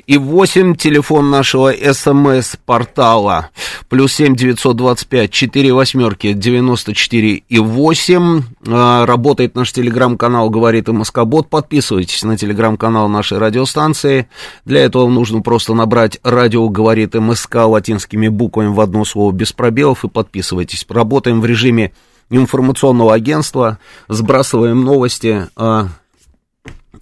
и 0.06 0.16
8, 0.16 0.76
телефон 0.76 1.28
нашего 1.28 1.74
СМС-портала, 1.74 3.50
плюс 3.90 4.14
7 4.14 4.34
925 4.34 5.30
4 5.30 5.74
восьмерки 5.74 6.32
94 6.32 7.42
и 7.46 7.58
8. 7.58 8.42
А, 8.66 9.04
работает 9.04 9.56
наш 9.56 9.74
телеграм-канал 9.74 10.48
«Говорит 10.48 10.88
и 10.88 10.92
Москобот». 10.92 11.50
Подписывайтесь 11.50 12.22
на 12.22 12.38
телеграм-канал 12.38 13.10
нашей 13.10 13.36
радиостанции. 13.36 14.30
Для 14.64 14.80
этого 14.80 15.06
нужно 15.10 15.42
просто 15.42 15.74
набрать 15.74 16.18
«Радио 16.22 16.66
говорит 16.70 17.12
МСК» 17.12 17.56
латинскими 17.56 18.28
буквами 18.28 18.68
в 18.68 18.80
одно 18.80 19.04
слово 19.04 19.32
без 19.32 19.52
пробелов 19.52 20.06
и 20.06 20.08
подписывайтесь. 20.08 20.86
Работаем 20.88 21.42
в 21.42 21.44
режиме 21.44 21.92
информационного 22.30 23.14
агентства, 23.14 23.78
сбрасываем 24.08 24.84
новости, 24.84 25.48
а, 25.56 25.88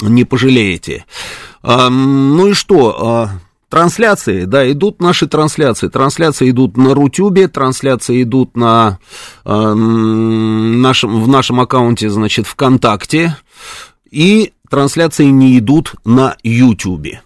не 0.00 0.24
пожалеете. 0.24 1.04
А, 1.62 1.88
ну 1.88 2.48
и 2.48 2.52
что, 2.52 2.96
а, 3.00 3.30
трансляции, 3.68 4.44
да, 4.44 4.70
идут 4.70 5.00
наши 5.00 5.26
трансляции. 5.26 5.88
Трансляции 5.88 6.50
идут 6.50 6.76
на 6.76 6.94
Рутюбе, 6.94 7.48
трансляции 7.48 8.22
идут 8.22 8.56
на, 8.56 8.98
а, 9.44 9.74
нашем, 9.74 11.22
в 11.22 11.28
нашем 11.28 11.60
аккаунте, 11.60 12.08
значит, 12.08 12.46
ВКонтакте, 12.46 13.36
и 14.10 14.52
трансляции 14.70 15.26
не 15.26 15.58
идут 15.58 15.94
на 16.04 16.36
Ютубе. 16.42 17.22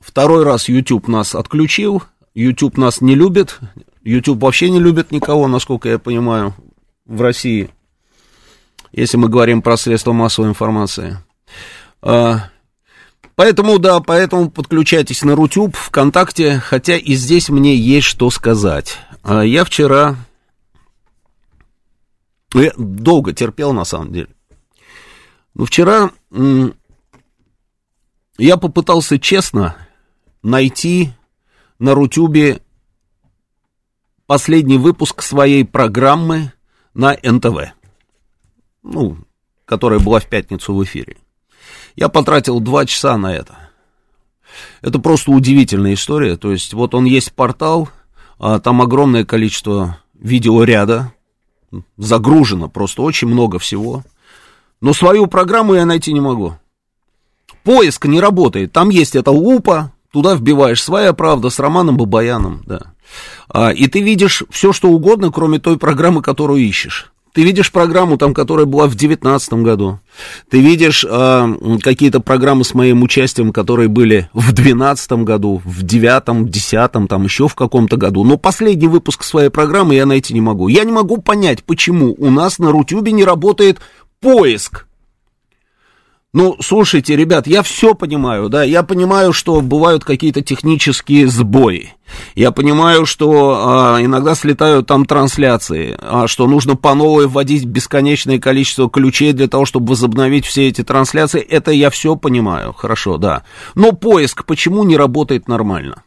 Второй 0.00 0.44
раз 0.44 0.68
YouTube 0.68 1.08
нас 1.08 1.34
отключил, 1.34 2.02
YouTube 2.34 2.76
нас 2.76 3.00
не 3.00 3.14
любит, 3.14 3.60
YouTube 4.02 4.42
вообще 4.42 4.70
не 4.70 4.80
любит 4.80 5.12
никого, 5.12 5.46
насколько 5.46 5.88
я 5.88 5.98
понимаю 5.98 6.54
в 7.10 7.20
России, 7.20 7.70
если 8.92 9.16
мы 9.16 9.28
говорим 9.28 9.62
про 9.62 9.76
средства 9.76 10.12
массовой 10.12 10.48
информации. 10.48 11.18
А, 12.00 12.50
поэтому, 13.34 13.80
да, 13.80 13.98
поэтому 13.98 14.48
подключайтесь 14.48 15.22
на 15.22 15.34
Рутюб, 15.34 15.76
ВКонтакте, 15.76 16.60
хотя 16.60 16.96
и 16.96 17.14
здесь 17.14 17.48
мне 17.48 17.74
есть 17.74 18.06
что 18.06 18.30
сказать. 18.30 18.98
А, 19.24 19.42
я 19.42 19.64
вчера... 19.64 20.16
Ну, 22.54 22.62
я 22.62 22.72
долго 22.76 23.32
терпел, 23.32 23.72
на 23.72 23.84
самом 23.84 24.12
деле. 24.12 24.28
Но 25.54 25.64
вчера 25.64 26.10
я 28.38 28.56
попытался 28.56 29.18
честно 29.18 29.76
найти 30.42 31.10
на 31.80 31.94
Рутюбе 31.94 32.62
последний 34.26 34.78
выпуск 34.78 35.22
своей 35.22 35.64
программы 35.64 36.52
на 36.94 37.16
НТВ, 37.22 37.72
ну, 38.82 39.18
которая 39.64 40.00
была 40.00 40.20
в 40.20 40.26
пятницу 40.26 40.74
в 40.74 40.82
эфире. 40.84 41.16
Я 41.96 42.08
потратил 42.08 42.60
два 42.60 42.86
часа 42.86 43.16
на 43.16 43.34
это. 43.34 43.56
Это 44.82 44.98
просто 44.98 45.30
удивительная 45.30 45.94
история. 45.94 46.36
То 46.36 46.52
есть, 46.52 46.74
вот 46.74 46.94
он 46.94 47.04
есть 47.04 47.32
портал, 47.32 47.88
а 48.38 48.58
там 48.58 48.82
огромное 48.82 49.24
количество 49.24 49.98
видеоряда, 50.14 51.12
загружено 51.96 52.68
просто 52.68 53.02
очень 53.02 53.28
много 53.28 53.58
всего. 53.58 54.02
Но 54.80 54.92
свою 54.92 55.26
программу 55.26 55.74
я 55.74 55.84
найти 55.84 56.12
не 56.12 56.20
могу. 56.20 56.56
Поиск 57.64 58.06
не 58.06 58.20
работает. 58.20 58.72
Там 58.72 58.88
есть 58.88 59.14
эта 59.14 59.30
лупа, 59.30 59.92
туда 60.12 60.34
вбиваешь 60.34 60.82
своя 60.82 61.12
правда 61.12 61.50
с 61.50 61.58
Романом 61.58 61.96
Бабаяном, 61.96 62.62
да. 62.64 62.89
А, 63.48 63.70
и 63.70 63.86
ты 63.86 64.00
видишь 64.00 64.44
все, 64.50 64.72
что 64.72 64.88
угодно, 64.88 65.30
кроме 65.30 65.58
той 65.58 65.78
программы, 65.78 66.22
которую 66.22 66.60
ищешь. 66.60 67.12
Ты 67.32 67.44
видишь 67.44 67.70
программу, 67.70 68.18
там, 68.18 68.34
которая 68.34 68.66
была 68.66 68.86
в 68.86 68.96
2019 68.96 69.52
году. 69.54 70.00
Ты 70.48 70.60
видишь 70.60 71.04
э, 71.08 71.78
какие-то 71.80 72.18
программы 72.18 72.64
с 72.64 72.74
моим 72.74 73.04
участием, 73.04 73.52
которые 73.52 73.88
были 73.88 74.28
в 74.32 74.52
2012 74.52 75.12
году, 75.12 75.62
в 75.64 75.82
2009, 75.82 76.24
2010, 76.50 77.08
там 77.08 77.22
еще 77.22 77.46
в 77.46 77.54
каком-то 77.54 77.96
году. 77.96 78.24
Но 78.24 78.36
последний 78.36 78.88
выпуск 78.88 79.22
своей 79.22 79.48
программы 79.48 79.94
я 79.94 80.06
найти 80.06 80.34
не 80.34 80.40
могу. 80.40 80.66
Я 80.66 80.82
не 80.82 80.90
могу 80.90 81.18
понять, 81.18 81.62
почему 81.62 82.16
у 82.18 82.30
нас 82.30 82.58
на 82.58 82.72
Рутюбе 82.72 83.12
не 83.12 83.24
работает 83.24 83.78
поиск 84.20 84.86
ну, 86.32 86.56
слушайте, 86.60 87.16
ребят, 87.16 87.48
я 87.48 87.64
все 87.64 87.94
понимаю, 87.94 88.48
да, 88.48 88.62
я 88.62 88.84
понимаю, 88.84 89.32
что 89.32 89.60
бывают 89.60 90.04
какие-то 90.04 90.42
технические 90.42 91.26
сбои. 91.26 91.94
Я 92.36 92.52
понимаю, 92.52 93.04
что 93.04 93.64
а, 93.66 93.98
иногда 94.00 94.36
слетают 94.36 94.86
там 94.86 95.06
трансляции, 95.06 95.96
а, 96.00 96.28
что 96.28 96.46
нужно 96.46 96.76
по 96.76 96.94
новой 96.94 97.26
вводить 97.26 97.64
бесконечное 97.64 98.38
количество 98.38 98.88
ключей 98.88 99.32
для 99.32 99.48
того, 99.48 99.64
чтобы 99.64 99.88
возобновить 99.88 100.46
все 100.46 100.68
эти 100.68 100.84
трансляции. 100.84 101.40
Это 101.40 101.72
я 101.72 101.90
все 101.90 102.14
понимаю, 102.14 102.74
хорошо, 102.74 103.18
да. 103.18 103.42
Но 103.74 103.90
поиск 103.90 104.44
почему 104.44 104.84
не 104.84 104.96
работает 104.96 105.48
нормально? 105.48 106.04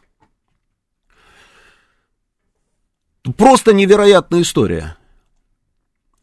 Просто 3.36 3.74
невероятная 3.74 4.40
история. 4.40 4.96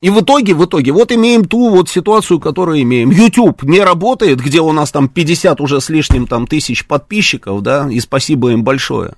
И 0.01 0.09
в 0.09 0.22
итоге, 0.22 0.56
в 0.56 0.66
итоге, 0.66 0.91
вот 0.91 1.12
имеем 1.12 1.45
ту 1.45 1.69
вот 1.69 1.88
ситуацию, 1.88 2.39
которую 2.39 2.81
имеем. 2.81 3.12
YouTube 3.12 3.62
не 3.63 3.79
работает, 3.81 4.41
где 4.41 4.59
у 4.59 4.72
нас 4.72 4.91
там 4.91 5.07
50 5.07 5.62
уже 5.62 5.79
с 5.79 5.89
лишним 5.89 6.25
там 6.25 6.47
тысяч 6.47 6.85
подписчиков, 6.88 7.62
да, 7.62 7.88
и 7.89 8.00
спасибо 8.00 8.51
им 8.51 8.63
большое. 8.63 9.13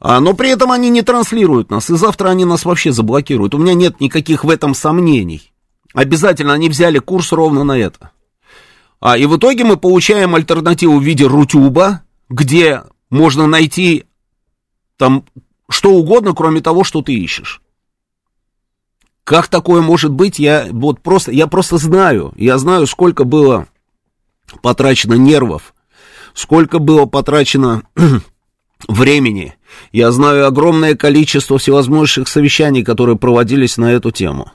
А, 0.00 0.18
но 0.18 0.34
при 0.34 0.50
этом 0.50 0.72
они 0.72 0.90
не 0.90 1.02
транслируют 1.02 1.70
нас, 1.70 1.88
и 1.88 1.94
завтра 1.94 2.30
они 2.30 2.44
нас 2.44 2.64
вообще 2.64 2.90
заблокируют. 2.90 3.54
У 3.54 3.58
меня 3.58 3.74
нет 3.74 4.00
никаких 4.00 4.42
в 4.42 4.50
этом 4.50 4.74
сомнений. 4.74 5.52
Обязательно 5.94 6.52
они 6.52 6.68
взяли 6.68 6.98
курс 6.98 7.30
ровно 7.30 7.62
на 7.62 7.78
это. 7.78 8.10
А, 9.00 9.16
и 9.16 9.26
в 9.26 9.36
итоге 9.36 9.62
мы 9.62 9.76
получаем 9.76 10.34
альтернативу 10.34 10.98
в 10.98 11.02
виде 11.04 11.26
Рутюба, 11.26 12.02
где 12.28 12.82
можно 13.08 13.46
найти 13.46 14.04
там 14.96 15.24
что 15.68 15.92
угодно, 15.92 16.34
кроме 16.34 16.60
того, 16.60 16.82
что 16.82 17.02
ты 17.02 17.14
ищешь. 17.14 17.61
Как 19.24 19.48
такое 19.48 19.82
может 19.82 20.10
быть, 20.10 20.38
я 20.38 20.66
вот 20.70 21.00
просто, 21.00 21.30
я 21.30 21.46
просто 21.46 21.76
знаю, 21.76 22.32
я 22.36 22.58
знаю, 22.58 22.86
сколько 22.86 23.24
было 23.24 23.66
потрачено 24.62 25.14
нервов, 25.14 25.74
сколько 26.34 26.80
было 26.80 27.06
потрачено 27.06 27.82
времени. 28.88 29.54
Я 29.92 30.10
знаю 30.10 30.46
огромное 30.46 30.96
количество 30.96 31.58
всевозможных 31.58 32.28
совещаний, 32.28 32.82
которые 32.82 33.16
проводились 33.16 33.76
на 33.76 33.92
эту 33.92 34.10
тему. 34.10 34.50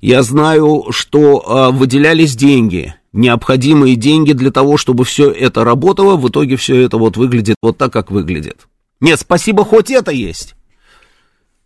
Я 0.00 0.22
знаю, 0.22 0.86
что 0.90 1.44
а, 1.46 1.70
выделялись 1.70 2.34
деньги, 2.34 2.94
необходимые 3.12 3.94
деньги 3.94 4.32
для 4.32 4.50
того, 4.50 4.76
чтобы 4.76 5.04
все 5.04 5.30
это 5.30 5.62
работало. 5.62 6.16
В 6.16 6.28
итоге 6.28 6.56
все 6.56 6.80
это 6.80 6.98
вот 6.98 7.16
выглядит 7.16 7.56
вот 7.62 7.78
так, 7.78 7.92
как 7.92 8.10
выглядит. 8.10 8.66
Нет, 9.00 9.20
спасибо, 9.20 9.64
хоть 9.64 9.90
это 9.90 10.10
есть. 10.10 10.56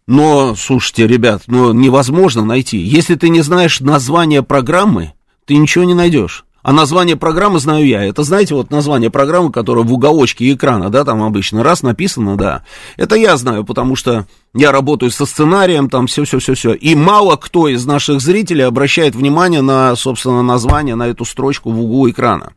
Но, 0.06 0.54
слушайте, 0.56 1.06
ребят, 1.06 1.44
ну 1.46 1.72
невозможно 1.72 2.44
найти. 2.44 2.78
Если 2.78 3.14
ты 3.14 3.28
не 3.28 3.40
знаешь 3.40 3.80
название 3.80 4.42
программы, 4.42 5.12
ты 5.46 5.56
ничего 5.56 5.84
не 5.84 5.94
найдешь. 5.94 6.44
А 6.62 6.72
название 6.72 7.16
программы 7.16 7.58
знаю 7.58 7.84
я. 7.84 8.04
Это, 8.04 8.22
знаете, 8.22 8.54
вот 8.54 8.71
название 8.71 9.10
программы, 9.10 9.50
которая 9.50 9.84
в 9.84 9.92
уголочке 9.92 10.53
экрана, 10.53 10.91
да, 10.91 11.04
там 11.04 11.22
обычно 11.22 11.65
раз 11.65 11.82
написано, 11.82 12.36
да. 12.36 12.62
Это 12.97 13.16
я 13.16 13.36
знаю, 13.36 13.65
потому 13.65 13.97
что 13.97 14.27
я 14.54 14.71
работаю 14.71 15.10
со 15.10 15.27
сценарием, 15.27 15.91
там 15.91 16.06
все-все-все-все. 16.06 16.74
И 16.74 16.94
мало 16.94 17.34
кто 17.34 17.66
из 17.66 17.84
наших 17.84 18.21
зрителей 18.21 18.62
обращает 18.62 19.16
внимание 19.16 19.60
на, 19.60 19.97
собственно, 19.97 20.42
название, 20.42 20.94
на 20.94 21.09
эту 21.09 21.24
строчку 21.24 21.71
в 21.72 21.80
углу 21.80 22.09
экрана. 22.09 22.53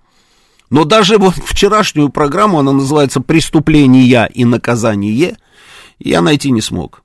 Но 0.70 0.84
даже 0.84 1.18
вот 1.18 1.36
вчерашнюю 1.44 2.10
программу, 2.10 2.60
она 2.60 2.74
называется 2.74 3.22
«Преступление 3.22 4.30
и 4.32 4.46
наказание», 4.46 5.38
я 5.98 6.22
найти 6.22 6.52
не 6.52 6.62
смог. 6.62 7.05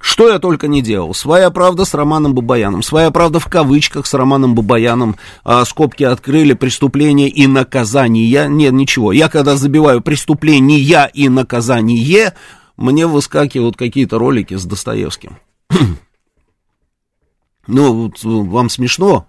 Что 0.00 0.28
я 0.28 0.38
только 0.38 0.68
не 0.68 0.82
делал. 0.82 1.14
Своя 1.14 1.50
правда 1.50 1.84
с 1.84 1.94
Романом 1.94 2.34
Бабаяном. 2.34 2.82
Своя 2.82 3.10
правда 3.10 3.40
в 3.40 3.46
кавычках 3.46 4.06
с 4.06 4.14
Романом 4.14 4.54
Бабаяном. 4.54 5.16
А, 5.44 5.64
скобки 5.64 6.04
открыли 6.04 6.52
преступление 6.52 7.28
и 7.28 7.46
наказание. 7.46 8.48
Нет, 8.48 8.72
ничего. 8.72 9.12
Я 9.12 9.28
когда 9.28 9.56
забиваю 9.56 10.02
преступление 10.02 11.10
и 11.14 11.28
наказание, 11.28 12.34
мне 12.76 13.06
выскакивают 13.06 13.76
какие-то 13.76 14.18
ролики 14.18 14.54
с 14.54 14.64
Достоевским. 14.64 15.38
ну, 17.66 18.12
вам 18.22 18.70
смешно. 18.70 19.26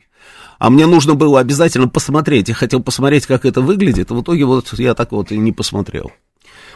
а 0.60 0.70
мне 0.70 0.86
нужно 0.86 1.16
было 1.16 1.40
обязательно 1.40 1.88
посмотреть, 1.88 2.50
я 2.50 2.54
хотел 2.54 2.84
посмотреть, 2.84 3.26
как 3.26 3.46
это 3.46 3.62
выглядит, 3.62 4.12
в 4.12 4.22
итоге 4.22 4.46
вот 4.46 4.74
я 4.78 4.94
так 4.94 5.12
вот 5.14 5.32
и 5.32 5.38
не 5.38 5.52
посмотрел. 5.52 6.12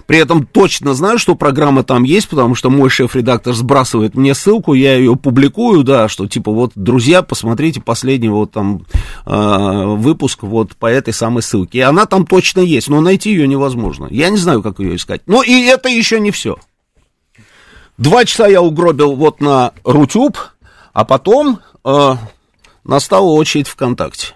При 0.06 0.18
этом 0.18 0.46
точно 0.46 0.94
знаю, 0.94 1.18
что 1.18 1.36
программа 1.36 1.84
там 1.84 2.04
есть, 2.04 2.28
потому 2.28 2.56
что 2.56 2.70
мой 2.70 2.90
шеф-редактор 2.90 3.54
сбрасывает 3.54 4.16
мне 4.16 4.34
ссылку, 4.36 4.74
я 4.74 4.96
ее 4.96 5.16
публикую, 5.16 5.84
да, 5.84 6.10
что 6.10 6.28
типа 6.28 6.52
вот, 6.52 6.72
друзья, 6.76 7.22
посмотрите 7.22 7.82
последний 7.82 8.30
вот 8.30 8.52
там 8.52 8.86
э, 9.26 9.84
выпуск 9.96 10.44
вот 10.44 10.76
по 10.76 10.88
этой 10.88 11.14
самой 11.14 11.42
ссылке. 11.42 11.80
И 11.80 11.82
она 11.82 12.06
там 12.06 12.26
точно 12.26 12.60
есть, 12.60 12.90
но 12.90 13.02
найти 13.02 13.32
ее 13.32 13.48
невозможно. 13.48 14.08
Я 14.10 14.30
не 14.30 14.38
знаю, 14.38 14.62
как 14.62 14.80
ее 14.80 14.96
искать. 14.96 15.22
Но 15.26 15.42
и 15.42 15.64
это 15.64 15.90
еще 15.90 16.20
не 16.20 16.32
все. 16.32 16.58
Два 17.98 18.26
часа 18.26 18.48
я 18.48 18.62
угробил 18.62 19.16
вот 19.16 19.40
на 19.40 19.72
Рутюб, 19.84 20.38
а 20.94 21.06
потом 21.06 21.60
э, 21.86 22.16
настала 22.84 23.32
очередь 23.32 23.68
ВКонтакте. 23.68 24.34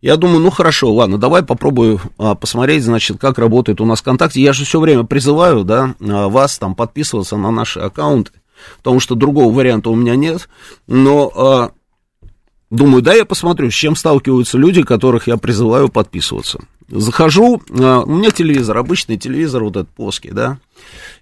Я 0.00 0.16
думаю, 0.16 0.38
ну 0.38 0.50
хорошо, 0.50 0.92
ладно, 0.92 1.18
давай 1.18 1.42
попробую 1.42 2.00
а, 2.18 2.36
посмотреть, 2.36 2.84
значит, 2.84 3.18
как 3.18 3.38
работает 3.38 3.80
у 3.80 3.84
нас 3.84 4.00
ВКонтакте. 4.00 4.40
Я 4.40 4.52
же 4.52 4.64
все 4.64 4.78
время 4.78 5.02
призываю, 5.02 5.64
да, 5.64 5.94
а, 6.00 6.28
вас 6.28 6.56
там 6.58 6.76
подписываться 6.76 7.36
на 7.36 7.50
наши 7.50 7.80
аккаунты, 7.80 8.30
потому 8.76 9.00
что 9.00 9.16
другого 9.16 9.52
варианта 9.52 9.90
у 9.90 9.96
меня 9.96 10.14
нет. 10.14 10.48
Но 10.86 11.32
а, 11.34 11.70
думаю, 12.70 13.02
да, 13.02 13.12
я 13.14 13.24
посмотрю, 13.24 13.72
с 13.72 13.74
чем 13.74 13.96
сталкиваются 13.96 14.56
люди, 14.56 14.82
которых 14.84 15.26
я 15.26 15.36
призываю 15.36 15.88
подписываться. 15.88 16.60
Захожу, 16.88 17.60
а, 17.70 18.02
у 18.02 18.14
меня 18.14 18.30
телевизор, 18.30 18.78
обычный 18.78 19.18
телевизор, 19.18 19.64
вот 19.64 19.76
этот 19.76 19.90
плоский, 19.90 20.30
да. 20.30 20.58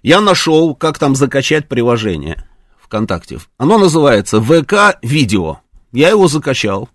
Я 0.03 0.21
нашел, 0.21 0.75
как 0.75 0.99
там 0.99 1.15
закачать 1.15 1.67
приложение 1.67 2.47
ВКонтакте. 2.83 3.39
Оно 3.57 3.79
называется 3.79 4.39
ВК 4.39 4.99
Видео. 5.01 5.61
Я 5.91 6.09
его 6.09 6.27
закачал. 6.27 6.89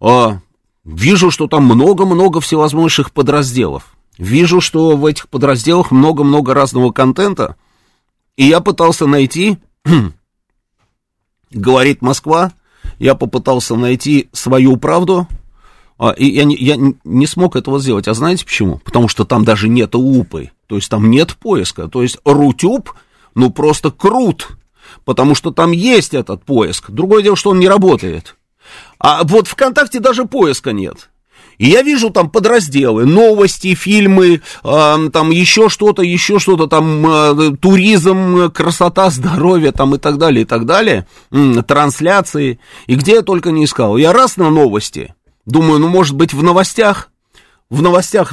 А, 0.00 0.38
Вижу, 0.84 1.30
что 1.30 1.46
там 1.46 1.64
много-много 1.64 2.40
всевозможных 2.40 3.12
подразделов. 3.12 3.96
Вижу, 4.18 4.60
что 4.60 4.96
в 4.96 5.06
этих 5.06 5.28
подразделах 5.28 5.90
много-много 5.90 6.54
разного 6.54 6.90
контента. 6.90 7.56
И 8.36 8.44
я 8.44 8.60
пытался 8.60 9.06
найти, 9.06 9.58
говорит 11.50 12.02
Москва, 12.02 12.52
я 12.98 13.14
попытался 13.14 13.76
найти 13.76 14.28
свою 14.32 14.76
правду, 14.76 15.28
а, 15.98 16.10
и 16.10 16.26
я 16.26 16.44
не, 16.44 16.56
я 16.56 16.76
не 17.04 17.26
смог 17.26 17.54
этого 17.54 17.78
сделать. 17.78 18.08
А 18.08 18.14
знаете 18.14 18.44
почему? 18.44 18.78
Потому 18.78 19.06
что 19.06 19.24
там 19.24 19.44
даже 19.44 19.68
нет 19.68 19.94
УПы, 19.94 20.50
то 20.66 20.76
есть 20.76 20.88
там 20.88 21.10
нет 21.10 21.36
поиска. 21.36 21.86
То 21.88 22.02
есть 22.02 22.18
Рутюб, 22.24 22.92
ну 23.34 23.50
просто 23.50 23.92
крут, 23.92 24.48
потому 25.04 25.34
что 25.36 25.52
там 25.52 25.70
есть 25.70 26.12
этот 26.12 26.44
поиск. 26.44 26.90
Другое 26.90 27.22
дело, 27.22 27.36
что 27.36 27.50
он 27.50 27.60
не 27.60 27.68
работает. 27.68 28.36
А 29.02 29.24
вот 29.24 29.48
ВКонтакте 29.48 29.98
даже 29.98 30.26
поиска 30.26 30.72
нет. 30.72 31.10
И 31.58 31.66
я 31.66 31.82
вижу 31.82 32.10
там 32.10 32.30
подразделы, 32.30 33.04
новости, 33.04 33.74
фильмы, 33.74 34.40
э, 34.64 35.08
там 35.12 35.30
еще 35.30 35.68
что-то, 35.68 36.02
еще 36.02 36.38
что-то, 36.38 36.66
там 36.66 37.04
э, 37.06 37.56
туризм, 37.60 38.50
красота, 38.50 39.10
здоровье, 39.10 39.72
там 39.72 39.94
и 39.94 39.98
так 39.98 40.18
далее, 40.18 40.42
и 40.42 40.44
так 40.44 40.66
далее, 40.66 41.06
э, 41.30 41.62
трансляции. 41.66 42.58
И 42.86 42.94
где 42.94 43.16
я 43.16 43.22
только 43.22 43.50
не 43.50 43.64
искал. 43.64 43.96
Я 43.96 44.12
раз 44.12 44.36
на 44.36 44.50
новости, 44.50 45.14
думаю, 45.44 45.78
ну, 45.78 45.88
может 45.88 46.16
быть, 46.16 46.32
в 46.32 46.42
новостях, 46.42 47.10
в 47.70 47.82
новостях 47.82 48.32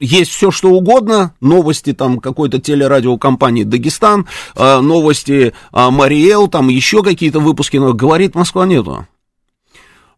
есть 0.00 0.30
все, 0.30 0.50
что 0.50 0.70
угодно, 0.70 1.34
новости 1.40 1.92
там 1.92 2.18
какой-то 2.18 2.60
телерадиокомпании 2.60 3.64
Дагестан, 3.64 4.26
э, 4.54 4.80
новости 4.80 5.52
э, 5.72 5.90
Мариэл, 5.90 6.48
там 6.48 6.68
еще 6.68 7.02
какие-то 7.02 7.40
выпуски, 7.40 7.76
но 7.76 7.92
говорит 7.92 8.34
Москва 8.34 8.64
нету. 8.64 9.06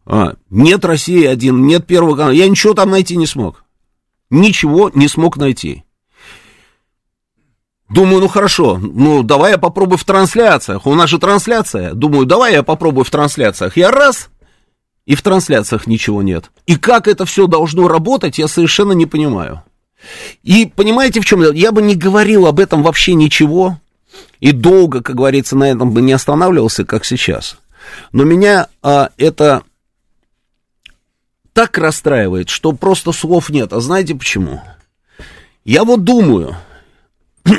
А, 0.05 0.35
нет 0.49 0.83
России 0.85 1.25
один, 1.25 1.65
нет 1.65 1.85
Первого 1.85 2.15
канала. 2.15 2.31
Я 2.31 2.47
ничего 2.47 2.73
там 2.73 2.89
найти 2.89 3.17
не 3.17 3.27
смог. 3.27 3.63
Ничего 4.29 4.89
не 4.93 5.07
смог 5.07 5.37
найти. 5.37 5.83
Думаю, 7.89 8.21
ну 8.21 8.27
хорошо, 8.29 8.77
ну 8.77 9.21
давай 9.21 9.51
я 9.51 9.57
попробую 9.57 9.97
в 9.97 10.05
трансляциях. 10.05 10.87
У 10.87 10.95
нас 10.95 11.09
же 11.09 11.19
трансляция. 11.19 11.93
Думаю, 11.93 12.25
давай 12.25 12.53
я 12.53 12.63
попробую 12.63 13.03
в 13.03 13.09
трансляциях. 13.09 13.75
Я 13.75 13.91
раз, 13.91 14.29
и 15.05 15.15
в 15.15 15.21
трансляциях 15.21 15.87
ничего 15.87 16.21
нет. 16.21 16.51
И 16.67 16.77
как 16.77 17.07
это 17.07 17.25
все 17.25 17.47
должно 17.47 17.89
работать, 17.89 18.37
я 18.37 18.47
совершенно 18.47 18.93
не 18.93 19.05
понимаю. 19.05 19.63
И 20.41 20.71
понимаете, 20.73 21.19
в 21.19 21.25
чем 21.25 21.41
дело? 21.41 21.51
Я 21.51 21.73
бы 21.73 21.81
не 21.81 21.95
говорил 21.95 22.47
об 22.47 22.59
этом 22.59 22.81
вообще 22.81 23.13
ничего. 23.13 23.77
И 24.39 24.53
долго, 24.53 25.01
как 25.01 25.17
говорится, 25.17 25.57
на 25.57 25.65
этом 25.65 25.91
бы 25.91 26.01
не 26.01 26.13
останавливался, 26.13 26.85
как 26.85 27.03
сейчас. 27.03 27.57
Но 28.13 28.23
меня 28.23 28.67
а, 28.81 29.09
это 29.17 29.63
так 31.53 31.77
расстраивает, 31.77 32.49
что 32.49 32.71
просто 32.71 33.11
слов 33.11 33.49
нет. 33.49 33.73
А 33.73 33.81
знаете 33.81 34.15
почему? 34.15 34.61
Я 35.63 35.83
вот 35.83 36.03
думаю, 36.03 36.55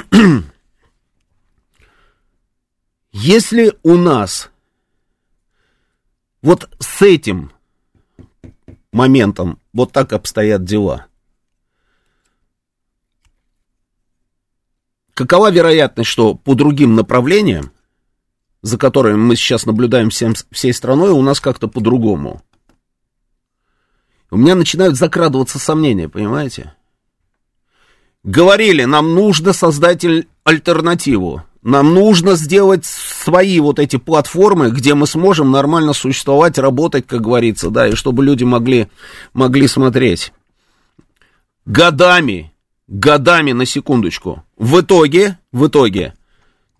если 3.13 3.77
у 3.83 3.97
нас 3.97 4.51
вот 6.41 6.69
с 6.81 7.03
этим 7.03 7.53
моментом 8.93 9.59
вот 9.73 9.93
так 9.93 10.13
обстоят 10.13 10.65
дела, 10.65 11.07
какова 15.15 15.51
вероятность, 15.51 16.11
что 16.11 16.35
по 16.35 16.55
другим 16.55 16.95
направлениям, 16.95 17.71
за 18.63 18.79
которыми 18.79 19.17
мы 19.17 19.37
сейчас 19.37 19.67
наблюдаем 19.67 20.11
всем, 20.11 20.35
всей 20.51 20.73
страной, 20.73 21.11
у 21.11 21.23
нас 21.23 21.41
как-то 21.41 21.69
по-другому? 21.69 22.43
У 24.33 24.39
меня 24.39 24.55
начинают 24.55 24.97
закрадываться 24.97 25.59
сомнения, 25.59 26.09
понимаете? 26.09 26.73
Говорили, 28.25 28.85
нам 28.85 29.15
нужно 29.15 29.53
создать 29.53 30.07
альтернативу. 30.43 31.43
Нам 31.61 31.93
нужно 31.93 32.35
сделать 32.37 32.87
свои 32.87 33.61
вот 33.61 33.79
эти 33.79 33.97
платформы, 33.97 34.71
где 34.71 34.95
мы 34.95 35.07
сможем 35.07 35.51
нормально 35.51 35.93
существовать, 35.93 36.57
работать, 36.57 37.07
как 37.07 37.21
говорится, 37.21 37.69
да, 37.69 37.89
и 37.89 37.95
чтобы 37.95 38.25
люди 38.25 38.43
могли, 38.43 38.89
могли 39.35 39.69
смотреть. 39.69 40.33
Годами, 41.67 42.55
годами, 42.89 43.53
на 43.53 43.67
секундочку. 43.67 44.45
В 44.57 44.81
итоге, 44.81 45.39
в 45.53 45.67
итоге, 45.67 46.15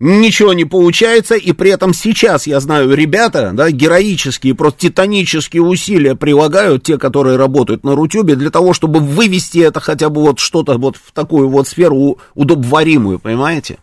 ничего 0.03 0.51
не 0.51 0.65
получается, 0.65 1.35
и 1.35 1.53
при 1.53 1.71
этом 1.71 1.93
сейчас, 1.93 2.45
я 2.45 2.59
знаю, 2.59 2.93
ребята, 2.93 3.51
да, 3.53 3.71
героические, 3.71 4.53
просто 4.53 4.81
титанические 4.81 5.61
усилия 5.61 6.15
прилагают, 6.15 6.83
те, 6.83 6.97
которые 6.97 7.37
работают 7.37 7.85
на 7.85 7.95
Рутюбе, 7.95 8.35
для 8.35 8.49
того, 8.49 8.73
чтобы 8.73 8.99
вывести 8.99 9.59
это 9.59 9.79
хотя 9.79 10.09
бы 10.09 10.21
вот 10.21 10.39
что-то 10.39 10.77
вот 10.77 10.97
в 10.97 11.13
такую 11.13 11.47
вот 11.47 11.69
сферу 11.69 12.17
удобоваримую, 12.35 13.17
понимаете? 13.17 13.77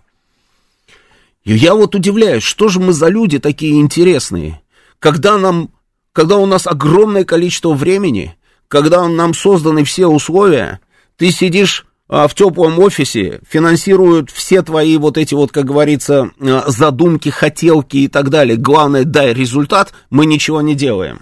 И 1.45 1.55
я 1.55 1.75
вот 1.75 1.95
удивляюсь, 1.95 2.43
что 2.43 2.69
же 2.69 2.81
мы 2.81 2.93
за 2.93 3.09
люди 3.09 3.39
такие 3.39 3.81
интересные, 3.81 4.61
когда 4.99 5.39
нам, 5.39 5.71
когда 6.13 6.37
у 6.37 6.45
нас 6.45 6.67
огромное 6.67 7.25
количество 7.25 7.73
времени, 7.73 8.37
когда 8.69 9.09
нам 9.09 9.33
созданы 9.33 9.85
все 9.85 10.07
условия, 10.07 10.81
ты 11.17 11.31
сидишь 11.31 11.87
в 12.11 12.35
теплом 12.35 12.79
офисе, 12.81 13.41
финансируют 13.49 14.31
все 14.31 14.63
твои 14.63 14.97
вот 14.97 15.17
эти 15.17 15.35
вот, 15.35 15.53
как 15.53 15.65
говорится, 15.65 16.31
а, 16.41 16.65
задумки, 16.67 17.29
хотелки 17.29 17.99
и 17.99 18.09
так 18.09 18.31
далее. 18.31 18.57
Главное, 18.57 19.05
дай 19.05 19.33
результат, 19.33 19.93
мы 20.11 20.27
ничего 20.27 20.61
не 20.61 20.75
делаем. 20.75 21.21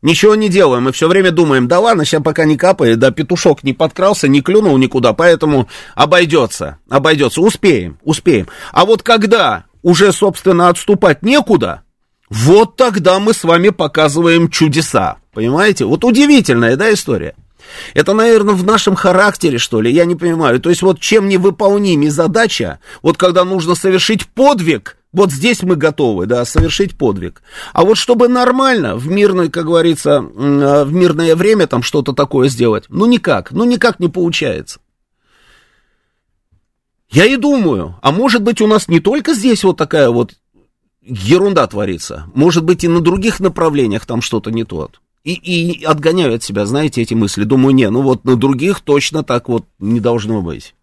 Ничего 0.00 0.34
не 0.34 0.48
делаем, 0.48 0.84
мы 0.84 0.92
все 0.92 1.06
время 1.06 1.30
думаем, 1.30 1.68
да 1.68 1.78
ладно, 1.78 2.04
сейчас 2.04 2.22
пока 2.22 2.44
не 2.44 2.56
капает, 2.56 2.98
да 2.98 3.12
петушок 3.12 3.62
не 3.62 3.72
подкрался, 3.72 4.26
не 4.26 4.40
клюнул 4.40 4.76
никуда, 4.76 5.12
поэтому 5.12 5.68
обойдется, 5.94 6.78
обойдется, 6.88 7.40
успеем, 7.40 7.98
успеем. 8.02 8.48
А 8.72 8.84
вот 8.84 9.04
когда 9.04 9.66
уже, 9.82 10.12
собственно, 10.12 10.70
отступать 10.70 11.22
некуда, 11.22 11.82
вот 12.30 12.76
тогда 12.76 13.20
мы 13.20 13.34
с 13.34 13.44
вами 13.44 13.68
показываем 13.68 14.48
чудеса, 14.48 15.18
понимаете? 15.34 15.84
Вот 15.84 16.02
удивительная, 16.02 16.76
да, 16.76 16.92
история? 16.92 17.34
Это, 17.94 18.12
наверное, 18.12 18.54
в 18.54 18.64
нашем 18.64 18.94
характере, 18.94 19.58
что 19.58 19.80
ли, 19.80 19.92
я 19.92 20.04
не 20.04 20.14
понимаю. 20.14 20.60
То 20.60 20.70
есть 20.70 20.82
вот 20.82 21.00
чем 21.00 21.28
невыполнимее 21.28 22.10
задача, 22.10 22.78
вот 23.02 23.16
когда 23.16 23.44
нужно 23.44 23.74
совершить 23.74 24.26
подвиг, 24.26 24.96
вот 25.12 25.30
здесь 25.30 25.62
мы 25.62 25.76
готовы, 25.76 26.26
да, 26.26 26.44
совершить 26.44 26.96
подвиг. 26.96 27.42
А 27.72 27.84
вот 27.84 27.98
чтобы 27.98 28.28
нормально, 28.28 28.96
в 28.96 29.08
мирное, 29.08 29.48
как 29.48 29.66
говорится, 29.66 30.20
в 30.20 30.92
мирное 30.92 31.36
время 31.36 31.66
там 31.66 31.82
что-то 31.82 32.12
такое 32.12 32.48
сделать, 32.48 32.84
ну 32.88 33.06
никак, 33.06 33.50
ну 33.52 33.64
никак 33.64 34.00
не 34.00 34.08
получается. 34.08 34.80
Я 37.10 37.26
и 37.26 37.36
думаю, 37.36 37.98
а 38.00 38.10
может 38.10 38.42
быть 38.42 38.62
у 38.62 38.66
нас 38.66 38.88
не 38.88 39.00
только 39.00 39.34
здесь 39.34 39.64
вот 39.64 39.76
такая 39.76 40.08
вот 40.08 40.32
ерунда 41.02 41.66
творится, 41.66 42.24
может 42.34 42.64
быть 42.64 42.84
и 42.84 42.88
на 42.88 43.00
других 43.00 43.38
направлениях 43.38 44.06
там 44.06 44.22
что-то 44.22 44.50
не 44.50 44.64
то. 44.64 44.90
И, 45.24 45.34
и 45.34 45.84
отгоняю 45.84 46.34
от 46.34 46.42
себя, 46.42 46.66
знаете, 46.66 47.02
эти 47.02 47.14
мысли. 47.14 47.44
Думаю, 47.44 47.74
не, 47.74 47.88
ну 47.90 48.02
вот 48.02 48.24
на 48.24 48.36
других 48.36 48.80
точно 48.80 49.22
так 49.22 49.48
вот 49.48 49.66
не 49.78 50.00
должно 50.00 50.42
быть. 50.42 50.74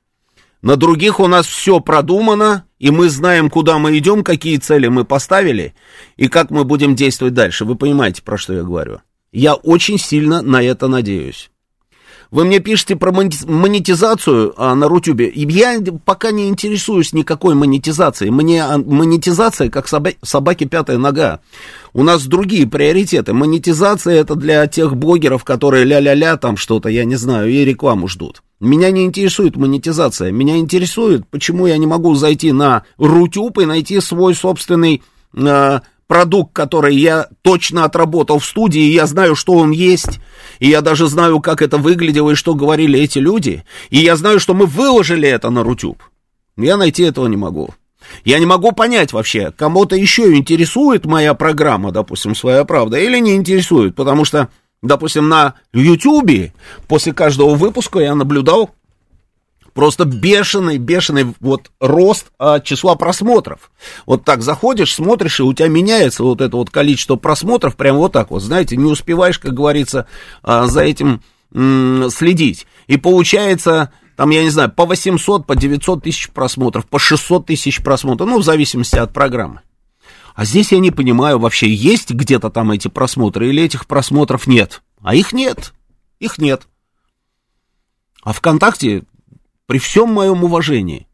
На 0.62 0.75
других 0.75 1.19
у 1.19 1.27
нас 1.27 1.46
все 1.46 1.79
продумано, 1.79 2.65
и 2.79 2.91
мы 2.91 3.10
знаем, 3.10 3.50
куда 3.50 3.77
мы 3.79 3.98
идем, 3.98 4.24
какие 4.24 4.58
цели 4.58 4.88
мы 4.88 5.05
поставили, 5.05 5.74
и 6.17 6.27
как 6.27 6.51
мы 6.51 6.65
будем 6.65 6.96
действовать 6.96 7.34
дальше. 7.34 7.65
Вы 7.65 7.75
понимаете, 7.75 8.22
про 8.24 8.38
что 8.38 8.53
я 8.53 8.63
говорю? 8.63 9.00
Я 9.31 9.53
очень 9.53 9.98
сильно 9.98 10.41
на 10.41 10.62
это 10.62 10.88
надеюсь. 10.88 11.51
Вы 12.31 12.45
мне 12.45 12.59
пишете 12.59 12.95
про 12.95 13.12
монетизацию 13.12 14.53
а, 14.55 14.75
на 14.75 14.88
Рутюбе. 14.88 15.31
Я 15.33 15.79
пока 16.05 16.29
не 16.29 16.48
интересуюсь 16.48 17.12
никакой 17.12 17.55
монетизацией. 17.55 18.29
Мне 18.29 18.63
а, 18.63 18.77
монетизация 18.77 19.69
как 19.69 19.88
собаки, 19.88 20.19
собаки 20.21 20.65
пятая 20.65 21.00
нога. 21.00 21.39
У 21.93 22.03
нас 22.03 22.25
другие 22.25 22.67
приоритеты. 22.67 23.33
Монетизация 23.33 24.13
это 24.13 24.36
для 24.36 24.67
тех 24.67 24.95
блогеров, 24.95 25.43
которые 25.43 25.86
ля-ля-ля 25.86 26.38
там 26.38 26.55
что-то, 26.55 26.89
я 26.89 27.03
не 27.03 27.15
знаю, 27.15 27.50
и 27.50 27.65
рекламу 27.65 28.07
ждут. 28.07 28.43
Меня 28.59 28.91
не 28.91 29.05
интересует 29.05 29.55
монетизация. 29.55 30.31
Меня 30.31 30.57
интересует, 30.57 31.27
почему 31.27 31.65
я 31.65 31.77
не 31.77 31.88
могу 31.88 32.13
зайти 32.13 32.51
на 32.51 32.83
Рутюб 33.00 33.57
и 33.57 33.65
найти 33.65 34.00
свой 34.01 34.36
собственный 34.36 35.01
э, 35.33 35.79
продукт, 36.09 36.53
который 36.53 36.95
я 36.95 37.27
точно 37.43 37.85
отработал 37.85 38.39
в 38.39 38.45
студии, 38.45 38.81
и 38.81 38.93
я 38.93 39.05
знаю, 39.05 39.35
что 39.35 39.53
он 39.53 39.69
есть, 39.69 40.19
и 40.57 40.67
я 40.67 40.81
даже 40.81 41.07
знаю, 41.07 41.39
как 41.39 41.61
это 41.61 41.77
выглядело 41.77 42.31
и 42.31 42.35
что 42.35 42.55
говорили 42.55 42.99
эти 42.99 43.19
люди, 43.19 43.63
и 43.91 43.99
я 43.99 44.15
знаю, 44.15 44.39
что 44.39 44.55
мы 44.55 44.65
выложили 44.65 45.29
это 45.29 45.51
на 45.51 45.63
Рутюб. 45.63 46.01
Я 46.57 46.77
найти 46.77 47.03
этого 47.03 47.27
не 47.27 47.37
могу. 47.37 47.69
Я 48.25 48.39
не 48.39 48.47
могу 48.47 48.71
понять 48.71 49.13
вообще, 49.13 49.53
кому-то 49.55 49.95
еще 49.95 50.35
интересует 50.35 51.05
моя 51.05 51.35
программа, 51.35 51.91
допустим, 51.91 52.33
«Своя 52.33 52.65
правда», 52.65 52.97
или 52.97 53.19
не 53.19 53.35
интересует, 53.35 53.95
потому 53.95 54.25
что, 54.25 54.49
допустим, 54.81 55.29
на 55.29 55.53
Ютубе 55.73 56.53
после 56.87 57.13
каждого 57.13 57.53
выпуска 57.53 57.99
я 57.99 58.15
наблюдал 58.15 58.71
Просто 59.79 60.03
бешеный, 60.03 60.77
бешеный 60.77 61.33
вот 61.39 61.71
рост 61.79 62.33
а, 62.38 62.59
числа 62.59 62.95
просмотров. 62.95 63.71
Вот 64.05 64.25
так 64.25 64.41
заходишь, 64.41 64.93
смотришь, 64.93 65.39
и 65.39 65.43
у 65.43 65.53
тебя 65.53 65.69
меняется 65.69 66.25
вот 66.25 66.41
это 66.41 66.57
вот 66.57 66.69
количество 66.69 67.15
просмотров, 67.15 67.77
прям 67.77 67.95
вот 67.95 68.12
так 68.12 68.29
вот, 68.29 68.41
знаете, 68.41 68.75
не 68.75 68.91
успеваешь, 68.91 69.39
как 69.39 69.53
говорится, 69.53 70.05
а, 70.43 70.67
за 70.67 70.81
этим 70.81 71.21
м- 71.53 72.09
следить. 72.09 72.67
И 72.88 72.98
получается, 72.98 73.93
там, 74.17 74.31
я 74.31 74.43
не 74.43 74.50
знаю, 74.50 74.69
по 74.69 74.86
800, 74.86 75.45
по 75.45 75.55
900 75.55 76.03
тысяч 76.03 76.29
просмотров, 76.29 76.86
по 76.86 77.00
600 77.00 77.45
тысяч 77.45 77.81
просмотров, 77.81 78.27
ну, 78.27 78.39
в 78.39 78.43
зависимости 78.43 78.98
от 78.98 79.13
программы. 79.13 79.62
А 80.36 80.43
здесь 80.43 80.74
я 80.74 80.79
не 80.79 80.91
понимаю, 80.91 81.39
вообще 81.39 81.74
есть 81.74 82.12
где-то 82.12 82.50
там 82.50 82.71
эти 82.71 82.89
просмотры 82.89 83.48
или 83.48 83.63
этих 83.63 83.88
просмотров 83.88 84.45
нет. 84.45 84.81
А 85.01 85.15
их 85.15 85.31
нет, 85.31 85.71
их 86.19 86.38
нет. 86.38 86.63
А 88.24 88.33
ВКонтакте 88.33 89.03
при 89.69 89.77
всем 89.77 90.11
моем 90.11 90.43
уважении. 90.43 91.07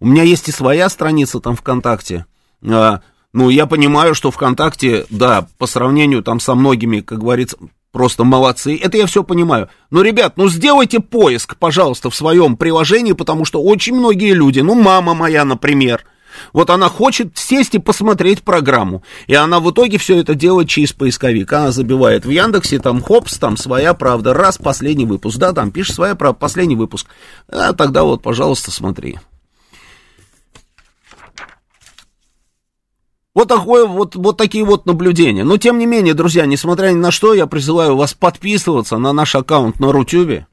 У 0.00 0.06
меня 0.06 0.24
есть 0.24 0.48
и 0.48 0.52
своя 0.52 0.88
страница 0.88 1.38
там 1.38 1.54
ВКонтакте. 1.54 2.26
А, 2.68 3.02
ну, 3.32 3.50
я 3.50 3.66
понимаю, 3.66 4.16
что 4.16 4.32
ВКонтакте, 4.32 5.06
да, 5.10 5.46
по 5.58 5.66
сравнению 5.66 6.24
там 6.24 6.40
со 6.40 6.56
многими, 6.56 6.98
как 6.98 7.20
говорится, 7.20 7.56
просто 7.92 8.24
молодцы. 8.24 8.76
Это 8.76 8.96
я 8.96 9.06
все 9.06 9.22
понимаю. 9.22 9.68
Но, 9.90 10.02
ребят, 10.02 10.36
ну 10.36 10.48
сделайте 10.48 10.98
поиск, 10.98 11.54
пожалуйста, 11.56 12.10
в 12.10 12.16
своем 12.16 12.56
приложении, 12.56 13.12
потому 13.12 13.44
что 13.44 13.62
очень 13.62 13.94
многие 13.94 14.32
люди, 14.32 14.58
ну, 14.58 14.74
мама 14.74 15.14
моя, 15.14 15.44
например, 15.44 16.04
вот 16.52 16.70
она 16.70 16.88
хочет 16.88 17.36
сесть 17.36 17.74
и 17.74 17.78
посмотреть 17.78 18.42
программу. 18.42 19.02
И 19.26 19.34
она 19.34 19.60
в 19.60 19.70
итоге 19.70 19.98
все 19.98 20.18
это 20.18 20.34
делает 20.34 20.68
через 20.68 20.92
поисковик. 20.92 21.52
Она 21.52 21.70
забивает 21.70 22.24
в 22.24 22.30
Яндексе, 22.30 22.78
там, 22.78 23.00
хопс, 23.00 23.38
там, 23.38 23.56
своя 23.56 23.94
правда, 23.94 24.34
раз, 24.34 24.58
последний 24.58 25.06
выпуск. 25.06 25.38
Да, 25.38 25.52
там 25.52 25.70
пишет 25.70 25.94
своя 25.94 26.14
правда, 26.14 26.38
последний 26.38 26.76
выпуск. 26.76 27.06
А 27.48 27.72
тогда 27.72 28.04
вот, 28.04 28.22
пожалуйста, 28.22 28.70
смотри. 28.70 29.18
Вот, 33.34 33.48
такое, 33.48 33.84
вот, 33.84 34.14
вот 34.14 34.36
такие 34.36 34.64
вот 34.64 34.86
наблюдения. 34.86 35.42
Но, 35.42 35.56
тем 35.56 35.78
не 35.78 35.86
менее, 35.86 36.14
друзья, 36.14 36.46
несмотря 36.46 36.90
ни 36.90 36.98
на 36.98 37.10
что, 37.10 37.34
я 37.34 37.46
призываю 37.48 37.96
вас 37.96 38.14
подписываться 38.14 38.96
на 38.96 39.12
наш 39.12 39.34
аккаунт 39.34 39.80
на 39.80 39.90
Рутюбе. 39.90 40.46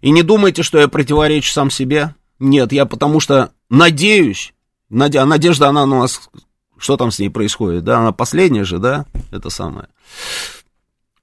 И 0.00 0.10
не 0.10 0.22
думайте, 0.22 0.64
что 0.64 0.78
я 0.78 0.88
противоречу 0.88 1.52
сам 1.52 1.70
себе. 1.70 2.14
Нет, 2.40 2.72
я 2.72 2.86
потому 2.86 3.20
что 3.20 3.52
надеюсь, 3.68 4.52
Надя, 4.90 5.22
а 5.22 5.26
Надежда, 5.26 5.68
она 5.68 5.84
у 5.84 5.86
нас, 5.86 6.28
что 6.76 6.96
там 6.96 7.10
с 7.10 7.18
ней 7.18 7.30
происходит, 7.30 7.84
да, 7.84 8.00
она 8.00 8.12
последняя 8.12 8.64
же, 8.64 8.78
да, 8.78 9.06
это 9.30 9.48
самое. 9.48 9.88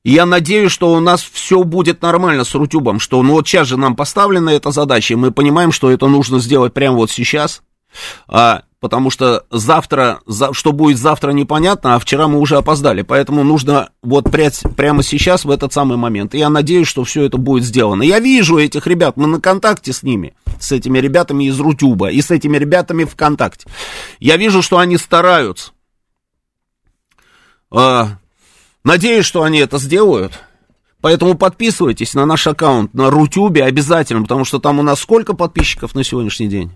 я 0.03 0.25
надеюсь, 0.25 0.71
что 0.71 0.93
у 0.93 0.99
нас 1.01 1.21
все 1.21 1.63
будет 1.63 2.01
нормально 2.01 2.45
с 2.45 2.55
Рутюбом, 2.55 2.99
что 2.99 3.21
ну 3.21 3.33
вот 3.33 3.47
сейчас 3.47 3.67
же 3.67 3.77
нам 3.77 3.95
поставлена 3.95 4.51
эта 4.51 4.71
задача, 4.71 5.13
и 5.13 5.17
мы 5.17 5.31
понимаем, 5.31 5.73
что 5.73 5.91
это 5.91 6.07
нужно 6.07 6.39
сделать 6.39 6.73
прямо 6.73 6.95
вот 6.95 7.11
сейчас, 7.11 7.61
а, 8.27 8.63
потому 8.79 9.09
что 9.09 9.45
завтра, 9.51 10.19
за, 10.25 10.53
что 10.53 10.71
будет 10.71 10.97
завтра 10.97 11.31
непонятно, 11.31 11.95
а 11.95 11.99
вчера 11.99 12.27
мы 12.27 12.39
уже 12.39 12.57
опоздали, 12.57 13.01
поэтому 13.01 13.43
нужно 13.43 13.89
вот 14.01 14.31
прять, 14.31 14.63
прямо 14.75 15.03
сейчас, 15.03 15.45
в 15.45 15.49
этот 15.49 15.73
самый 15.73 15.97
момент. 15.97 16.35
И 16.35 16.37
я 16.37 16.49
надеюсь, 16.49 16.87
что 16.87 17.03
все 17.03 17.23
это 17.23 17.37
будет 17.37 17.63
сделано. 17.63 18.03
Я 18.03 18.19
вижу 18.19 18.57
этих 18.57 18.87
ребят, 18.87 19.17
мы 19.17 19.27
на 19.27 19.41
контакте 19.41 19.93
с 19.93 20.03
ними, 20.03 20.35
с 20.59 20.71
этими 20.71 20.99
ребятами 20.99 21.45
из 21.45 21.59
Рутюба 21.59 22.09
и 22.09 22.21
с 22.21 22.31
этими 22.31 22.57
ребятами 22.57 23.03
ВКонтакте. 23.05 23.67
Я 24.19 24.37
вижу, 24.37 24.61
что 24.61 24.77
они 24.77 24.97
стараются. 24.97 25.71
А, 27.69 28.17
надеюсь, 28.83 29.25
что 29.25 29.43
они 29.43 29.59
это 29.59 29.77
сделают. 29.77 30.39
Поэтому 31.01 31.35
подписывайтесь 31.35 32.15
на 32.15 32.25
наш 32.25 32.47
аккаунт 32.47 32.93
на 32.93 33.11
Рутюбе 33.11 33.63
обязательно, 33.63 34.23
потому 34.23 34.45
что 34.45 34.59
там 34.59 34.79
у 34.79 34.83
нас 34.83 34.99
сколько 34.99 35.33
подписчиков 35.33 35.93
на 35.93 36.03
сегодняшний 36.03 36.47
день? 36.47 36.71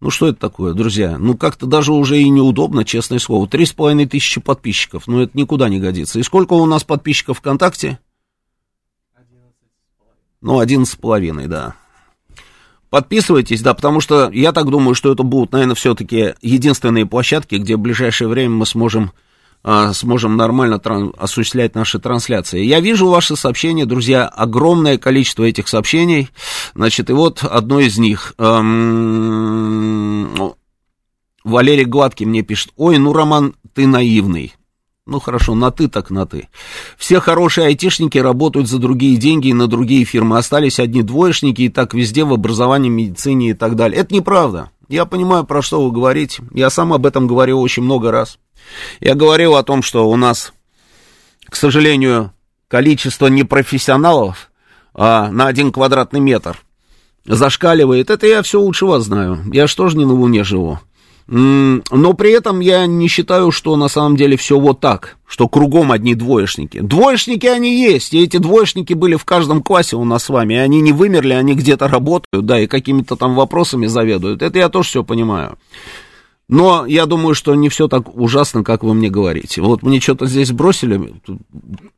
Ну, 0.00 0.08
что 0.08 0.28
это 0.28 0.38
такое, 0.38 0.72
друзья? 0.72 1.18
Ну, 1.18 1.36
как-то 1.36 1.66
даже 1.66 1.92
уже 1.92 2.18
и 2.18 2.28
неудобно, 2.28 2.84
честное 2.84 3.18
слово. 3.18 3.46
Три 3.46 3.66
с 3.66 3.72
половиной 3.72 4.06
тысячи 4.06 4.40
подписчиков. 4.40 5.06
Ну, 5.06 5.20
это 5.20 5.36
никуда 5.36 5.68
не 5.68 5.78
годится. 5.78 6.18
И 6.18 6.22
сколько 6.22 6.54
у 6.54 6.64
нас 6.64 6.84
подписчиков 6.84 7.38
ВКонтакте? 7.38 7.98
Ну, 10.40 10.58
одиннадцать 10.58 10.94
с 10.94 10.96
половиной, 10.96 11.48
да. 11.48 11.74
Подписывайтесь, 12.88 13.62
да, 13.62 13.74
потому 13.74 14.00
что 14.00 14.30
я 14.30 14.52
так 14.52 14.68
думаю, 14.68 14.94
что 14.94 15.12
это 15.12 15.22
будут, 15.22 15.52
наверное, 15.52 15.76
все-таки 15.76 16.34
единственные 16.40 17.06
площадки, 17.06 17.56
где 17.56 17.76
в 17.76 17.80
ближайшее 17.80 18.26
время 18.26 18.54
мы 18.56 18.66
сможем 18.66 19.12
а, 19.62 19.92
сможем 19.92 20.36
нормально 20.36 20.74
тран- 20.74 21.14
осуществлять 21.18 21.74
наши 21.74 21.98
трансляции. 21.98 22.64
Я 22.64 22.80
вижу 22.80 23.08
ваши 23.08 23.36
сообщения, 23.36 23.86
друзья, 23.86 24.26
огромное 24.26 24.98
количество 24.98 25.44
этих 25.44 25.68
сообщений. 25.68 26.30
Значит, 26.74 27.10
и 27.10 27.12
вот 27.12 27.44
одно 27.44 27.80
из 27.80 27.98
них. 27.98 28.34
Эм, 28.38 30.54
Валерий 31.44 31.84
Гладкий 31.84 32.26
мне 32.26 32.42
пишет, 32.42 32.72
ой, 32.76 32.98
ну, 32.98 33.12
Роман, 33.12 33.54
ты 33.74 33.86
наивный. 33.86 34.54
Ну 35.06 35.18
хорошо, 35.18 35.54
на 35.54 35.70
ты 35.70 35.88
так 35.88 36.10
на 36.10 36.24
ты. 36.24 36.48
Все 36.96 37.18
хорошие 37.18 37.66
айтишники 37.66 38.18
работают 38.18 38.68
за 38.68 38.78
другие 38.78 39.16
деньги 39.16 39.48
и 39.48 39.54
на 39.54 39.66
другие 39.66 40.04
фирмы. 40.04 40.38
Остались 40.38 40.78
одни 40.78 41.02
двоечники 41.02 41.62
и 41.62 41.68
так 41.68 41.94
везде 41.94 42.24
в 42.24 42.32
образовании, 42.32 42.90
медицине 42.90 43.50
и 43.50 43.54
так 43.54 43.74
далее. 43.74 44.00
Это 44.00 44.14
неправда. 44.14 44.70
Я 44.88 45.06
понимаю, 45.06 45.44
про 45.44 45.62
что 45.62 45.82
вы 45.82 45.90
говорите. 45.90 46.42
Я 46.52 46.70
сам 46.70 46.92
об 46.92 47.06
этом 47.06 47.26
говорил 47.26 47.60
очень 47.60 47.82
много 47.82 48.12
раз. 48.12 48.38
Я 49.00 49.14
говорил 49.14 49.56
о 49.56 49.62
том, 49.62 49.82
что 49.82 50.08
у 50.08 50.16
нас, 50.16 50.52
к 51.46 51.56
сожалению, 51.56 52.32
количество 52.68 53.26
непрофессионалов 53.26 54.50
а, 54.94 55.30
на 55.30 55.46
один 55.46 55.72
квадратный 55.72 56.20
метр 56.20 56.62
зашкаливает. 57.26 58.10
Это 58.10 58.26
я 58.26 58.42
все 58.42 58.60
лучше 58.60 58.86
вас 58.86 59.04
знаю. 59.04 59.40
Я 59.52 59.66
же 59.66 59.76
тоже 59.76 59.96
не 59.96 60.04
на 60.04 60.14
Луне 60.14 60.44
живу. 60.44 60.78
Но 61.30 62.12
при 62.14 62.32
этом 62.32 62.58
я 62.58 62.86
не 62.86 63.06
считаю, 63.06 63.52
что 63.52 63.76
на 63.76 63.86
самом 63.86 64.16
деле 64.16 64.36
все 64.36 64.58
вот 64.58 64.80
так, 64.80 65.16
что 65.28 65.48
кругом 65.48 65.92
одни 65.92 66.16
двоечники. 66.16 66.80
Двоечники 66.80 67.46
они 67.46 67.80
есть, 67.80 68.14
и 68.14 68.24
эти 68.24 68.38
двоечники 68.38 68.94
были 68.94 69.14
в 69.14 69.24
каждом 69.24 69.62
классе 69.62 69.94
у 69.94 70.04
нас 70.04 70.24
с 70.24 70.28
вами, 70.28 70.56
они 70.56 70.80
не 70.80 70.92
вымерли, 70.92 71.34
они 71.34 71.54
где-то 71.54 71.86
работают, 71.86 72.46
да, 72.46 72.58
и 72.58 72.66
какими-то 72.66 73.14
там 73.14 73.36
вопросами 73.36 73.86
заведуют. 73.86 74.42
Это 74.42 74.58
я 74.58 74.68
тоже 74.68 74.88
все 74.88 75.04
понимаю. 75.04 75.56
Но 76.50 76.84
я 76.84 77.06
думаю, 77.06 77.34
что 77.36 77.54
не 77.54 77.68
все 77.68 77.86
так 77.86 78.12
ужасно, 78.16 78.64
как 78.64 78.82
вы 78.82 78.92
мне 78.92 79.08
говорите. 79.08 79.62
Вот 79.62 79.84
мне 79.84 80.00
что-то 80.00 80.26
здесь 80.26 80.50
бросили, 80.50 81.14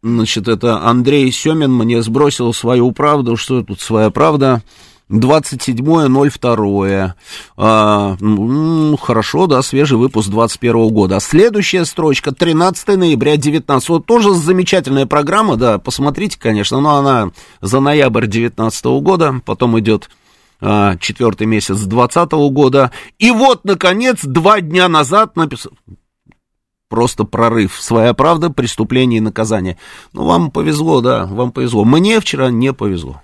значит, 0.03 0.47
это 0.47 0.85
Андрей 0.85 1.33
Семин 1.33 1.73
мне 1.73 2.03
сбросил 2.03 2.53
свою 2.53 2.93
правду, 2.93 3.39
что 3.39 3.63
тут 3.63 3.81
своя 3.81 4.11
правда. 4.11 4.63
27.02. 5.09 7.13
А, 7.57 8.17
ну, 8.21 8.97
хорошо, 8.99 9.47
да, 9.47 9.63
свежий 9.63 9.97
выпуск 9.97 10.29
21 10.29 10.89
года. 10.89 11.19
Следующая 11.21 11.87
строчка 11.87 12.33
13 12.33 12.99
ноября 12.99 13.39
19. 13.39 13.89
Вот 13.89 14.05
тоже 14.05 14.35
замечательная 14.35 15.07
программа, 15.07 15.57
да, 15.57 15.79
посмотрите, 15.79 16.39
конечно, 16.39 16.79
но 16.81 16.97
она 16.97 17.31
за 17.63 17.81
ноябрь 17.81 18.27
19 18.27 18.85
года, 19.01 19.41
потом 19.47 19.81
идет 19.81 20.11
четвертый 21.01 21.47
месяц 21.47 21.81
2020 21.81 22.33
года. 22.53 22.91
И 23.19 23.31
вот, 23.31 23.65
наконец, 23.65 24.21
два 24.23 24.61
дня 24.61 24.89
назад 24.89 25.37
написал... 25.37 25.73
Просто 26.89 27.25
прорыв. 27.25 27.81
Своя 27.81 28.13
правда, 28.13 28.51
преступление 28.51 29.17
и 29.17 29.23
наказание. 29.23 29.79
Ну, 30.13 30.25
вам 30.25 30.51
повезло, 30.51 31.01
да, 31.01 31.25
вам 31.25 31.51
повезло. 31.51 31.85
Мне 31.85 32.21
вчера 32.21 32.51
не 32.51 32.75
повезло. 32.75 33.23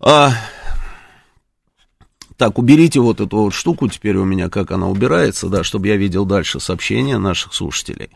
А, 0.00 0.32
Так, 2.36 2.58
уберите 2.58 2.98
вот 2.98 3.20
эту 3.20 3.36
вот 3.36 3.54
штуку 3.54 3.88
теперь 3.88 4.16
у 4.16 4.24
меня, 4.24 4.48
как 4.48 4.72
она 4.72 4.88
убирается, 4.88 5.48
да, 5.48 5.62
чтобы 5.62 5.86
я 5.86 5.96
видел 5.96 6.24
дальше 6.24 6.58
сообщения 6.58 7.16
наших 7.16 7.54
слушателей. 7.54 8.10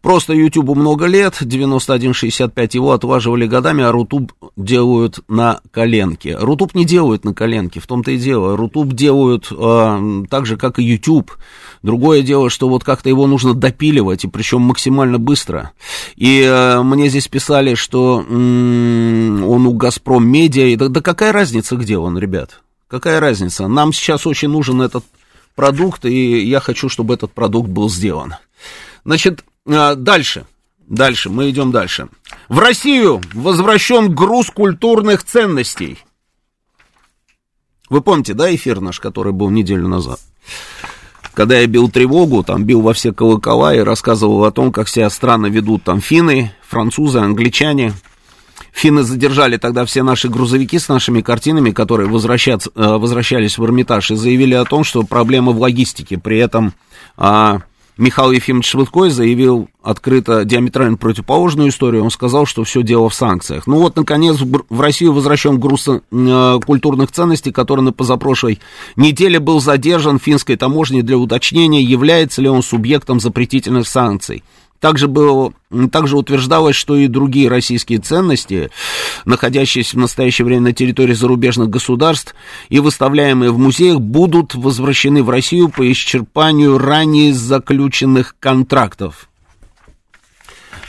Просто 0.00 0.32
Ютубу 0.32 0.74
много 0.74 1.04
лет, 1.04 1.36
9165 1.40 2.74
его 2.74 2.92
отваживали 2.92 3.46
годами, 3.46 3.84
а 3.84 3.92
Рутуб 3.92 4.32
делают 4.56 5.20
на 5.28 5.60
коленке. 5.72 6.36
Рутуб 6.38 6.74
не 6.74 6.86
делают 6.86 7.24
на 7.24 7.34
коленке, 7.34 7.80
в 7.80 7.86
том-то 7.86 8.12
и 8.12 8.16
дело. 8.16 8.56
Рутуб 8.56 8.94
делают 8.94 9.48
э, 9.50 10.24
так 10.30 10.46
же, 10.46 10.56
как 10.56 10.78
и 10.78 10.82
YouTube. 10.82 11.30
Другое 11.82 12.22
дело, 12.22 12.48
что 12.48 12.66
вот 12.68 12.82
как-то 12.82 13.10
его 13.10 13.26
нужно 13.26 13.52
допиливать, 13.52 14.24
и 14.24 14.28
причем 14.28 14.62
максимально 14.62 15.18
быстро. 15.18 15.72
И 16.16 16.40
э, 16.40 16.82
мне 16.82 17.10
здесь 17.10 17.28
писали, 17.28 17.74
что 17.74 18.24
м- 18.26 19.44
он 19.46 19.66
у 19.66 19.74
Газпром 19.74 20.26
Медиа. 20.26 20.76
Да, 20.78 20.88
да 20.88 21.00
какая 21.02 21.32
разница, 21.32 21.76
где 21.76 21.98
он, 21.98 22.18
ребят? 22.18 22.62
Какая 22.90 23.20
разница? 23.20 23.68
Нам 23.68 23.92
сейчас 23.92 24.26
очень 24.26 24.48
нужен 24.48 24.82
этот 24.82 25.04
продукт, 25.54 26.04
и 26.04 26.44
я 26.44 26.58
хочу, 26.58 26.88
чтобы 26.88 27.14
этот 27.14 27.32
продукт 27.32 27.68
был 27.68 27.88
сделан. 27.88 28.34
Значит, 29.04 29.44
а, 29.64 29.94
дальше. 29.94 30.44
Дальше, 30.88 31.30
мы 31.30 31.48
идем 31.50 31.70
дальше. 31.70 32.08
В 32.48 32.58
Россию 32.58 33.20
возвращен 33.32 34.12
груз 34.12 34.50
культурных 34.50 35.22
ценностей. 35.22 35.98
Вы 37.88 38.00
помните, 38.00 38.34
да, 38.34 38.52
эфир 38.52 38.80
наш, 38.80 38.98
который 38.98 39.32
был 39.32 39.50
неделю 39.50 39.86
назад? 39.86 40.18
Когда 41.32 41.60
я 41.60 41.68
бил 41.68 41.88
тревогу, 41.88 42.42
там 42.42 42.64
бил 42.64 42.80
во 42.80 42.92
все 42.92 43.12
колокола 43.12 43.72
и 43.72 43.78
рассказывал 43.78 44.44
о 44.44 44.50
том, 44.50 44.72
как 44.72 44.88
себя 44.88 45.08
странно 45.10 45.46
ведут 45.46 45.84
там 45.84 46.00
финны, 46.00 46.52
французы, 46.66 47.20
англичане– 47.20 47.94
Финны 48.72 49.02
задержали 49.02 49.56
тогда 49.56 49.84
все 49.84 50.02
наши 50.02 50.28
грузовики 50.28 50.78
с 50.78 50.88
нашими 50.88 51.20
картинами, 51.20 51.70
которые 51.70 52.08
э, 52.08 52.10
возвращались 52.10 53.58
в 53.58 53.64
Эрмитаж, 53.64 54.10
и 54.10 54.16
заявили 54.16 54.54
о 54.54 54.64
том, 54.64 54.84
что 54.84 55.02
проблема 55.02 55.52
в 55.52 55.60
логистике. 55.60 56.18
При 56.18 56.38
этом 56.38 56.72
а, 57.16 57.60
Михаил 58.00 58.30
Ефимович 58.30 58.66
Швыдкой 58.66 59.10
заявил 59.10 59.68
открыто 59.82 60.46
диаметрально 60.46 60.96
противоположную 60.96 61.68
историю. 61.68 62.02
Он 62.02 62.10
сказал, 62.10 62.46
что 62.46 62.64
все 62.64 62.82
дело 62.82 63.10
в 63.10 63.14
санкциях. 63.14 63.66
Ну 63.66 63.76
вот, 63.76 63.96
наконец, 63.96 64.38
в 64.40 64.80
Россию 64.80 65.12
возвращен 65.12 65.60
груз 65.60 65.86
э, 65.86 66.58
культурных 66.64 67.12
ценностей, 67.12 67.52
который 67.52 67.82
на 67.82 67.92
позапрошлой 67.92 68.58
неделе 68.96 69.38
был 69.38 69.60
задержан 69.60 70.18
финской 70.18 70.56
таможне 70.56 71.02
для 71.02 71.18
уточнения, 71.18 71.82
является 71.82 72.40
ли 72.40 72.48
он 72.48 72.62
субъектом 72.62 73.20
запретительных 73.20 73.86
санкций. 73.86 74.44
Также, 74.80 75.08
было, 75.08 75.52
также 75.92 76.16
утверждалось, 76.16 76.74
что 76.74 76.96
и 76.96 77.06
другие 77.06 77.50
российские 77.50 77.98
ценности, 77.98 78.70
находящиеся 79.26 79.96
в 79.96 80.00
настоящее 80.00 80.46
время 80.46 80.62
на 80.62 80.72
территории 80.72 81.12
зарубежных 81.12 81.68
государств 81.68 82.34
и 82.70 82.80
выставляемые 82.80 83.50
в 83.50 83.58
музеях, 83.58 84.00
будут 84.00 84.54
возвращены 84.54 85.22
в 85.22 85.28
Россию 85.28 85.68
по 85.68 85.90
исчерпанию 85.92 86.78
ранее 86.78 87.34
заключенных 87.34 88.36
контрактов. 88.40 89.28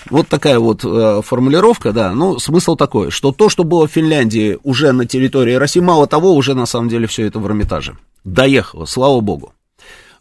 Вот 0.10 0.28
такая 0.30 0.60
вот 0.60 0.84
э, 0.84 1.22
формулировка, 1.24 1.92
да. 1.92 2.14
Ну, 2.14 2.40
смысл 2.40 2.76
такой, 2.76 3.12
что 3.12 3.32
то, 3.32 3.50
что 3.50 3.64
было 3.64 3.88
в 3.88 3.92
Финляндии 3.92 4.58
уже 4.64 4.94
на 4.94 5.06
территории 5.06 5.54
России, 5.54 5.80
мало 5.80 6.08
того, 6.08 6.34
уже 6.34 6.54
на 6.54 6.66
самом 6.66 6.90
деле 6.90 7.08
все 7.08 7.28
это 7.28 7.40
в 7.40 7.46
Эрмитаже. 7.46 7.98
Доехало, 8.24 8.86
слава 8.86 9.20
богу. 9.20 9.54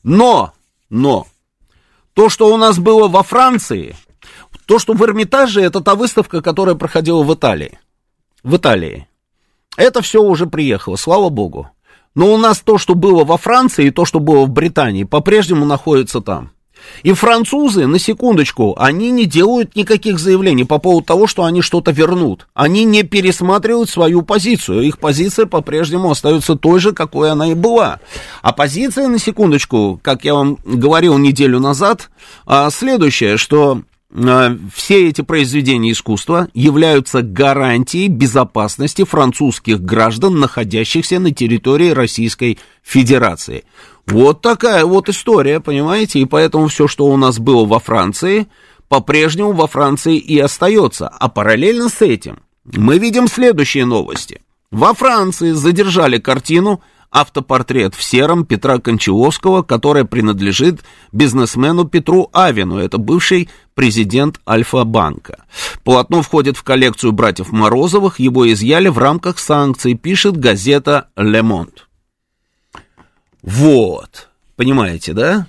Но, 0.03 0.53
но, 0.91 1.27
то, 2.21 2.29
что 2.29 2.53
у 2.53 2.59
нас 2.59 2.79
было 2.79 3.09
во 3.09 3.23
Франции, 3.23 3.97
то, 4.67 4.79
что 4.79 4.93
в 4.93 5.03
Эрмитаже, 5.03 5.63
это 5.63 5.81
та 5.81 5.95
выставка, 5.95 6.43
которая 6.43 6.75
проходила 6.75 7.23
в 7.23 7.33
Италии. 7.33 7.79
В 8.43 8.59
Италии. 8.59 9.09
Это 9.79 10.03
все 10.03 10.23
уже 10.23 10.47
приехало, 10.47 10.97
слава 10.97 11.31
богу. 11.31 11.71
Но 12.15 12.35
у 12.35 12.37
нас 12.37 12.61
то, 12.61 12.77
что 12.77 12.95
было 12.95 13.25
во 13.25 13.39
Франции, 13.39 13.87
и 13.87 13.91
то, 13.91 14.05
что 14.05 14.21
было 14.21 14.45
в 14.45 14.51
Британии, 14.51 15.05
по-прежнему 15.05 15.65
находится 15.65 16.21
там. 16.21 16.51
И 17.03 17.13
французы, 17.13 17.87
на 17.87 17.99
секундочку, 17.99 18.75
они 18.79 19.11
не 19.11 19.27
делают 19.27 19.77
никаких 19.77 20.19
заявлений 20.19 20.65
по 20.65 20.79
поводу 20.79 21.07
того, 21.07 21.27
что 21.27 21.45
они 21.45 21.63
что-то 21.63 21.91
вернут. 21.91 22.47
Они 22.55 22.85
не 22.85 23.03
пересматривают 23.03 23.91
свою 23.91 24.23
позицию. 24.23 24.83
Их 24.83 24.99
позиция 24.99 25.47
по-прежнему 25.47 26.11
остается 26.11 26.57
той 26.57 26.81
же, 26.81 26.93
какой 26.93 27.31
она 27.31 27.51
и 27.51 27.55
была. 27.55 28.01
А 28.43 28.53
позиция, 28.53 29.09
на 29.09 29.19
секундочку, 29.19 30.01
как 30.03 30.25
я 30.25 30.35
вам 30.35 30.59
говорил 30.65 31.19
неделю 31.19 31.61
назад, 31.61 32.11
а, 32.47 32.71
следующая, 32.71 33.37
что 33.37 33.83
а, 34.13 34.57
все 34.75 35.09
эти 35.09 35.21
произведения 35.21 35.93
искусства 35.93 36.49
являются 36.53 37.23
гарантией 37.23 38.09
безопасности 38.09 39.05
французских 39.05 39.81
граждан, 39.81 40.41
находящихся 40.41 41.19
на 41.21 41.33
территории 41.33 41.91
Российской 41.91 42.59
Федерации. 42.83 43.65
Вот 44.07 44.41
такая 44.41 44.85
вот 44.85 45.09
история, 45.09 45.61
понимаете? 45.61 46.21
И 46.21 46.25
поэтому 46.25 46.69
все, 46.69 46.89
что 46.89 47.07
у 47.07 47.17
нас 47.17 47.39
было 47.39 47.65
во 47.65 47.79
Франции, 47.79 48.49
по-прежнему 48.89 49.53
во 49.53 49.67
Франции 49.67 50.17
и 50.17 50.39
остается. 50.39 51.09
А 51.09 51.29
параллельно 51.29 51.89
с 51.89 52.03
этим 52.03 52.41
мы 52.65 52.99
видим 52.99 53.29
следующие 53.29 53.85
новости. 53.85 54.43
Во 54.71 54.95
Франции 54.95 55.53
задержали 55.53 56.19
картину 56.19 56.81
автопортрет 57.11 57.95
в 57.95 58.03
сером 58.03 58.45
Петра 58.45 58.79
Кончаловского, 58.79 59.63
которая 59.63 60.05
принадлежит 60.05 60.83
бизнесмену 61.13 61.85
Петру 61.85 62.31
Авину, 62.33 62.79
это 62.79 62.99
бывший 62.99 63.49
президент 63.75 64.41
Альфа-банка. 64.49 65.45
Полотно 65.83 66.23
входит 66.23 66.57
в 66.57 66.63
коллекцию 66.63 67.13
братьев 67.13 67.51
Морозовых, 67.51 68.21
его 68.21 68.51
изъяли 68.53 68.89
в 68.89 68.99
рамках 68.99 69.39
санкций, 69.39 69.95
пишет 69.95 70.37
газета 70.37 71.09
«Ле 71.17 71.43
Монт». 71.43 71.89
Вот, 73.43 74.29
понимаете, 74.57 75.13
да? 75.13 75.47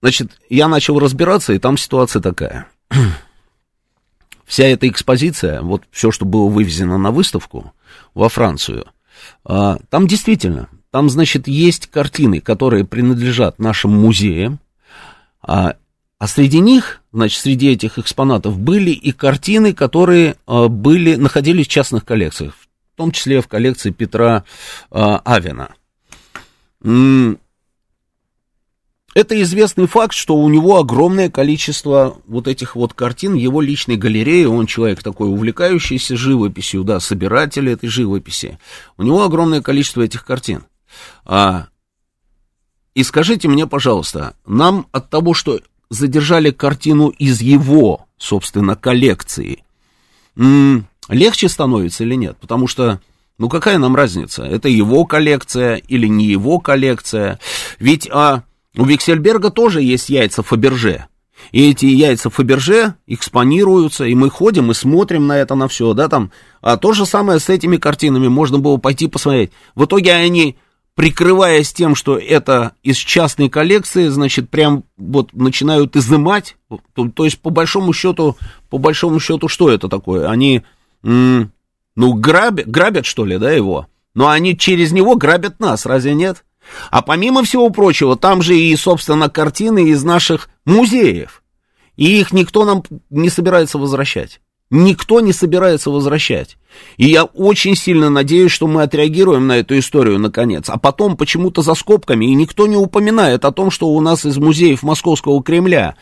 Значит, 0.00 0.38
я 0.50 0.68
начал 0.68 0.98
разбираться, 0.98 1.52
и 1.52 1.58
там 1.58 1.78
ситуация 1.78 2.20
такая. 2.20 2.66
Вся 4.44 4.64
эта 4.64 4.86
экспозиция, 4.88 5.62
вот 5.62 5.82
все, 5.90 6.10
что 6.10 6.26
было 6.26 6.48
вывезено 6.48 6.98
на 6.98 7.10
выставку 7.10 7.72
во 8.12 8.28
Францию, 8.28 8.86
а, 9.44 9.78
там 9.88 10.06
действительно, 10.06 10.68
там, 10.90 11.08
значит, 11.08 11.48
есть 11.48 11.86
картины, 11.86 12.40
которые 12.40 12.84
принадлежат 12.84 13.58
нашим 13.58 13.92
музеям, 13.92 14.60
а, 15.40 15.76
а 16.18 16.26
среди 16.28 16.60
них, 16.60 17.00
значит, 17.12 17.40
среди 17.40 17.70
этих 17.70 17.98
экспонатов 17.98 18.58
были 18.58 18.90
и 18.90 19.12
картины, 19.12 19.72
которые 19.72 20.36
а, 20.46 20.68
были, 20.68 21.16
находились 21.16 21.66
в 21.66 21.70
частных 21.70 22.04
коллекциях, 22.04 22.54
в 22.94 22.96
том 22.96 23.10
числе 23.10 23.40
в 23.40 23.48
коллекции 23.48 23.90
Петра 23.90 24.44
э, 24.92 25.18
Авина. 25.24 25.74
Это 29.14 29.40
известный 29.42 29.86
факт, 29.86 30.14
что 30.14 30.36
у 30.36 30.48
него 30.48 30.78
огромное 30.78 31.28
количество 31.28 32.16
вот 32.26 32.46
этих 32.46 32.76
вот 32.76 32.94
картин, 32.94 33.34
его 33.34 33.60
личной 33.60 33.96
галереи, 33.96 34.44
он 34.44 34.66
человек 34.66 35.02
такой 35.02 35.28
увлекающийся 35.28 36.16
живописью, 36.16 36.84
да, 36.84 37.00
собиратель 37.00 37.68
этой 37.68 37.88
живописи. 37.88 38.58
У 38.96 39.02
него 39.02 39.24
огромное 39.24 39.60
количество 39.60 40.02
этих 40.02 40.24
картин. 40.24 40.64
А, 41.24 41.66
и 42.94 43.02
скажите 43.02 43.48
мне, 43.48 43.66
пожалуйста, 43.66 44.34
нам 44.46 44.86
от 44.92 45.10
того, 45.10 45.34
что 45.34 45.60
задержали 45.90 46.50
картину 46.50 47.08
из 47.08 47.40
его, 47.40 48.06
собственно, 48.18 48.76
коллекции, 48.76 49.64
легче 51.08 51.48
становится 51.48 52.04
или 52.04 52.14
нет? 52.14 52.36
Потому 52.40 52.66
что, 52.66 53.00
ну 53.38 53.48
какая 53.48 53.78
нам 53.78 53.96
разница? 53.96 54.44
Это 54.44 54.68
его 54.68 55.04
коллекция 55.04 55.76
или 55.76 56.06
не 56.06 56.26
его 56.26 56.58
коллекция? 56.58 57.38
Ведь 57.78 58.08
а, 58.10 58.42
у 58.76 58.84
Виксельберга 58.84 59.50
тоже 59.50 59.82
есть 59.82 60.08
яйца 60.08 60.42
Фаберже. 60.42 61.06
И 61.52 61.70
эти 61.70 61.86
яйца 61.86 62.30
Фаберже 62.30 62.94
экспонируются, 63.06 64.04
и 64.04 64.14
мы 64.14 64.30
ходим 64.30 64.70
и 64.70 64.74
смотрим 64.74 65.26
на 65.26 65.38
это, 65.38 65.54
на 65.54 65.68
все, 65.68 65.92
да, 65.94 66.08
там. 66.08 66.30
А 66.60 66.76
то 66.76 66.92
же 66.92 67.06
самое 67.06 67.38
с 67.38 67.48
этими 67.48 67.76
картинами 67.76 68.28
можно 68.28 68.58
было 68.58 68.76
пойти 68.76 69.06
посмотреть. 69.06 69.50
В 69.74 69.84
итоге 69.84 70.14
они, 70.14 70.56
прикрываясь 70.94 71.72
тем, 71.72 71.94
что 71.94 72.16
это 72.16 72.72
из 72.82 72.96
частной 72.96 73.48
коллекции, 73.48 74.08
значит, 74.08 74.48
прям 74.48 74.84
вот 74.96 75.32
начинают 75.32 75.96
изымать. 75.96 76.56
То, 76.94 77.08
то 77.08 77.24
есть, 77.24 77.38
по 77.40 77.50
большому 77.50 77.92
счету, 77.92 78.36
по 78.70 78.78
большому 78.78 79.20
счету, 79.20 79.48
что 79.48 79.70
это 79.70 79.88
такое? 79.88 80.28
Они 80.28 80.62
ну, 81.04 82.14
грабят, 82.14 82.66
грабят, 82.66 83.06
что 83.06 83.24
ли, 83.24 83.38
да, 83.38 83.52
его? 83.52 83.86
Но 84.14 84.28
они 84.28 84.56
через 84.56 84.92
него 84.92 85.16
грабят 85.16 85.60
нас, 85.60 85.86
разве 85.86 86.14
нет? 86.14 86.44
А 86.90 87.02
помимо 87.02 87.44
всего 87.44 87.70
прочего, 87.70 88.16
там 88.16 88.42
же 88.42 88.56
и, 88.56 88.74
собственно, 88.76 89.28
картины 89.28 89.90
из 89.90 90.02
наших 90.02 90.48
музеев. 90.64 91.42
И 91.96 92.18
их 92.20 92.32
никто 92.32 92.64
нам 92.64 92.82
не 93.10 93.28
собирается 93.28 93.78
возвращать. 93.78 94.40
Никто 94.70 95.20
не 95.20 95.32
собирается 95.32 95.90
возвращать. 95.90 96.56
И 96.96 97.06
я 97.06 97.24
очень 97.24 97.76
сильно 97.76 98.10
надеюсь, 98.10 98.50
что 98.50 98.66
мы 98.66 98.82
отреагируем 98.82 99.46
на 99.46 99.58
эту 99.58 99.78
историю 99.78 100.18
наконец. 100.18 100.68
А 100.68 100.78
потом 100.78 101.16
почему-то 101.16 101.62
за 101.62 101.74
скобками, 101.74 102.24
и 102.24 102.34
никто 102.34 102.66
не 102.66 102.76
упоминает 102.76 103.44
о 103.44 103.52
том, 103.52 103.70
что 103.70 103.88
у 103.88 104.00
нас 104.00 104.24
из 104.24 104.38
музеев 104.38 104.82
Московского 104.82 105.42
Кремля 105.42 105.96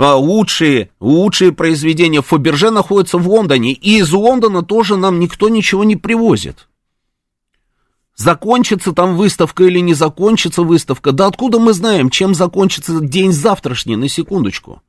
лучшие, 0.00 0.90
лучшие 0.98 1.52
произведения 1.52 2.22
Фаберже 2.22 2.70
находятся 2.70 3.18
в 3.18 3.28
Лондоне, 3.28 3.72
и 3.72 3.98
из 3.98 4.10
Лондона 4.12 4.62
тоже 4.62 4.96
нам 4.96 5.18
никто 5.18 5.50
ничего 5.50 5.84
не 5.84 5.96
привозит. 5.96 6.68
Закончится 8.16 8.92
там 8.92 9.16
выставка 9.16 9.64
или 9.64 9.78
не 9.78 9.92
закончится 9.92 10.62
выставка? 10.62 11.12
Да 11.12 11.26
откуда 11.26 11.58
мы 11.58 11.74
знаем, 11.74 12.08
чем 12.08 12.34
закончится 12.34 13.00
день 13.00 13.32
завтрашний, 13.32 13.96
на 13.96 14.08
секундочку? 14.08 14.82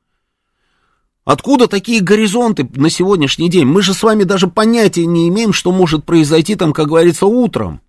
Откуда 1.24 1.68
такие 1.68 2.00
горизонты 2.00 2.68
на 2.74 2.90
сегодняшний 2.90 3.48
день? 3.48 3.66
Мы 3.66 3.82
же 3.82 3.94
с 3.94 4.02
вами 4.02 4.24
даже 4.24 4.48
понятия 4.48 5.06
не 5.06 5.28
имеем, 5.28 5.52
что 5.52 5.72
может 5.72 6.04
произойти 6.04 6.56
там, 6.56 6.72
как 6.72 6.88
говорится, 6.88 7.26
утром. 7.26 7.80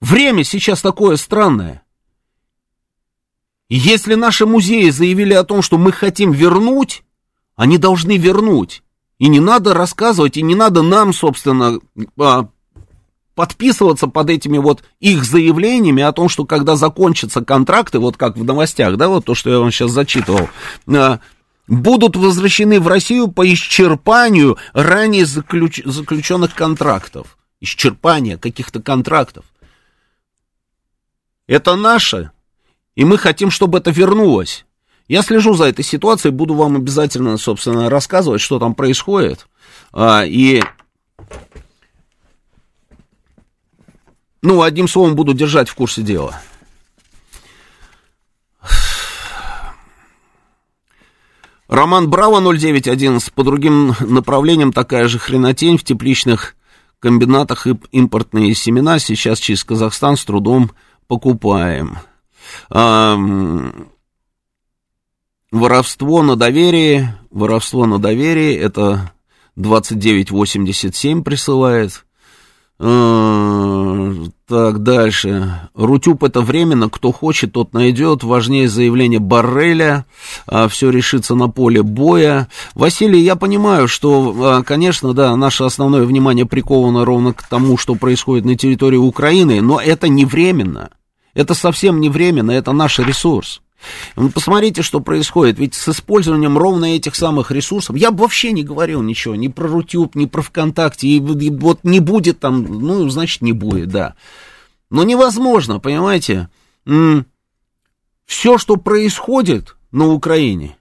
Время 0.00 0.44
сейчас 0.44 0.80
такое 0.80 1.16
странное. 1.16 1.82
И 3.70 3.76
если 3.76 4.16
наши 4.16 4.46
музеи 4.46 4.90
заявили 4.90 5.32
о 5.32 5.44
том, 5.44 5.62
что 5.62 5.78
мы 5.78 5.92
хотим 5.92 6.32
вернуть, 6.32 7.04
они 7.54 7.78
должны 7.78 8.16
вернуть. 8.16 8.82
И 9.18 9.28
не 9.28 9.38
надо 9.38 9.74
рассказывать, 9.74 10.36
и 10.36 10.42
не 10.42 10.56
надо 10.56 10.82
нам, 10.82 11.12
собственно, 11.12 11.78
а, 12.18 12.48
подписываться 13.36 14.08
под 14.08 14.28
этими 14.28 14.58
вот 14.58 14.82
их 14.98 15.24
заявлениями 15.24 16.02
о 16.02 16.10
том, 16.10 16.28
что 16.28 16.44
когда 16.44 16.74
закончатся 16.74 17.44
контракты, 17.44 18.00
вот 18.00 18.16
как 18.16 18.36
в 18.36 18.42
новостях, 18.44 18.96
да, 18.96 19.08
вот 19.08 19.26
то, 19.26 19.36
что 19.36 19.50
я 19.50 19.60
вам 19.60 19.70
сейчас 19.70 19.92
зачитывал, 19.92 20.48
а, 20.88 21.20
будут 21.68 22.16
возвращены 22.16 22.80
в 22.80 22.88
Россию 22.88 23.28
по 23.28 23.46
исчерпанию 23.52 24.58
ранее 24.72 25.26
заключ... 25.26 25.80
заключенных 25.84 26.56
контрактов. 26.56 27.38
Исчерпание 27.60 28.36
каких-то 28.36 28.82
контрактов. 28.82 29.44
Это 31.46 31.76
наше, 31.76 32.32
и 33.00 33.04
мы 33.04 33.16
хотим, 33.16 33.50
чтобы 33.50 33.78
это 33.78 33.90
вернулось. 33.90 34.66
Я 35.08 35.22
слежу 35.22 35.54
за 35.54 35.64
этой 35.64 35.82
ситуацией, 35.82 36.34
буду 36.34 36.52
вам 36.52 36.76
обязательно, 36.76 37.38
собственно, 37.38 37.88
рассказывать, 37.88 38.42
что 38.42 38.58
там 38.58 38.74
происходит. 38.74 39.46
А, 39.90 40.22
и, 40.26 40.62
ну, 44.42 44.60
одним 44.60 44.86
словом, 44.86 45.16
буду 45.16 45.32
держать 45.32 45.70
в 45.70 45.74
курсе 45.74 46.02
дела. 46.02 46.42
Роман 51.68 52.10
Браво 52.10 52.40
0911 52.54 53.32
по 53.32 53.44
другим 53.44 53.94
направлениям 54.00 54.74
такая 54.74 55.08
же 55.08 55.18
хренотень 55.18 55.78
в 55.78 55.84
тепличных 55.84 56.54
комбинатах 56.98 57.66
и 57.66 57.78
импортные 57.92 58.54
семена 58.54 58.98
сейчас 58.98 59.38
через 59.38 59.64
Казахстан 59.64 60.18
с 60.18 60.24
трудом 60.26 60.72
покупаем. 61.06 61.96
Воровство 65.52 66.22
на 66.22 66.36
доверии, 66.36 67.08
воровство 67.30 67.86
на 67.86 67.98
доверии, 67.98 68.54
это 68.54 69.12
2987 69.56 71.24
присылает. 71.24 72.04
А, 72.82 74.10
так, 74.48 74.82
дальше. 74.82 75.68
Рутюб 75.74 76.24
это 76.24 76.40
временно, 76.40 76.88
кто 76.88 77.12
хочет, 77.12 77.52
тот 77.52 77.74
найдет. 77.74 78.24
Важнее 78.24 78.68
заявление 78.68 79.18
Барреля. 79.18 80.06
А, 80.46 80.66
все 80.66 80.88
решится 80.88 81.34
на 81.34 81.48
поле 81.48 81.82
боя. 81.82 82.48
Василий, 82.74 83.20
я 83.20 83.36
понимаю, 83.36 83.86
что, 83.86 84.34
а, 84.38 84.62
конечно, 84.62 85.12
да, 85.12 85.36
наше 85.36 85.64
основное 85.64 86.04
внимание 86.04 86.46
приковано 86.46 87.04
ровно 87.04 87.34
к 87.34 87.46
тому, 87.46 87.76
что 87.76 87.96
происходит 87.96 88.46
на 88.46 88.56
территории 88.56 88.96
Украины, 88.96 89.60
но 89.60 89.78
это 89.78 90.08
не 90.08 90.24
временно. 90.24 90.90
Это 91.34 91.54
совсем 91.54 92.00
не 92.00 92.08
временно, 92.08 92.50
это 92.50 92.72
наш 92.72 92.98
ресурс. 92.98 93.62
Вы 94.16 94.30
посмотрите, 94.30 94.82
что 94.82 95.00
происходит. 95.00 95.58
Ведь 95.58 95.74
с 95.74 95.88
использованием 95.88 96.58
ровно 96.58 96.96
этих 96.96 97.14
самых 97.14 97.50
ресурсов, 97.50 97.96
я 97.96 98.10
бы 98.10 98.22
вообще 98.22 98.52
не 98.52 98.62
говорил 98.62 99.02
ничего, 99.02 99.34
ни 99.34 99.48
про 99.48 99.68
Рутюб, 99.68 100.14
ни 100.14 100.26
про 100.26 100.42
ВКонтакте, 100.42 101.08
и, 101.08 101.16
и 101.16 101.50
вот 101.50 101.80
не 101.82 102.00
будет 102.00 102.40
там, 102.40 102.62
ну, 102.62 103.08
значит, 103.08 103.42
не 103.42 103.52
будет, 103.52 103.88
да. 103.88 104.14
Но 104.90 105.04
невозможно, 105.04 105.78
понимаете, 105.78 106.48
все, 108.26 108.58
что 108.58 108.76
происходит 108.76 109.76
на 109.92 110.08
Украине, 110.08 110.76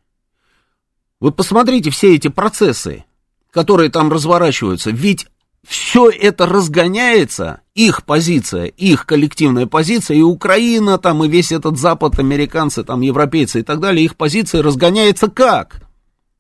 вы 1.20 1.32
посмотрите 1.32 1.90
все 1.90 2.16
эти 2.16 2.28
процессы, 2.28 3.06
которые 3.52 3.90
там 3.90 4.12
разворачиваются, 4.12 4.92
ведь 4.92 5.28
все 5.68 6.10
это 6.10 6.46
разгоняется, 6.46 7.62
их 7.80 8.04
позиция, 8.04 8.66
их 8.66 9.06
коллективная 9.06 9.66
позиция, 9.66 10.18
и 10.18 10.22
Украина 10.22 10.98
там, 10.98 11.24
и 11.24 11.30
весь 11.30 11.54
этот 11.54 11.78
Запад, 11.78 12.20
американцы, 12.20 12.84
там, 12.84 13.00
европейцы 13.00 13.62
и 13.62 13.64
так 13.64 13.80
далее, 13.80 14.04
их 14.04 14.18
позиция 14.18 14.62
разгоняется 14.62 15.30
как? 15.30 15.82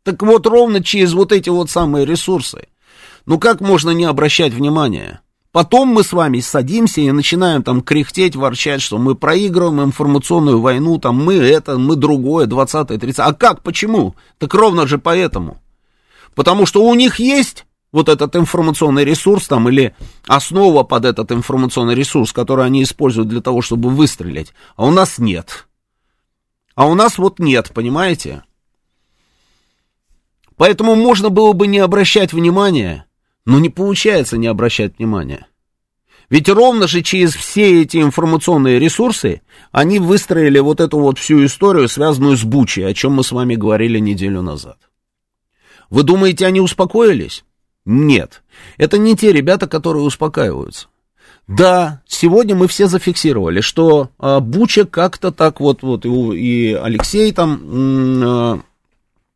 Так 0.03 0.21
вот, 0.21 0.45
ровно 0.45 0.83
через 0.83 1.13
вот 1.13 1.31
эти 1.31 1.49
вот 1.49 1.69
самые 1.69 2.05
ресурсы. 2.05 2.67
Ну 3.25 3.39
как 3.39 3.61
можно 3.61 3.91
не 3.91 4.03
обращать 4.03 4.53
внимания? 4.53 5.21
Потом 5.53 5.87
мы 5.87 6.03
с 6.03 6.11
вами 6.11 6.41
садимся 6.41 6.99
и 6.99 7.11
начинаем 7.11 7.63
там 7.63 7.81
кряхтеть, 7.81 8.35
ворчать, 8.35 8.81
что 8.81 8.97
мы 8.97 9.15
проигрываем 9.15 9.81
информационную 9.81 10.59
войну, 10.59 10.99
там 10.99 11.23
мы 11.23 11.35
это, 11.35 11.77
мы 11.77 11.95
другое, 11.95 12.47
20-е, 12.47 12.99
30 12.99 13.19
А 13.19 13.33
как, 13.33 13.63
почему? 13.63 14.15
Так 14.39 14.53
ровно 14.53 14.85
же 14.87 14.97
поэтому. 14.97 15.61
Потому 16.35 16.65
что 16.65 16.83
у 16.83 16.93
них 16.95 17.19
есть 17.19 17.65
вот 17.91 18.09
этот 18.09 18.35
информационный 18.35 19.03
ресурс 19.03 19.47
там 19.47 19.69
или 19.69 19.95
основа 20.27 20.83
под 20.83 21.05
этот 21.05 21.31
информационный 21.31 21.95
ресурс, 21.95 22.31
который 22.31 22.65
они 22.65 22.83
используют 22.83 23.29
для 23.29 23.41
того, 23.41 23.61
чтобы 23.61 23.89
выстрелить, 23.89 24.53
а 24.75 24.85
у 24.85 24.91
нас 24.91 25.17
нет. 25.17 25.67
А 26.75 26.87
у 26.87 26.95
нас 26.95 27.17
вот 27.17 27.39
нет, 27.39 27.71
понимаете? 27.73 28.43
Поэтому 30.55 30.95
можно 30.95 31.29
было 31.29 31.53
бы 31.53 31.67
не 31.67 31.79
обращать 31.79 32.33
внимания, 32.33 33.05
но 33.45 33.59
не 33.59 33.69
получается 33.69 34.37
не 34.37 34.47
обращать 34.47 34.97
внимания. 34.97 35.47
Ведь 36.29 36.47
ровно 36.47 36.87
же 36.87 37.01
через 37.01 37.33
все 37.33 37.81
эти 37.81 37.97
информационные 37.97 38.77
ресурсы 38.77 39.41
они 39.71 39.97
выстроили 39.97 40.59
вот 40.59 40.79
эту 40.79 40.99
вот 40.99 41.17
всю 41.17 41.43
историю, 41.43 41.87
связанную 41.87 42.37
с 42.37 42.43
Бучей, 42.43 42.85
о 42.85 42.93
чем 42.93 43.13
мы 43.13 43.23
с 43.23 43.31
вами 43.31 43.55
говорили 43.55 43.97
неделю 43.97 44.43
назад. 44.43 44.77
Вы 45.89 46.03
думаете, 46.03 46.45
они 46.45 46.61
успокоились? 46.61 47.43
Нет. 47.85 48.43
Это 48.77 48.97
не 48.97 49.15
те 49.15 49.31
ребята, 49.31 49.67
которые 49.67 50.03
успокаиваются. 50.03 50.87
Да, 51.47 52.01
сегодня 52.05 52.55
мы 52.55 52.67
все 52.67 52.87
зафиксировали, 52.87 53.61
что 53.61 54.09
а, 54.19 54.39
Буча 54.39 54.85
как-то 54.85 55.31
так 55.31 55.59
вот, 55.59 55.81
вот 55.81 56.05
и, 56.05 56.09
и 56.09 56.73
Алексей 56.73 57.31
там, 57.31 57.59
а, 58.23 58.59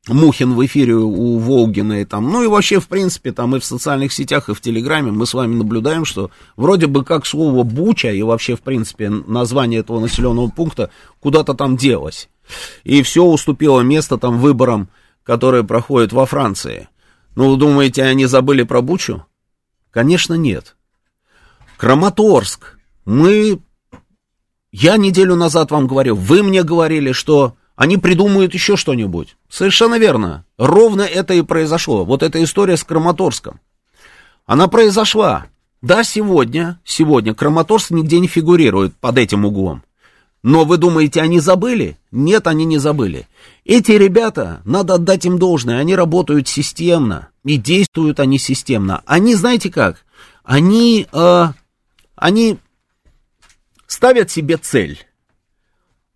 Мухин 0.08 0.54
в 0.54 0.64
эфире 0.66 0.96
у 0.96 1.40
Волгина 1.40 2.02
и 2.02 2.06
там, 2.06 2.30
ну 2.30 2.44
и 2.44 2.48
вообще, 2.48 2.80
в 2.80 2.88
принципе, 2.88 3.32
там 3.32 3.56
и 3.56 3.60
в 3.60 3.66
социальных 3.66 4.12
сетях, 4.12 4.50
и 4.50 4.54
в 4.54 4.62
Телеграме 4.62 5.12
мы 5.12 5.26
с 5.26 5.34
вами 5.34 5.56
наблюдаем, 5.56 6.04
что 6.04 6.30
вроде 6.58 6.88
бы 6.88 7.06
как 7.06 7.26
слово 7.26 7.64
Буча 7.64 8.12
и 8.12 8.22
вообще, 8.22 8.58
в 8.58 8.62
принципе, 8.62 9.10
название 9.10 9.80
этого 9.80 10.00
населенного 10.00 10.50
пункта 10.50 10.92
куда-то 11.20 11.54
там 11.54 11.78
делось. 11.78 12.30
И 12.84 13.02
все 13.02 13.24
уступило 13.24 13.80
место 13.82 14.18
там 14.18 14.40
выборам, 14.40 14.90
которые 15.24 15.64
проходят 15.64 16.12
во 16.12 16.26
Франции. 16.26 16.90
Ну, 17.36 17.56
думаете, 17.56 18.04
они 18.04 18.26
забыли 18.26 18.64
про 18.64 18.82
Бучу? 18.82 19.26
Конечно, 19.92 20.36
нет. 20.36 20.76
Краматорск. 21.78 22.78
Мы... 23.06 23.60
Я 24.72 24.98
неделю 24.98 25.36
назад 25.36 25.72
вам 25.72 25.88
говорил, 25.88 26.16
вы 26.16 26.42
мне 26.42 26.64
говорили, 26.64 27.12
что 27.12 27.56
они 27.76 27.98
придумают 27.98 28.54
еще 28.54 28.76
что-нибудь. 28.76 29.36
Совершенно 29.50 30.00
верно. 30.00 30.46
Ровно 30.58 31.02
это 31.02 31.34
и 31.34 31.42
произошло. 31.42 32.06
Вот 32.06 32.24
эта 32.24 32.44
история 32.44 32.78
с 32.78 32.84
Краматорском. 32.84 33.60
Она 34.46 34.68
произошла. 34.68 35.46
Да, 35.82 36.04
сегодня, 36.04 36.80
сегодня 36.86 37.34
Краматорск 37.34 37.92
нигде 37.92 38.20
не 38.20 38.28
фигурирует 38.28 38.96
под 38.96 39.18
этим 39.18 39.46
углом. 39.46 39.84
Но 40.44 40.66
вы 40.66 40.78
думаете, 40.78 41.22
они 41.22 41.40
забыли? 41.40 41.98
Нет, 42.12 42.48
они 42.48 42.66
не 42.66 42.78
забыли. 42.78 43.28
Эти 43.64 43.94
ребята, 43.94 44.62
надо 44.66 44.96
отдать 44.96 45.26
им 45.26 45.40
должное, 45.40 45.80
они 45.80 45.96
работают 45.96 46.50
системно. 46.50 47.30
И 47.46 47.58
действуют 47.58 48.20
они 48.20 48.38
системно. 48.38 49.02
Они, 49.06 49.36
знаете 49.36 49.72
как? 49.72 50.06
Они, 50.44 51.08
э, 51.12 51.46
они 52.16 52.58
ставят 53.88 54.32
себе 54.32 54.58
цель. 54.58 55.00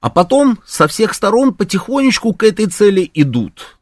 А 0.02 0.10
потом 0.10 0.60
со 0.66 0.88
всех 0.88 1.14
сторон 1.14 1.54
потихонечку 1.54 2.34
к 2.34 2.44
этой 2.44 2.68
цели 2.68 3.10
идут. 3.14 3.78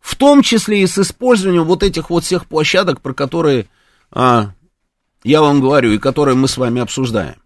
В 0.00 0.14
том 0.16 0.42
числе 0.42 0.82
и 0.82 0.86
с 0.86 0.96
использованием 0.98 1.64
вот 1.64 1.82
этих 1.82 2.08
вот 2.10 2.24
всех 2.24 2.46
площадок, 2.46 3.00
про 3.00 3.12
которые 3.12 3.66
а, 4.10 4.52
я 5.24 5.42
вам 5.42 5.60
говорю 5.60 5.92
и 5.92 5.98
которые 5.98 6.36
мы 6.36 6.48
с 6.48 6.56
вами 6.56 6.80
обсуждаем. 6.80 7.36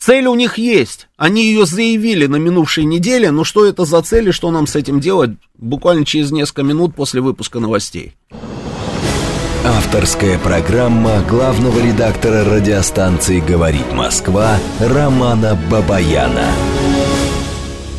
Цель 0.00 0.26
у 0.26 0.34
них 0.34 0.56
есть. 0.56 1.08
Они 1.18 1.44
ее 1.44 1.66
заявили 1.66 2.26
на 2.26 2.36
минувшей 2.36 2.84
неделе, 2.84 3.30
но 3.30 3.44
что 3.44 3.66
это 3.66 3.84
за 3.84 4.00
цель 4.00 4.30
и 4.30 4.32
что 4.32 4.50
нам 4.50 4.66
с 4.66 4.74
этим 4.74 4.98
делать, 4.98 5.32
буквально 5.58 6.06
через 6.06 6.30
несколько 6.30 6.62
минут 6.62 6.94
после 6.94 7.20
выпуска 7.20 7.60
новостей. 7.60 8.14
Авторская 9.62 10.38
программа 10.38 11.22
главного 11.28 11.78
редактора 11.80 12.46
радиостанции 12.46 13.40
«Говорит 13.40 13.92
Москва» 13.92 14.56
Романа 14.80 15.60
Бабаяна. 15.70 16.46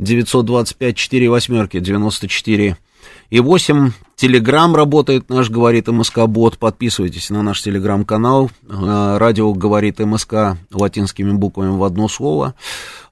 925 0.00 0.96
4 0.96 1.30
восьмерки 1.30 1.78
94 1.78 2.76
и 3.30 3.40
8. 3.40 3.92
Телеграм 4.16 4.74
работает 4.74 5.28
наш 5.28 5.50
«Говорит 5.50 5.88
МСК» 5.88 6.26
бот. 6.26 6.58
Подписывайтесь 6.58 7.30
на 7.30 7.42
наш 7.42 7.62
телеграм-канал. 7.62 8.50
Э, 8.68 9.16
радио 9.18 9.52
«Говорит 9.52 9.98
МСК» 10.00 10.56
латинскими 10.72 11.32
буквами 11.32 11.76
в 11.76 11.84
одно 11.84 12.08
слово. 12.08 12.54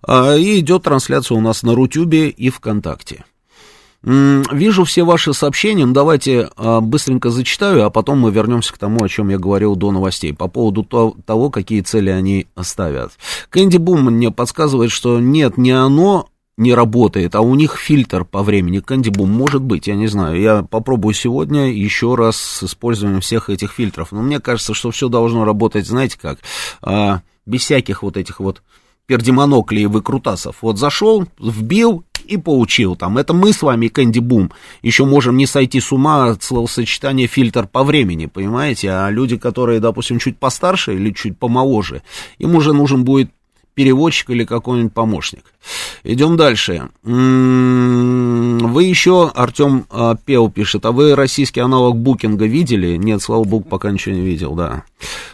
Э, 0.07 0.39
и 0.39 0.59
идет 0.59 0.85
трансляция 0.85 1.37
у 1.37 1.41
нас 1.41 1.63
на 1.63 1.75
Рутюбе 1.75 2.29
и 2.29 2.51
ВКонтакте. 2.51 3.25
Вижу 4.03 4.85
все 4.85 5.03
ваши 5.03 5.35
сообщения, 5.35 5.85
ну, 5.85 5.93
давайте 5.93 6.51
а, 6.57 6.81
быстренько 6.81 7.31
зачитаю, 7.31 7.85
а 7.85 7.91
потом 7.91 8.21
мы 8.21 8.31
вернемся 8.31 8.73
к 8.73 8.79
тому, 8.79 9.05
о 9.05 9.09
чем 9.09 9.29
я 9.29 9.39
говорил 9.39 9.75
до 9.75 9.91
новостей, 9.91 10.33
по 10.33 10.47
поводу 10.47 10.85
того, 10.85 11.51
какие 11.51 11.81
цели 11.81 12.09
они 12.09 12.47
ставят. 12.63 13.13
Кэнди 13.51 13.77
Бум 13.77 14.05
мне 14.05 14.31
подсказывает, 14.31 14.93
что 14.93 15.19
нет, 15.19 15.59
не 15.59 15.73
оно 15.73 16.29
не 16.59 16.75
работает, 16.75 17.37
а 17.37 17.41
у 17.41 17.55
них 17.55 17.77
фильтр 17.77 18.25
по 18.25 18.43
времени. 18.43 18.81
Кэнди 18.81 19.11
Бум, 19.11 19.31
может 19.31 19.63
быть, 19.63 19.87
я 19.87 19.95
не 19.95 20.09
знаю. 20.09 20.41
Я 20.41 20.63
попробую 20.63 21.15
сегодня 21.15 21.73
еще 21.73 22.17
раз 22.17 22.37
с 22.37 22.65
использованием 22.65 23.21
всех 23.21 23.49
этих 23.49 23.73
фильтров. 23.73 24.11
Но 24.11 24.23
мне 24.23 24.41
кажется, 24.41 24.75
что 24.75 24.91
все 24.91 25.09
должно 25.09 25.45
работать, 25.45 25.87
знаете 25.87 26.19
как, 26.21 26.41
а, 26.83 27.23
без 27.47 27.63
всяких 27.63 28.03
вот 28.03 28.17
этих 28.17 28.41
вот 28.41 28.63
пердемоноклей 29.07 29.85
и 29.85 29.87
выкрутасов. 29.87 30.57
Вот 30.61 30.79
зашел, 30.79 31.27
вбил, 31.39 32.05
и 32.29 32.37
получил 32.37 32.95
там. 32.95 33.19
Это 33.19 33.33
мы 33.33 33.53
с 33.53 33.63
вами, 33.63 33.89
Кэнди 33.89 34.19
Бум, 34.19 34.53
еще 34.83 35.05
можем 35.05 35.37
не 35.37 35.47
сойти 35.47 35.81
с 35.81 35.93
ума 35.93 36.27
от 36.27 36.43
словосочетания 36.43 37.27
фильтр 37.27 37.67
по 37.67 37.83
времени, 37.83 38.27
понимаете? 38.27 38.91
А 38.91 39.11
люди, 39.11 39.39
которые, 39.39 39.81
допустим, 39.81 40.19
чуть 40.19 40.39
постарше 40.39 40.95
или 40.95 41.11
чуть 41.11 41.39
помоложе, 41.39 42.03
им 42.39 42.55
уже 42.55 42.73
нужен 42.73 43.05
будет 43.05 43.31
переводчик 43.79 44.31
или 44.31 44.43
какой-нибудь 44.43 44.93
помощник. 44.93 45.45
Идем 46.03 46.37
дальше. 46.37 46.89
М-м, 47.05 48.73
вы 48.73 48.83
еще, 48.83 49.31
Артем 49.33 49.87
а, 49.89 50.17
Пел 50.17 50.51
пишет, 50.51 50.85
а 50.85 50.91
вы 50.91 51.15
российский 51.15 51.61
аналог 51.61 51.97
букинга 51.97 52.45
видели? 52.45 52.97
Нет, 52.97 53.23
слава 53.23 53.45
богу, 53.45 53.69
пока 53.69 53.93
ничего 53.93 54.17
не 54.17 54.23
видел, 54.23 54.57
да. 54.57 54.83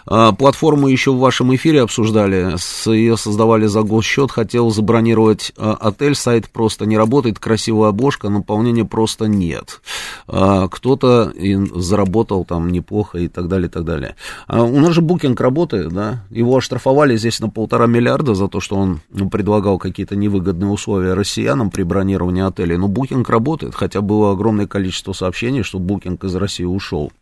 А, 0.06 0.32
платформу 0.32 0.88
еще 0.88 1.12
в 1.12 1.18
вашем 1.18 1.54
эфире 1.54 1.82
обсуждали, 1.82 2.56
ее 2.90 3.16
создавали 3.16 3.66
за 3.66 3.82
госсчет, 3.82 4.30
хотел 4.30 4.70
забронировать 4.70 5.52
а, 5.56 5.74
отель, 5.80 6.14
сайт 6.14 6.48
просто 6.50 6.86
не 6.86 6.96
работает, 6.96 7.38
красивая 7.38 7.90
обложка, 7.90 8.28
наполнения 8.28 8.84
просто 8.84 9.26
нет. 9.26 9.80
Кто-то 10.26 11.32
заработал 11.74 12.44
там 12.44 12.70
неплохо 12.70 13.18
и 13.18 13.28
так 13.28 13.48
далее, 13.48 13.68
и 13.68 13.70
так 13.70 13.84
далее. 13.84 14.16
У 14.48 14.80
нас 14.80 14.92
же 14.92 15.00
букинг 15.00 15.40
работает, 15.40 15.92
да, 15.92 16.24
его 16.30 16.56
оштрафовали 16.56 17.16
здесь 17.16 17.40
на 17.40 17.48
полтора 17.48 17.86
миллиарда 17.86 18.34
за 18.34 18.48
то, 18.48 18.60
что 18.60 18.76
он 18.76 19.00
предлагал 19.30 19.78
какие-то 19.78 20.16
невыгодные 20.16 20.70
условия 20.70 21.14
россиянам 21.14 21.70
при 21.70 21.82
бронировании 21.82 22.42
отелей. 22.42 22.76
Но 22.76 22.88
букинг 22.88 23.28
работает, 23.28 23.74
хотя 23.74 24.00
было 24.00 24.32
огромное 24.32 24.66
количество 24.66 25.12
сообщений, 25.12 25.62
что 25.62 25.78
букинг 25.78 26.24
из 26.24 26.34
России 26.34 26.64
ушел. 26.64 27.12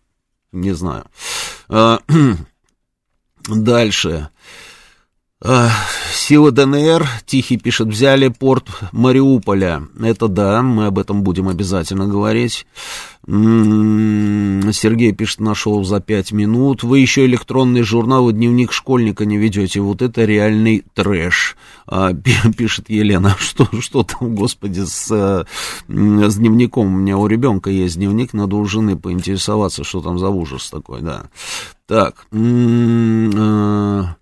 Не 0.53 0.73
знаю. 0.73 1.05
А, 1.69 2.01
дальше. 3.49 4.29
Силы 6.15 6.53
ДНР, 6.53 7.09
Тихий 7.27 7.57
пишет, 7.57 7.89
взяли 7.89 8.29
порт 8.29 8.69
Мариуполя. 8.93 9.83
Это 10.01 10.29
да, 10.29 10.63
мы 10.63 10.87
об 10.87 11.01
этом 11.01 11.25
будем 11.25 11.49
обязательно 11.49 12.07
говорить. 12.07 12.65
М-м-м, 13.27 14.73
Сергей 14.73 15.13
пишет, 15.13 15.41
нашел 15.41 15.83
за 15.83 16.01
пять 16.01 16.31
минут. 16.31 16.85
Вы 16.85 17.01
еще 17.01 17.27
электронный 17.27 17.83
журнал 17.83 18.29
и 18.31 18.33
дневник 18.33 18.73
школьника 18.73 19.25
не 19.25 19.37
ведете. 19.37 19.81
Вот 19.81 20.01
это 20.01 20.25
реальный 20.25 20.85
трэш. 20.95 21.57
А, 21.89 22.13
пишет 22.57 22.89
Елена. 22.89 23.37
Что, 23.41 23.67
что 23.81 24.05
там, 24.05 24.37
господи, 24.37 24.85
с, 24.85 25.09
с 25.09 26.37
дневником? 26.37 26.87
У 26.87 26.99
меня 26.99 27.19
у 27.19 27.27
ребенка 27.27 27.69
есть 27.69 27.97
дневник, 27.97 28.33
надо 28.33 28.55
у 28.55 28.65
жены 28.65 28.97
поинтересоваться, 28.97 29.83
что 29.83 30.01
там 30.01 30.21
за 30.21 30.29
ужас 30.29 30.71
такой, 30.71 31.01
да. 31.01 31.25
Так. 31.89 32.27
М-м-м, 32.31 34.15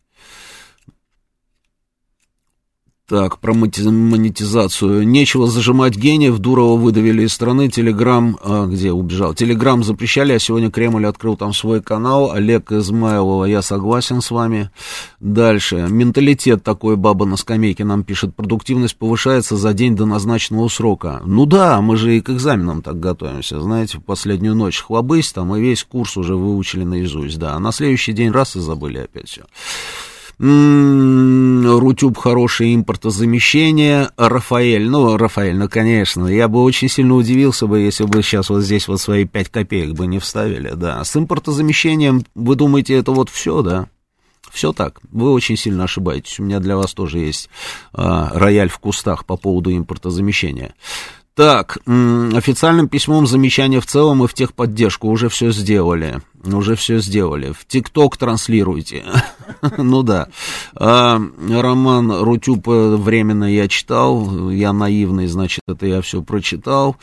Так, 3.11 3.38
про 3.40 3.55
монетизацию. 3.55 5.05
Нечего 5.05 5.49
зажимать 5.49 5.96
гениев. 5.96 6.38
Дурова 6.38 6.79
выдавили 6.79 7.25
из 7.25 7.33
страны. 7.33 7.68
Телеграм... 7.68 8.38
А, 8.40 8.66
где 8.66 8.92
убежал? 8.92 9.35
Телеграм 9.35 9.83
запрещали, 9.83 10.33
а 10.33 10.38
сегодня 10.38 10.70
Кремль 10.70 11.05
открыл 11.05 11.37
там 11.37 11.53
свой 11.53 11.83
канал. 11.83 12.31
Олег 12.31 12.70
Измайлова, 12.70 13.46
я 13.46 13.62
согласен 13.62 14.20
с 14.20 14.31
вами. 14.31 14.70
Дальше. 15.18 15.88
Менталитет 15.90 16.62
такой 16.62 16.94
баба 16.94 17.27
на 17.27 17.37
скамейке 17.37 17.85
нам 17.85 18.05
пишет. 18.05 18.37
Продуктивность 18.37 18.94
повышается 18.94 19.57
за 19.57 19.73
день 19.73 19.96
до 19.96 20.07
назначенного 20.07 20.68
срока. 20.68 21.20
Ну 21.25 21.46
да, 21.46 21.81
мы 21.81 21.96
же 21.96 22.16
и 22.16 22.20
к 22.20 22.31
экзаменам 22.31 22.81
так 22.81 23.01
готовимся. 23.01 23.61
Знаете, 23.61 23.99
в 23.99 24.03
последнюю 24.03 24.55
ночь 24.55 24.79
хлобысь 24.79 25.33
там, 25.33 25.57
и 25.57 25.61
весь 25.61 25.83
курс 25.83 26.16
уже 26.16 26.37
выучили 26.37 26.85
наизусть. 26.85 27.40
Да, 27.40 27.55
а 27.55 27.59
на 27.59 27.73
следующий 27.73 28.12
день 28.12 28.31
раз 28.31 28.55
и 28.55 28.61
забыли 28.61 28.99
опять 28.99 29.27
все. 29.27 29.42
Рутюб 30.40 32.16
хорошее 32.16 32.74
импортозамещение. 32.74 34.09
Рафаэль, 34.16 34.88
ну, 34.88 35.18
Рафаэль, 35.18 35.57
ну, 35.57 35.68
конечно, 35.68 36.26
я 36.26 36.48
бы 36.48 36.62
очень 36.62 36.88
сильно 36.88 37.14
удивился 37.14 37.66
бы, 37.66 37.81
если 37.81 38.05
бы 38.05 38.22
сейчас 38.22 38.48
вот 38.48 38.62
здесь 38.62 38.88
вот 38.88 39.03
свои 39.03 39.26
5 39.26 39.48
копеек 39.50 39.90
бы 39.92 40.07
не 40.07 40.18
вставили, 40.18 40.72
да. 40.74 41.05
С 41.05 41.14
импортозамещением, 41.14 42.24
вы 42.35 42.57
думаете, 42.57 42.94
это 42.94 43.12
вот 43.12 43.29
все, 43.29 43.61
да? 43.61 43.88
Все 44.50 44.72
так. 44.72 45.00
Вы 45.12 45.31
очень 45.31 45.59
сильно 45.59 45.85
ошибаетесь. 45.85 46.40
У 46.40 46.42
меня 46.42 46.59
для 46.59 46.76
вас 46.76 46.94
тоже 46.94 47.18
есть 47.18 47.50
а, 47.92 48.31
рояль 48.33 48.70
в 48.70 48.79
кустах 48.79 49.26
по 49.26 49.37
поводу 49.37 49.70
импортозамещения. 49.70 50.74
Так, 51.35 51.79
официальным 51.87 52.88
письмом 52.88 53.26
замечания 53.26 53.81
в 53.81 53.87
целом 53.87 54.24
и 54.24 54.26
в 54.26 54.35
техподдержку 54.35 55.09
уже 55.09 55.29
все 55.29 55.53
сделали. 55.53 56.20
Уже 56.42 56.74
все 56.74 57.00
сделали. 57.00 57.53
В 57.53 57.66
ТикТок 57.66 58.16
транслируйте. 58.16 59.05
ну 59.76 60.03
да. 60.03 60.29
А, 60.74 61.20
роман 61.50 62.11
Рутюб 62.22 62.66
временно 62.66 63.44
я 63.44 63.68
читал. 63.68 64.48
Я 64.48 64.72
наивный, 64.72 65.26
значит, 65.26 65.61
это 65.68 65.85
я 65.85 66.00
все 66.00 66.22
прочитал. 66.22 66.96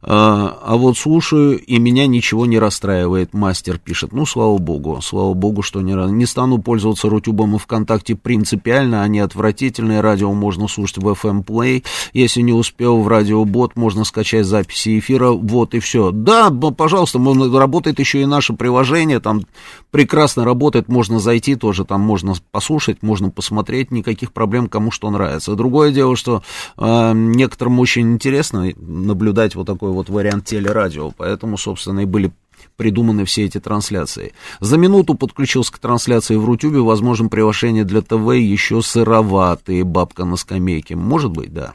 А, 0.00 0.60
а 0.64 0.76
вот 0.76 0.96
слушаю, 0.96 1.58
и 1.58 1.78
меня 1.78 2.06
ничего 2.06 2.46
не 2.46 2.60
расстраивает. 2.60 3.34
Мастер 3.34 3.78
пишет. 3.78 4.12
Ну, 4.12 4.26
слава 4.26 4.58
богу. 4.58 5.00
Слава 5.02 5.34
богу, 5.34 5.62
что 5.62 5.80
не, 5.80 5.94
не 6.12 6.26
стану 6.26 6.58
пользоваться 6.58 7.08
Рутюбом 7.08 7.56
и 7.56 7.58
ВКонтакте 7.58 8.14
принципиально. 8.14 9.02
Они 9.02 9.18
отвратительные. 9.18 10.02
Радио 10.02 10.32
можно 10.32 10.68
слушать 10.68 10.98
в 10.98 11.08
FM 11.08 11.44
Play. 11.44 11.84
Если 12.12 12.42
не 12.42 12.52
успел 12.52 13.00
в 13.00 13.08
радиобот, 13.08 13.74
можно 13.74 14.04
скачать 14.04 14.46
записи 14.46 15.00
эфира. 15.00 15.30
Вот 15.30 15.74
и 15.74 15.80
все. 15.80 16.12
Да, 16.12 16.50
пожалуйста, 16.50 17.18
работает 17.18 17.98
еще 17.98 18.22
и 18.22 18.26
наше 18.26 18.52
приложение 18.52 18.83
приложение, 18.84 19.20
там 19.20 19.42
прекрасно 19.90 20.44
работает, 20.44 20.88
можно 20.88 21.18
зайти 21.18 21.56
тоже, 21.56 21.84
там 21.84 22.00
можно 22.00 22.34
послушать, 22.50 23.02
можно 23.02 23.30
посмотреть, 23.30 23.90
никаких 23.90 24.32
проблем, 24.32 24.68
кому 24.68 24.90
что 24.90 25.10
нравится. 25.10 25.54
Другое 25.54 25.92
дело, 25.92 26.16
что 26.16 26.42
э, 26.76 27.12
некоторым 27.14 27.80
очень 27.80 28.12
интересно 28.12 28.70
наблюдать 28.76 29.54
вот 29.54 29.66
такой 29.66 29.90
вот 29.90 30.08
вариант 30.08 30.44
телерадио, 30.44 31.12
поэтому, 31.16 31.56
собственно, 31.56 32.00
и 32.00 32.04
были 32.04 32.32
придуманы 32.76 33.24
все 33.24 33.44
эти 33.44 33.58
трансляции. 33.58 34.32
За 34.60 34.76
минуту 34.76 35.14
подключился 35.14 35.72
к 35.72 35.78
трансляции 35.78 36.36
в 36.36 36.44
Рутюбе, 36.44 36.80
возможно, 36.80 37.28
приглашение 37.28 37.84
для 37.84 38.02
ТВ 38.02 38.34
еще 38.34 38.82
сыроватые, 38.82 39.84
бабка 39.84 40.24
на 40.24 40.36
скамейке. 40.36 40.96
Может 40.96 41.30
быть, 41.30 41.52
да. 41.52 41.74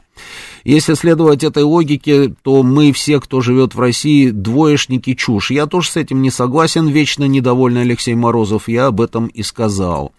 Если 0.64 0.94
следовать 0.94 1.44
этой 1.44 1.62
логике, 1.62 2.34
то 2.42 2.62
мы 2.62 2.92
все, 2.92 3.20
кто 3.20 3.40
живет 3.40 3.74
в 3.74 3.80
России, 3.80 4.30
двоечники 4.30 5.14
чушь. 5.14 5.50
Я 5.50 5.66
тоже 5.66 5.90
с 5.90 5.96
этим 5.96 6.20
не 6.22 6.30
согласен, 6.30 6.88
вечно 6.88 7.24
недовольный 7.24 7.82
Алексей 7.82 8.14
Морозов, 8.14 8.68
я 8.68 8.86
об 8.86 9.00
этом 9.00 9.26
и 9.28 9.42
сказал. 9.42 10.12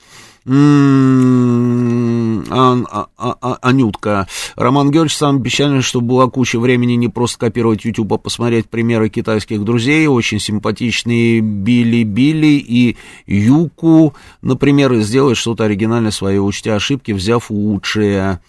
М-м-м, 0.45 2.31
а, 2.49 3.07
а, 3.17 3.37
а, 3.41 3.57
Анютка. 3.61 4.27
Роман 4.55 4.89
Георгиевич 4.89 5.17
сам 5.17 5.43
печально, 5.43 5.81
что 5.81 6.01
была 6.01 6.27
куча 6.29 6.59
времени 6.59 6.93
не 6.93 7.09
просто 7.09 7.37
копировать 7.37 7.85
YouTube, 7.85 8.13
а 8.13 8.17
посмотреть 8.17 8.67
примеры 8.67 9.09
китайских 9.09 9.63
друзей. 9.63 10.07
Очень 10.07 10.39
симпатичные 10.39 11.41
Билли-Билли 11.41 12.57
и 12.57 12.97
Юку, 13.27 14.15
например, 14.41 14.95
сделать 14.95 15.37
что-то 15.37 15.65
оригинальное 15.65 16.11
своей, 16.11 16.39
учтя 16.39 16.75
ошибки, 16.75 17.11
взяв 17.11 17.51
лучшее. 17.51 18.39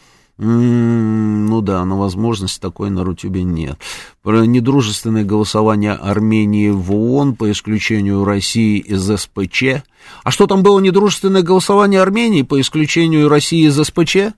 Ну 0.45 1.61
да, 1.61 1.85
но 1.85 1.97
возможности 1.97 2.59
такой 2.59 2.91
на 2.91 3.05
Рутюбе 3.05 3.45
нет. 3.45 3.79
Про 4.23 4.45
недружественное 4.45 5.23
голосование 5.23 5.93
Армении 5.93 6.71
в 6.71 6.93
ООН 6.93 7.37
по 7.37 7.49
исключению 7.53 8.25
России 8.25 8.79
из 8.79 9.05
СПЧ. 9.05 9.85
А 10.25 10.31
что 10.33 10.49
там 10.49 10.65
было 10.65 10.81
недружественное 10.81 11.43
голосование 11.43 12.03
Армении 12.03 12.43
по 12.43 12.61
исключению 12.61 13.29
России 13.29 13.69
из 13.69 13.81
СПЧ? 13.81 14.35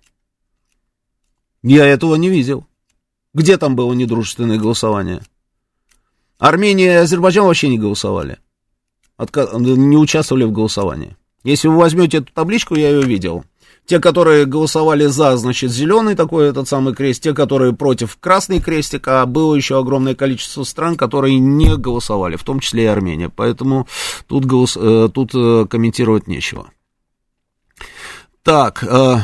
Я 1.62 1.86
этого 1.86 2.16
не 2.16 2.28
видел. 2.28 2.66
Где 3.32 3.56
там 3.56 3.74
было 3.74 3.94
недружественное 3.94 4.58
голосование? 4.58 5.22
Армения 6.38 6.92
и 6.92 6.96
Азербайджан 6.96 7.46
вообще 7.46 7.68
не 7.68 7.78
голосовали. 7.78 8.36
Отка... 9.16 9.48
Не 9.54 9.96
участвовали 9.96 10.44
в 10.44 10.52
голосовании. 10.52 11.16
Если 11.44 11.68
вы 11.68 11.78
возьмете 11.78 12.18
эту 12.18 12.30
табличку, 12.30 12.74
я 12.74 12.90
ее 12.90 13.02
видел. 13.02 13.44
Те, 13.86 14.00
которые 14.00 14.46
голосовали 14.46 15.06
за, 15.06 15.36
значит, 15.36 15.70
зеленый 15.70 16.14
такой 16.14 16.48
этот 16.48 16.68
самый 16.68 16.94
крест, 16.94 17.22
те, 17.22 17.34
которые 17.34 17.74
против 17.74 18.16
красный 18.18 18.60
крестик, 18.60 19.08
а 19.08 19.26
было 19.26 19.54
еще 19.54 19.78
огромное 19.78 20.14
количество 20.14 20.64
стран, 20.64 20.96
которые 20.96 21.38
не 21.38 21.76
голосовали, 21.76 22.36
в 22.36 22.44
том 22.44 22.60
числе 22.60 22.84
и 22.84 22.86
Армения. 22.86 23.28
Поэтому 23.28 23.86
тут, 24.26 24.46
голос, 24.46 24.78
э, 24.80 25.08
тут 25.12 25.34
э, 25.34 25.66
комментировать 25.68 26.26
нечего. 26.28 26.70
Так, 28.42 28.82
э, 28.82 29.16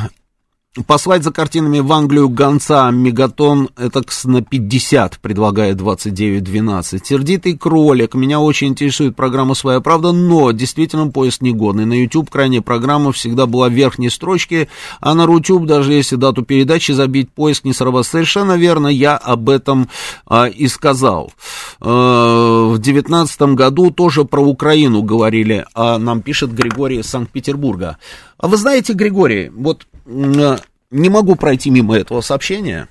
Послать 0.87 1.21
за 1.25 1.33
картинами 1.33 1.79
в 1.79 1.91
Англию 1.91 2.29
гонца 2.29 2.89
Мегатон 2.91 3.71
это 3.75 4.03
на 4.23 4.41
50, 4.41 5.19
предлагает 5.19 5.75
2912. 5.75 7.05
Сердитый 7.05 7.57
кролик. 7.57 8.13
Меня 8.13 8.39
очень 8.39 8.67
интересует 8.67 9.17
программа 9.17 9.53
«Своя 9.53 9.81
правда», 9.81 10.13
но 10.13 10.51
действительно 10.51 11.07
поезд 11.07 11.41
негодный. 11.41 11.83
На 11.83 12.01
YouTube 12.01 12.29
крайняя 12.29 12.61
программа 12.61 13.11
всегда 13.11 13.47
была 13.47 13.67
в 13.67 13.73
верхней 13.73 14.09
строчке, 14.09 14.69
а 15.01 15.13
на 15.13 15.25
Рутюб, 15.25 15.65
даже 15.65 15.91
если 15.91 16.15
дату 16.15 16.41
передачи 16.43 16.93
забить, 16.93 17.29
поиск 17.33 17.65
не 17.65 17.73
сработает. 17.73 18.07
Совершенно 18.07 18.55
верно, 18.55 18.87
я 18.87 19.17
об 19.17 19.49
этом 19.49 19.89
а, 20.25 20.45
и 20.47 20.69
сказал. 20.69 21.33
А, 21.81 22.69
в 22.69 22.79
девятнадцатом 22.79 23.57
году 23.57 23.91
тоже 23.91 24.23
про 24.23 24.39
Украину 24.39 25.03
говорили, 25.03 25.65
а 25.73 25.97
нам 25.97 26.21
пишет 26.21 26.53
Григорий 26.53 26.99
из 26.99 27.07
Санкт-Петербурга. 27.07 27.97
А 28.37 28.47
вы 28.47 28.55
знаете, 28.55 28.93
Григорий, 28.93 29.49
вот 29.53 29.85
не 30.05 31.09
могу 31.09 31.35
пройти 31.35 31.69
мимо 31.69 31.97
этого 31.97 32.21
сообщения. 32.21 32.89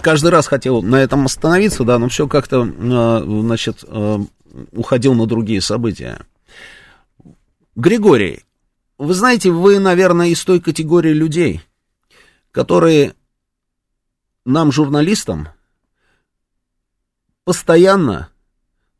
Каждый 0.00 0.30
раз 0.30 0.46
хотел 0.46 0.82
на 0.82 0.96
этом 0.96 1.26
остановиться, 1.26 1.84
да, 1.84 1.98
но 1.98 2.08
все 2.08 2.26
как-то, 2.28 2.64
значит, 2.64 3.84
уходил 4.72 5.14
на 5.14 5.26
другие 5.26 5.60
события. 5.60 6.26
Григорий, 7.74 8.44
вы 8.98 9.14
знаете, 9.14 9.50
вы, 9.50 9.78
наверное, 9.78 10.28
из 10.28 10.44
той 10.44 10.60
категории 10.60 11.12
людей, 11.12 11.62
которые 12.50 13.14
нам, 14.44 14.70
журналистам, 14.72 15.48
постоянно, 17.44 18.28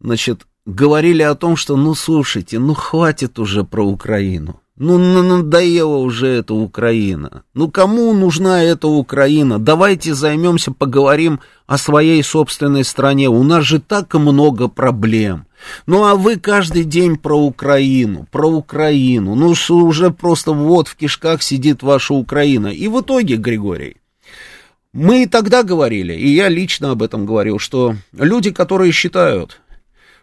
значит, 0.01 0.47
говорили 0.65 1.23
о 1.23 1.35
том, 1.35 1.57
что, 1.57 1.77
ну, 1.77 1.95
слушайте, 1.95 2.59
ну, 2.59 2.73
хватит 2.73 3.39
уже 3.39 3.63
про 3.63 3.87
Украину. 3.87 4.62
Ну, 4.79 4.97
надоела 4.97 5.97
уже 5.97 6.29
эта 6.29 6.55
Украина. 6.55 7.45
Ну, 7.53 7.71
кому 7.71 8.15
нужна 8.15 8.63
эта 8.63 8.89
Украина? 8.89 9.59
Давайте 9.59 10.15
займемся, 10.15 10.73
поговорим 10.73 11.41
о 11.67 11.77
своей 11.77 12.23
собственной 12.23 12.83
стране. 12.83 13.29
У 13.29 13.43
нас 13.43 13.65
же 13.65 13.81
так 13.81 14.15
много 14.15 14.69
проблем. 14.69 15.47
Ну, 15.87 16.05
а 16.05 16.15
вы 16.15 16.37
каждый 16.37 16.85
день 16.85 17.17
про 17.17 17.39
Украину, 17.39 18.27
про 18.31 18.49
Украину. 18.49 19.35
Ну, 19.35 19.55
уже 19.77 20.11
просто 20.11 20.53
вот 20.53 20.89
в 20.89 20.97
кишках 20.97 21.43
сидит 21.43 21.83
ваша 21.83 22.15
Украина. 22.15 22.69
И 22.69 22.89
в 22.89 23.03
итоге, 23.03 23.37
Григорий, 23.37 23.99
мы 24.95 25.23
и 25.23 25.27
тогда 25.27 25.63
говорили, 25.63 26.13
и 26.13 26.29
я 26.29 26.49
лично 26.49 26.91
об 26.91 27.03
этом 27.03 27.25
говорил, 27.25 27.59
что 27.59 27.97
люди, 28.13 28.51
которые 28.51 28.93
считают, 28.93 29.62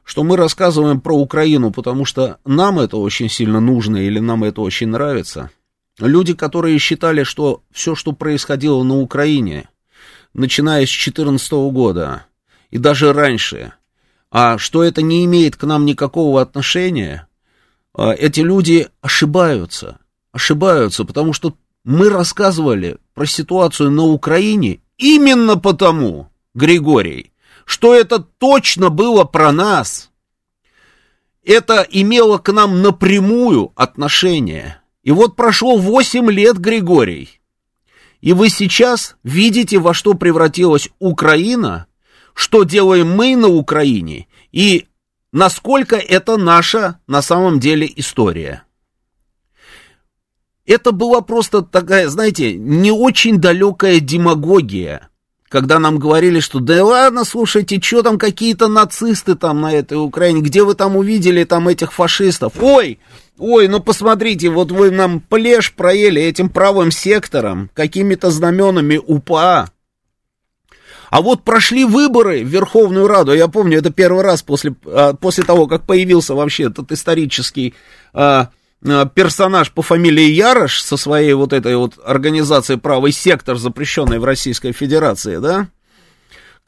что 0.10 0.24
мы 0.24 0.38
рассказываем 0.38 1.02
про 1.02 1.16
Украину, 1.16 1.70
потому 1.70 2.04
что 2.04 2.40
нам 2.44 2.80
это 2.80 2.98
очень 2.98 3.30
сильно 3.30 3.60
нужно 3.60 3.98
или 3.98 4.18
нам 4.18 4.44
это 4.44 4.62
очень 4.62 4.88
нравится. 4.88 5.52
Люди, 6.00 6.34
которые 6.34 6.80
считали, 6.80 7.22
что 7.22 7.62
все, 7.70 7.94
что 7.94 8.14
происходило 8.14 8.82
на 8.82 8.98
Украине, 8.98 9.70
начиная 10.34 10.88
с 10.88 10.90
2014 10.90 11.52
года 11.72 12.26
и 12.72 12.80
даже 12.80 13.14
раньше, 13.14 13.74
а 14.32 14.58
что 14.58 14.84
это 14.84 15.04
не 15.04 15.26
имеет 15.26 15.56
к 15.58 15.64
нам 15.66 15.86
никакого 15.86 16.42
отношения, 16.42 17.28
а, 17.94 18.12
эти 18.12 18.40
люди 18.40 18.88
ошибаются. 19.02 20.00
Ошибаются, 20.32 21.06
потому 21.06 21.34
что 21.34 21.54
мы 21.84 22.10
рассказывали 22.10 22.98
про 23.14 23.28
ситуацию 23.28 23.92
на 23.92 24.06
Украине 24.06 24.80
именно 24.98 25.56
потому, 25.56 26.32
Григорий, 26.56 27.32
что 27.70 27.94
это 27.94 28.18
точно 28.18 28.90
было 28.90 29.26
про 29.26 29.52
нас. 29.52 30.10
Это 31.44 31.86
имело 31.88 32.40
к 32.40 32.52
нам 32.52 32.82
напрямую 32.82 33.74
отношение. 33.76 34.82
И 35.04 35.12
вот 35.12 35.36
прошло 35.36 35.78
8 35.78 36.32
лет, 36.32 36.58
Григорий. 36.58 37.40
И 38.22 38.34
вы 38.34 38.50
сейчас 38.50 39.18
видите, 39.22 39.78
во 39.78 39.94
что 39.94 40.16
превратилась 40.16 40.90
Украина, 40.98 41.86
что 42.34 42.64
делаем 42.64 43.16
мы 43.16 43.36
на 43.36 43.50
Украине, 43.50 44.28
и 44.52 44.88
насколько 45.32 45.96
это 45.96 46.38
наша 46.38 47.00
на 47.06 47.22
самом 47.22 47.60
деле 47.60 47.88
история. 47.96 48.64
Это 50.66 50.92
была 50.92 51.22
просто 51.22 51.62
такая, 51.62 52.10
знаете, 52.10 52.56
не 52.56 52.92
очень 52.92 53.38
далекая 53.38 54.00
демагогия 54.00 55.09
когда 55.50 55.80
нам 55.80 55.98
говорили, 55.98 56.40
что 56.40 56.60
да 56.60 56.86
ладно, 56.86 57.26
слушайте, 57.26 57.82
что 57.82 58.04
там 58.04 58.18
какие-то 58.20 58.68
нацисты 58.68 59.36
там 59.36 59.62
на 59.62 59.74
этой 59.74 59.96
Украине, 59.96 60.42
где 60.42 60.64
вы 60.64 60.76
там 60.76 60.96
увидели 60.96 61.44
там 61.44 61.68
этих 61.68 61.92
фашистов? 61.92 62.54
Ой, 62.62 63.00
ой, 63.38 63.68
ну 63.68 63.80
посмотрите, 63.80 64.50
вот 64.50 64.72
вы 64.72 64.92
нам 64.92 65.20
плешь 65.20 65.74
проели 65.74 66.22
этим 66.22 66.50
правым 66.50 66.92
сектором, 66.92 67.70
какими-то 67.74 68.30
знаменами 68.30 68.98
УПА. 68.98 69.72
А 71.10 71.22
вот 71.22 71.44
прошли 71.44 71.86
выборы 71.86 72.44
в 72.44 72.48
Верховную 72.48 73.08
Раду, 73.08 73.34
я 73.34 73.48
помню, 73.48 73.80
это 73.80 73.92
первый 73.92 74.24
раз 74.24 74.44
после, 74.44 74.76
а, 74.86 75.16
после 75.16 75.44
того, 75.44 75.66
как 75.66 75.88
появился 75.88 76.36
вообще 76.36 76.66
этот 76.66 76.92
исторический 76.92 77.74
а, 78.14 78.50
персонаж 78.82 79.72
по 79.72 79.82
фамилии 79.82 80.32
Ярош 80.32 80.82
со 80.82 80.98
своей 80.98 81.34
вот 81.34 81.54
этой 81.54 81.76
вот 81.76 82.00
организацией 82.04 82.80
«Правый 82.80 83.12
сектор», 83.12 83.58
запрещенной 83.58 84.20
в 84.20 84.24
Российской 84.24 84.72
Федерации, 84.72 85.38
да? 85.38 85.68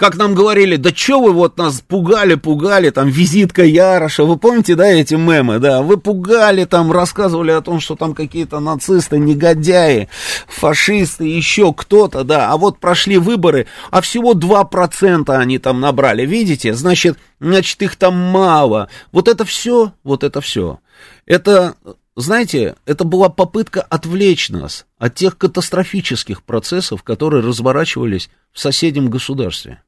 Как 0.02 0.15
нам 0.15 0.34
говорили, 0.34 0.78
да 0.78 0.89
что 0.89 1.21
вы 1.21 1.32
вот 1.32 1.58
нас 1.58 1.80
пугали, 1.82 2.34
пугали, 2.34 2.89
там, 2.89 3.08
визитка 3.08 3.63
Яроша, 3.63 4.24
вы 4.24 4.36
помните, 4.36 4.74
да, 4.74 4.88
эти 4.88 5.13
мемы, 5.13 5.60
да, 5.60 5.84
вы 5.84 5.97
пугали, 5.97 6.65
там, 6.65 6.91
рассказывали 6.91 7.52
о 7.52 7.62
том, 7.62 7.80
что 7.80 7.95
там 7.95 8.15
какие-то 8.15 8.60
нацисты, 8.60 9.19
негодяи, 9.19 10.10
фашисты, 10.47 11.26
еще 11.26 11.71
кто-то, 11.71 12.24
да, 12.24 12.52
а 12.52 12.58
вот 12.58 12.80
прошли 12.80 13.19
выборы, 13.19 13.67
а 13.91 14.02
всего 14.02 14.34
2% 14.34 15.30
они 15.30 15.60
там 15.60 15.80
набрали, 15.80 16.26
видите, 16.26 16.74
значит, 16.74 17.19
значит, 17.39 17.80
их 17.84 17.95
там 17.95 18.15
мало, 18.15 18.89
вот 19.12 19.28
это 19.28 19.45
все, 19.45 19.93
вот 20.04 20.24
это 20.24 20.41
все, 20.41 20.80
это 21.28 21.76
знаете, 22.15 22.76
это 22.86 23.06
была 23.06 23.30
попытка 23.30 23.82
отвлечь 23.82 24.50
нас 24.50 24.86
от 24.97 25.15
тех 25.15 25.38
катастрофических 25.38 26.43
процессов, 26.43 27.04
которые 27.04 27.43
разворачивались 27.43 28.30
в 28.52 28.60
соседнем 28.60 29.10
государстве. 29.10 29.82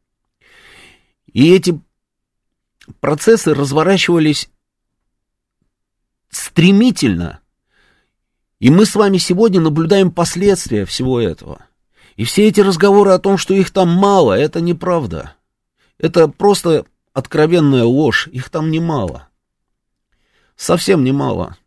И 1.33 1.53
эти 1.53 1.81
процессы 3.01 3.53
разворачивались 3.53 4.49
стремительно. 6.29 7.41
И 8.59 8.69
мы 8.69 8.85
с 8.85 8.95
вами 8.95 9.17
сегодня 9.17 9.59
наблюдаем 9.59 10.09
последствия 10.09 10.85
всего 10.85 11.19
этого. 11.19 11.65
И 12.15 12.23
все 12.23 12.47
эти 12.47 12.61
разговоры 12.61 13.11
о 13.11 13.19
том, 13.19 13.37
что 13.37 13.53
их 13.53 13.71
там 13.71 13.89
мало, 13.89 14.33
это 14.33 14.61
неправда. 14.61 15.35
Это 15.97 16.29
просто 16.29 16.85
откровенная 17.11 17.83
ложь, 17.83 18.27
их 18.31 18.49
там 18.49 18.71
немало. 18.71 19.27
Совсем 20.55 21.03
немало. 21.03 21.57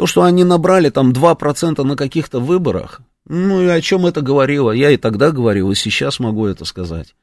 То, 0.00 0.06
что 0.06 0.22
они 0.22 0.44
набрали 0.44 0.88
там 0.88 1.12
2% 1.12 1.82
на 1.84 1.94
каких-то 1.94 2.40
выборах, 2.40 3.02
ну 3.28 3.60
и 3.60 3.66
о 3.66 3.82
чем 3.82 4.06
это 4.06 4.22
говорило? 4.22 4.70
Я 4.70 4.92
и 4.92 4.96
тогда 4.96 5.30
говорил, 5.30 5.70
и 5.70 5.74
сейчас 5.74 6.18
могу 6.18 6.46
это 6.46 6.64
сказать. 6.64 7.14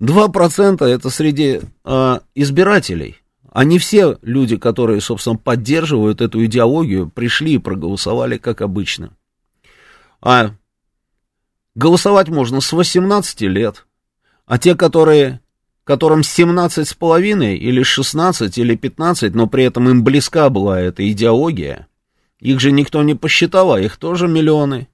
2% 0.00 0.82
это 0.82 1.10
среди 1.10 1.60
э, 1.84 2.20
избирателей. 2.34 3.18
Не 3.54 3.78
все 3.78 4.16
люди, 4.22 4.56
которые, 4.56 5.02
собственно, 5.02 5.36
поддерживают 5.36 6.22
эту 6.22 6.42
идеологию, 6.46 7.10
пришли 7.10 7.56
и 7.56 7.58
проголосовали, 7.58 8.38
как 8.38 8.62
обычно. 8.62 9.10
А 10.22 10.52
голосовать 11.74 12.30
можно 12.30 12.62
с 12.62 12.72
18 12.72 13.42
лет. 13.42 13.84
А 14.46 14.56
те, 14.56 14.74
которые, 14.74 15.42
которым 15.84 16.22
17 16.22 16.88
с 16.88 16.94
половиной, 16.94 17.58
или 17.58 17.82
16, 17.82 18.56
или 18.56 18.74
15, 18.74 19.34
но 19.34 19.46
при 19.48 19.64
этом 19.64 19.90
им 19.90 20.02
близка 20.02 20.48
была 20.48 20.80
эта 20.80 21.06
идеология, 21.12 21.88
их 22.42 22.58
же 22.58 22.72
никто 22.72 23.02
не 23.04 23.14
посчитал, 23.14 23.72
а 23.72 23.80
их 23.80 23.96
тоже 23.96 24.26
миллионы. 24.26 24.88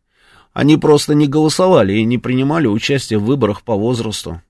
Они 0.53 0.77
просто 0.77 1.15
не 1.15 1.27
голосовали 1.27 1.95
и 1.95 2.05
не 2.05 2.19
принимали 2.19 2.67
участие 2.67 3.19
в 3.19 3.25
выборах 3.25 3.63
по 3.63 3.75
возрасту. 3.75 4.43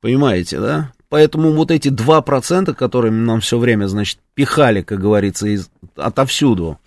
Понимаете, 0.00 0.58
да? 0.58 0.92
Поэтому 1.10 1.52
вот 1.52 1.70
эти 1.70 1.88
2%, 1.88 2.72
которыми 2.72 3.22
нам 3.22 3.40
все 3.40 3.58
время, 3.58 3.88
значит, 3.88 4.18
пихали, 4.32 4.80
как 4.80 5.00
говорится, 5.00 5.46
из, 5.48 5.70
отовсюду, 5.94 6.78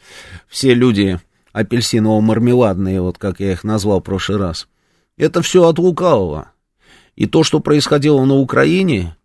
все 0.48 0.74
люди 0.74 1.20
апельсиново-мармеладные, 1.54 3.00
вот 3.00 3.20
как 3.20 3.40
я 3.40 3.52
их 3.52 3.64
назвал 3.64 4.00
в 4.00 4.04
прошлый 4.04 4.40
раз, 4.40 4.68
это 5.18 5.44
все 5.44 5.68
от 5.68 5.78
лукавого. 5.78 6.50
И 7.16 7.28
то, 7.28 7.44
что 7.44 7.60
происходило 7.60 8.26
на 8.26 8.36
Украине, 8.36 9.16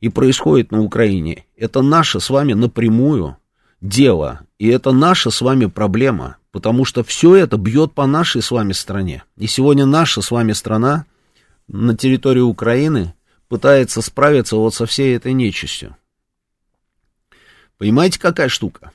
и 0.00 0.08
происходит 0.08 0.70
на 0.70 0.80
Украине, 0.80 1.44
это 1.56 1.82
наше 1.82 2.20
с 2.20 2.30
вами 2.30 2.52
напрямую 2.52 3.36
дело, 3.80 4.40
и 4.64 4.68
это 4.68 4.92
наша 4.92 5.28
с 5.30 5.42
вами 5.42 5.66
проблема, 5.66 6.38
потому 6.50 6.86
что 6.86 7.04
все 7.04 7.34
это 7.34 7.58
бьет 7.58 7.92
по 7.92 8.06
нашей 8.06 8.40
с 8.40 8.50
вами 8.50 8.72
стране. 8.72 9.22
И 9.36 9.46
сегодня 9.46 9.84
наша 9.84 10.22
с 10.22 10.30
вами 10.30 10.52
страна 10.52 11.04
на 11.68 11.94
территории 11.94 12.40
Украины 12.40 13.12
пытается 13.48 14.00
справиться 14.00 14.56
вот 14.56 14.74
со 14.74 14.86
всей 14.86 15.14
этой 15.14 15.34
нечистью. 15.34 15.98
Понимаете, 17.76 18.18
какая 18.18 18.48
штука? 18.48 18.92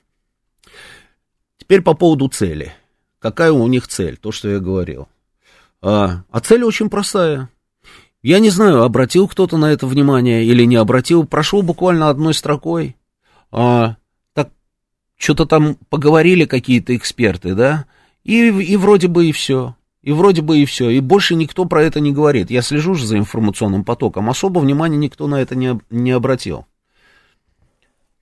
Теперь 1.58 1.84
по 1.84 1.94
поводу 1.94 2.30
цели. 2.30 2.74
Какая 3.20 3.52
у 3.52 3.68
них 3.68 3.88
цель? 3.88 4.18
То, 4.18 4.32
что 4.32 4.50
я 4.50 4.58
говорил. 4.58 5.08
А, 5.84 6.24
а 6.32 6.40
цель 6.40 6.64
очень 6.64 6.90
простая. 6.90 7.48
Я 8.24 8.40
не 8.40 8.50
знаю, 8.50 8.82
обратил 8.82 9.28
кто-то 9.28 9.58
на 9.58 9.72
это 9.72 9.86
внимание 9.86 10.44
или 10.46 10.64
не 10.64 10.78
обратил. 10.78 11.28
Прошел 11.28 11.62
буквально 11.62 12.10
одной 12.10 12.34
строкой. 12.34 12.96
А, 13.52 13.98
что-то 15.20 15.46
там 15.46 15.78
поговорили 15.90 16.46
какие-то 16.46 16.96
эксперты, 16.96 17.54
да? 17.54 17.86
И, 18.24 18.48
и 18.48 18.78
вроде 18.78 19.10
бы 19.10 19.28
и 19.28 19.32
все. 19.32 19.76
И 20.02 20.14
вроде 20.14 20.42
бы 20.42 20.60
и 20.60 20.66
все. 20.66 20.90
И 20.90 21.02
больше 21.02 21.36
никто 21.36 21.66
про 21.66 21.84
это 21.84 22.00
не 22.00 22.14
говорит. 22.14 22.50
Я 22.50 22.62
слежу 22.62 22.96
же 22.96 23.06
за 23.06 23.18
информационным 23.18 23.84
потоком. 23.84 24.30
Особо 24.30 24.60
внимания 24.60 24.98
никто 24.98 25.28
на 25.28 25.36
это 25.36 25.56
не, 25.56 25.78
не 25.90 26.12
обратил. 26.12 26.66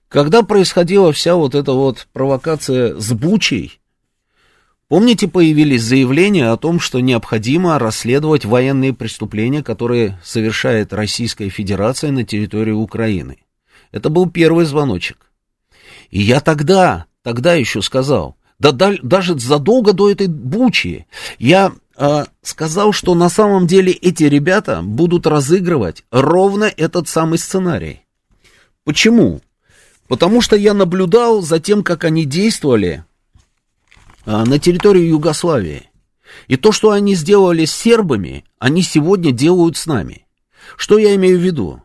Когда 0.08 0.42
происходила 0.42 1.12
вся 1.12 1.36
вот 1.36 1.54
эта 1.54 1.72
вот 1.72 2.08
провокация 2.12 2.98
с 2.98 3.12
Бучей, 3.12 3.78
помните, 4.88 5.28
появились 5.28 5.82
заявления 5.82 6.50
о 6.50 6.56
том, 6.56 6.80
что 6.80 6.98
необходимо 6.98 7.78
расследовать 7.78 8.44
военные 8.44 8.92
преступления, 8.92 9.62
которые 9.62 10.18
совершает 10.24 10.92
Российская 10.92 11.48
Федерация 11.48 12.10
на 12.10 12.24
территории 12.24 12.72
Украины. 12.72 13.36
Это 13.92 14.08
был 14.08 14.28
первый 14.28 14.64
звоночек. 14.64 15.27
И 16.10 16.20
я 16.22 16.40
тогда, 16.40 17.06
тогда 17.22 17.54
еще 17.54 17.82
сказал, 17.82 18.36
да, 18.58 18.72
да 18.72 18.94
даже 19.02 19.38
задолго 19.38 19.92
до 19.92 20.10
этой 20.10 20.26
Бучи, 20.26 21.06
я 21.38 21.72
э, 21.96 22.24
сказал, 22.42 22.92
что 22.92 23.14
на 23.14 23.28
самом 23.28 23.66
деле 23.66 23.92
эти 23.92 24.24
ребята 24.24 24.80
будут 24.82 25.26
разыгрывать 25.26 26.04
ровно 26.10 26.64
этот 26.64 27.08
самый 27.08 27.38
сценарий. 27.38 28.02
Почему? 28.84 29.40
Потому 30.08 30.40
что 30.40 30.56
я 30.56 30.72
наблюдал 30.74 31.42
за 31.42 31.60
тем, 31.60 31.84
как 31.84 32.04
они 32.04 32.24
действовали 32.24 33.04
а, 34.24 34.44
на 34.46 34.58
территории 34.58 35.02
Югославии. 35.02 35.90
И 36.46 36.56
то, 36.56 36.72
что 36.72 36.90
они 36.90 37.14
сделали 37.14 37.66
с 37.66 37.72
сербами, 37.72 38.44
они 38.58 38.82
сегодня 38.82 39.32
делают 39.32 39.76
с 39.76 39.86
нами. 39.86 40.26
Что 40.76 40.98
я 40.98 41.14
имею 41.14 41.38
в 41.38 41.42
виду? 41.42 41.82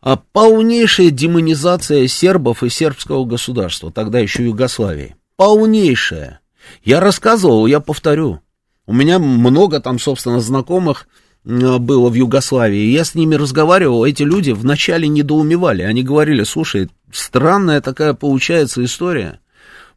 А 0.00 0.16
полнейшая 0.16 1.10
демонизация 1.10 2.08
сербов 2.08 2.62
и 2.62 2.70
сербского 2.70 3.24
государства, 3.24 3.92
тогда 3.92 4.18
еще 4.18 4.44
Югославии. 4.44 5.16
Полнейшая. 5.36 6.40
Я 6.82 7.00
рассказывал, 7.00 7.66
я 7.66 7.80
повторю. 7.80 8.40
У 8.86 8.92
меня 8.92 9.18
много 9.18 9.80
там, 9.80 9.98
собственно, 9.98 10.40
знакомых, 10.40 11.06
было 11.44 12.10
в 12.10 12.14
Югославии, 12.14 12.90
я 12.90 13.04
с 13.04 13.14
ними 13.14 13.34
разговаривал, 13.34 14.04
эти 14.04 14.22
люди 14.22 14.50
вначале 14.50 15.08
недоумевали, 15.08 15.82
они 15.82 16.02
говорили, 16.02 16.44
слушай, 16.44 16.90
странная 17.10 17.80
такая 17.80 18.12
получается 18.12 18.84
история, 18.84 19.40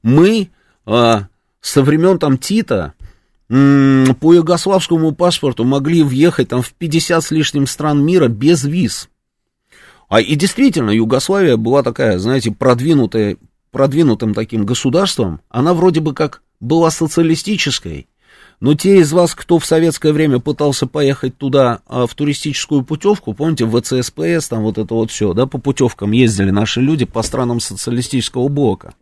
мы 0.03 0.51
а, 0.85 1.27
со 1.59 1.81
времен 1.81 2.17
там 2.17 2.37
Тита 2.37 2.93
по 3.49 4.33
югославскому 4.33 5.11
паспорту 5.11 5.63
могли 5.63 6.01
въехать 6.01 6.49
там 6.49 6.61
в 6.61 6.73
50 6.73 7.23
с 7.23 7.31
лишним 7.31 7.67
стран 7.67 8.03
мира 8.03 8.27
без 8.27 8.63
виз. 8.63 9.09
А 10.13 10.21
и 10.21 10.35
действительно, 10.35 10.91
Югославия 10.91 11.57
была 11.57 11.81
такая, 11.81 12.19
знаете, 12.19 12.51
продвинутая, 12.51 13.37
продвинутым 13.71 14.35
таким 14.35 14.63
государством, 14.63 15.41
она 15.49 15.73
вроде 15.73 16.01
бы 16.01 16.13
как 16.13 16.43
была 16.59 16.91
социалистической, 16.91 18.07
но 18.59 18.75
те 18.75 18.99
из 18.99 19.11
вас, 19.11 19.33
кто 19.33 19.57
в 19.57 19.65
советское 19.65 20.13
время 20.13 20.37
пытался 20.37 20.85
поехать 20.85 21.35
туда 21.39 21.81
а, 21.87 22.05
в 22.05 22.13
туристическую 22.13 22.83
путевку, 22.83 23.33
помните, 23.33 23.65
в 23.65 23.81
ВЦСПС, 23.81 24.49
там 24.49 24.61
вот 24.61 24.77
это 24.77 24.93
вот 24.93 25.09
все, 25.09 25.33
да, 25.33 25.47
по 25.47 25.57
путевкам 25.57 26.11
ездили 26.11 26.51
наши 26.51 26.79
люди 26.79 27.05
по 27.05 27.23
странам 27.23 27.59
социалистического 27.59 28.49
блока. 28.49 28.93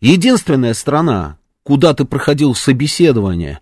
Единственная 0.00 0.72
страна, 0.72 1.36
куда 1.64 1.92
ты 1.92 2.06
проходил 2.06 2.54
собеседование, 2.54 3.60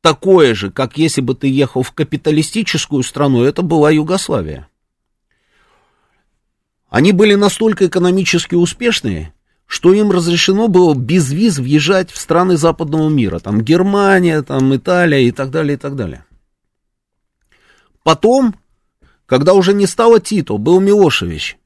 такое 0.00 0.54
же, 0.54 0.70
как 0.70 0.96
если 0.96 1.20
бы 1.20 1.34
ты 1.34 1.48
ехал 1.48 1.82
в 1.82 1.92
капиталистическую 1.92 3.02
страну, 3.02 3.42
это 3.42 3.60
была 3.60 3.90
Югославия. 3.90 4.68
Они 6.88 7.12
были 7.12 7.34
настолько 7.34 7.86
экономически 7.86 8.54
успешные, 8.54 9.34
что 9.66 9.92
им 9.92 10.10
разрешено 10.10 10.68
было 10.68 10.94
без 10.94 11.30
виз 11.30 11.58
въезжать 11.58 12.10
в 12.10 12.18
страны 12.18 12.56
западного 12.56 13.08
мира, 13.10 13.38
там 13.38 13.60
Германия, 13.60 14.42
там 14.42 14.74
Италия 14.74 15.28
и 15.28 15.30
так 15.30 15.50
далее, 15.50 15.74
и 15.74 15.76
так 15.76 15.94
далее. 15.94 16.24
Потом, 18.02 18.54
когда 19.26 19.52
уже 19.52 19.74
не 19.74 19.86
стало 19.86 20.20
Тито, 20.20 20.56
был 20.56 20.80
Милошевич, 20.80 21.58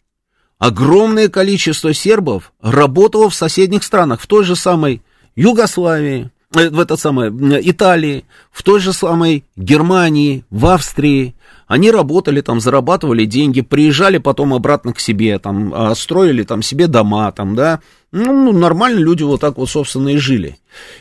огромное 0.59 1.29
количество 1.29 1.95
сербов 1.95 2.53
работало 2.61 3.31
в 3.31 3.35
соседних 3.37 3.85
странах, 3.85 4.21
в 4.21 4.27
той 4.27 4.43
же 4.43 4.57
самой 4.57 5.03
Югославии, 5.37 6.33
э, 6.57 6.69
в 6.69 6.81
этой 6.81 6.99
самой 6.99 7.31
Италии, 7.71 8.25
в 8.51 8.65
той 8.65 8.81
же 8.81 8.93
самой 8.93 9.45
Германии, 9.55 10.45
в 10.51 10.67
Австрии, 10.67 11.37
они 11.73 11.91
работали 11.91 12.43
там, 12.43 12.61
зарабатывали 12.61 13.25
деньги, 13.25 13.63
приезжали 13.63 14.19
потом 14.19 14.53
обратно 14.53 14.93
к 14.93 15.01
себе, 15.01 15.39
там, 15.39 15.73
а, 15.75 15.95
строили 15.95 16.43
там 16.43 16.61
себе 16.61 16.87
дома, 16.87 17.33
там, 17.33 17.55
да. 17.57 17.81
Ну, 18.11 18.31
ну, 18.31 18.53
нормально 18.53 18.99
люди 18.99 19.23
вот 19.23 19.41
так 19.41 19.57
вот, 19.57 19.71
собственно, 19.71 20.11
и 20.11 20.19
жили. 20.19 20.59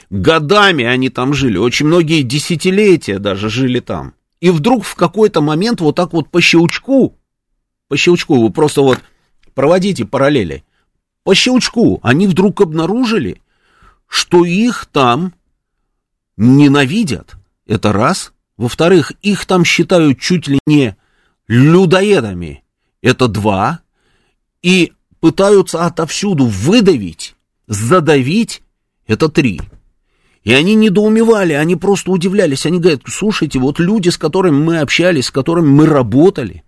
Годами 0.10 0.86
они 0.86 1.10
там 1.10 1.34
жили, 1.34 1.58
очень 1.58 1.88
многие 1.88 2.22
десятилетия 2.22 3.20
даже 3.20 3.50
жили 3.50 3.82
там. 3.82 4.14
И 4.40 4.50
вдруг 4.50 4.86
в 4.86 4.96
какой-то 4.96 5.42
момент 5.42 5.82
вот 5.82 5.98
так 5.98 6.14
вот 6.14 6.30
по 6.30 6.40
щелчку, 6.40 7.18
по 7.90 7.98
щелчку, 7.98 8.42
вы 8.42 8.50
просто 8.50 8.82
вот 8.82 9.00
проводите 9.54 10.06
параллели, 10.06 10.64
по 11.26 11.36
щелчку 11.36 12.00
они 12.02 12.28
вдруг 12.28 12.62
обнаружили, 12.62 13.42
что 14.08 14.46
их 14.46 14.86
там 14.86 15.34
ненавидят. 16.38 17.34
Это 17.68 17.92
раз. 17.92 18.32
Во-вторых, 18.62 19.14
их 19.24 19.48
там 19.48 19.66
считают 19.66 20.20
чуть 20.20 20.48
ли 20.48 20.60
не 20.68 20.96
людоедами. 21.48 22.64
Это 23.02 23.28
два. 23.28 23.80
И 24.62 24.94
пытаются 25.20 25.84
отовсюду 25.84 26.46
выдавить, 26.46 27.34
задавить. 27.66 28.62
Это 29.08 29.30
три. 29.30 29.62
И 30.44 30.54
они 30.54 30.76
недоумевали, 30.76 31.54
они 31.54 31.76
просто 31.76 32.12
удивлялись. 32.12 32.68
Они 32.68 32.80
говорят, 32.80 33.02
слушайте, 33.08 33.58
вот 33.58 33.80
люди, 33.80 34.10
с 34.10 34.18
которыми 34.20 34.64
мы 34.64 34.78
общались, 34.78 35.26
с 35.26 35.32
которыми 35.32 35.70
мы 35.70 35.88
работали, 35.88 36.64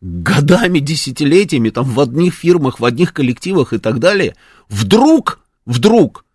годами, 0.00 0.78
десятилетиями, 0.78 1.70
там 1.70 1.84
в 1.84 1.98
одних 1.98 2.32
фирмах, 2.34 2.78
в 2.78 2.84
одних 2.84 3.12
коллективах 3.12 3.72
и 3.72 3.78
так 3.78 3.98
далее, 3.98 4.36
вдруг, 4.68 5.40
вдруг 5.66 6.26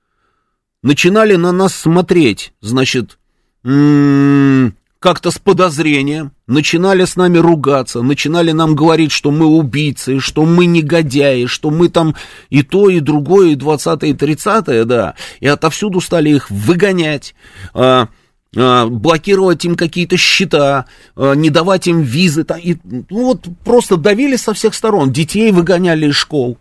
начинали 0.84 1.38
на 1.38 1.54
нас 1.54 1.74
смотреть, 1.74 2.52
значит, 2.60 3.18
м-м, 3.64 4.76
как-то 5.00 5.32
с 5.32 5.39
подозрением, 5.39 6.34
начинали 6.45 7.06
с 7.06 7.16
нами 7.16 7.38
ругаться, 7.38 8.02
начинали 8.02 8.52
нам 8.52 8.76
говорить, 8.76 9.14
что 9.14 9.32
мы 9.32 9.45
убийцы, 9.45 10.20
что 10.20 10.43
мы 10.43 10.66
негодяи, 10.66 11.45
что 11.45 11.70
мы 11.70 11.88
там 11.88 12.16
и 12.50 12.64
то, 12.64 12.89
и 12.89 13.00
другое, 13.00 13.52
и 13.52 13.56
двадцатое, 13.56 14.12
и 14.12 14.14
тридцатое, 14.14 14.84
да, 14.84 15.16
и 15.39 15.47
отовсюду 15.47 16.02
стали 16.02 16.32
их 16.32 16.50
выгонять, 16.50 17.34
а, 17.74 18.10
а, 18.56 18.88
блокировать 18.88 19.64
им 19.64 19.76
какие-то 19.76 20.18
счета, 20.18 20.86
а, 21.16 21.34
не 21.34 21.50
давать 21.50 21.88
им 21.88 22.02
визы, 22.02 22.45
и, 22.62 22.78
ну 22.84 23.26
вот 23.26 23.47
просто 23.64 23.95
давили 23.95 24.36
со 24.36 24.54
всех 24.54 24.76
сторон, 24.76 25.14
детей 25.14 25.52
выгоняли 25.54 26.08
из 26.08 26.16
школ. 26.16 26.58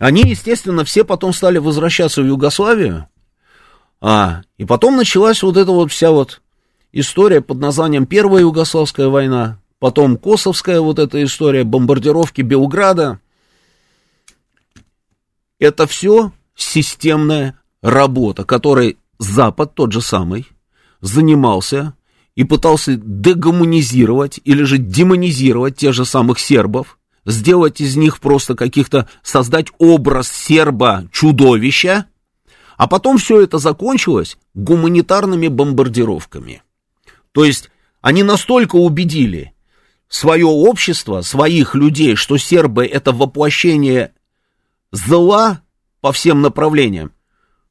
Они, 0.00 0.22
естественно, 0.22 0.84
все 0.84 1.04
потом 1.04 1.32
стали 1.32 1.58
возвращаться 1.58 2.20
в 2.20 2.26
Югославию, 2.26 3.06
а, 4.00 4.42
и 4.56 4.64
потом 4.64 4.96
началась 4.96 5.40
вот 5.44 5.56
эта 5.56 5.70
вот 5.70 5.92
вся 5.92 6.10
вот 6.10 6.40
история 7.00 7.40
под 7.40 7.58
названием 7.58 8.06
Первая 8.06 8.42
Югославская 8.42 9.08
война, 9.08 9.60
потом 9.78 10.16
Косовская 10.16 10.80
вот 10.80 10.98
эта 10.98 11.22
история, 11.22 11.64
бомбардировки 11.64 12.42
Белграда. 12.42 13.20
Это 15.58 15.86
все 15.86 16.32
системная 16.54 17.58
работа, 17.82 18.44
которой 18.44 18.98
Запад, 19.18 19.74
тот 19.74 19.92
же 19.92 20.00
самый, 20.00 20.46
занимался 21.00 21.94
и 22.36 22.44
пытался 22.44 22.96
дегуманизировать 22.96 24.40
или 24.44 24.62
же 24.62 24.78
демонизировать 24.78 25.76
тех 25.76 25.92
же 25.92 26.04
самых 26.04 26.38
сербов, 26.38 26.98
сделать 27.24 27.80
из 27.80 27.96
них 27.96 28.20
просто 28.20 28.54
каких-то, 28.54 29.08
создать 29.22 29.68
образ 29.78 30.28
серба-чудовища, 30.30 32.06
а 32.76 32.86
потом 32.86 33.18
все 33.18 33.40
это 33.40 33.58
закончилось 33.58 34.38
гуманитарными 34.54 35.48
бомбардировками– 35.48 36.62
то 37.38 37.44
есть 37.44 37.70
они 38.00 38.24
настолько 38.24 38.74
убедили 38.74 39.52
свое 40.08 40.46
общество, 40.46 41.20
своих 41.20 41.76
людей, 41.76 42.16
что 42.16 42.36
сербы 42.36 42.84
это 42.84 43.12
воплощение 43.12 44.12
зла 44.90 45.62
по 46.00 46.10
всем 46.10 46.42
направлениям, 46.42 47.12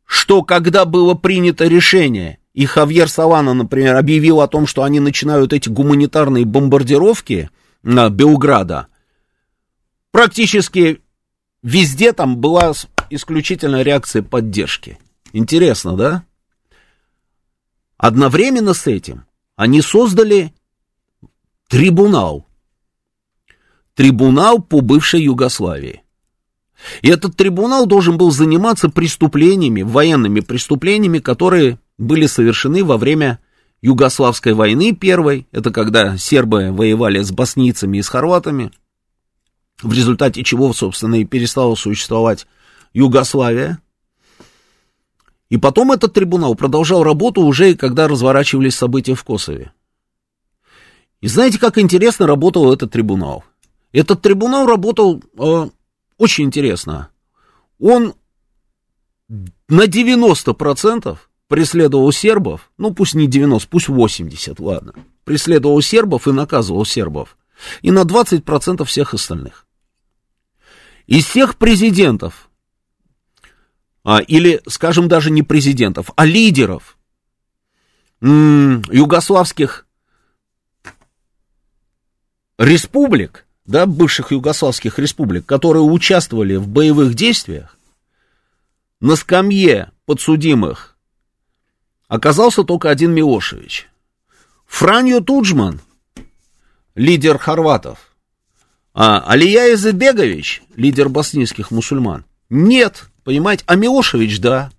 что 0.05 0.41
когда 0.41 0.86
было 0.86 1.15
принято 1.15 1.68
решение, 1.68 2.38
и 2.53 2.65
Хавьер 2.65 3.09
Савана, 3.09 3.53
например, 3.53 3.97
объявил 3.97 4.39
о 4.39 4.47
том, 4.47 4.68
что 4.68 4.84
они 4.84 5.01
начинают 5.01 5.51
эти 5.51 5.68
гуманитарные 5.68 6.45
бомбардировки 6.45 7.49
на 7.84 8.09
Белграда, 8.09 8.88
практически 10.11 11.01
везде 11.61 12.13
там 12.13 12.38
была 12.38 12.72
исключительно 13.09 13.82
реакция 13.82 14.22
поддержки. 14.22 14.97
Интересно, 15.34 15.97
да? 15.97 16.24
Одновременно 17.97 18.74
с 18.74 18.88
этим 18.88 19.26
они 19.58 19.82
создали 19.82 20.53
трибунал. 21.68 22.47
Трибунал 23.95 24.62
по 24.62 24.82
бывшей 24.82 25.24
Югославии. 25.24 26.03
И 27.01 27.10
этот 27.10 27.36
трибунал 27.36 27.88
должен 27.88 28.18
был 28.18 28.32
заниматься 28.32 28.88
преступлениями, 28.88 29.82
военными 29.82 30.41
преступлениями, 30.41 31.18
которые 31.18 31.80
были 31.97 32.28
совершены 32.28 32.86
во 32.86 32.97
время 32.97 33.39
Югославской 33.82 34.53
войны 34.53 34.93
первой. 34.93 35.47
Это 35.51 35.72
когда 35.72 36.18
сербы 36.18 36.72
воевали 36.72 37.24
с 37.24 37.32
боснийцами 37.32 37.97
и 37.97 38.03
с 38.03 38.10
хорватами, 38.10 38.72
в 39.82 39.91
результате 39.91 40.43
чего, 40.43 40.72
собственно, 40.72 41.16
и 41.16 41.26
перестала 41.26 41.74
существовать 41.74 42.45
Югославия. 42.93 43.80
И 45.50 45.58
потом 45.58 45.91
этот 45.91 46.14
трибунал 46.14 46.56
продолжал 46.56 47.04
работу 47.04 47.41
уже, 47.41 47.76
когда 47.76 48.08
разворачивались 48.08 48.76
события 48.76 49.16
в 49.16 49.24
Косове. 49.24 49.72
И 51.22 51.28
знаете, 51.28 51.58
как 51.58 51.78
интересно 51.78 52.28
работал 52.28 52.72
этот 52.72 52.91
трибунал? 52.91 53.43
Этот 53.91 54.22
трибунал 54.22 54.68
работал 54.68 55.24
э, 55.38 55.70
очень 56.18 56.45
интересно. 56.45 57.10
Он 57.80 58.14
на 59.68 59.86
90% 59.86 61.18
преследовал 61.48 62.12
сербов, 62.12 62.72
ну 62.78 62.93
пусть 62.93 63.14
не 63.16 63.28
90, 63.28 63.70
пусть 63.70 63.88
80, 63.88 64.60
ладно, 64.60 64.93
преследовал 65.24 65.82
сербов 65.82 66.28
и 66.28 66.32
наказывал 66.32 66.86
сербов, 66.86 67.38
и 67.82 67.91
на 67.91 68.04
20% 68.04 68.84
всех 68.84 69.14
остальных. 69.14 69.66
Из 71.08 71.26
всех 71.26 71.58
президентов, 71.58 72.47
или, 74.16 74.62
скажем, 74.68 75.10
даже 75.10 75.32
не 75.32 75.43
президентов, 75.43 76.12
а 76.16 76.26
лидеров. 76.26 76.97
Югославских 78.22 79.86
республик, 82.58 83.45
да, 83.66 83.86
бывших 83.86 84.32
югославских 84.32 84.97
республик, 84.97 85.45
которые 85.45 85.84
участвовали 85.84 86.55
в 86.55 86.68
боевых 86.68 87.14
действиях, 87.16 87.78
на 88.99 89.16
скамье 89.16 89.91
подсудимых 90.05 90.97
оказался 92.08 92.64
только 92.64 92.89
один 92.89 93.14
Милошевич. 93.14 93.89
Франjo 94.66 95.22
Туджман, 95.22 95.82
лидер 96.95 97.38
хорватов, 97.38 98.16
а 98.93 99.20
Алия 99.20 99.74
Изебегович, 99.74 100.64
лидер 100.76 101.10
боснийских 101.10 101.72
мусульман, 101.72 102.26
нет, 102.49 103.10
Понимаете? 103.28 103.65
А 103.67 103.75
Милошевич, 103.75 104.39
да. 104.39 104.71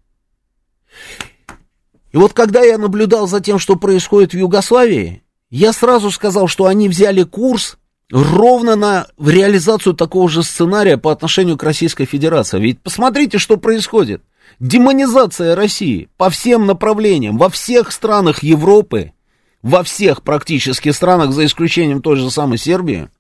И 2.13 2.17
вот 2.17 2.33
когда 2.33 2.63
я 2.63 2.79
наблюдал 2.79 3.29
за 3.29 3.41
тем, 3.41 3.59
что 3.59 3.77
происходит 3.77 4.33
в 4.33 4.39
Югославии, 4.39 5.23
я 5.51 5.75
сразу 5.75 6.11
сказал, 6.11 6.49
что 6.49 6.65
они 6.65 6.89
взяли 6.89 7.25
курс 7.25 7.77
ровно 8.11 8.75
на 8.75 9.07
в 9.19 9.29
реализацию 9.29 9.93
такого 9.93 10.31
же 10.31 10.43
сценария 10.43 10.97
по 10.97 11.13
отношению 11.13 11.59
к 11.59 11.63
Российской 11.63 12.07
Федерации. 12.07 12.59
Ведь 12.59 12.81
посмотрите, 12.81 13.37
что 13.37 13.59
происходит. 13.59 14.23
Демонизация 14.61 15.55
России 15.55 16.09
по 16.17 16.31
всем 16.31 16.65
направлениям, 16.65 17.37
во 17.37 17.51
всех 17.51 17.93
странах 17.93 18.43
Европы, 18.43 19.13
во 19.61 19.83
всех 19.83 20.23
практически 20.23 20.89
странах, 20.89 21.33
за 21.33 21.45
исключением 21.45 22.01
той 22.01 22.17
же 22.17 22.31
самой 22.31 22.57
Сербии, 22.57 23.11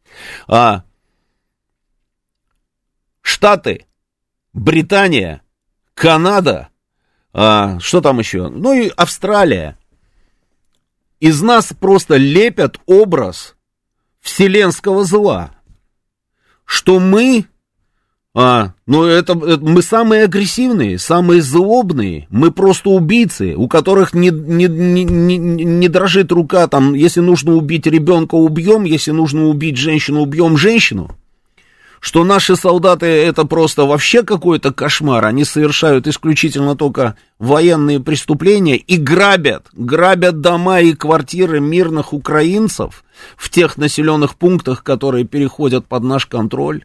а, 0.47 0.85
Штаты 3.21 3.85
Британия, 4.59 5.43
Канада, 5.95 6.69
а, 7.33 7.79
что 7.81 8.01
там 8.01 8.19
еще? 8.19 8.49
Ну 8.49 8.73
и 8.73 8.91
Австралия. 8.97 9.79
Из 11.21 11.41
нас 11.43 11.73
просто 11.79 12.17
лепят 12.17 12.79
образ 12.87 13.57
вселенского 14.21 15.05
зла, 15.05 15.53
что 16.65 16.99
мы, 17.01 17.47
а, 18.35 18.75
ну 18.87 19.05
это, 19.05 19.33
это 19.33 19.65
мы 19.65 19.83
самые 19.83 20.25
агрессивные, 20.25 20.99
самые 20.99 21.43
злобные, 21.43 22.27
мы 22.31 22.51
просто 22.51 22.91
убийцы, 22.91 23.55
у 23.57 23.69
которых 23.69 24.13
не, 24.13 24.31
не, 24.31 24.67
не, 24.67 25.05
не, 25.05 25.39
не 25.39 25.89
дрожит 25.89 26.31
рука, 26.31 26.67
там, 26.69 26.95
если 26.95 27.21
нужно 27.21 27.55
убить 27.55 27.87
ребенка, 27.87 28.35
убьем, 28.35 28.85
если 28.85 29.11
нужно 29.11 29.47
убить 29.47 29.77
женщину, 29.77 30.23
убьем 30.23 30.57
женщину 30.57 31.17
что 32.01 32.25
наши 32.25 32.57
солдаты 32.57 33.07
это 33.07 33.45
просто 33.45 33.85
вообще 33.85 34.23
какой-то 34.23 34.73
кошмар, 34.73 35.25
они 35.27 35.45
совершают 35.45 36.07
исключительно 36.07 36.77
только 36.77 37.17
военные 37.39 38.01
преступления 38.01 38.77
и 38.77 38.97
грабят, 38.97 39.67
грабят 39.73 40.41
дома 40.41 40.81
и 40.81 40.95
квартиры 40.95 41.61
мирных 41.61 42.13
украинцев 42.13 43.05
в 43.37 43.51
тех 43.51 43.77
населенных 43.77 44.37
пунктах, 44.37 44.83
которые 44.83 45.25
переходят 45.25 45.87
под 45.87 46.05
наш 46.05 46.27
контроль. 46.27 46.85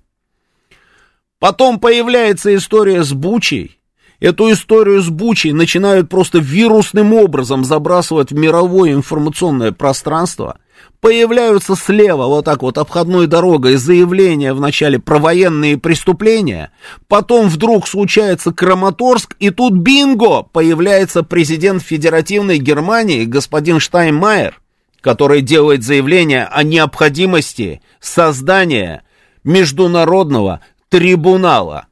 Потом 1.40 1.80
появляется 1.80 2.56
история 2.56 3.04
с 3.04 3.12
Бучей. 3.12 3.80
Эту 4.20 4.50
историю 4.52 5.02
с 5.02 5.10
Бучей 5.10 5.52
начинают 5.52 6.08
просто 6.08 6.40
вирусным 6.40 7.14
образом 7.14 7.66
забрасывать 7.66 8.32
в 8.32 8.36
мировое 8.36 8.94
информационное 8.94 9.74
пространство 9.74 10.60
появляются 11.04 11.76
слева 11.76 12.28
вот 12.28 12.46
так 12.46 12.62
вот 12.62 12.78
обходной 12.78 13.28
дорогой 13.28 13.76
заявления 13.76 14.54
вначале 14.54 15.00
про 15.00 15.20
военные 15.20 15.78
преступления, 15.78 16.72
потом 17.10 17.50
вдруг 17.50 17.90
случается 17.90 18.54
Краматорск, 18.54 19.36
и 19.38 19.50
тут 19.50 19.74
бинго, 19.74 20.44
появляется 20.44 21.24
президент 21.24 21.84
Федеративной 21.84 22.58
Германии, 22.58 23.26
господин 23.26 23.82
Штайнмайер, 23.82 24.62
который 25.02 25.42
делает 25.42 25.84
заявление 25.84 26.46
о 26.46 26.64
необходимости 26.64 27.82
создания 28.00 29.04
международного 29.44 30.62
трибунала. 30.88 31.88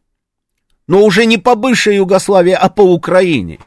Но 0.88 1.04
уже 1.04 1.26
не 1.26 1.38
по 1.38 1.56
бывшей 1.56 1.98
Югославии, 1.98 2.54
а 2.54 2.70
по 2.70 2.84
Украине. 2.84 3.60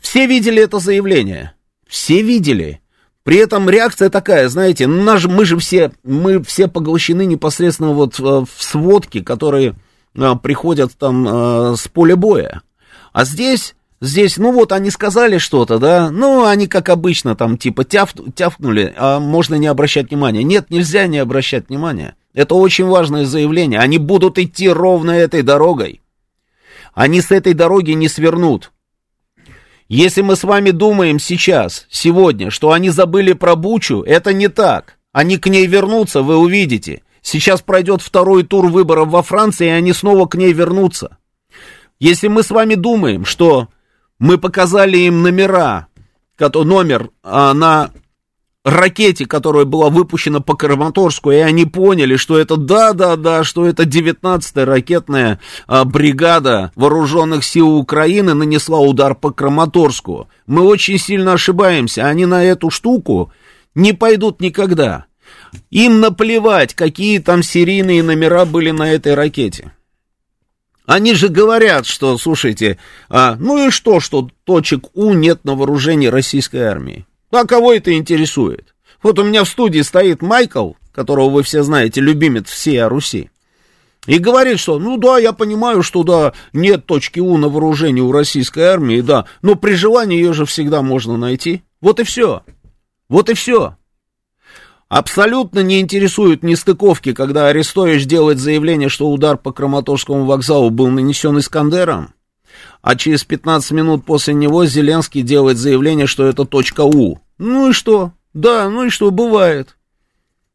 Все 0.00 0.26
видели 0.26 0.62
это 0.62 0.78
заявление. 0.78 1.52
Все 1.86 2.22
видели. 2.22 2.80
При 3.24 3.38
этом 3.38 3.70
реакция 3.70 4.10
такая, 4.10 4.48
знаете, 4.50 4.86
ну, 4.86 5.02
наш, 5.02 5.24
мы 5.24 5.46
же 5.46 5.56
все, 5.56 5.92
мы 6.04 6.42
все 6.44 6.68
поглощены 6.68 7.24
непосредственно 7.24 7.92
вот 7.92 8.20
э, 8.20 8.22
в 8.22 8.48
сводки, 8.62 9.22
которые 9.22 9.76
а, 10.16 10.36
приходят 10.36 10.92
там 10.98 11.26
а, 11.26 11.74
с 11.74 11.88
поля 11.88 12.16
боя. 12.16 12.60
А 13.14 13.24
здесь, 13.24 13.76
здесь, 14.02 14.36
ну 14.36 14.52
вот 14.52 14.72
они 14.72 14.90
сказали 14.90 15.38
что-то, 15.38 15.78
да, 15.78 16.10
ну 16.10 16.44
они 16.44 16.66
как 16.66 16.90
обычно 16.90 17.34
там 17.34 17.56
типа 17.56 17.84
тяф, 17.84 18.12
тяфнули, 18.34 18.92
а 18.94 19.20
можно 19.20 19.54
не 19.54 19.68
обращать 19.68 20.10
внимания. 20.10 20.42
Нет, 20.42 20.68
нельзя 20.68 21.06
не 21.06 21.16
обращать 21.16 21.70
внимания. 21.70 22.16
Это 22.34 22.54
очень 22.56 22.84
важное 22.84 23.24
заявление. 23.24 23.80
Они 23.80 23.96
будут 23.96 24.38
идти 24.38 24.68
ровно 24.68 25.12
этой 25.12 25.40
дорогой. 25.40 26.02
Они 26.92 27.22
с 27.22 27.30
этой 27.30 27.54
дороги 27.54 27.92
не 27.92 28.08
свернут. 28.08 28.70
Если 29.88 30.22
мы 30.22 30.36
с 30.36 30.44
вами 30.44 30.70
думаем 30.70 31.18
сейчас, 31.18 31.86
сегодня, 31.90 32.50
что 32.50 32.72
они 32.72 32.90
забыли 32.90 33.34
про 33.34 33.54
Бучу, 33.54 34.02
это 34.02 34.32
не 34.32 34.48
так. 34.48 34.98
Они 35.12 35.36
к 35.36 35.46
ней 35.46 35.66
вернутся, 35.66 36.22
вы 36.22 36.36
увидите. 36.36 37.02
Сейчас 37.20 37.62
пройдет 37.62 38.02
второй 38.02 38.44
тур 38.44 38.66
выборов 38.66 39.08
во 39.08 39.22
Франции, 39.22 39.66
и 39.66 39.70
они 39.70 39.92
снова 39.92 40.26
к 40.26 40.34
ней 40.34 40.52
вернутся. 40.52 41.18
Если 42.00 42.28
мы 42.28 42.42
с 42.42 42.50
вами 42.50 42.74
думаем, 42.74 43.24
что 43.24 43.68
мы 44.18 44.38
показали 44.38 44.98
им 44.98 45.22
номера, 45.22 45.86
номер 46.64 47.10
а, 47.22 47.54
на 47.54 47.90
ракете, 48.64 49.26
которая 49.26 49.66
была 49.66 49.90
выпущена 49.90 50.40
по 50.40 50.56
Краматорску, 50.56 51.30
и 51.30 51.36
они 51.36 51.66
поняли, 51.66 52.16
что 52.16 52.38
это 52.38 52.56
да-да-да, 52.56 53.44
что 53.44 53.66
это 53.66 53.84
19-я 53.84 54.64
ракетная 54.64 55.38
а, 55.66 55.84
бригада 55.84 56.72
вооруженных 56.74 57.44
сил 57.44 57.76
Украины 57.76 58.34
нанесла 58.34 58.80
удар 58.80 59.14
по 59.14 59.30
Краматорску. 59.30 60.28
Мы 60.46 60.62
очень 60.62 60.98
сильно 60.98 61.34
ошибаемся, 61.34 62.06
они 62.06 62.24
на 62.24 62.42
эту 62.42 62.70
штуку 62.70 63.30
не 63.74 63.92
пойдут 63.92 64.40
никогда. 64.40 65.04
Им 65.70 66.00
наплевать, 66.00 66.74
какие 66.74 67.18
там 67.18 67.42
серийные 67.42 68.02
номера 68.02 68.44
были 68.44 68.70
на 68.70 68.90
этой 68.90 69.14
ракете. 69.14 69.72
Они 70.86 71.14
же 71.14 71.28
говорят, 71.28 71.86
что, 71.86 72.16
слушайте, 72.18 72.78
а, 73.08 73.36
ну 73.38 73.68
и 73.68 73.70
что, 73.70 74.00
что 74.00 74.28
точек 74.44 74.86
У 74.94 75.12
нет 75.12 75.44
на 75.44 75.54
вооружении 75.54 76.08
российской 76.08 76.62
армии. 76.62 77.06
А 77.30 77.44
кого 77.44 77.72
это 77.72 77.92
интересует? 77.92 78.74
Вот 79.02 79.18
у 79.18 79.24
меня 79.24 79.44
в 79.44 79.48
студии 79.48 79.80
стоит 79.80 80.22
Майкл, 80.22 80.72
которого 80.92 81.28
вы 81.28 81.42
все 81.42 81.62
знаете, 81.62 82.00
любимец 82.00 82.48
всей 82.48 82.82
Руси. 82.84 83.30
И 84.06 84.18
говорит, 84.18 84.58
что, 84.58 84.78
ну 84.78 84.96
да, 84.96 85.18
я 85.18 85.32
понимаю, 85.32 85.82
что 85.82 86.02
да, 86.02 86.32
нет 86.52 86.86
точки 86.86 87.20
У 87.20 87.36
на 87.36 87.48
вооружении 87.48 88.00
у 88.00 88.12
российской 88.12 88.60
армии, 88.60 89.00
да, 89.00 89.26
но 89.42 89.54
при 89.56 89.74
желании 89.74 90.18
ее 90.18 90.32
же 90.32 90.44
всегда 90.46 90.82
можно 90.82 91.16
найти. 91.16 91.62
Вот 91.80 92.00
и 92.00 92.04
все. 92.04 92.42
Вот 93.08 93.30
и 93.30 93.34
все. 93.34 93.76
Абсолютно 94.88 95.60
не 95.60 95.80
интересуют 95.80 96.42
нестыковки, 96.42 97.12
когда 97.12 97.48
Арестович 97.48 98.06
делает 98.06 98.38
заявление, 98.38 98.88
что 98.88 99.10
удар 99.10 99.36
по 99.36 99.52
Краматорскому 99.52 100.24
вокзалу 100.24 100.70
был 100.70 100.88
нанесен 100.88 101.38
Искандером, 101.38 102.13
а 102.82 102.96
через 102.96 103.24
15 103.24 103.70
минут 103.72 104.04
после 104.04 104.34
него 104.34 104.66
Зеленский 104.66 105.22
делает 105.22 105.58
заявление, 105.58 106.06
что 106.06 106.26
это 106.26 106.44
точка 106.44 106.82
У. 106.82 107.18
Ну 107.38 107.70
и 107.70 107.72
что? 107.72 108.12
Да, 108.32 108.68
ну 108.68 108.84
и 108.84 108.88
что, 108.90 109.10
бывает. 109.10 109.76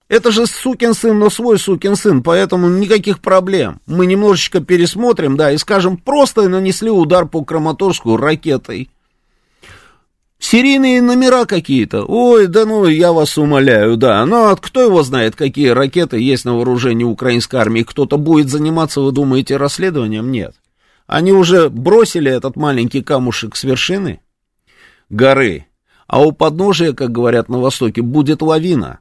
Это 0.10 0.32
же 0.32 0.47
сукин 0.47 0.95
сын, 0.95 1.18
но 1.20 1.30
свой 1.30 1.60
сукин 1.60 1.95
сын, 1.95 2.24
поэтому 2.24 2.68
никаких 2.68 3.20
проблем. 3.20 3.80
Мы 3.86 4.07
немножечко 4.07 4.60
пересмотрим, 4.60 5.38
да, 5.38 5.51
и 5.51 5.57
скажем, 5.57 5.97
просто 5.97 6.49
нанесли 6.49 6.89
удар 6.89 7.28
по 7.28 7.43
Краматорску 7.43 8.18
ракетой. 8.18 8.89
Серийные 10.39 11.01
номера 11.01 11.45
какие-то. 11.45 12.05
Ой, 12.05 12.47
да 12.47 12.66
ну, 12.66 12.88
я 12.88 13.12
вас 13.12 13.38
умоляю, 13.38 13.97
да. 13.97 14.26
Но 14.26 14.49
ну, 14.49 14.57
кто 14.57 14.82
его 14.82 15.03
знает, 15.03 15.36
какие 15.36 15.68
ракеты 15.68 16.18
есть 16.18 16.45
на 16.45 16.55
вооружении 16.55 17.03
украинской 17.03 17.57
армии? 17.57 17.84
Кто-то 17.84 18.18
будет 18.18 18.49
заниматься, 18.49 19.01
вы 19.01 19.12
думаете, 19.12 19.57
расследованием? 19.57 20.32
Нет. 20.32 20.55
Они 21.10 21.32
уже 21.32 21.70
бросили 21.70 22.32
этот 22.32 22.55
маленький 22.55 23.01
камушек 23.01 23.55
с 23.55 23.64
вершины 23.64 24.20
горы. 25.10 25.66
А 26.05 26.22
у 26.22 26.32
подножия, 26.32 26.93
как 26.93 27.12
говорят 27.12 27.49
на 27.49 27.57
Востоке, 27.57 28.03
будет 28.03 28.43
лавина. 28.43 28.99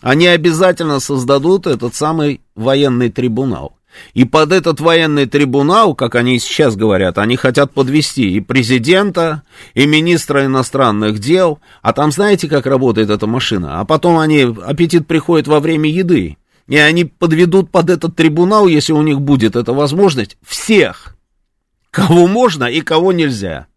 Они 0.00 0.26
обязательно 0.26 0.98
создадут 0.98 1.68
этот 1.68 1.94
самый 1.94 2.40
военный 2.56 3.08
трибунал. 3.08 3.78
И 4.14 4.24
под 4.24 4.50
этот 4.50 4.80
военный 4.80 5.26
трибунал, 5.26 5.94
как 5.94 6.16
они 6.16 6.40
сейчас 6.40 6.74
говорят, 6.74 7.18
они 7.18 7.36
хотят 7.36 7.72
подвести 7.72 8.32
и 8.32 8.40
президента, 8.40 9.44
и 9.74 9.86
министра 9.86 10.46
иностранных 10.46 11.20
дел. 11.20 11.60
А 11.82 11.92
там 11.92 12.10
знаете, 12.10 12.48
как 12.48 12.66
работает 12.66 13.10
эта 13.10 13.28
машина? 13.28 13.78
А 13.78 13.84
потом 13.84 14.18
они, 14.18 14.42
аппетит 14.42 15.06
приходит 15.06 15.46
во 15.46 15.60
время 15.60 15.88
еды. 15.88 16.36
И 16.66 16.76
они 16.76 17.04
подведут 17.04 17.70
под 17.70 17.90
этот 17.90 18.16
трибунал, 18.16 18.66
если 18.66 18.92
у 18.92 19.02
них 19.02 19.20
будет 19.20 19.54
эта 19.54 19.72
возможность, 19.72 20.36
всех, 20.44 21.13
кого 21.94 22.26
можно 22.26 22.64
и 22.64 22.80
кого 22.80 23.12
нельзя. 23.12 23.68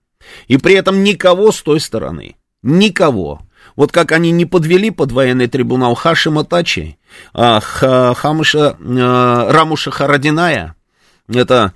И 0.47 0.57
при 0.57 0.73
этом 0.73 1.03
никого 1.03 1.51
с 1.51 1.61
той 1.61 1.79
стороны. 1.79 2.35
Никого. 2.63 3.41
Вот 3.75 3.91
как 3.91 4.11
они 4.11 4.31
не 4.31 4.45
подвели 4.45 4.89
под 4.89 5.11
военный 5.11 5.47
трибунал 5.47 5.93
Хашима 5.93 6.43
Тачи, 6.43 6.97
а, 7.33 7.59
ха, 7.59 8.15
Хамыша, 8.15 8.75
а, 8.79 9.51
Рамуша 9.51 9.91
Харадиная, 9.91 10.75
это 11.31 11.73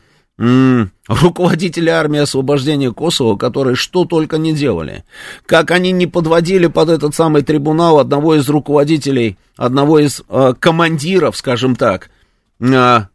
руководители 1.08 1.90
армии 1.90 2.20
освобождения 2.20 2.92
Косово, 2.92 3.38
которые 3.38 3.76
что 3.76 4.06
только 4.06 4.40
не 4.40 4.54
делали. 4.54 5.04
Как 5.46 5.70
они 5.70 5.92
не 5.92 6.08
подводили 6.08 6.66
под 6.66 6.90
этот 6.90 7.14
самый 7.14 7.44
трибунал 7.44 8.00
одного 8.00 8.34
из 8.34 8.50
руководителей, 8.50 9.38
одного 9.58 10.00
из 10.00 10.24
а, 10.28 10.54
командиров, 10.54 11.38
скажем 11.38 11.76
так, 11.76 12.10
а, 12.60 13.10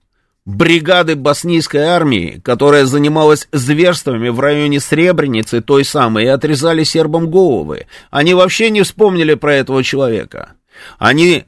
бригады 0.47 1.17
боснийской 1.17 1.83
армии, 1.83 2.41
которая 2.43 2.87
занималась 2.87 3.49
зверствами 3.53 4.29
в 4.29 4.41
районе 4.41 4.81
Сребреницы, 4.81 5.61
той 5.61 5.85
самой, 5.85 6.25
и 6.25 6.29
отрезали 6.29 6.85
сербам 6.85 7.29
головы. 7.31 7.87
Они 8.11 8.33
вообще 8.33 8.71
не 8.71 8.83
вспомнили 8.83 9.35
про 9.35 9.57
этого 9.57 9.83
человека. 9.83 10.53
Они 10.99 11.45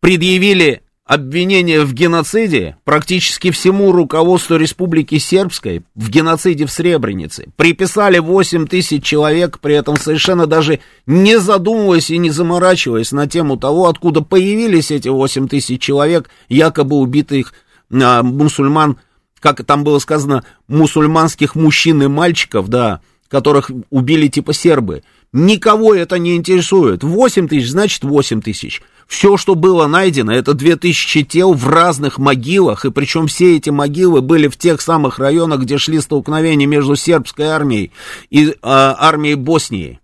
предъявили 0.00 0.82
обвинение 1.04 1.84
в 1.84 1.94
геноциде 1.94 2.76
практически 2.84 3.50
всему 3.50 3.92
руководству 3.92 4.56
Республики 4.56 5.18
Сербской 5.18 5.82
в 5.94 6.10
геноциде 6.10 6.66
в 6.66 6.70
Сребренице. 6.70 7.48
Приписали 7.56 8.18
8 8.18 8.66
тысяч 8.66 9.04
человек, 9.04 9.58
при 9.58 9.74
этом 9.74 9.96
совершенно 9.96 10.46
даже 10.46 10.80
не 11.06 11.38
задумываясь 11.38 12.10
и 12.10 12.18
не 12.18 12.30
заморачиваясь 12.30 13.12
на 13.12 13.26
тему 13.26 13.56
того, 13.56 13.88
откуда 13.88 14.20
появились 14.20 14.90
эти 14.90 15.08
8 15.08 15.48
тысяч 15.48 15.80
человек, 15.80 16.28
якобы 16.48 16.96
убитых 16.96 17.54
а, 17.92 18.22
мусульман, 18.22 18.98
как 19.40 19.64
там 19.64 19.84
было 19.84 19.98
сказано, 19.98 20.44
мусульманских 20.66 21.54
мужчин 21.54 22.02
и 22.02 22.06
мальчиков, 22.06 22.68
да, 22.68 23.00
которых 23.28 23.70
убили 23.90 24.28
типа 24.28 24.52
сербы. 24.52 25.02
Никого 25.32 25.94
это 25.94 26.18
не 26.18 26.36
интересует. 26.36 27.04
8 27.04 27.48
тысяч, 27.48 27.70
значит 27.70 28.02
8 28.02 28.40
тысяч. 28.40 28.80
Все, 29.06 29.36
что 29.36 29.54
было 29.54 29.86
найдено, 29.86 30.32
это 30.32 30.54
2000 30.54 31.24
тел 31.24 31.54
в 31.54 31.66
разных 31.68 32.18
могилах, 32.18 32.84
и 32.84 32.90
причем 32.90 33.26
все 33.26 33.56
эти 33.56 33.70
могилы 33.70 34.20
были 34.20 34.48
в 34.48 34.56
тех 34.56 34.80
самых 34.80 35.18
районах, 35.18 35.60
где 35.60 35.78
шли 35.78 36.00
столкновения 36.00 36.66
между 36.66 36.94
сербской 36.94 37.46
армией 37.46 37.90
и 38.30 38.48
э, 38.48 38.54
армией 38.62 39.34
Боснии. 39.34 40.00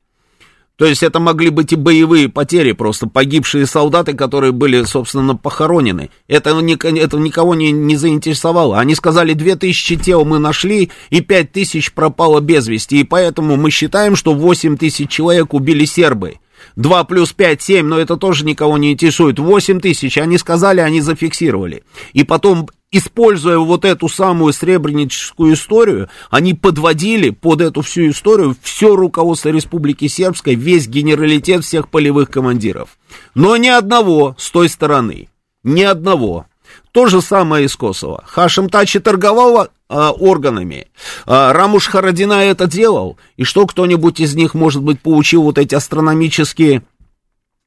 То 0.77 0.87
есть 0.87 1.05
это 1.05 1.21
могли 1.21 1.51
быть 1.51 1.73
и 1.73 1.77
боевые 1.77 2.29
потери, 2.29 2.73
просто 2.73 3.07
погибшие 3.07 3.65
солдаты, 3.67 4.15
которые 4.15 4.51
были, 4.51 4.83
собственно, 4.83 5.37
похоронены. 5.37 6.11
Это, 6.27 6.51
это 6.51 7.17
никого 7.19 7.55
не, 7.55 7.71
не 7.71 7.97
заинтересовало. 7.97 8.81
Они 8.81 8.97
сказали, 8.97 9.35
2000 9.35 9.97
тел 9.97 10.25
мы 10.25 10.41
нашли, 10.41 10.91
и 11.11 11.21
5000 11.21 11.93
пропало 11.93 12.41
без 12.41 12.67
вести, 12.67 13.01
и 13.01 13.05
поэтому 13.05 13.57
мы 13.57 13.71
считаем, 13.71 14.17
что 14.17 14.35
8000 14.35 15.09
человек 15.09 15.55
убили 15.55 15.85
сербы. 15.85 16.39
2 16.77 17.05
плюс 17.05 17.33
5, 17.33 17.63
7, 17.63 17.87
но 17.87 17.99
это 17.99 18.17
тоже 18.17 18.45
никого 18.45 18.77
не 18.79 18.93
интересует. 18.93 19.39
8 19.39 19.81
тысяч, 19.81 20.19
они 20.19 20.39
сказали, 20.39 20.81
они 20.81 21.01
зафиксировали. 21.01 21.85
И 22.15 22.25
потом 22.25 22.69
используя 22.97 23.59
вот 23.59 23.85
эту 23.85 24.09
самую 24.09 24.53
сребреническую 24.53 25.55
историю, 25.55 26.09
они 26.31 26.55
подводили 26.55 27.31
под 27.31 27.61
эту 27.61 27.83
всю 27.83 28.11
историю 28.11 28.57
все 28.63 28.95
руководство 28.95 29.49
Республики 29.49 30.07
Сербской, 30.07 30.55
весь 30.55 30.87
генералитет 30.87 31.65
всех 31.65 31.89
полевых 31.89 32.31
командиров. 32.31 32.97
Но 33.35 33.57
ни 33.57 33.69
одного 33.69 34.37
с 34.39 34.49
той 34.51 34.69
стороны, 34.69 35.29
ни 35.65 35.83
одного. 35.83 36.47
То 36.93 37.07
же 37.07 37.21
самое 37.21 37.67
из 37.67 37.75
Косово. 37.75 38.23
Хашим 38.27 38.69
Тачи 38.69 39.01
торговал 39.01 39.69
а, 39.89 40.13
органами. 40.13 40.87
А, 41.27 41.53
Рамуш 41.53 41.89
Харадина 41.89 42.35
это 42.35 42.69
делал. 42.69 43.19
И 43.37 43.43
что 43.43 43.67
кто-нибудь 43.67 44.21
из 44.21 44.37
них, 44.37 44.55
может 44.55 44.83
быть, 44.83 45.01
получил 45.01 45.43
вот 45.43 45.59
эти 45.59 45.75
астрономические 45.75 46.85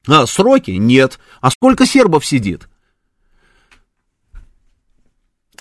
а, 0.06 0.26
сроки? 0.26 0.70
Нет. 0.70 1.18
А 1.42 1.50
сколько 1.50 1.84
сербов 1.84 2.24
сидит? 2.24 2.68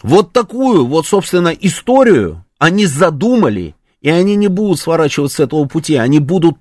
Вот 0.07 0.31
такую 0.31 0.85
вот, 0.85 1.05
собственно, 1.05 1.49
историю 1.49 2.45
они 2.59 2.85
задумали, 2.85 3.75
и 3.99 4.09
они 4.09 4.37
не 4.37 4.47
будут 4.47 4.79
сворачивать 4.79 5.33
с 5.33 5.39
этого 5.41 5.65
пути, 5.65 5.95
они 5.95 6.19
будут 6.19 6.55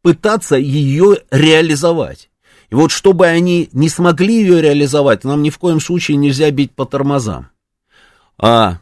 пытаться 0.00 0.56
ее 0.56 1.18
реализовать. 1.30 2.30
И 2.70 2.74
вот 2.74 2.90
чтобы 2.92 3.26
они 3.26 3.68
не 3.74 3.90
смогли 3.90 4.40
ее 4.40 4.62
реализовать, 4.62 5.24
нам 5.24 5.42
ни 5.42 5.50
в 5.50 5.58
коем 5.58 5.78
случае 5.78 6.16
нельзя 6.16 6.50
бить 6.50 6.72
по 6.72 6.86
тормозам. 6.86 7.50
А 8.38 8.78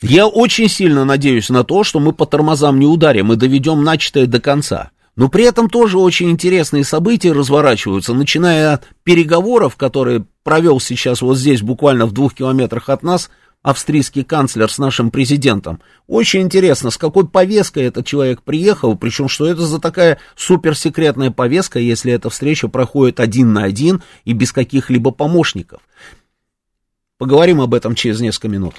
я 0.00 0.26
очень 0.26 0.70
сильно 0.70 1.04
надеюсь 1.04 1.50
на 1.50 1.64
то, 1.64 1.84
что 1.84 2.00
мы 2.00 2.14
по 2.14 2.24
тормозам 2.24 2.80
не 2.80 2.86
ударим 2.86 3.30
и 3.30 3.36
доведем 3.36 3.84
начатое 3.84 4.24
до 4.24 4.40
конца. 4.40 4.90
Но 5.16 5.30
при 5.30 5.44
этом 5.44 5.70
тоже 5.70 5.98
очень 5.98 6.30
интересные 6.30 6.84
события 6.84 7.32
разворачиваются, 7.32 8.12
начиная 8.12 8.74
от 8.74 8.88
переговоров, 9.02 9.76
которые 9.76 10.26
провел 10.42 10.78
сейчас 10.78 11.22
вот 11.22 11.38
здесь, 11.38 11.62
буквально 11.62 12.04
в 12.04 12.12
двух 12.12 12.34
километрах 12.34 12.90
от 12.90 13.02
нас, 13.02 13.30
австрийский 13.62 14.24
канцлер 14.24 14.70
с 14.70 14.78
нашим 14.78 15.10
президентом. 15.10 15.80
Очень 16.06 16.42
интересно, 16.42 16.90
с 16.90 16.98
какой 16.98 17.26
повесткой 17.26 17.84
этот 17.84 18.06
человек 18.06 18.42
приехал, 18.42 18.94
причем 18.94 19.28
что 19.28 19.46
это 19.46 19.62
за 19.62 19.80
такая 19.80 20.18
суперсекретная 20.36 21.30
повестка, 21.30 21.78
если 21.78 22.12
эта 22.12 22.28
встреча 22.28 22.68
проходит 22.68 23.18
один 23.18 23.54
на 23.54 23.64
один 23.64 24.02
и 24.24 24.34
без 24.34 24.52
каких-либо 24.52 25.10
помощников. 25.10 25.80
Поговорим 27.18 27.62
об 27.62 27.72
этом 27.72 27.94
через 27.94 28.20
несколько 28.20 28.48
минут. 28.48 28.74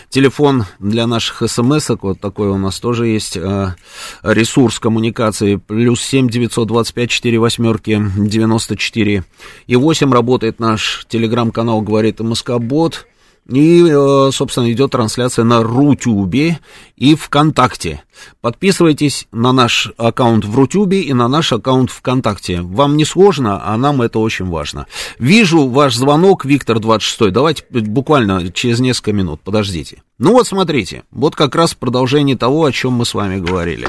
телефон 0.09 0.65
для 0.79 1.07
наших 1.07 1.43
смс-ок, 1.51 2.05
вот 2.05 2.21
такой 2.21 2.49
у 2.49 2.57
нас 2.57 2.81
тоже 2.81 3.09
есть, 3.09 3.37
э, 3.37 3.75
ресурс 4.23 4.79
коммуникации, 4.79 5.57
плюс 5.57 6.01
7 6.03 6.29
925 6.29 7.11
4 7.11 7.39
восьмерки 7.39 8.03
94 8.17 9.25
и 9.67 9.77
8, 9.77 10.13
работает 10.13 10.61
наш 10.61 11.05
телеграм-канал 11.09 11.83
«Говорит 11.83 12.21
Москобот», 12.21 13.07
и, 13.49 13.87
э, 13.87 14.31
собственно, 14.33 14.73
идет 14.73 14.93
трансляция 14.93 15.45
на 15.45 15.63
Рутюбе 15.63 16.61
и 16.97 17.15
ВКонтакте. 17.15 18.03
Подписывайтесь 18.41 19.27
на 19.33 19.53
наш 19.53 19.93
аккаунт 19.97 20.45
в 20.45 20.57
Рутюбе 20.57 21.03
и 21.03 21.13
на 21.13 21.29
наш 21.29 21.53
аккаунт 21.53 21.91
ВКонтакте. 21.91 22.63
Вам 22.63 22.97
не 22.97 23.05
сложно, 23.05 23.61
а 23.65 23.77
нам 23.77 24.01
это 24.01 24.19
очень 24.19 24.47
важно. 24.47 24.87
Вижу 25.19 25.69
ваш 25.69 25.95
звонок, 25.95 26.45
Виктор 26.45 26.81
26. 26.81 27.33
Давайте 27.33 27.65
буквально 27.71 28.51
через 28.51 28.81
несколько 28.81 29.13
минут, 29.13 29.41
подождите. 29.43 30.03
Ну 30.19 30.33
вот 30.33 30.47
смотрите, 30.47 31.03
вот 31.11 31.37
как 31.37 31.55
раз 31.55 31.75
продолжение 31.75 32.37
того, 32.37 32.65
о 32.65 32.73
чем 32.73 32.93
мы 32.93 33.05
с 33.05 33.15
вами 33.15 33.41
говорили. 33.41 33.89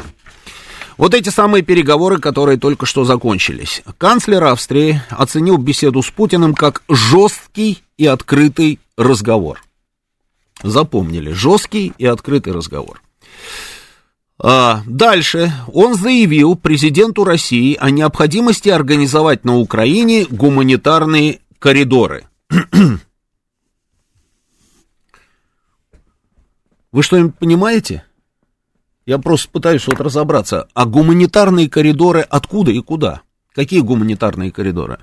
Вот 0.97 1.13
эти 1.13 1.29
самые 1.29 1.61
переговоры, 1.61 2.19
которые 2.19 2.57
только 2.57 2.85
что 2.85 3.03
закончились. 3.03 3.83
Канцлер 3.97 4.43
Австрии 4.45 5.01
оценил 5.09 5.57
беседу 5.57 6.01
с 6.01 6.09
Путиным 6.09 6.53
как 6.53 6.83
жесткий 6.87 7.83
и 7.97 8.05
открытый 8.05 8.79
разговор. 8.97 9.61
Запомнили, 10.63 11.31
жесткий 11.31 11.91
и 11.97 12.05
открытый 12.05 12.53
разговор. 12.53 13.01
А, 14.37 14.83
дальше 14.85 15.51
он 15.71 15.95
заявил 15.95 16.55
президенту 16.55 17.25
России 17.25 17.77
о 17.79 17.89
необходимости 17.89 18.69
организовать 18.69 19.43
на 19.45 19.57
Украине 19.57 20.25
гуманитарные 20.29 21.39
коридоры. 21.59 22.27
Вы 26.91 27.03
что-нибудь 27.03 27.35
понимаете? 27.35 28.03
Я 29.05 29.19
просто 29.19 29.49
пытаюсь 29.49 29.85
вот 29.87 29.99
разобраться. 30.01 30.67
А 30.73 30.85
гуманитарные 30.85 31.69
коридоры 31.69 32.21
откуда 32.21 32.71
и 32.71 32.81
куда? 32.81 33.21
Какие 33.53 33.81
гуманитарные 33.81 34.51
коридоры? 34.51 34.99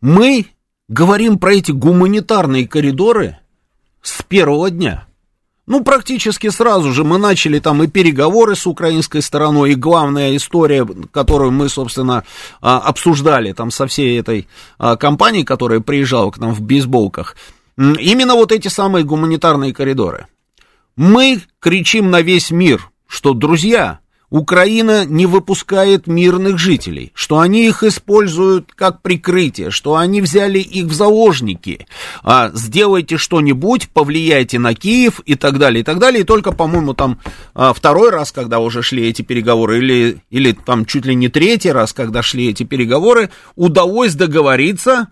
Мы 0.00 0.46
говорим 0.88 1.38
про 1.38 1.54
эти 1.54 1.70
гуманитарные 1.70 2.66
коридоры 2.66 3.38
с 4.02 4.22
первого 4.22 4.70
дня. 4.70 5.06
Ну, 5.66 5.82
практически 5.82 6.50
сразу 6.50 6.92
же 6.92 7.04
мы 7.04 7.16
начали 7.16 7.58
там 7.58 7.82
и 7.82 7.86
переговоры 7.86 8.54
с 8.54 8.66
украинской 8.66 9.22
стороной, 9.22 9.72
и 9.72 9.76
главная 9.76 10.36
история, 10.36 10.86
которую 11.10 11.52
мы, 11.52 11.70
собственно, 11.70 12.24
а, 12.60 12.80
обсуждали 12.80 13.52
там 13.52 13.70
со 13.70 13.86
всей 13.86 14.20
этой 14.20 14.46
а, 14.76 14.96
компанией, 14.96 15.44
которая 15.44 15.80
приезжала 15.80 16.30
к 16.30 16.38
нам 16.38 16.52
в 16.52 16.60
бейсболках, 16.60 17.34
именно 17.78 18.34
вот 18.34 18.52
эти 18.52 18.68
самые 18.68 19.04
гуманитарные 19.06 19.72
коридоры. 19.72 20.26
Мы 20.96 21.42
кричим 21.60 22.10
на 22.10 22.20
весь 22.20 22.50
мир, 22.50 22.90
что, 23.06 23.34
друзья, 23.34 24.00
Украина 24.30 25.04
не 25.04 25.26
выпускает 25.26 26.06
мирных 26.06 26.58
жителей, 26.58 27.12
что 27.14 27.38
они 27.38 27.66
их 27.66 27.84
используют 27.84 28.72
как 28.74 29.00
прикрытие, 29.00 29.70
что 29.70 29.94
они 29.96 30.20
взяли 30.20 30.58
их 30.58 30.86
в 30.86 30.92
заложники, 30.92 31.86
а, 32.22 32.50
сделайте 32.52 33.16
что-нибудь, 33.16 33.88
повлияйте 33.90 34.58
на 34.58 34.74
Киев 34.74 35.20
и 35.24 35.36
так 35.36 35.58
далее, 35.58 35.82
и 35.82 35.84
так 35.84 35.98
далее. 35.98 36.22
И 36.22 36.24
только, 36.24 36.50
по-моему, 36.50 36.94
там 36.94 37.20
а, 37.54 37.72
второй 37.72 38.10
раз, 38.10 38.32
когда 38.32 38.58
уже 38.58 38.82
шли 38.82 39.06
эти 39.06 39.22
переговоры, 39.22 39.78
или, 39.78 40.18
или 40.30 40.50
там 40.50 40.84
чуть 40.84 41.06
ли 41.06 41.14
не 41.14 41.28
третий 41.28 41.70
раз, 41.70 41.92
когда 41.92 42.22
шли 42.22 42.48
эти 42.50 42.64
переговоры, 42.64 43.30
удалось 43.54 44.14
договориться, 44.14 45.08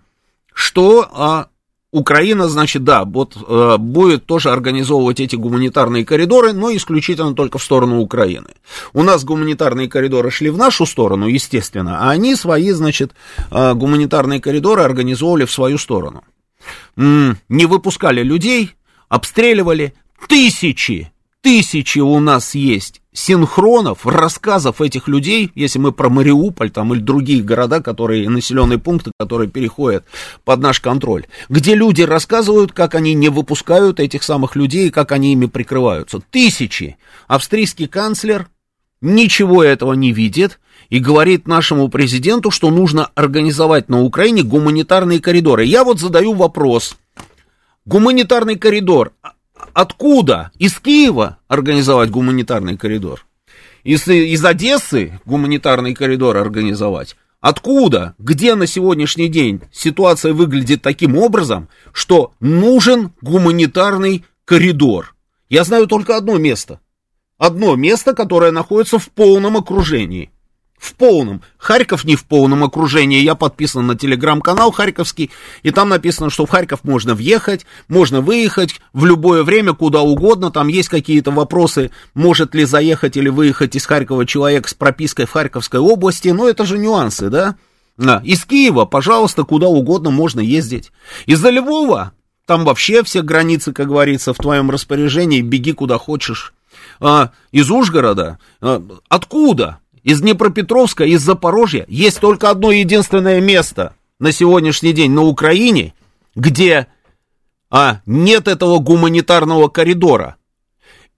что 0.53 1.07
а, 1.13 1.47
Украина, 1.93 2.49
значит, 2.49 2.83
да, 2.83 3.05
вот, 3.05 3.37
э, 3.37 3.77
будет 3.77 4.25
тоже 4.25 4.49
организовывать 4.49 5.19
эти 5.19 5.35
гуманитарные 5.35 6.03
коридоры, 6.03 6.51
но 6.51 6.75
исключительно 6.75 7.35
только 7.35 7.59
в 7.59 7.63
сторону 7.63 7.99
Украины. 7.99 8.47
У 8.93 9.03
нас 9.03 9.23
гуманитарные 9.23 9.87
коридоры 9.87 10.31
шли 10.31 10.49
в 10.49 10.57
нашу 10.57 10.87
сторону, 10.87 11.27
естественно, 11.27 11.99
а 12.01 12.09
они 12.09 12.35
свои, 12.35 12.71
значит, 12.71 13.11
э, 13.51 13.73
гуманитарные 13.75 14.41
коридоры 14.41 14.81
организовывали 14.81 15.45
в 15.45 15.51
свою 15.51 15.77
сторону. 15.77 16.23
М-м, 16.97 17.37
не 17.47 17.67
выпускали 17.67 18.23
людей, 18.23 18.71
обстреливали 19.07 19.93
тысячи, 20.27 21.12
тысячи 21.43 21.99
у 21.99 22.19
нас 22.19 22.55
есть 22.55 23.01
синхронов, 23.11 24.07
рассказов 24.07 24.81
этих 24.81 25.07
людей, 25.07 25.51
если 25.53 25.77
мы 25.77 25.91
про 25.91 26.09
Мариуполь 26.09 26.71
там 26.71 26.93
или 26.93 27.01
другие 27.01 27.43
города, 27.43 27.81
которые, 27.81 28.27
населенные 28.29 28.79
пункты, 28.79 29.11
которые 29.19 29.49
переходят 29.49 30.05
под 30.45 30.61
наш 30.61 30.79
контроль, 30.79 31.25
где 31.49 31.75
люди 31.75 32.01
рассказывают, 32.01 32.71
как 32.71 32.95
они 32.95 33.13
не 33.13 33.29
выпускают 33.29 33.99
этих 33.99 34.23
самых 34.23 34.55
людей, 34.55 34.89
как 34.89 35.11
они 35.11 35.33
ими 35.33 35.45
прикрываются. 35.45 36.21
Тысячи. 36.31 36.97
Австрийский 37.27 37.87
канцлер 37.87 38.47
ничего 39.01 39.63
этого 39.63 39.93
не 39.93 40.13
видит 40.13 40.59
и 40.89 40.99
говорит 40.99 41.45
нашему 41.45 41.89
президенту, 41.89 42.51
что 42.51 42.71
нужно 42.71 43.11
организовать 43.15 43.89
на 43.89 44.01
Украине 44.01 44.43
гуманитарные 44.43 45.19
коридоры. 45.19 45.65
Я 45.65 45.83
вот 45.83 45.99
задаю 45.99 46.33
вопрос. 46.33 46.95
Гуманитарный 47.85 48.57
коридор 48.57 49.11
Откуда? 49.73 50.51
Из 50.57 50.79
Киева 50.79 51.37
организовать 51.47 52.09
гуманитарный 52.09 52.77
коридор? 52.77 53.25
Из, 53.83 54.07
из 54.07 54.43
Одессы 54.43 55.19
гуманитарный 55.25 55.93
коридор 55.93 56.37
организовать? 56.37 57.15
Откуда? 57.39 58.15
Где 58.17 58.55
на 58.55 58.67
сегодняшний 58.67 59.27
день 59.27 59.61
ситуация 59.71 60.33
выглядит 60.33 60.81
таким 60.81 61.17
образом, 61.17 61.69
что 61.91 62.33
нужен 62.39 63.11
гуманитарный 63.21 64.25
коридор? 64.45 65.15
Я 65.49 65.63
знаю 65.63 65.87
только 65.87 66.15
одно 66.15 66.37
место. 66.37 66.79
Одно 67.37 67.75
место, 67.75 68.13
которое 68.13 68.51
находится 68.51 68.99
в 68.99 69.09
полном 69.09 69.57
окружении 69.57 70.31
в 70.83 70.95
полном. 70.95 71.41
Харьков 71.57 72.03
не 72.03 72.17
в 72.17 72.25
полном 72.25 72.63
окружении. 72.63 73.21
Я 73.21 73.35
подписан 73.35 73.87
на 73.87 73.95
телеграм-канал 73.95 74.71
Харьковский, 74.71 75.31
и 75.61 75.71
там 75.71 75.87
написано, 75.87 76.29
что 76.29 76.45
в 76.45 76.49
Харьков 76.49 76.83
можно 76.83 77.15
въехать, 77.15 77.65
можно 77.87 78.19
выехать 78.19 78.81
в 78.91 79.05
любое 79.05 79.43
время, 79.43 79.73
куда 79.73 80.01
угодно. 80.01 80.51
Там 80.51 80.67
есть 80.67 80.89
какие-то 80.89 81.31
вопросы, 81.31 81.91
может 82.13 82.53
ли 82.53 82.65
заехать 82.65 83.15
или 83.15 83.29
выехать 83.29 83.77
из 83.77 83.85
Харькова 83.85 84.25
человек 84.25 84.67
с 84.67 84.73
пропиской 84.73 85.25
в 85.25 85.31
Харьковской 85.31 85.79
области. 85.79 86.27
Но 86.27 86.49
это 86.49 86.65
же 86.65 86.77
нюансы, 86.77 87.29
да? 87.29 87.55
Из 88.23 88.43
Киева, 88.43 88.83
пожалуйста, 88.83 89.43
куда 89.43 89.67
угодно 89.67 90.09
можно 90.09 90.41
ездить. 90.41 90.91
Из-за 91.27 91.49
Львова, 91.49 92.11
там 92.45 92.65
вообще 92.65 93.03
все 93.03 93.21
границы, 93.21 93.71
как 93.71 93.87
говорится, 93.87 94.33
в 94.33 94.37
твоем 94.37 94.69
распоряжении, 94.69 95.41
беги 95.41 95.71
куда 95.71 95.97
хочешь. 95.97 96.53
А, 96.99 97.31
из 97.51 97.71
Ужгорода, 97.71 98.39
а, 98.59 98.83
откуда? 99.07 99.79
Из 100.03 100.21
Днепропетровска, 100.21 101.05
из 101.05 101.21
Запорожья 101.21 101.85
есть 101.87 102.19
только 102.19 102.49
одно 102.49 102.71
единственное 102.71 103.39
место 103.41 103.95
на 104.19 104.31
сегодняшний 104.31 104.93
день 104.93 105.11
на 105.11 105.23
Украине, 105.23 105.93
где 106.35 106.87
а, 107.69 108.01
нет 108.05 108.47
этого 108.47 108.79
гуманитарного 108.79 109.69
коридора. 109.69 110.37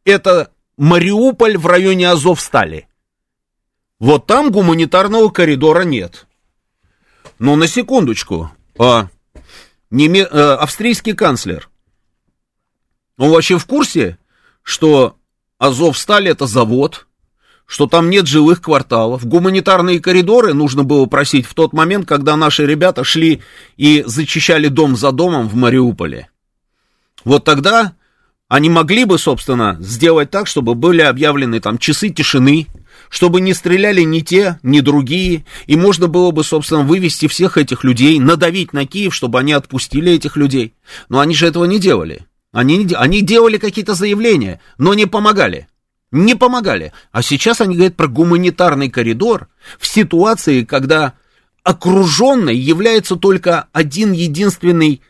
Это 0.05 0.51
Мариуполь 0.77 1.57
в 1.57 1.65
районе 1.65 2.09
Азовстали. 2.09 2.87
Вот 3.99 4.27
там 4.27 4.51
гуманитарного 4.51 5.29
коридора 5.29 5.81
нет. 5.81 6.27
Но 7.39 7.55
на 7.55 7.67
секундочку, 7.67 8.51
а, 8.77 9.09
неме, 9.89 10.25
а, 10.25 10.57
австрийский 10.57 11.13
канцлер, 11.13 11.69
он 13.17 13.31
вообще 13.31 13.57
в 13.57 13.65
курсе, 13.65 14.17
что 14.61 15.15
Азовсталь 15.57 16.27
это 16.27 16.45
завод, 16.45 17.07
что 17.65 17.87
там 17.87 18.09
нет 18.09 18.27
жилых 18.27 18.61
кварталов. 18.61 19.25
Гуманитарные 19.25 19.99
коридоры 19.99 20.53
нужно 20.53 20.83
было 20.83 21.05
просить 21.05 21.45
в 21.45 21.53
тот 21.53 21.73
момент, 21.73 22.07
когда 22.07 22.35
наши 22.35 22.65
ребята 22.65 23.03
шли 23.03 23.41
и 23.77 24.03
зачищали 24.05 24.67
дом 24.67 24.95
за 24.95 25.11
домом 25.11 25.47
в 25.47 25.55
Мариуполе. 25.55 26.29
Вот 27.23 27.43
тогда 27.43 27.93
они 28.47 28.69
могли 28.69 29.05
бы, 29.05 29.17
собственно, 29.17 29.77
сделать 29.79 30.29
так, 30.29 30.45
чтобы 30.47 30.75
были 30.75 31.01
объявлены 31.01 31.59
там 31.59 31.79
часы 31.79 32.09
тишины, 32.09 32.67
чтобы 33.09 33.41
не 33.41 33.53
стреляли 33.53 34.01
ни 34.01 34.19
те, 34.19 34.59
ни 34.61 34.79
другие, 34.81 35.45
и 35.65 35.75
можно 35.75 36.07
было 36.07 36.29
бы, 36.31 36.43
собственно, 36.43 36.81
вывести 36.81 37.27
всех 37.27 37.57
этих 37.57 37.83
людей, 37.83 38.19
надавить 38.19 38.73
на 38.73 38.85
Киев, 38.85 39.15
чтобы 39.15 39.39
они 39.39 39.53
отпустили 39.53 40.11
этих 40.11 40.37
людей. 40.37 40.73
Но 41.09 41.19
они 41.19 41.33
же 41.33 41.47
этого 41.47 41.65
не 41.65 41.79
делали. 41.79 42.27
Они, 42.51 42.87
они 42.95 43.21
делали 43.21 43.57
какие-то 43.57 43.95
заявления, 43.95 44.61
но 44.77 44.93
не 44.93 45.07
помогали 45.07 45.67
не 46.11 46.35
помогали. 46.35 46.93
А 47.11 47.21
сейчас 47.21 47.61
они 47.61 47.75
говорят 47.75 47.95
про 47.95 48.07
гуманитарный 48.07 48.89
коридор 48.89 49.47
в 49.79 49.87
ситуации, 49.87 50.63
когда 50.63 51.13
окруженной 51.63 52.55
является 52.55 53.15
только 53.15 53.67
один 53.73 54.11
единственный, 54.11 55.01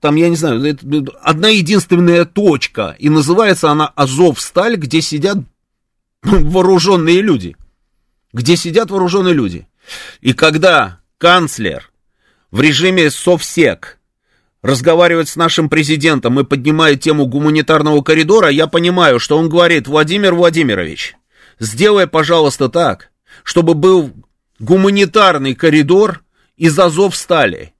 там, 0.00 0.14
я 0.16 0.28
не 0.28 0.36
знаю, 0.36 0.62
это 0.64 0.86
одна 1.22 1.48
единственная 1.48 2.24
точка, 2.24 2.94
и 2.98 3.08
называется 3.08 3.70
она 3.70 3.88
Азов-Сталь, 3.88 4.76
где 4.76 5.00
сидят 5.00 5.38
вооруженные 6.22 7.20
люди. 7.20 7.56
Где 8.32 8.56
сидят 8.56 8.90
вооруженные 8.90 9.34
люди. 9.34 9.66
И 10.20 10.34
когда 10.34 11.00
канцлер 11.16 11.90
в 12.50 12.60
режиме 12.60 13.10
совсек 13.10 13.98
разговаривает 14.62 15.28
с 15.28 15.36
нашим 15.36 15.68
президентом 15.68 16.40
и 16.40 16.44
поднимает 16.44 17.00
тему 17.00 17.26
гуманитарного 17.26 18.02
коридора, 18.02 18.48
я 18.48 18.66
понимаю, 18.66 19.18
что 19.18 19.38
он 19.38 19.48
говорит, 19.48 19.86
Владимир 19.86 20.34
Владимирович, 20.34 21.16
сделай, 21.58 22.06
пожалуйста, 22.06 22.68
так, 22.68 23.10
чтобы 23.44 23.74
был 23.74 24.12
гуманитарный 24.58 25.54
коридор 25.54 26.22
из 26.56 26.78
Азов 26.78 27.16
стали. 27.16 27.72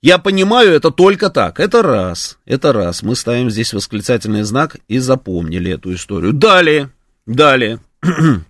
Я 0.00 0.18
понимаю 0.18 0.72
это 0.72 0.90
только 0.90 1.28
так. 1.28 1.58
Это 1.58 1.82
раз. 1.82 2.38
Это 2.44 2.72
раз. 2.72 3.02
Мы 3.02 3.16
ставим 3.16 3.50
здесь 3.50 3.72
восклицательный 3.72 4.42
знак 4.42 4.76
и 4.86 4.98
запомнили 4.98 5.72
эту 5.72 5.92
историю. 5.92 6.32
Далее. 6.32 6.90
Далее. 7.26 7.80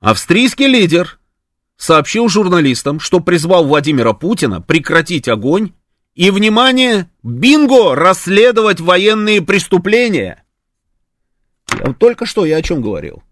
Австрийский 0.00 0.66
лидер 0.66 1.18
сообщил 1.76 2.28
журналистам, 2.28 3.00
что 3.00 3.20
призвал 3.20 3.64
Владимира 3.64 4.12
Путина 4.12 4.60
прекратить 4.60 5.28
огонь 5.28 5.72
и, 6.14 6.30
внимание, 6.30 7.10
бинго, 7.22 7.94
расследовать 7.94 8.80
военные 8.80 9.42
преступления. 9.42 10.44
Только 11.98 12.26
что 12.26 12.44
я 12.44 12.58
о 12.58 12.62
чем 12.62 12.80
говорил. 12.80 13.22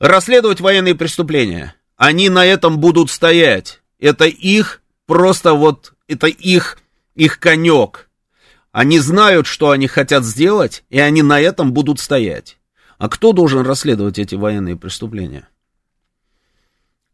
Расследовать 0.00 0.60
военные 0.60 0.94
преступления. 0.94 1.74
Они 1.96 2.28
на 2.28 2.44
этом 2.44 2.78
будут 2.78 3.10
стоять. 3.10 3.82
Это 3.98 4.24
их 4.24 4.82
просто 5.06 5.54
вот, 5.54 5.94
это 6.08 6.26
их, 6.26 6.78
их 7.14 7.38
конек. 7.38 8.08
Они 8.72 8.98
знают, 8.98 9.46
что 9.46 9.70
они 9.70 9.86
хотят 9.86 10.24
сделать, 10.24 10.82
и 10.88 10.98
они 10.98 11.22
на 11.22 11.40
этом 11.40 11.72
будут 11.72 12.00
стоять. 12.00 12.58
А 12.98 13.08
кто 13.08 13.32
должен 13.32 13.66
расследовать 13.66 14.18
эти 14.18 14.34
военные 14.34 14.76
преступления? 14.76 15.48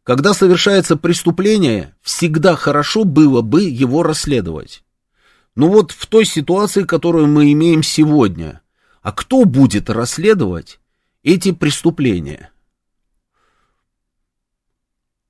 Когда 0.08 0.32
совершается 0.32 0.96
преступление, 0.96 1.94
всегда 2.00 2.56
хорошо 2.56 3.04
было 3.04 3.42
бы 3.42 3.64
его 3.64 4.02
расследовать. 4.02 4.82
Но 5.54 5.68
вот 5.68 5.90
в 5.90 6.06
той 6.06 6.24
ситуации, 6.24 6.84
которую 6.84 7.26
мы 7.26 7.52
имеем 7.52 7.82
сегодня, 7.82 8.62
а 9.02 9.12
кто 9.12 9.44
будет 9.44 9.90
расследовать 9.90 10.80
эти 11.22 11.52
преступления? 11.52 12.50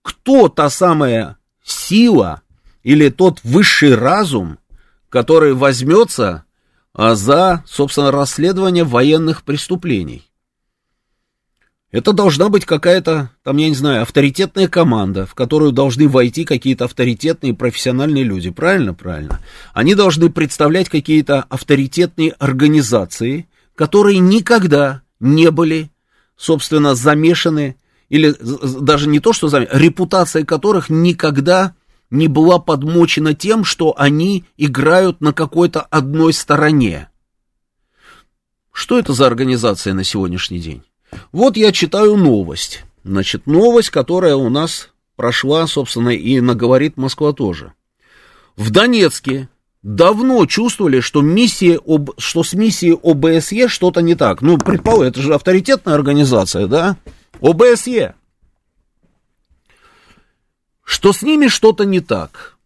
Кто 0.03 0.49
та 0.49 0.71
самая 0.71 1.39
сила 1.65 2.43
или 2.85 3.09
тот 3.09 3.41
высший 3.43 3.97
разум, 3.97 4.61
который 5.09 5.55
возьмется 5.55 6.45
а, 6.93 7.17
за, 7.17 7.65
собственно, 7.67 8.13
расследование 8.13 8.85
военных 8.85 9.43
преступлений? 9.43 10.28
Это 11.91 12.13
должна 12.13 12.51
быть 12.51 12.67
какая-то, 12.67 13.31
там, 13.43 13.57
я 13.57 13.71
не 13.71 13.75
знаю, 13.75 14.03
авторитетная 14.03 14.69
команда, 14.69 15.25
в 15.25 15.35
которую 15.35 15.73
должны 15.73 16.07
войти 16.07 16.45
какие-то 16.45 16.85
авторитетные 16.85 17.55
профессиональные 17.55 18.25
люди. 18.25 18.51
Правильно? 18.51 18.93
Правильно. 18.93 19.41
Они 19.73 19.95
должны 19.95 20.29
представлять 20.29 20.91
какие-то 20.91 21.47
авторитетные 21.49 22.33
организации, 22.33 23.49
которые 23.75 24.19
никогда 24.19 25.01
не 25.19 25.51
были, 25.51 25.91
собственно, 26.37 26.95
замешаны, 26.95 27.77
или 28.11 28.35
даже 28.81 29.09
не 29.09 29.21
то, 29.21 29.33
что 29.33 29.49
замешаны, 29.49 29.79
репутация 29.79 30.45
которых 30.45 30.91
никогда 30.91 31.75
не 32.11 32.29
была 32.29 32.59
подмочена 32.59 33.35
тем, 33.35 33.65
что 33.65 33.95
они 33.97 34.45
играют 34.59 35.23
на 35.23 35.33
какой-то 35.33 35.81
одной 35.81 36.35
стороне. 36.35 37.09
Что 38.73 38.99
это 38.99 39.15
за 39.15 39.27
организация 39.27 39.95
на 39.95 40.05
сегодняшний 40.05 40.61
день? 40.61 40.83
Вот 41.33 41.57
я 41.57 41.73
читаю 41.73 42.17
новость. 42.17 42.85
Значит, 43.05 43.47
новость, 43.47 43.91
которая 43.91 44.37
у 44.37 44.49
нас 44.51 44.91
прошла, 45.17 45.67
собственно, 45.67 46.11
и 46.11 46.41
наговорит 46.41 46.97
Москва 46.97 47.33
тоже. 47.33 47.73
В 48.57 48.71
Донецке 48.71 49.49
давно 49.83 50.45
чувствовали, 50.47 51.01
что, 51.01 51.23
миссия 51.23 51.79
об, 51.85 52.11
что 52.19 52.43
с 52.43 52.53
миссией 52.53 52.99
ОБСЕ 53.03 53.69
что-то 53.69 54.01
не 54.01 54.15
так. 54.15 54.43
Ну, 54.43 54.59
предположим, 54.59 55.09
это 55.09 55.21
же 55.21 55.35
авторитетная 55.35 55.95
организация, 55.95 56.67
да? 56.67 56.97
ОБСЕ. 57.41 58.15
Что 60.85 61.13
с 61.13 61.23
ними 61.23 61.49
что-то 61.49 61.85
не 61.85 62.01
так. 62.01 62.57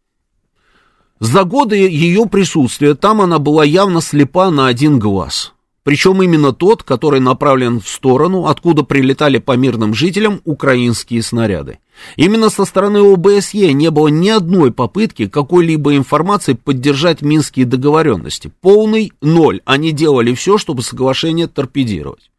За 1.21 1.45
годы 1.45 1.77
ее 1.77 2.27
присутствия 2.27 2.95
там 2.95 3.21
она 3.21 3.39
была 3.39 3.65
явно 3.65 4.01
слепа 4.01 4.51
на 4.51 4.67
один 4.67 4.99
глаз. 4.99 5.52
Причем 5.85 6.23
именно 6.23 6.53
тот, 6.53 6.85
который 6.85 7.19
направлен 7.19 7.81
в 7.81 7.89
сторону, 7.89 8.47
откуда 8.47 8.85
прилетали 8.85 9.39
по 9.39 9.57
мирным 9.57 9.95
жителям 9.95 10.41
украинские 10.45 11.23
снаряды. 11.23 11.81
Именно 12.17 12.51
со 12.51 12.65
стороны 12.65 12.99
ОБСЕ 12.99 13.73
не 13.73 13.91
было 13.91 14.09
ни 14.09 14.29
одной 14.29 14.73
попытки 14.73 15.27
какой-либо 15.29 15.97
информации 15.97 16.53
поддержать 16.53 17.23
минские 17.23 17.67
договоренности. 17.67 18.53
Полный 18.61 19.13
ноль. 19.21 19.61
Они 19.65 19.91
делали 19.91 20.35
все, 20.35 20.57
чтобы 20.57 20.83
соглашение 20.83 21.49
торпедировать. 21.49 22.31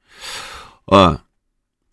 А, 0.87 1.19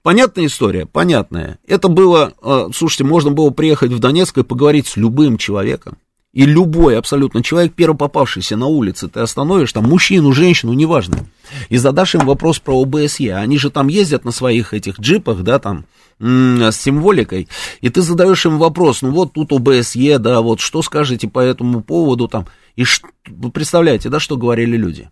понятная 0.03 0.46
история? 0.46 0.86
Понятная. 0.86 1.59
Это 1.66 1.88
было, 1.88 2.32
а, 2.42 2.68
слушайте, 2.72 3.05
можно 3.05 3.32
было 3.32 3.51
приехать 3.51 3.90
в 3.90 3.98
Донецк 3.98 4.38
и 4.38 4.44
поговорить 4.44 4.86
с 4.86 4.96
любым 4.96 5.36
человеком. 5.36 5.98
И 6.33 6.47
любой 6.47 6.97
абсолютно 6.97 7.43
человек, 7.43 7.72
первый 7.74 7.97
попавшийся 7.97 8.57
на 8.57 8.66
улице, 8.66 9.09
ты 9.09 9.18
остановишь, 9.18 9.72
там, 9.72 9.89
мужчину, 9.89 10.33
женщину, 10.33 10.72
неважно, 10.74 11.26
и 11.68 11.76
задашь 11.76 12.14
им 12.14 12.20
вопрос 12.20 12.61
про 12.61 12.81
ОБСЕ. 12.81 13.35
Они 13.35 13.59
же 13.59 13.70
там 13.70 13.89
ездят 13.89 14.24
на 14.24 14.31
своих 14.31 14.72
этих 14.72 15.01
джипах, 15.01 15.43
да, 15.43 15.59
там, 15.59 15.87
с 16.20 16.76
символикой, 16.76 17.49
и 17.81 17.89
ты 17.89 18.01
задаешь 18.01 18.47
им 18.47 18.59
вопрос, 18.59 19.03
ну 19.03 19.11
вот 19.11 19.33
тут 19.33 19.53
ОБСЕ, 19.53 20.18
да, 20.18 20.41
вот 20.41 20.61
что 20.61 20.83
скажете 20.83 21.26
по 21.26 21.41
этому 21.41 21.81
поводу, 21.81 22.28
там, 22.28 22.47
и 22.76 22.85
вы 23.26 23.51
представляете, 23.51 24.09
да, 24.09 24.20
что 24.20 24.37
говорили 24.37 24.76
люди? 24.76 25.11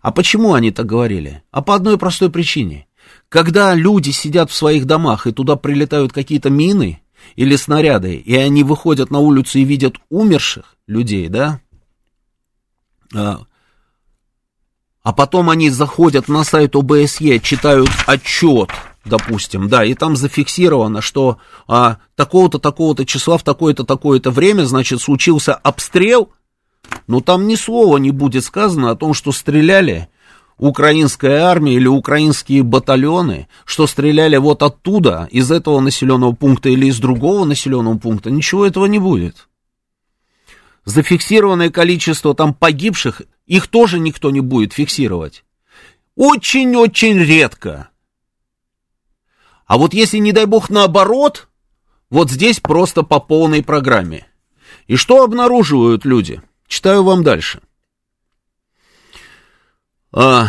А 0.00 0.12
почему 0.12 0.54
они 0.54 0.70
так 0.70 0.86
говорили? 0.86 1.42
А 1.50 1.60
по 1.62 1.74
одной 1.74 1.98
простой 1.98 2.30
причине. 2.30 2.86
Когда 3.28 3.74
люди 3.74 4.10
сидят 4.10 4.50
в 4.50 4.54
своих 4.54 4.86
домах, 4.86 5.26
и 5.26 5.32
туда 5.32 5.56
прилетают 5.56 6.12
какие-то 6.12 6.50
мины, 6.50 7.01
или 7.36 7.56
снаряды, 7.56 8.14
и 8.16 8.36
они 8.36 8.64
выходят 8.64 9.10
на 9.10 9.18
улицу 9.18 9.58
и 9.58 9.64
видят 9.64 9.96
умерших 10.10 10.76
людей, 10.86 11.28
да, 11.28 11.60
а, 13.14 13.42
а 15.02 15.12
потом 15.12 15.50
они 15.50 15.70
заходят 15.70 16.28
на 16.28 16.44
сайт 16.44 16.76
ОБСЕ, 16.76 17.40
читают 17.40 17.90
отчет, 18.06 18.70
допустим, 19.04 19.68
да, 19.68 19.84
и 19.84 19.94
там 19.94 20.16
зафиксировано, 20.16 21.00
что 21.00 21.38
а, 21.66 21.98
такого-то, 22.14 22.58
такого-то 22.58 23.04
числа 23.04 23.38
в 23.38 23.42
такое-то, 23.42 23.84
такое-то 23.84 24.30
время, 24.30 24.64
значит, 24.64 25.00
случился 25.00 25.54
обстрел, 25.54 26.30
но 27.06 27.20
там 27.20 27.46
ни 27.46 27.56
слова 27.56 27.96
не 27.98 28.10
будет 28.10 28.44
сказано 28.44 28.90
о 28.90 28.96
том, 28.96 29.14
что 29.14 29.32
стреляли 29.32 30.08
украинская 30.62 31.42
армия 31.42 31.74
или 31.74 31.88
украинские 31.88 32.62
батальоны, 32.62 33.48
что 33.64 33.88
стреляли 33.88 34.36
вот 34.36 34.62
оттуда, 34.62 35.26
из 35.32 35.50
этого 35.50 35.80
населенного 35.80 36.32
пункта 36.32 36.68
или 36.68 36.86
из 36.86 37.00
другого 37.00 37.44
населенного 37.44 37.98
пункта, 37.98 38.30
ничего 38.30 38.64
этого 38.64 38.86
не 38.86 39.00
будет. 39.00 39.48
Зафиксированное 40.84 41.70
количество 41.70 42.32
там 42.32 42.54
погибших, 42.54 43.22
их 43.44 43.66
тоже 43.66 43.98
никто 43.98 44.30
не 44.30 44.40
будет 44.40 44.72
фиксировать. 44.72 45.44
Очень-очень 46.14 47.18
редко. 47.18 47.88
А 49.66 49.78
вот 49.78 49.94
если, 49.94 50.18
не 50.18 50.30
дай 50.30 50.46
бог, 50.46 50.70
наоборот, 50.70 51.48
вот 52.08 52.30
здесь 52.30 52.60
просто 52.60 53.02
по 53.02 53.18
полной 53.18 53.64
программе. 53.64 54.28
И 54.86 54.94
что 54.94 55.24
обнаруживают 55.24 56.04
люди? 56.04 56.40
Читаю 56.68 57.02
вам 57.02 57.24
дальше. 57.24 57.62
А... 60.12 60.48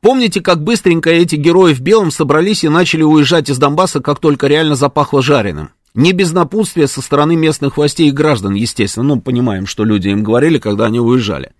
Помните, 0.00 0.40
как 0.40 0.62
быстренько 0.62 1.10
эти 1.10 1.34
герои 1.34 1.74
в 1.74 1.80
белом 1.80 2.10
собрались 2.10 2.62
и 2.62 2.68
начали 2.68 3.02
уезжать 3.02 3.48
из 3.50 3.58
Донбасса, 3.58 4.00
как 4.00 4.20
только 4.20 4.46
реально 4.46 4.76
запахло 4.76 5.20
жареным? 5.20 5.70
Не 5.96 6.12
без 6.12 6.32
напутствия 6.32 6.88
со 6.88 7.00
стороны 7.00 7.36
местных 7.36 7.78
властей 7.78 8.08
и 8.08 8.12
граждан, 8.12 8.52
естественно. 8.52 9.06
Ну, 9.06 9.20
понимаем, 9.20 9.66
что 9.66 9.82
люди 9.82 10.08
им 10.08 10.22
говорили, 10.22 10.58
когда 10.58 10.84
они 10.84 11.00
уезжали. 11.00 11.52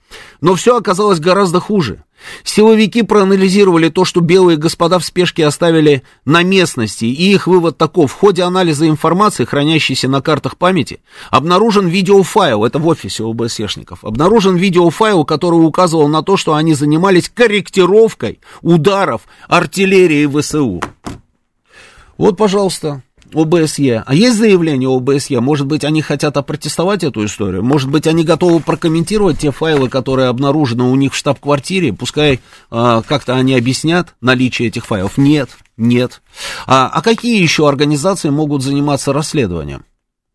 Но 0.43 0.55
все 0.55 0.76
оказалось 0.76 1.20
гораздо 1.20 1.59
хуже. 1.59 2.05
Силовики 2.45 3.01
проанализировали 3.01 3.89
то, 3.89 4.05
что 4.05 4.20
белые 4.20 4.59
господа 4.59 4.99
в 4.99 5.07
спешке 5.07 5.47
оставили 5.47 6.03
на 6.26 6.43
местности, 6.43 7.07
и 7.07 7.32
их 7.32 7.47
вывод 7.47 7.78
таков. 7.78 8.12
В 8.12 8.14
ходе 8.14 8.43
анализа 8.43 8.87
информации, 8.87 9.47
хранящейся 9.47 10.07
на 10.07 10.20
картах 10.20 10.59
памяти, 10.59 11.01
обнаружен 11.30 11.89
видеофайл, 11.89 12.66
это 12.66 12.78
в 12.78 12.87
офисе 12.87 13.24
ОБСЕшников, 13.24 14.05
обнаружен 14.05 14.57
видеофайл, 14.57 15.24
который 15.24 15.64
указывал 15.64 16.09
на 16.09 16.22
то, 16.22 16.37
что 16.37 16.55
они 16.55 16.74
занимались 16.74 17.30
корректировкой 17.30 18.41
ударов 18.61 19.22
артиллерии 19.49 20.26
ВСУ. 20.26 20.82
Вот, 22.18 22.37
пожалуйста, 22.37 23.03
ОБСЕ. 23.35 24.03
А 24.07 24.14
есть 24.14 24.37
заявление 24.37 24.89
ОБСЕ? 24.95 25.41
Может 25.41 25.66
быть, 25.66 25.85
они 25.85 26.03
хотят 26.03 26.37
опротестовать 26.37 27.05
эту 27.05 27.24
историю? 27.24 27.62
Может 27.62 27.91
быть, 27.91 28.07
они 28.07 28.24
готовы 28.24 28.61
прокомментировать 28.61 29.39
те 29.39 29.51
файлы, 29.51 29.89
которые 29.89 30.29
обнаружены 30.29 30.85
у 30.85 30.95
них 30.97 31.12
в 31.12 31.16
штаб-квартире? 31.16 31.93
Пускай 31.93 32.41
э, 32.70 33.03
как-то 33.07 33.35
они 33.35 33.55
объяснят 33.55 34.14
наличие 34.20 34.68
этих 34.68 34.87
файлов. 34.87 35.18
Нет, 35.18 35.51
нет. 35.77 36.22
А, 36.66 36.89
а 36.93 37.03
какие 37.03 37.43
еще 37.43 37.68
организации 37.68 38.31
могут 38.31 38.62
заниматься 38.62 39.12
расследованием? 39.12 39.85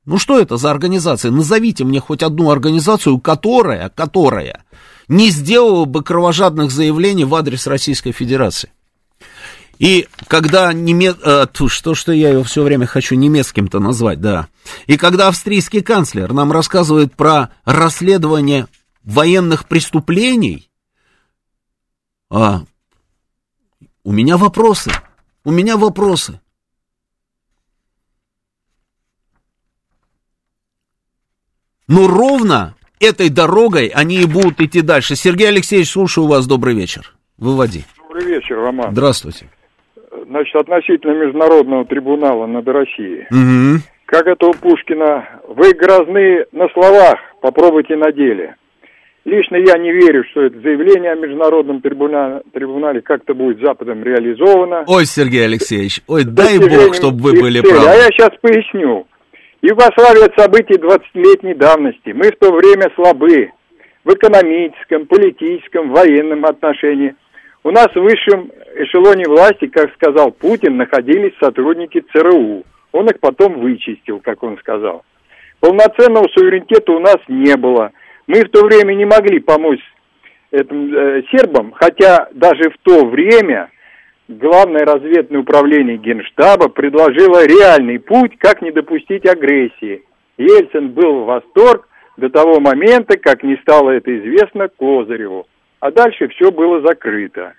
Ну 0.05 0.17
что 0.17 0.39
это 0.39 0.57
за 0.57 0.71
организация? 0.71 1.31
Назовите 1.31 1.83
мне 1.83 1.99
хоть 1.99 2.23
одну 2.23 2.49
организацию, 2.49 3.19
которая, 3.19 3.89
которая 3.89 4.63
не 5.07 5.29
сделала 5.29 5.85
бы 5.85 6.03
кровожадных 6.03 6.71
заявлений 6.71 7.25
в 7.25 7.35
адрес 7.35 7.67
Российской 7.67 8.11
Федерации. 8.11 8.71
И 9.82 10.07
когда 10.27 10.71
неме... 10.73 11.15
э, 11.19 11.47
что, 11.67 11.95
что 11.95 12.11
я 12.11 12.29
его 12.29 12.43
все 12.43 12.61
время 12.61 12.86
хочу 12.86 13.15
немецким-то 13.15 13.79
назвать, 13.79 14.21
да. 14.21 14.47
И 14.86 14.95
когда 14.95 15.27
австрийский 15.27 15.82
канцлер 15.82 16.34
нам 16.34 16.51
рассказывает 16.51 17.15
про 17.15 17.49
расследование 17.65 18.67
военных 19.03 19.67
преступлений, 19.67 20.69
а, 22.29 22.61
у 24.03 24.11
меня 24.11 24.38
вопросы, 24.38 24.91
у 25.45 25.51
меня 25.51 25.77
вопросы. 25.77 26.39
Но 31.88 32.07
ровно 32.07 32.75
этой 32.99 33.29
дорогой 33.29 33.88
они 33.88 34.21
и 34.21 34.25
будут 34.25 34.61
идти 34.61 34.82
дальше. 34.82 35.15
Сергей 35.15 35.47
Алексеевич, 35.47 35.89
слушаю 35.89 36.27
вас, 36.27 36.45
добрый 36.45 36.75
вечер. 36.75 37.15
Выводи. 37.38 37.84
Добрый 37.97 38.25
вечер, 38.25 38.57
Роман. 38.57 38.91
Здравствуйте. 38.91 39.49
Значит, 40.32 40.55
относительно 40.55 41.11
Международного 41.11 41.84
трибунала 41.84 42.45
над 42.45 42.65
Россией. 42.65 43.27
Угу. 43.32 43.84
Как 44.05 44.27
это 44.27 44.47
у 44.47 44.53
Пушкина, 44.53 45.41
вы 45.49 45.73
грозны 45.73 46.45
на 46.53 46.69
словах, 46.69 47.19
попробуйте 47.41 47.97
на 47.97 48.13
деле. 48.13 48.55
Лично 49.25 49.57
я 49.57 49.77
не 49.77 49.91
верю, 49.91 50.23
что 50.32 50.43
это 50.43 50.57
заявление 50.61 51.11
о 51.11 51.15
Международном 51.15 51.82
трибунале, 51.82 52.43
трибунале 52.53 53.01
как-то 53.01 53.34
будет 53.34 53.59
Западом 53.59 54.03
реализовано. 54.03 54.86
Ой, 54.88 55.05
Сергей 55.05 55.43
Алексеевич, 55.43 55.99
ой, 56.07 56.23
дай 56.23 56.57
бог, 56.59 56.95
чтобы 56.95 57.21
вы 57.21 57.41
были 57.41 57.59
правы. 57.59 57.89
А 57.89 57.95
я 57.95 58.05
сейчас 58.05 58.32
поясню. 58.41 59.05
Югославия 59.61 60.25
от 60.27 60.39
событий 60.39 60.75
20-летней 60.75 61.55
давности. 61.55 62.13
Мы 62.13 62.32
в 62.32 62.38
то 62.39 62.53
время 62.53 62.89
слабы 62.95 63.51
в 64.05 64.13
экономическом, 64.13 65.07
политическом, 65.07 65.91
военном 65.91 66.45
отношении. 66.45 67.15
У 67.63 67.69
нас 67.69 67.89
в 67.93 67.99
высшем 67.99 68.49
эшелоне 68.76 69.28
власти, 69.28 69.67
как 69.67 69.93
сказал 69.93 70.32
Путин, 70.32 70.78
находились 70.78 71.34
сотрудники 71.39 72.03
ЦРУ. 72.13 72.63
Он 72.91 73.05
их 73.07 73.19
потом 73.19 73.59
вычистил, 73.59 74.19
как 74.19 74.43
он 74.43 74.57
сказал. 74.57 75.03
Полноценного 75.59 76.28
суверенитета 76.36 76.91
у 76.91 76.99
нас 76.99 77.17
не 77.28 77.55
было. 77.55 77.91
Мы 78.28 78.43
в 78.43 78.49
то 78.49 78.65
время 78.65 78.93
не 78.93 79.05
могли 79.05 79.39
помочь 79.39 79.82
этим 80.51 80.93
э, 80.93 81.24
сербам, 81.32 81.72
хотя 81.72 82.28
даже 82.34 82.69
в 82.69 82.78
то 82.84 83.05
время 83.05 83.69
Главное 84.39 84.86
разведное 84.86 85.41
управление 85.41 85.97
Генштаба 85.97 86.69
предложило 86.69 87.45
реальный 87.45 87.99
путь, 87.99 88.38
как 88.38 88.61
не 88.61 88.72
допустить 88.72 89.26
агрессии. 89.26 90.03
Ельцин 90.38 90.91
был 90.91 91.24
в 91.24 91.26
восторг 91.26 91.89
до 92.15 92.30
того 92.30 92.61
момента, 92.61 93.17
как 93.17 93.43
не 93.43 93.57
стало 93.57 93.91
это 93.91 94.17
известно 94.17 94.69
Козыреву. 94.69 95.47
А 95.82 95.91
дальше 95.91 96.30
все 96.30 96.49
было 96.49 96.80
закрыто. 96.82 97.55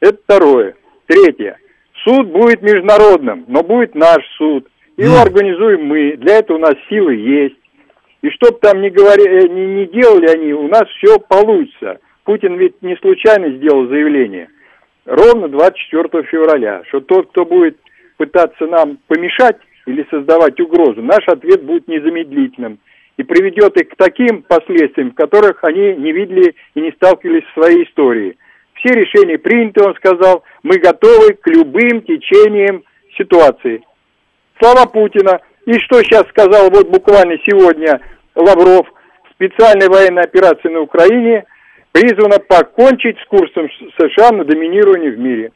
Это 0.00 0.18
второе. 0.22 0.74
Третье. 1.06 1.58
Суд 2.04 2.28
будет 2.28 2.62
международным, 2.62 3.44
но 3.48 3.62
будет 3.62 3.94
наш 3.94 4.24
суд. 4.36 4.68
Его 4.96 5.18
организуем 5.18 5.86
мы. 5.86 6.16
Для 6.16 6.38
этого 6.38 6.58
у 6.58 6.60
нас 6.60 6.74
силы 6.88 7.14
есть. 7.14 7.56
И 8.22 8.30
чтоб 8.30 8.60
там 8.60 8.80
не, 8.80 8.90
говори, 8.90 9.24
э, 9.24 9.48
не, 9.48 9.66
не 9.66 9.86
делали 9.86 10.26
они, 10.26 10.52
у 10.52 10.68
нас 10.68 10.84
все 10.98 11.18
получится. 11.18 12.00
Путин 12.24 12.56
ведь 12.56 12.80
не 12.82 12.96
случайно 12.96 13.50
сделал 13.50 13.86
заявление 13.88 14.48
ровно 15.06 15.48
24 15.48 16.24
февраля, 16.24 16.82
что 16.88 17.00
тот, 17.00 17.30
кто 17.30 17.46
будет 17.46 17.78
пытаться 18.16 18.66
нам 18.66 18.98
помешать 19.06 19.56
или 19.86 20.06
создавать 20.10 20.60
угрозу, 20.60 21.02
наш 21.02 21.26
ответ 21.28 21.62
будет 21.62 21.88
незамедлительным 21.88 22.78
и 23.16 23.22
приведет 23.22 23.80
их 23.80 23.88
к 23.90 23.96
таким 23.96 24.42
последствиям, 24.42 25.12
которых 25.12 25.64
они 25.64 25.94
не 25.94 26.12
видели 26.12 26.54
и 26.74 26.80
не 26.80 26.92
сталкивались 26.92 27.44
в 27.44 27.60
своей 27.60 27.84
истории. 27.84 28.36
Все 28.76 28.94
решения 28.94 29.38
приняты, 29.38 29.82
он 29.82 29.94
сказал, 29.96 30.44
мы 30.62 30.78
готовы 30.78 31.34
к 31.34 31.46
любым 31.48 32.02
течениям 32.02 32.82
ситуации. 33.16 33.82
Слова 34.60 34.86
Путина. 34.86 35.40
И 35.66 35.72
что 35.80 36.00
сейчас 36.02 36.28
сказал 36.28 36.70
вот 36.70 36.88
буквально 36.88 37.36
сегодня 37.44 38.00
Лавров, 38.36 38.86
специальная 39.34 39.88
военная 39.88 40.24
операция 40.24 40.70
на 40.70 40.80
Украине– 40.80 41.44
призвана 41.96 42.38
покончить 42.38 43.16
с 43.24 43.28
курсом 43.28 43.68
США 43.98 44.30
на 44.32 44.44
доминирование 44.44 45.12
в 45.12 45.18
мире. 45.18 45.52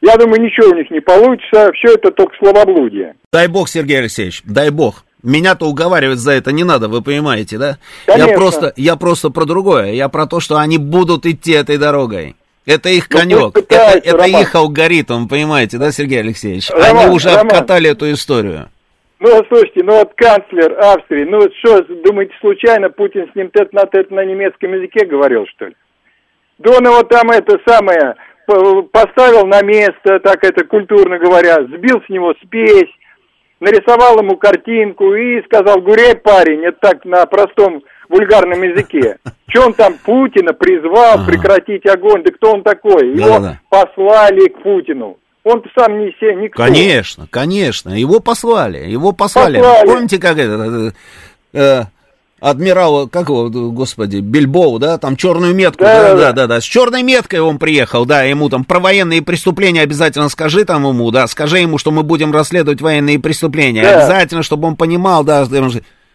Я 0.00 0.16
думаю, 0.16 0.40
ничего 0.40 0.70
у 0.70 0.74
них 0.74 0.90
не 0.90 1.00
получится, 1.00 1.70
все 1.74 1.94
это 1.94 2.10
только 2.10 2.34
словоблудие. 2.38 3.16
Дай 3.32 3.48
бог, 3.48 3.68
Сергей 3.68 3.98
Алексеевич, 3.98 4.42
дай 4.44 4.70
бог. 4.70 5.04
Меня-то 5.22 5.66
уговаривать 5.66 6.18
за 6.18 6.32
это 6.32 6.52
не 6.52 6.62
надо, 6.64 6.88
вы 6.88 7.02
понимаете, 7.02 7.58
да? 7.58 7.78
Конечно. 8.06 8.28
Я 8.30 8.36
просто, 8.36 8.72
я 8.76 8.96
просто 8.96 9.30
про 9.30 9.44
другое. 9.46 9.92
Я 9.92 10.08
про 10.08 10.26
то, 10.26 10.38
что 10.40 10.58
они 10.58 10.78
будут 10.78 11.26
идти 11.26 11.52
этой 11.52 11.76
дорогой. 11.76 12.36
Это 12.66 12.88
их 12.90 13.08
Ну, 13.10 13.18
конек, 13.18 13.38
пусть 13.38 13.56
это, 13.56 13.62
пытаются, 13.62 14.10
это 14.10 14.16
Роман. 14.18 14.42
их 14.42 14.54
алгоритм, 14.54 15.26
понимаете, 15.26 15.78
да, 15.78 15.90
Сергей 15.90 16.20
Алексеевич? 16.20 16.70
Роман, 16.70 17.06
они 17.06 17.14
уже 17.16 17.30
Роман. 17.30 17.46
обкатали 17.46 17.90
эту 17.90 18.12
историю. 18.12 18.68
Ну, 19.20 19.28
слушайте, 19.48 19.82
ну 19.82 19.94
вот 19.98 20.12
канцлер 20.14 20.78
Австрии, 20.78 21.24
ну 21.24 21.38
вот 21.38 21.50
что, 21.56 21.82
думаете, 22.04 22.32
случайно 22.40 22.88
Путин 22.90 23.28
с 23.32 23.34
ним 23.34 23.50
тет 23.50 23.72
на 23.72 23.86
тет 23.86 24.10
на 24.12 24.24
немецком 24.24 24.72
языке 24.74 25.04
говорил, 25.06 25.44
что 25.56 25.66
ли? 25.66 25.74
Да 26.58 26.76
он 26.76 26.84
его 26.84 27.02
там 27.02 27.30
это 27.30 27.58
самое 27.66 28.14
поставил 28.92 29.46
на 29.46 29.60
место, 29.62 30.20
так 30.22 30.44
это 30.44 30.64
культурно 30.64 31.18
говоря, 31.18 31.56
сбил 31.64 32.00
с 32.06 32.08
него 32.08 32.32
спесь, 32.44 32.88
нарисовал 33.60 34.18
ему 34.18 34.36
картинку 34.36 35.14
и 35.14 35.42
сказал, 35.44 35.80
гурей, 35.80 36.14
парень, 36.16 36.64
это 36.64 36.78
так 36.80 37.04
на 37.04 37.24
простом 37.26 37.82
вульгарном 38.08 38.62
языке. 38.62 39.18
Че 39.48 39.60
он 39.66 39.74
там 39.74 39.94
Путина 40.04 40.52
призвал 40.52 41.14
Ага. 41.20 41.24
прекратить 41.26 41.86
огонь? 41.86 42.22
Да 42.22 42.32
кто 42.32 42.52
он 42.52 42.62
такой? 42.62 43.08
Его 43.14 43.28
Да-да-да. 43.28 43.60
послали 43.70 44.48
к 44.48 44.62
Путину. 44.62 45.18
Он 45.44 45.62
сам 45.78 45.98
не 45.98 46.10
се, 46.20 46.34
никто. 46.34 46.62
Конечно, 46.62 47.26
конечно. 47.30 47.90
Его 47.90 48.20
послали, 48.20 48.78
его 48.90 49.12
послали. 49.12 49.58
Послали. 49.58 49.86
Помните, 49.86 50.18
как 50.18 50.36
это, 50.38 50.92
э, 51.54 51.82
э, 52.40 52.44
адмирал, 52.44 53.08
как 53.08 53.28
его, 53.28 53.48
господи, 53.48 54.18
Бильбоу, 54.18 54.78
да, 54.78 54.98
там 54.98 55.16
черную 55.16 55.54
метку, 55.54 55.84
Да, 55.84 56.02
да, 56.02 56.08
да, 56.08 56.16
да, 56.16 56.32
да, 56.32 56.46
да, 56.46 56.60
с 56.60 56.64
черной 56.64 57.02
меткой 57.02 57.40
он 57.40 57.58
приехал, 57.58 58.04
да, 58.04 58.22
ему 58.22 58.48
там 58.48 58.64
про 58.64 58.80
военные 58.80 59.22
преступления 59.22 59.82
обязательно 59.82 60.28
скажи 60.28 60.64
там 60.64 60.86
ему, 60.86 61.10
да, 61.10 61.26
скажи 61.26 61.58
ему, 61.58 61.78
что 61.78 61.90
мы 61.90 62.02
будем 62.02 62.32
расследовать 62.32 62.80
военные 62.80 63.18
преступления, 63.18 63.82
Да. 63.82 63.96
обязательно, 63.98 64.42
чтобы 64.42 64.68
он 64.68 64.76
понимал, 64.76 65.24
да, 65.24 65.44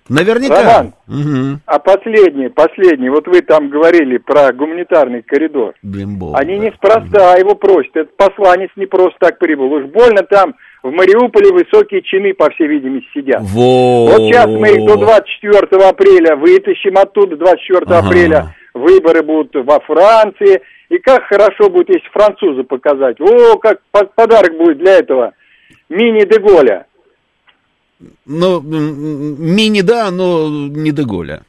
наверняка. 0.10 0.62
Роман. 0.62 0.94
Мгм. 1.08 1.62
А 1.66 1.80
последний, 1.80 2.50
последний, 2.50 3.10
вот 3.10 3.28
вы 3.28 3.42
там 3.42 3.70
говорили 3.70 4.18
про 4.18 4.52
гуманитарный 4.52 5.22
коридор. 5.22 5.74
Бимбоу, 5.82 6.36
Они 6.36 6.58
да. 6.58 6.66
неспроста 6.66 7.36
его 7.38 7.56
просят. 7.56 7.96
Этот 7.96 8.18
посланец 8.18 8.70
не 8.76 8.86
просто 8.86 9.18
так 9.20 9.40
прибыл. 9.40 9.72
Уж 9.72 9.86
больно 9.86 10.24
там 10.24 10.56
в 10.84 10.92
Мариуполе 10.92 11.52
высокие 11.52 12.02
чины, 12.02 12.34
по 12.34 12.50
всей 12.52 12.68
видимости, 12.68 13.08
сидят. 13.14 13.42
Вот. 13.42 14.12
Вот 14.12 14.22
сейчас 14.28 14.48
мы 14.48 14.70
их 14.70 14.86
до 14.86 14.98
24 14.98 15.88
апреля 15.88 16.36
вытащим 16.36 16.98
оттуда, 16.98 17.38
24 17.38 17.86
Ага. 17.86 18.00
апреля 18.08 18.56
выборы 18.74 19.24
будут 19.24 19.56
во 19.66 19.80
Франции. 19.80 20.62
И 20.90 20.98
как 21.00 21.24
хорошо 21.24 21.70
будет, 21.70 21.90
если 21.90 22.08
французы 22.10 22.64
показать. 22.64 23.20
О, 23.22 23.58
как 23.58 23.80
по- 23.92 24.06
подарок 24.06 24.58
будет 24.58 24.78
для 24.80 24.98
этого 25.00 25.34
мини-деголя. 25.90 26.86
Ну, 28.26 28.60
мини, 28.62 29.82
да, 29.82 30.12
но 30.12 30.50
не 30.50 30.92
Деголя. 30.92 31.44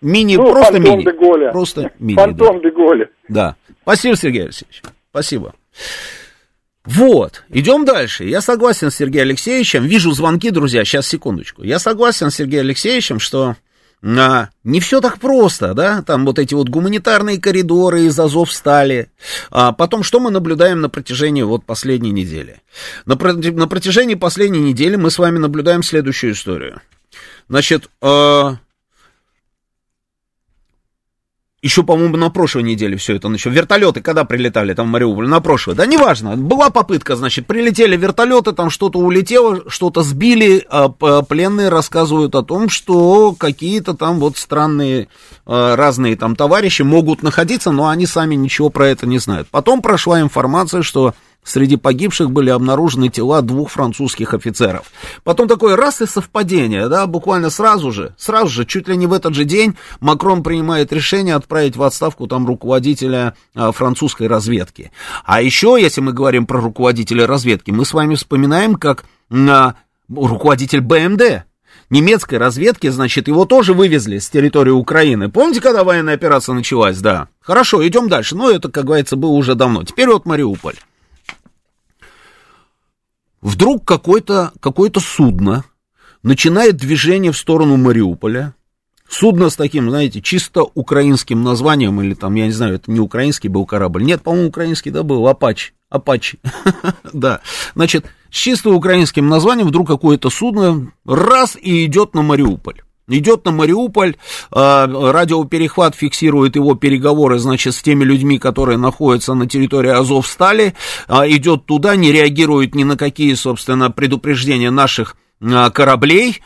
Мини, 0.00 0.36
Ну, 0.36 0.50
просто 0.50 0.72
фантом 0.72 0.92
мини. 0.98 1.04
Деголя. 1.04 1.50
Просто 1.52 1.90
мини, 1.98 2.16
да. 2.16 2.22
Фантом 2.22 2.60
Деголя. 2.62 3.10
Да. 3.28 3.56
Спасибо, 3.82 4.16
Сергей 4.16 4.44
Алексеевич. 4.44 4.82
Спасибо. 5.10 5.52
Вот, 6.84 7.44
идем 7.50 7.84
дальше. 7.84 8.24
Я 8.24 8.40
согласен 8.40 8.90
с 8.90 8.96
Сергеем 8.96 9.28
Алексеевичем. 9.28 9.84
Вижу 9.84 10.12
звонки, 10.12 10.50
друзья. 10.50 10.84
Сейчас, 10.84 11.06
секундочку. 11.06 11.62
Я 11.62 11.78
согласен 11.78 12.30
с 12.30 12.36
Сергеем 12.36 12.64
Алексеевичем, 12.64 13.20
что 13.20 13.56
а, 14.02 14.48
не 14.64 14.80
все 14.80 15.00
так 15.00 15.18
просто, 15.18 15.74
да? 15.74 16.02
Там 16.02 16.24
вот 16.24 16.38
эти 16.38 16.54
вот 16.54 16.70
гуманитарные 16.70 17.38
коридоры 17.38 18.04
из 18.04 18.18
Азов 18.18 18.50
стали. 18.50 19.10
А 19.50 19.72
потом, 19.72 20.02
что 20.02 20.20
мы 20.20 20.30
наблюдаем 20.30 20.80
на 20.80 20.88
протяжении 20.88 21.42
вот 21.42 21.64
последней 21.64 22.12
недели? 22.12 22.62
На, 23.04 23.16
на 23.16 23.68
протяжении 23.68 24.14
последней 24.14 24.60
недели 24.60 24.96
мы 24.96 25.10
с 25.10 25.18
вами 25.18 25.38
наблюдаем 25.38 25.82
следующую 25.82 26.32
историю. 26.32 26.80
Значит, 27.48 27.90
э, 28.00 28.52
еще, 31.62 31.82
по-моему, 31.82 32.16
на 32.16 32.30
прошлой 32.30 32.62
неделе 32.62 32.96
все 32.96 33.16
это 33.16 33.28
начало. 33.28 33.52
Вертолеты 33.52 34.00
когда 34.00 34.24
прилетали 34.24 34.72
там 34.72 34.88
в 34.88 34.90
Мариуполь? 34.90 35.28
На 35.28 35.40
прошлой. 35.40 35.74
Да 35.74 35.84
неважно. 35.84 36.36
Была 36.36 36.70
попытка, 36.70 37.16
значит, 37.16 37.46
прилетели 37.46 37.96
вертолеты, 37.96 38.52
там 38.52 38.70
что-то 38.70 38.98
улетело, 38.98 39.68
что-то 39.68 40.02
сбили. 40.02 40.64
А 40.70 40.88
пленные 40.88 41.68
рассказывают 41.68 42.34
о 42.34 42.42
том, 42.42 42.70
что 42.70 43.34
какие-то 43.34 43.92
там 43.92 44.20
вот 44.20 44.38
странные 44.38 45.08
а, 45.44 45.76
разные 45.76 46.16
там 46.16 46.34
товарищи 46.34 46.80
могут 46.80 47.22
находиться, 47.22 47.72
но 47.72 47.88
они 47.88 48.06
сами 48.06 48.36
ничего 48.36 48.70
про 48.70 48.88
это 48.88 49.06
не 49.06 49.18
знают. 49.18 49.48
Потом 49.50 49.82
прошла 49.82 50.22
информация, 50.22 50.82
что 50.82 51.14
Среди 51.42 51.76
погибших 51.76 52.30
были 52.30 52.50
обнаружены 52.50 53.08
тела 53.08 53.40
двух 53.40 53.70
французских 53.70 54.34
офицеров. 54.34 54.92
Потом 55.24 55.48
такое 55.48 55.74
раз 55.74 56.02
и 56.02 56.06
совпадение, 56.06 56.88
да, 56.88 57.06
буквально 57.06 57.48
сразу 57.50 57.92
же, 57.92 58.14
сразу 58.18 58.48
же, 58.48 58.66
чуть 58.66 58.88
ли 58.88 58.96
не 58.96 59.06
в 59.06 59.12
этот 59.12 59.34
же 59.34 59.44
день 59.44 59.74
Макрон 60.00 60.42
принимает 60.42 60.92
решение 60.92 61.34
отправить 61.34 61.76
в 61.76 61.82
отставку 61.82 62.26
там 62.26 62.46
руководителя 62.46 63.34
а, 63.54 63.72
французской 63.72 64.26
разведки. 64.26 64.92
А 65.24 65.40
еще, 65.40 65.78
если 65.80 66.02
мы 66.02 66.12
говорим 66.12 66.46
про 66.46 66.60
руководителя 66.60 67.26
разведки, 67.26 67.70
мы 67.70 67.84
с 67.86 67.94
вами 67.94 68.16
вспоминаем, 68.16 68.74
как 68.74 69.04
а, 69.30 69.74
руководитель 70.08 70.82
БМД, 70.82 71.44
немецкой 71.88 72.36
разведки, 72.36 72.88
значит, 72.88 73.28
его 73.28 73.46
тоже 73.46 73.72
вывезли 73.72 74.18
с 74.18 74.28
территории 74.28 74.70
Украины. 74.70 75.30
Помните, 75.30 75.60
когда 75.60 75.84
военная 75.84 76.14
операция 76.14 76.54
началась? 76.54 76.98
Да. 77.00 77.28
Хорошо, 77.40 77.86
идем 77.86 78.08
дальше. 78.08 78.36
Но 78.36 78.50
это, 78.50 78.70
как 78.70 78.84
говорится, 78.84 79.16
было 79.16 79.32
уже 79.32 79.54
давно. 79.54 79.84
Теперь 79.84 80.08
вот 80.08 80.26
Мариуполь. 80.26 80.76
Вдруг 83.40 83.84
какое-то 83.84 84.52
какое 84.60 84.90
судно 84.98 85.64
начинает 86.22 86.76
движение 86.76 87.32
в 87.32 87.36
сторону 87.36 87.76
Мариуполя. 87.76 88.54
Судно 89.08 89.50
с 89.50 89.56
таким, 89.56 89.90
знаете, 89.90 90.20
чисто 90.20 90.62
украинским 90.62 91.42
названием, 91.42 92.00
или 92.00 92.14
там, 92.14 92.34
я 92.36 92.46
не 92.46 92.52
знаю, 92.52 92.74
это 92.74 92.90
не 92.92 93.00
украинский 93.00 93.48
был 93.48 93.66
корабль. 93.66 94.04
Нет, 94.04 94.22
по-моему, 94.22 94.48
украинский, 94.48 94.92
да, 94.92 95.02
был, 95.02 95.26
Апач. 95.26 95.72
Апачи. 95.88 96.38
да. 97.12 97.40
Значит, 97.74 98.06
с 98.30 98.36
чисто 98.36 98.70
украинским 98.70 99.28
названием 99.28 99.66
вдруг 99.66 99.88
какое-то 99.88 100.30
судно 100.30 100.92
раз 101.04 101.56
и 101.60 101.84
идет 101.86 102.14
на 102.14 102.22
Мариуполь 102.22 102.82
идет 103.18 103.44
на 103.44 103.50
Мариуполь, 103.50 104.16
а, 104.50 104.86
радиоперехват 104.86 105.94
фиксирует 105.94 106.56
его 106.56 106.74
переговоры, 106.74 107.38
значит, 107.38 107.74
с 107.74 107.82
теми 107.82 108.04
людьми, 108.04 108.38
которые 108.38 108.78
находятся 108.78 109.34
на 109.34 109.46
территории 109.46 109.90
Азовстали, 109.90 110.74
а, 111.08 111.28
идет 111.28 111.66
туда, 111.66 111.96
не 111.96 112.12
реагирует 112.12 112.74
ни 112.74 112.84
на 112.84 112.96
какие, 112.96 113.34
собственно, 113.34 113.90
предупреждения 113.90 114.70
наших 114.70 115.16
а, 115.42 115.70
кораблей, 115.70 116.40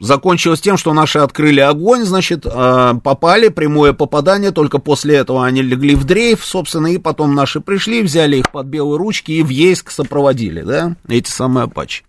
Закончилось 0.00 0.60
тем, 0.60 0.76
что 0.76 0.92
наши 0.92 1.18
открыли 1.18 1.58
огонь, 1.58 2.04
значит, 2.04 2.44
попали, 2.44 3.48
прямое 3.48 3.92
попадание, 3.92 4.52
только 4.52 4.78
после 4.78 5.16
этого 5.16 5.44
они 5.44 5.60
легли 5.60 5.96
в 5.96 6.04
дрейф, 6.04 6.44
собственно, 6.44 6.86
и 6.86 6.98
потом 6.98 7.34
наши 7.34 7.58
пришли, 7.58 8.02
взяли 8.02 8.36
их 8.36 8.52
под 8.52 8.66
белые 8.66 8.96
ручки 8.96 9.32
и 9.32 9.42
в 9.42 9.48
Ейск 9.48 9.90
сопроводили, 9.90 10.60
да, 10.60 10.94
эти 11.08 11.28
самые 11.28 11.64
апачи. 11.64 12.04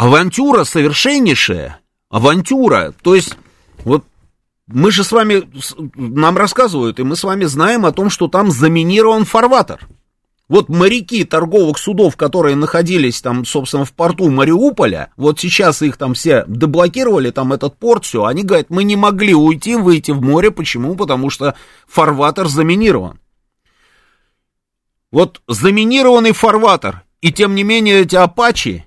Авантюра 0.00 0.64
совершеннейшая. 0.64 1.78
Авантюра. 2.08 2.94
То 3.02 3.14
есть, 3.14 3.36
вот 3.84 4.02
мы 4.66 4.90
же 4.92 5.04
с 5.04 5.12
вами, 5.12 5.46
нам 5.94 6.38
рассказывают, 6.38 6.98
и 6.98 7.02
мы 7.02 7.16
с 7.16 7.22
вами 7.22 7.44
знаем 7.44 7.84
о 7.84 7.92
том, 7.92 8.08
что 8.08 8.26
там 8.26 8.50
заминирован 8.50 9.26
фарватер. 9.26 9.86
Вот 10.48 10.70
моряки 10.70 11.22
торговых 11.24 11.76
судов, 11.76 12.16
которые 12.16 12.56
находились 12.56 13.20
там, 13.20 13.44
собственно, 13.44 13.84
в 13.84 13.92
порту 13.92 14.30
Мариуполя, 14.30 15.12
вот 15.18 15.38
сейчас 15.38 15.82
их 15.82 15.98
там 15.98 16.14
все 16.14 16.44
деблокировали, 16.48 17.30
там 17.30 17.52
этот 17.52 17.76
порт, 17.76 18.06
все, 18.06 18.24
они 18.24 18.42
говорят, 18.42 18.70
мы 18.70 18.84
не 18.84 18.96
могли 18.96 19.34
уйти, 19.34 19.76
выйти 19.76 20.12
в 20.12 20.22
море, 20.22 20.50
почему? 20.50 20.96
Потому 20.96 21.28
что 21.28 21.56
фарватер 21.86 22.48
заминирован. 22.48 23.20
Вот 25.12 25.42
заминированный 25.46 26.32
фарватер, 26.32 27.02
и 27.20 27.30
тем 27.30 27.54
не 27.54 27.64
менее 27.64 28.00
эти 28.00 28.16
апачи, 28.16 28.86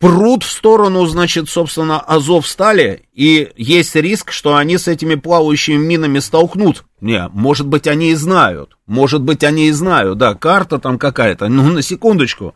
прут 0.00 0.44
в 0.44 0.50
сторону, 0.50 1.04
значит, 1.06 1.48
собственно, 1.50 2.00
Азов 2.00 2.48
стали, 2.48 3.06
и 3.12 3.52
есть 3.56 3.94
риск, 3.94 4.32
что 4.32 4.56
они 4.56 4.78
с 4.78 4.88
этими 4.88 5.14
плавающими 5.14 5.76
минами 5.76 6.18
столкнут. 6.18 6.84
Не, 7.02 7.28
может 7.28 7.66
быть, 7.66 7.86
они 7.86 8.10
и 8.10 8.14
знают, 8.14 8.78
может 8.86 9.20
быть, 9.20 9.44
они 9.44 9.68
и 9.68 9.72
знают, 9.72 10.18
да, 10.18 10.34
карта 10.34 10.78
там 10.78 10.98
какая-то, 10.98 11.48
ну, 11.48 11.68
на 11.68 11.82
секундочку. 11.82 12.54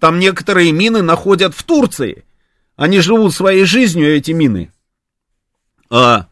Там 0.00 0.18
некоторые 0.18 0.72
мины 0.72 1.02
находят 1.02 1.54
в 1.54 1.62
Турции. 1.62 2.24
Они 2.74 3.00
живут 3.00 3.32
своей 3.32 3.64
жизнью, 3.64 4.14
эти 4.14 4.32
мины. 4.32 4.72
А, 5.88 6.26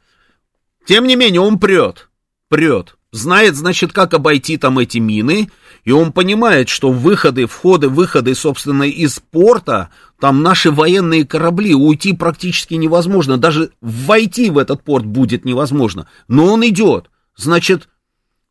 тем 0.85 1.07
не 1.07 1.15
менее, 1.15 1.41
он 1.41 1.59
прет, 1.59 2.09
прет. 2.49 2.97
Знает, 3.15 3.55
значит, 3.55 3.93
как 3.93 4.13
обойти 4.13 4.57
там 4.57 4.81
эти 4.81 4.99
мины, 4.99 5.49
и 5.85 5.93
он 5.93 6.11
понимает, 6.11 6.69
что 6.69 6.91
выходы, 6.91 7.47
входы, 7.47 7.89
выходы, 7.89 8.35
собственно, 8.35 8.83
из 8.83 9.21
порта, 9.21 9.91
там 10.19 10.43
наши 10.43 10.73
военные 10.73 11.25
корабли, 11.25 11.77
уйти 11.77 12.13
практически 12.13 12.75
невозможно, 12.75 13.39
даже 13.39 13.71
войти 13.81 14.51
в 14.51 14.59
этот 14.59 14.83
порт 14.83 15.07
будет 15.07 15.45
невозможно. 15.45 16.09
Но 16.27 16.47
он 16.47 16.67
идет, 16.67 17.09
значит, 17.37 17.89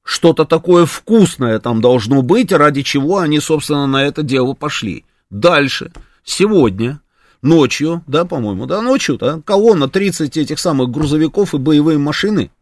что-то 0.01 0.45
такое 0.45 0.85
вкусное 0.85 1.59
там 1.59 1.81
должно 1.81 2.21
быть, 2.21 2.53
ради 2.53 2.83
чего 2.83 3.17
они, 3.17 3.41
собственно, 3.41 3.85
на 3.85 4.05
это 4.05 4.23
дело 4.23 4.53
пошли. 4.53 5.03
Дальше, 5.29 5.91
сегодня, 6.23 7.01
ночью, 7.41 8.01
да, 8.07 8.23
по-моему, 8.23 8.65
да, 8.65 8.81
ночью, 8.81 9.17
да, 9.17 9.41
колонна 9.43 9.89
30 9.89 10.37
этих 10.37 10.57
самых 10.57 10.89
грузовиков 10.89 11.53
и 11.53 11.57
боевые 11.57 11.97
машины– 11.97 12.49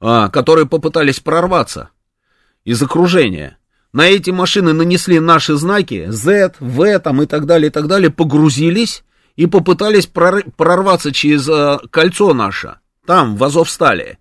которые 0.00 0.66
попытались 0.66 1.20
прорваться 1.20 1.90
из 2.64 2.82
окружения. 2.82 3.58
На 3.92 4.08
эти 4.08 4.30
машины 4.30 4.72
нанесли 4.72 5.20
наши 5.20 5.56
знаки 5.56 6.06
Z, 6.08 6.54
V 6.60 6.98
там 6.98 7.22
и 7.22 7.26
так 7.26 7.46
далее, 7.46 7.68
и 7.68 7.70
так 7.70 7.86
далее, 7.86 8.10
погрузились 8.10 9.04
и 9.36 9.46
попытались 9.46 10.06
прорваться 10.06 11.12
через 11.12 11.48
а, 11.48 11.80
кольцо 11.90 12.34
наше, 12.34 12.76
там, 13.06 13.36
в 13.36 13.44
Азовстале. 13.44 14.18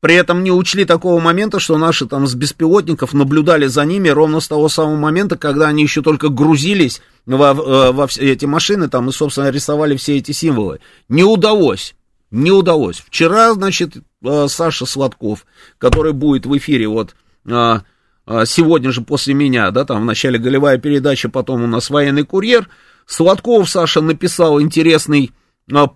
При 0.00 0.14
этом 0.14 0.44
не 0.44 0.52
учли 0.52 0.84
такого 0.84 1.20
момента, 1.20 1.58
что 1.58 1.78
наши 1.78 2.06
там 2.06 2.26
с 2.26 2.34
беспилотников 2.34 3.14
наблюдали 3.14 3.66
за 3.66 3.84
ними 3.84 4.08
ровно 4.08 4.40
с 4.40 4.48
того 4.48 4.68
самого 4.68 4.96
момента, 4.96 5.36
когда 5.38 5.68
они 5.68 5.82
еще 5.82 6.02
только 6.02 6.28
грузились 6.28 7.00
во, 7.24 7.52
э, 7.52 7.92
во 7.92 8.06
все 8.06 8.32
эти 8.32 8.44
машины 8.44 8.88
там 8.88 9.08
и, 9.08 9.12
собственно, 9.12 9.50
рисовали 9.50 9.96
все 9.96 10.18
эти 10.18 10.32
символы. 10.32 10.80
Не 11.08 11.24
удалось. 11.24 11.94
Не 12.30 12.50
удалось. 12.50 13.02
Вчера, 13.06 13.52
значит, 13.54 13.94
э, 14.26 14.48
Саша 14.48 14.86
Сладков, 14.86 15.46
который 15.78 16.12
будет 16.12 16.46
в 16.46 16.56
эфире 16.56 16.88
вот 16.88 17.14
э, 17.46 17.80
э, 18.26 18.44
сегодня 18.46 18.90
же 18.92 19.02
после 19.02 19.34
меня, 19.34 19.70
да, 19.70 19.84
там 19.84 20.02
в 20.02 20.04
начале 20.04 20.38
голевая 20.38 20.78
передача, 20.78 21.28
потом 21.28 21.62
у 21.62 21.66
нас 21.66 21.90
военный 21.90 22.24
курьер. 22.24 22.68
Сладков 23.06 23.70
Саша 23.70 24.00
написал 24.00 24.60
интересный 24.60 25.32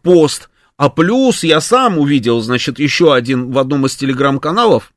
пост, 0.03 0.49
а 0.77 0.89
плюс 0.89 1.45
я 1.45 1.61
сам 1.61 1.99
увидел, 1.99 2.41
значит, 2.41 2.79
еще 2.79 3.15
один 3.15 3.51
в 3.51 3.59
одном 3.59 3.87
из 3.87 3.97
телеграм-каналов, 3.97 4.93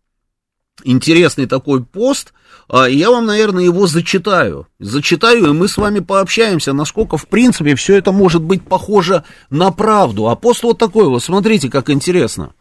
интересный 0.84 1.46
такой 1.46 1.84
пост, 1.84 2.34
а, 2.68 2.86
я 2.86 3.12
вам, 3.12 3.26
наверное, 3.26 3.64
его 3.64 3.88
зачитаю. 3.88 4.68
Зачитаю, 4.80 5.48
и 5.48 5.54
мы 5.54 5.68
с 5.68 5.78
вами 5.78 6.00
пообщаемся, 6.00 6.74
насколько, 6.74 7.18
в 7.18 7.28
принципе, 7.28 7.76
все 7.76 7.98
это 7.98 8.12
может 8.12 8.42
быть 8.42 8.64
похоже 8.64 9.24
на 9.50 9.72
правду. 9.72 10.28
А 10.28 10.36
пост 10.36 10.64
вот 10.64 10.78
такой 10.78 11.08
вот, 11.08 11.24
смотрите, 11.24 11.70
как 11.70 11.90
интересно. 11.90 12.54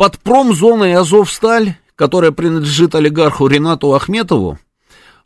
Под 0.00 0.18
промзоной 0.18 0.94
Азовсталь, 0.94 1.76
которая 1.94 2.30
принадлежит 2.30 2.94
олигарху 2.94 3.46
Ренату 3.46 3.92
Ахметову, 3.92 4.58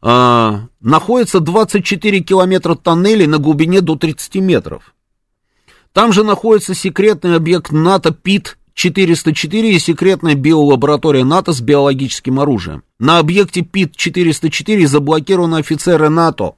а, 0.02 0.66
находится 0.80 1.38
24 1.38 2.18
километра 2.18 2.74
тоннелей 2.74 3.28
на 3.28 3.38
глубине 3.38 3.82
до 3.82 3.94
30 3.94 4.40
метров. 4.40 4.92
Там 5.92 6.12
же 6.12 6.24
находится 6.24 6.74
секретный 6.74 7.36
объект 7.36 7.70
НАТО 7.70 8.10
ПИТ 8.10 8.58
404 8.74 9.76
и 9.76 9.78
секретная 9.78 10.34
биолаборатория 10.34 11.22
НАТО 11.22 11.52
с 11.52 11.60
биологическим 11.60 12.40
оружием. 12.40 12.82
На 12.98 13.18
объекте 13.18 13.60
ПИТ-404 13.60 14.88
заблокированы 14.88 15.58
офицеры 15.58 16.08
НАТО. 16.08 16.56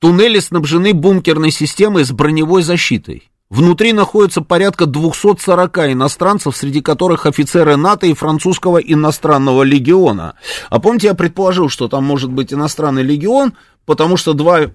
Туннели 0.00 0.40
снабжены 0.40 0.92
бункерной 0.92 1.50
системой 1.50 2.04
с 2.04 2.12
броневой 2.12 2.62
защитой. 2.62 3.30
Внутри 3.48 3.92
находится 3.92 4.42
порядка 4.42 4.86
240 4.86 5.78
иностранцев, 5.92 6.56
среди 6.56 6.80
которых 6.80 7.26
офицеры 7.26 7.76
НАТО 7.76 8.06
и 8.06 8.14
французского 8.14 8.78
иностранного 8.78 9.62
легиона. 9.62 10.34
А 10.68 10.80
помните, 10.80 11.08
я 11.08 11.14
предположил, 11.14 11.68
что 11.68 11.86
там 11.86 12.04
может 12.04 12.30
быть 12.32 12.52
иностранный 12.52 13.04
легион, 13.04 13.52
потому 13.84 14.16
что 14.16 14.32
два 14.32 14.62
э, 14.62 14.68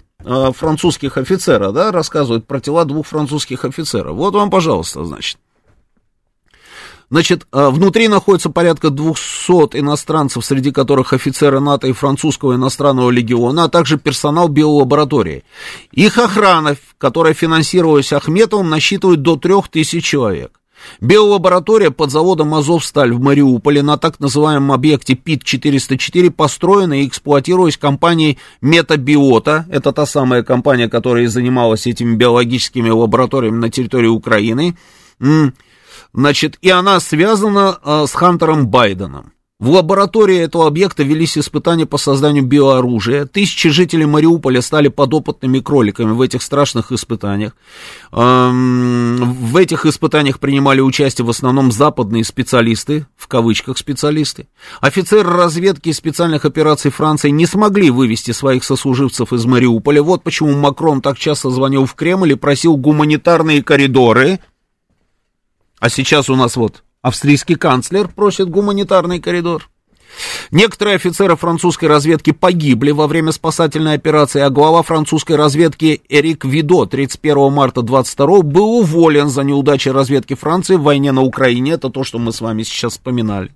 французских 0.56 1.18
офицера, 1.18 1.70
да, 1.70 1.92
рассказывают 1.92 2.46
про 2.46 2.60
тела 2.60 2.86
двух 2.86 3.06
французских 3.06 3.66
офицеров. 3.66 4.16
Вот 4.16 4.34
вам, 4.34 4.50
пожалуйста, 4.50 5.04
значит. 5.04 5.36
Значит, 7.12 7.46
э, 7.52 7.68
внутри 7.68 8.08
находится 8.08 8.48
порядка 8.48 8.88
200 8.88 9.78
иностранцев, 9.78 10.42
среди 10.46 10.72
которых 10.72 11.12
офицеры 11.12 11.60
НАТО 11.60 11.86
и 11.88 11.92
французского 11.92 12.54
иностранного 12.54 13.10
легиона, 13.10 13.64
а 13.64 13.68
также 13.68 13.98
персонал 13.98 14.48
биолаборатории. 14.48 15.44
Их 15.90 16.16
охрана, 16.16 16.74
которая 16.96 17.34
финансировалась 17.34 18.14
Ахметовым, 18.14 18.70
насчитывает 18.70 19.20
до 19.20 19.36
3000 19.36 20.00
человек. 20.00 20.58
Биолаборатория 21.02 21.90
под 21.90 22.10
заводом 22.10 22.54
«Азовсталь» 22.54 23.12
в 23.12 23.20
Мариуполе 23.20 23.82
на 23.82 23.98
так 23.98 24.18
называемом 24.18 24.72
объекте 24.72 25.12
ПИТ-404 25.12 26.30
построена 26.30 27.02
и 27.02 27.06
эксплуатировалась 27.06 27.76
компанией 27.76 28.38
Метабиота. 28.62 29.66
Это 29.70 29.92
та 29.92 30.06
самая 30.06 30.42
компания, 30.42 30.88
которая 30.88 31.28
занималась 31.28 31.86
этими 31.86 32.16
биологическими 32.16 32.88
лабораториями 32.88 33.58
на 33.58 33.68
территории 33.68 34.08
Украины. 34.08 34.78
Значит, 36.14 36.58
и 36.60 36.70
она 36.70 37.00
связана 37.00 37.78
э, 37.82 38.04
с 38.06 38.12
Хантером 38.12 38.68
Байденом. 38.68 39.32
В 39.62 39.70
лаборатории 39.70 40.38
этого 40.38 40.66
объекта 40.66 41.04
велись 41.04 41.38
испытания 41.38 41.86
по 41.86 41.96
созданию 41.96 42.44
биооружия. 42.44 43.26
Тысячи 43.26 43.68
жителей 43.68 44.06
Мариуполя 44.06 44.60
стали 44.60 44.88
подопытными 44.88 45.60
кроликами 45.60 46.10
в 46.10 46.20
этих 46.20 46.42
страшных 46.42 46.90
испытаниях. 46.90 47.52
Эм, 48.10 49.18
в 49.22 49.56
этих 49.56 49.86
испытаниях 49.86 50.40
принимали 50.40 50.80
участие 50.80 51.24
в 51.24 51.30
основном 51.30 51.70
западные 51.70 52.24
специалисты, 52.24 53.06
в 53.16 53.28
кавычках 53.28 53.78
специалисты. 53.78 54.48
Офицеры 54.80 55.30
разведки 55.30 55.90
и 55.90 55.92
специальных 55.92 56.44
операций 56.44 56.90
Франции 56.90 57.30
не 57.30 57.46
смогли 57.46 57.90
вывести 57.90 58.32
своих 58.32 58.64
сослуживцев 58.64 59.32
из 59.32 59.44
Мариуполя. 59.44 60.02
Вот 60.02 60.24
почему 60.24 60.56
Макрон 60.56 61.00
так 61.00 61.16
часто 61.18 61.50
звонил 61.50 61.86
в 61.86 61.94
Кремль 61.94 62.32
и 62.32 62.34
просил 62.34 62.76
гуманитарные 62.76 63.62
коридоры. 63.62 64.40
А 65.82 65.88
сейчас 65.88 66.30
у 66.30 66.36
нас 66.36 66.54
вот 66.54 66.84
Австрийский 67.02 67.56
канцлер 67.56 68.06
просит 68.06 68.48
гуманитарный 68.48 69.18
коридор. 69.18 69.68
Некоторые 70.52 70.94
офицеры 70.94 71.34
французской 71.34 71.86
разведки 71.86 72.30
погибли 72.30 72.92
во 72.92 73.08
время 73.08 73.32
спасательной 73.32 73.94
операции, 73.94 74.42
а 74.42 74.50
глава 74.50 74.84
французской 74.84 75.34
разведки 75.34 76.00
Эрик 76.08 76.44
Видо 76.44 76.86
31 76.86 77.52
марта 77.52 77.82
22 77.82 78.42
был 78.42 78.78
уволен 78.78 79.28
за 79.28 79.42
неудачи 79.42 79.88
разведки 79.88 80.34
Франции 80.34 80.76
в 80.76 80.82
войне 80.82 81.10
на 81.10 81.22
Украине. 81.22 81.72
Это 81.72 81.90
то, 81.90 82.04
что 82.04 82.20
мы 82.20 82.32
с 82.32 82.40
вами 82.40 82.62
сейчас 82.62 82.92
вспоминали. 82.92 83.50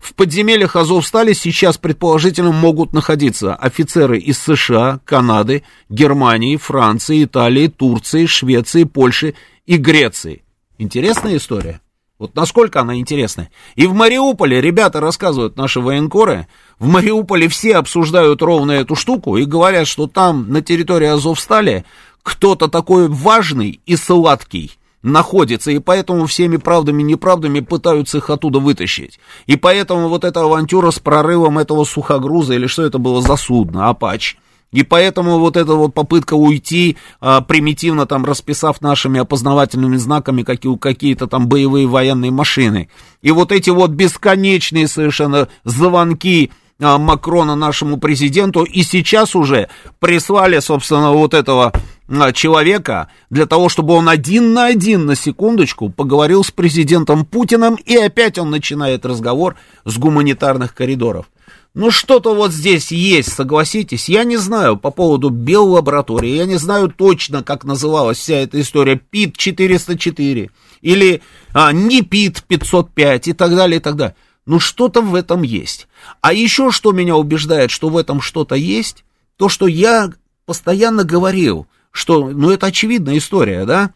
В 0.00 0.12
подземельях 0.14 0.74
Азовстали 0.74 1.34
сейчас, 1.34 1.78
предположительно, 1.78 2.50
могут 2.50 2.92
находиться 2.92 3.54
офицеры 3.54 4.18
из 4.18 4.40
США, 4.40 4.98
Канады, 5.04 5.62
Германии, 5.88 6.56
Франции, 6.56 7.22
Италии, 7.22 7.68
Турции, 7.68 8.26
Швеции, 8.26 8.82
Польши 8.82 9.36
и 9.66 9.76
Греции. 9.76 10.43
Интересная 10.78 11.36
история. 11.36 11.80
Вот 12.18 12.36
насколько 12.36 12.80
она 12.80 12.96
интересная. 12.96 13.50
И 13.74 13.86
в 13.86 13.94
Мариуполе 13.94 14.60
ребята 14.60 15.00
рассказывают, 15.00 15.56
наши 15.56 15.80
военкоры, 15.80 16.46
в 16.78 16.86
Мариуполе 16.86 17.48
все 17.48 17.76
обсуждают 17.76 18.40
ровно 18.40 18.72
эту 18.72 18.94
штуку 18.94 19.36
и 19.36 19.44
говорят, 19.44 19.88
что 19.88 20.06
там 20.06 20.50
на 20.50 20.62
территории 20.62 21.08
Азовстали 21.08 21.84
кто-то 22.22 22.68
такой 22.68 23.08
важный 23.08 23.80
и 23.84 23.96
сладкий 23.96 24.72
находится, 25.02 25.70
и 25.70 25.78
поэтому 25.80 26.26
всеми 26.26 26.56
правдами 26.56 27.02
и 27.02 27.04
неправдами 27.04 27.60
пытаются 27.60 28.18
их 28.18 28.30
оттуда 28.30 28.58
вытащить. 28.58 29.20
И 29.46 29.56
поэтому 29.56 30.08
вот 30.08 30.24
эта 30.24 30.40
авантюра 30.40 30.90
с 30.90 30.98
прорывом 30.98 31.58
этого 31.58 31.84
сухогруза, 31.84 32.54
или 32.54 32.66
что 32.66 32.84
это 32.84 32.98
было 32.98 33.20
за 33.20 33.36
судно, 33.36 33.90
Апач, 33.90 34.36
и 34.74 34.82
поэтому 34.82 35.38
вот 35.38 35.56
эта 35.56 35.74
вот 35.74 35.94
попытка 35.94 36.34
уйти, 36.34 36.96
а, 37.20 37.40
примитивно 37.40 38.06
там 38.06 38.24
расписав 38.24 38.80
нашими 38.80 39.20
опознавательными 39.20 39.96
знаками 39.96 40.42
какие, 40.42 40.76
какие-то 40.76 41.28
там 41.28 41.46
боевые 41.46 41.86
военные 41.86 42.32
машины. 42.32 42.88
И 43.22 43.30
вот 43.30 43.52
эти 43.52 43.70
вот 43.70 43.92
бесконечные 43.92 44.88
совершенно 44.88 45.46
звонки 45.62 46.50
а, 46.80 46.98
Макрона 46.98 47.54
нашему 47.54 47.98
президенту, 47.98 48.64
и 48.64 48.82
сейчас 48.82 49.36
уже 49.36 49.68
прислали, 50.00 50.58
собственно, 50.58 51.12
вот 51.12 51.34
этого 51.34 51.72
а, 52.08 52.32
человека 52.32 53.10
для 53.30 53.46
того, 53.46 53.68
чтобы 53.68 53.94
он 53.94 54.08
один 54.08 54.54
на 54.54 54.66
один, 54.66 55.06
на 55.06 55.14
секундочку, 55.14 55.88
поговорил 55.88 56.42
с 56.42 56.50
президентом 56.50 57.24
Путиным, 57.24 57.76
и 57.76 57.94
опять 57.94 58.38
он 58.38 58.50
начинает 58.50 59.06
разговор 59.06 59.54
с 59.84 59.96
гуманитарных 59.98 60.74
коридоров. 60.74 61.26
Ну, 61.74 61.90
что-то 61.90 62.36
вот 62.36 62.52
здесь 62.52 62.92
есть, 62.92 63.32
согласитесь. 63.32 64.08
Я 64.08 64.22
не 64.22 64.36
знаю 64.36 64.76
по 64.76 64.92
поводу 64.92 65.30
биолаборатории, 65.30 66.36
я 66.36 66.46
не 66.46 66.56
знаю 66.56 66.88
точно, 66.88 67.42
как 67.42 67.64
называлась 67.64 68.18
вся 68.18 68.36
эта 68.36 68.60
история, 68.60 68.94
ПИТ-404 68.94 70.50
или 70.82 71.22
а, 71.52 71.72
не 71.72 72.02
ПИТ-505 72.02 73.22
и 73.24 73.32
так 73.32 73.56
далее, 73.56 73.78
и 73.78 73.80
так 73.80 73.96
далее. 73.96 74.14
Ну, 74.46 74.60
что-то 74.60 75.02
в 75.02 75.16
этом 75.16 75.42
есть. 75.42 75.88
А 76.20 76.32
еще 76.32 76.70
что 76.70 76.92
меня 76.92 77.16
убеждает, 77.16 77.72
что 77.72 77.88
в 77.88 77.96
этом 77.96 78.20
что-то 78.20 78.54
есть, 78.54 79.04
то, 79.36 79.48
что 79.48 79.66
я 79.66 80.12
постоянно 80.46 81.02
говорил, 81.02 81.66
что, 81.90 82.28
ну, 82.28 82.50
это 82.50 82.66
очевидная 82.66 83.18
история, 83.18 83.64
да, 83.64 83.92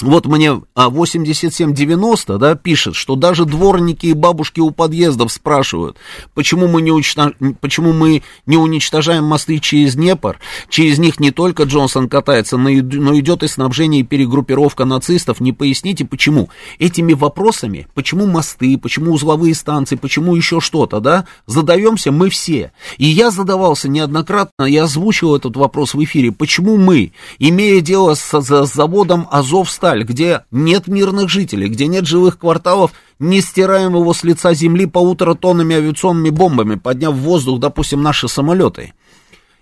вот 0.00 0.26
мне 0.26 0.60
8790, 0.74 2.34
а, 2.34 2.38
да, 2.38 2.54
пишет, 2.54 2.94
что 2.94 3.16
даже 3.16 3.46
дворники 3.46 4.06
и 4.06 4.12
бабушки 4.12 4.60
у 4.60 4.70
подъездов 4.70 5.32
спрашивают, 5.32 5.96
почему 6.34 6.68
мы 6.68 6.82
не, 6.82 6.90
уничтож... 6.90 7.32
почему 7.60 7.92
мы 7.92 8.22
не 8.44 8.58
уничтожаем 8.58 9.24
мосты 9.24 9.58
через 9.58 9.94
Днепр, 9.94 10.38
через 10.68 10.98
них 10.98 11.18
не 11.18 11.30
только 11.30 11.62
Джонсон 11.62 12.08
катается, 12.08 12.58
но, 12.58 12.70
идет 12.70 13.42
и 13.42 13.48
снабжение 13.48 14.02
и 14.02 14.04
перегруппировка 14.04 14.84
нацистов, 14.84 15.40
не 15.40 15.52
поясните 15.52 16.04
почему. 16.04 16.50
Этими 16.78 17.14
вопросами, 17.14 17.86
почему 17.94 18.26
мосты, 18.26 18.76
почему 18.76 19.12
узловые 19.12 19.54
станции, 19.54 19.96
почему 19.96 20.34
еще 20.36 20.60
что-то, 20.60 21.00
да, 21.00 21.26
задаемся 21.46 22.12
мы 22.12 22.28
все. 22.28 22.72
И 22.98 23.06
я 23.06 23.30
задавался 23.30 23.88
неоднократно, 23.88 24.64
я 24.64 24.84
озвучил 24.84 25.34
этот 25.34 25.56
вопрос 25.56 25.94
в 25.94 26.04
эфире, 26.04 26.32
почему 26.32 26.76
мы, 26.76 27.12
имея 27.38 27.80
дело 27.80 28.14
с, 28.14 28.40
с 28.40 28.74
заводом 28.74 29.26
Азовсталь, 29.30 29.85
сталь, 29.86 30.02
где 30.02 30.44
нет 30.50 30.88
мирных 30.88 31.28
жителей, 31.28 31.68
где 31.68 31.86
нет 31.86 32.06
живых 32.06 32.40
кварталов, 32.40 32.90
не 33.20 33.40
стираем 33.40 33.94
его 33.94 34.12
с 34.12 34.24
лица 34.24 34.52
земли 34.52 34.86
полуторатонными 34.86 35.76
авиационными 35.76 36.30
бомбами, 36.30 36.74
подняв 36.74 37.14
в 37.14 37.18
воздух, 37.18 37.60
допустим, 37.60 38.02
наши 38.02 38.26
самолеты. 38.26 38.94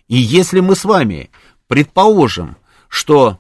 И 0.09 0.17
если 0.17 0.61
мы 0.61 0.77
с 0.77 0.85
вами 0.87 1.31
предположим, 1.69 2.57
что 2.89 3.39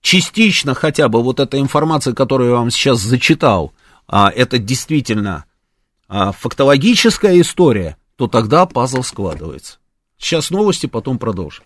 частично 0.00 0.74
хотя 0.74 1.08
бы 1.08 1.22
вот 1.22 1.38
эта 1.38 1.60
информация, 1.60 2.12
которую 2.12 2.50
я 2.50 2.56
вам 2.56 2.72
сейчас 2.72 2.98
зачитал, 2.98 3.72
а, 4.08 4.28
это 4.34 4.58
действительно 4.58 5.44
а, 6.08 6.32
фактологическая 6.32 7.40
история, 7.40 7.98
то 8.16 8.26
тогда 8.26 8.66
пазл 8.66 9.02
складывается. 9.02 9.78
Сейчас 10.18 10.50
новости, 10.50 10.86
потом 10.86 11.20
продолжим. 11.20 11.64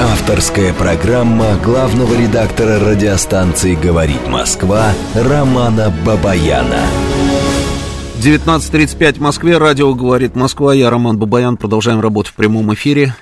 Авторская 0.00 0.74
программа 0.74 1.56
главного 1.62 2.14
редактора 2.14 2.80
радиостанции 2.80 3.76
«Говорит 3.76 4.26
Москва» 4.26 4.92
Романа 5.14 5.94
Бабаяна. 6.04 6.80
19.35 8.20 9.14
в 9.14 9.20
Москве, 9.20 9.56
радио 9.56 9.94
«Говорит 9.94 10.34
Москва», 10.34 10.74
я 10.74 10.90
Роман 10.90 11.16
Бабаян, 11.16 11.56
продолжаем 11.56 12.00
работу 12.00 12.30
в 12.30 12.34
прямом 12.34 12.74
эфире. 12.74 13.14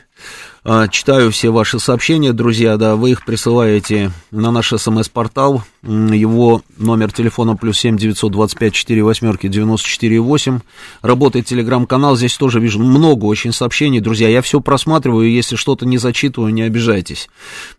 А, 0.64 0.86
читаю 0.86 1.32
все 1.32 1.50
ваши 1.50 1.80
сообщения, 1.80 2.32
друзья, 2.32 2.76
да, 2.76 2.94
вы 2.94 3.10
их 3.10 3.24
присылаете 3.24 4.12
на 4.30 4.52
наш 4.52 4.68
смс-портал, 4.68 5.64
его 5.82 6.62
номер 6.78 7.10
телефона 7.10 7.56
плюс 7.56 7.78
семь 7.78 7.98
девятьсот 7.98 8.30
двадцать 8.30 8.60
пять 8.60 8.72
четыре 8.72 9.02
восьмерки 9.02 9.48
девяносто 9.48 9.88
четыре 9.88 10.20
восемь. 10.20 10.60
Работает 11.00 11.46
телеграм-канал, 11.46 12.16
здесь 12.16 12.36
тоже 12.36 12.60
вижу 12.60 12.78
много 12.78 13.24
очень 13.24 13.52
сообщений, 13.52 13.98
друзья, 13.98 14.28
я 14.28 14.40
все 14.40 14.60
просматриваю, 14.60 15.28
если 15.32 15.56
что-то 15.56 15.84
не 15.84 15.98
зачитываю, 15.98 16.54
не 16.54 16.62
обижайтесь. 16.62 17.28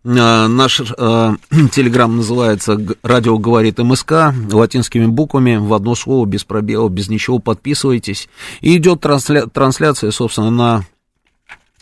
А, 0.03 0.49
наш 0.49 0.81
а, 0.97 1.37
телеграм 1.71 2.17
называется 2.17 2.77
«Радио 3.01 3.37
говорит 3.37 3.77
МСК», 3.79 4.33
латинскими 4.51 5.05
буквами, 5.05 5.55
в 5.55 5.73
одно 5.73 5.95
слово, 5.95 6.25
без 6.25 6.43
пробела, 6.43 6.89
без 6.89 7.07
ничего, 7.07 7.39
подписывайтесь. 7.39 8.27
И 8.59 8.75
идет 8.75 9.05
трансля- 9.05 9.49
трансляция, 9.49 10.11
собственно, 10.11 10.51
на 10.51 10.83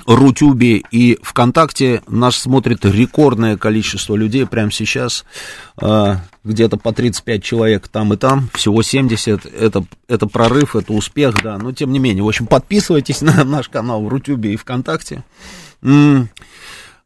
Рутюбе 0.06 0.84
и 0.92 1.18
ВКонтакте 1.22 2.02
нас 2.08 2.36
смотрит 2.38 2.86
рекордное 2.86 3.58
количество 3.58 4.16
людей 4.16 4.46
прямо 4.46 4.72
сейчас, 4.72 5.26
а, 5.78 6.22
где-то 6.44 6.78
по 6.78 6.92
35 6.92 7.44
человек 7.44 7.88
там 7.88 8.14
и 8.14 8.18
там, 8.18 8.50
всего 8.54 8.82
70, 8.82 9.46
это, 9.46 9.86
это 10.08 10.28
прорыв, 10.28 10.76
это 10.76 10.94
успех, 10.94 11.42
да, 11.44 11.58
но 11.58 11.72
тем 11.72 11.92
не 11.92 12.00
менее, 12.00 12.24
в 12.24 12.28
общем, 12.28 12.48
подписывайтесь 12.48 13.22
на 13.22 13.44
наш 13.44 13.70
канал 13.70 14.04
в 14.04 14.08
Рутюбе 14.08 14.54
и 14.54 14.58
ВКонтакте. 14.58 15.24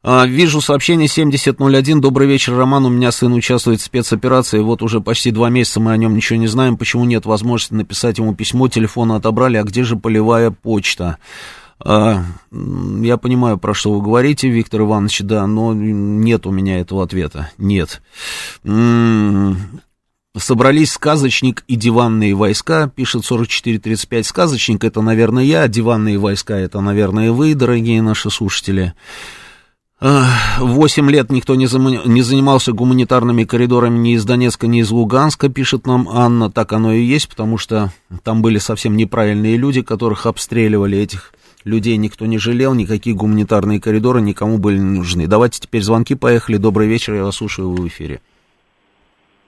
А, 0.07 0.27
вижу 0.27 0.61
сообщение 0.61 1.07
7001. 1.07 1.99
Добрый 1.99 2.27
вечер, 2.27 2.55
Роман. 2.55 2.85
У 2.85 2.89
меня 2.89 3.11
сын 3.11 3.33
участвует 3.33 3.81
в 3.81 3.83
спецоперации. 3.83 4.59
Вот 4.59 4.83
уже 4.83 5.01
почти 5.01 5.31
два 5.31 5.49
месяца 5.49 5.79
мы 5.79 5.93
о 5.93 5.97
нем 5.97 6.15
ничего 6.15 6.37
не 6.37 6.45
знаем. 6.45 6.77
Почему 6.77 7.05
нет 7.05 7.25
возможности 7.25 7.73
написать 7.73 8.19
ему 8.19 8.35
письмо? 8.35 8.67
Телефон 8.67 9.13
отобрали. 9.13 9.57
А 9.57 9.63
где 9.63 9.83
же 9.83 9.95
полевая 9.95 10.51
почта? 10.51 11.17
А, 11.83 12.23
я 12.51 13.17
понимаю, 13.17 13.57
про 13.57 13.73
что 13.73 13.91
вы 13.93 14.01
говорите, 14.01 14.49
Виктор 14.49 14.81
Иванович, 14.81 15.21
да, 15.21 15.45
но 15.45 15.73
нет 15.73 16.45
у 16.47 16.51
меня 16.51 16.79
этого 16.79 17.03
ответа. 17.03 17.51
Нет. 17.57 18.01
Собрались 20.37 20.91
сказочник 20.91 21.63
и 21.67 21.75
диванные 21.75 22.33
войска, 22.33 22.89
пишет 22.93 23.23
4435. 23.23 24.25
Сказочник 24.25 24.83
это, 24.83 25.01
наверное, 25.01 25.43
я, 25.43 25.61
а 25.61 25.67
диванные 25.67 26.17
войска 26.17 26.57
это, 26.57 26.81
наверное, 26.81 27.31
вы, 27.31 27.55
дорогие 27.55 28.01
наши 28.01 28.29
слушатели. 28.29 28.93
Восемь 30.01 31.09
лет 31.09 31.31
никто 31.31 31.55
не, 31.55 31.67
зам... 31.67 31.87
не 31.87 32.21
занимался 32.21 32.73
гуманитарными 32.73 33.45
коридорами 33.45 33.97
ни 33.97 34.15
из 34.15 34.25
Донецка, 34.25 34.67
ни 34.67 34.81
из 34.81 34.91
Луганска, 34.91 35.47
пишет 35.47 35.87
нам 35.87 36.09
Анна. 36.09 36.51
Так 36.51 36.73
оно 36.73 36.91
и 36.91 37.01
есть, 37.01 37.29
потому 37.29 37.57
что 37.57 37.93
там 38.23 38.41
были 38.41 38.57
совсем 38.57 38.97
неправильные 38.97 39.55
люди, 39.55 39.81
которых 39.81 40.25
обстреливали. 40.25 40.97
Этих 40.97 41.33
людей 41.65 41.97
никто 41.97 42.25
не 42.25 42.37
жалел, 42.37 42.73
никакие 42.73 43.15
гуманитарные 43.15 43.81
коридоры 43.81 44.21
никому 44.21 44.57
были 44.57 44.77
не 44.77 44.99
нужны. 44.99 45.27
Давайте 45.27 45.59
теперь 45.59 45.81
звонки, 45.81 46.15
поехали. 46.15 46.57
Добрый 46.57 46.87
вечер, 46.87 47.15
я 47.15 47.23
вас 47.23 47.35
слушаю 47.35 47.71
в 47.71 47.87
эфире. 47.87 48.21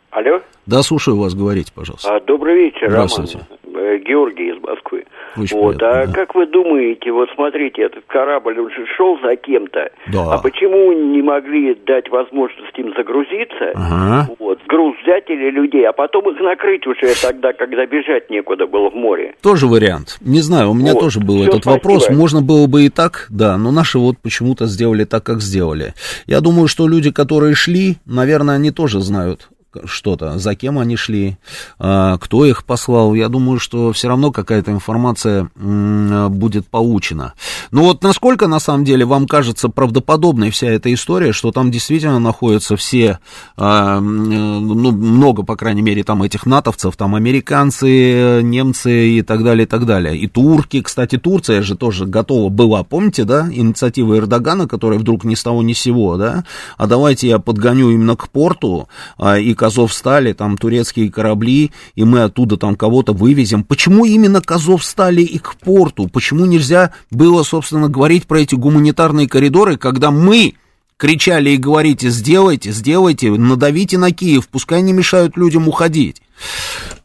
Алло? 0.10 0.42
Да, 0.66 0.82
слушаю 0.82 1.18
вас, 1.18 1.36
говорите, 1.36 1.72
пожалуйста. 1.74 2.16
А, 2.16 2.20
добрый 2.20 2.56
вечер, 2.66 2.90
Здравствуйте. 2.90 3.48
Роман. 3.50 3.67
Э, 3.88 3.98
Георгий 4.00 4.50
из 4.50 4.62
Москвы. 4.62 5.06
Очень 5.38 5.58
вот, 5.58 5.78
приятно, 5.78 6.02
а 6.02 6.08
да. 6.08 6.14
как 6.14 6.36
вы 6.36 6.46
думаете, 6.46 7.12
вот 7.12 7.30
смотрите, 7.36 7.84
этот 7.84 8.04
корабль, 8.08 8.60
он 8.60 8.70
же 8.72 8.86
шел 8.98 9.18
за 9.22 9.36
кем-то, 9.38 9.90
Да. 10.12 10.34
а 10.34 10.38
почему 10.40 10.92
не 10.92 11.22
могли 11.22 11.74
дать 11.86 12.10
возможность 12.10 12.78
им 12.78 12.94
загрузиться, 12.98 13.72
Ага. 13.76 14.30
вот, 14.40 14.60
груз 14.68 14.96
взять 15.04 15.30
или 15.30 15.50
людей, 15.52 15.88
а 15.88 15.94
потом 15.94 16.30
их 16.30 16.40
накрыть 16.42 16.86
уже 16.86 17.14
тогда, 17.22 17.54
когда 17.54 17.86
бежать 17.86 18.30
некуда 18.30 18.68
было 18.68 18.90
в 18.90 18.96
море? 18.96 19.36
Тоже 19.42 19.68
вариант. 19.68 20.18
Не 20.20 20.42
знаю, 20.42 20.72
у 20.72 20.74
меня 20.74 20.94
Вот. 20.94 21.02
тоже 21.02 21.20
был 21.22 21.44
этот 21.44 21.62
спасибо. 21.62 21.72
вопрос. 21.72 22.10
Можно 22.10 22.42
было 22.42 22.68
бы 22.68 22.84
и 22.86 22.90
так, 22.90 23.28
да, 23.30 23.58
но 23.58 23.72
наши 23.72 24.00
вот 24.00 24.16
почему-то 24.22 24.66
сделали 24.66 25.06
так, 25.06 25.24
как 25.24 25.40
сделали. 25.40 25.94
Я 26.26 26.42
думаю, 26.42 26.68
что 26.68 26.88
люди, 26.90 27.12
которые 27.12 27.56
шли, 27.56 27.96
наверное, 28.06 28.56
они 28.56 28.72
тоже 28.72 29.00
знают 29.00 29.48
что-то, 29.86 30.38
за 30.40 30.56
кем 30.56 30.80
они 30.80 30.96
шли, 30.96 31.38
а, 31.80 32.18
кто 32.18 32.46
их 32.46 32.66
послал. 32.66 33.14
Я 33.14 33.30
думаю, 33.30 33.60
что 33.60 33.92
все 33.94 34.08
равно 34.08 34.32
какая-то 34.32 34.72
информация 34.72 35.50
будет 35.56 36.68
получена. 36.68 37.34
Но 37.72 37.84
вот 37.84 38.04
насколько 38.04 38.48
на 38.48 38.60
самом 38.60 38.84
деле 38.84 39.06
вам 39.06 39.28
кажется 39.28 39.70
правдоподобной 39.70 40.52
вся 40.52 40.68
эта 40.68 40.94
история, 40.94 41.32
что 41.32 41.52
там 41.52 41.72
действительно 41.72 42.20
находятся 42.20 42.76
все, 42.76 43.20
а, 43.56 44.00
ну, 44.00 44.92
много, 44.92 45.44
по 45.44 45.56
крайней 45.56 45.82
мере, 45.82 46.04
там 46.04 46.24
этих 46.24 46.46
натовцев, 46.46 46.96
там 46.96 47.16
американцы, 47.16 48.42
немцы 48.42 49.10
и 49.10 49.22
так 49.22 49.44
далее, 49.44 49.66
и 49.66 49.68
так 49.68 49.86
далее. 49.86 50.18
И 50.18 50.28
турки, 50.28 50.82
кстати, 50.82 51.18
Турция 51.18 51.62
же 51.62 51.76
тоже 51.76 52.06
готова 52.06 52.50
была, 52.50 52.84
помните, 52.84 53.24
да, 53.24 53.48
инициатива 53.52 54.18
Эрдогана, 54.18 54.68
которая 54.68 55.00
вдруг 55.00 55.24
ни 55.24 55.36
с 55.36 55.44
того 55.44 55.64
ни 55.64 55.74
с 55.74 55.80
сего, 55.80 56.18
да, 56.18 56.44
а 56.78 56.88
давайте 56.88 57.28
я 57.28 57.40
подгоню 57.40 57.90
именно 57.92 58.16
к 58.16 58.30
порту, 58.30 58.88
а, 59.18 59.38
и 59.38 59.54
к 59.54 59.64
Азовстали, 59.68 60.34
там 60.34 60.58
турецкие 60.58 61.12
корабли, 61.12 61.72
и 61.96 62.04
мы 62.04 62.24
оттуда 62.24 62.58
там 62.58 62.76
кого-то 62.76 63.14
вывезем. 63.14 63.64
Почему 63.64 64.06
именно 64.06 64.42
к 64.42 64.52
Азовстали 64.52 65.22
и 65.22 65.38
к 65.38 65.56
порту? 65.56 66.10
Почему 66.10 66.46
нельзя 66.46 66.94
было, 67.12 67.44
собственно, 67.44 67.88
говорить 67.88 68.28
про 68.28 68.42
эти 68.42 68.56
гуманитарные 68.56 69.30
коридоры, 69.30 69.78
когда 69.78 70.12
мы 70.12 70.56
кричали 70.98 71.52
и 71.52 71.58
говорите, 71.58 72.10
сделайте, 72.10 72.72
сделайте, 72.72 73.30
надавите 73.32 73.98
на 73.98 74.12
Киев, 74.12 74.50
пускай 74.50 74.82
не 74.82 74.94
мешают 74.94 75.38
людям 75.38 75.68
уходить. 75.68 76.22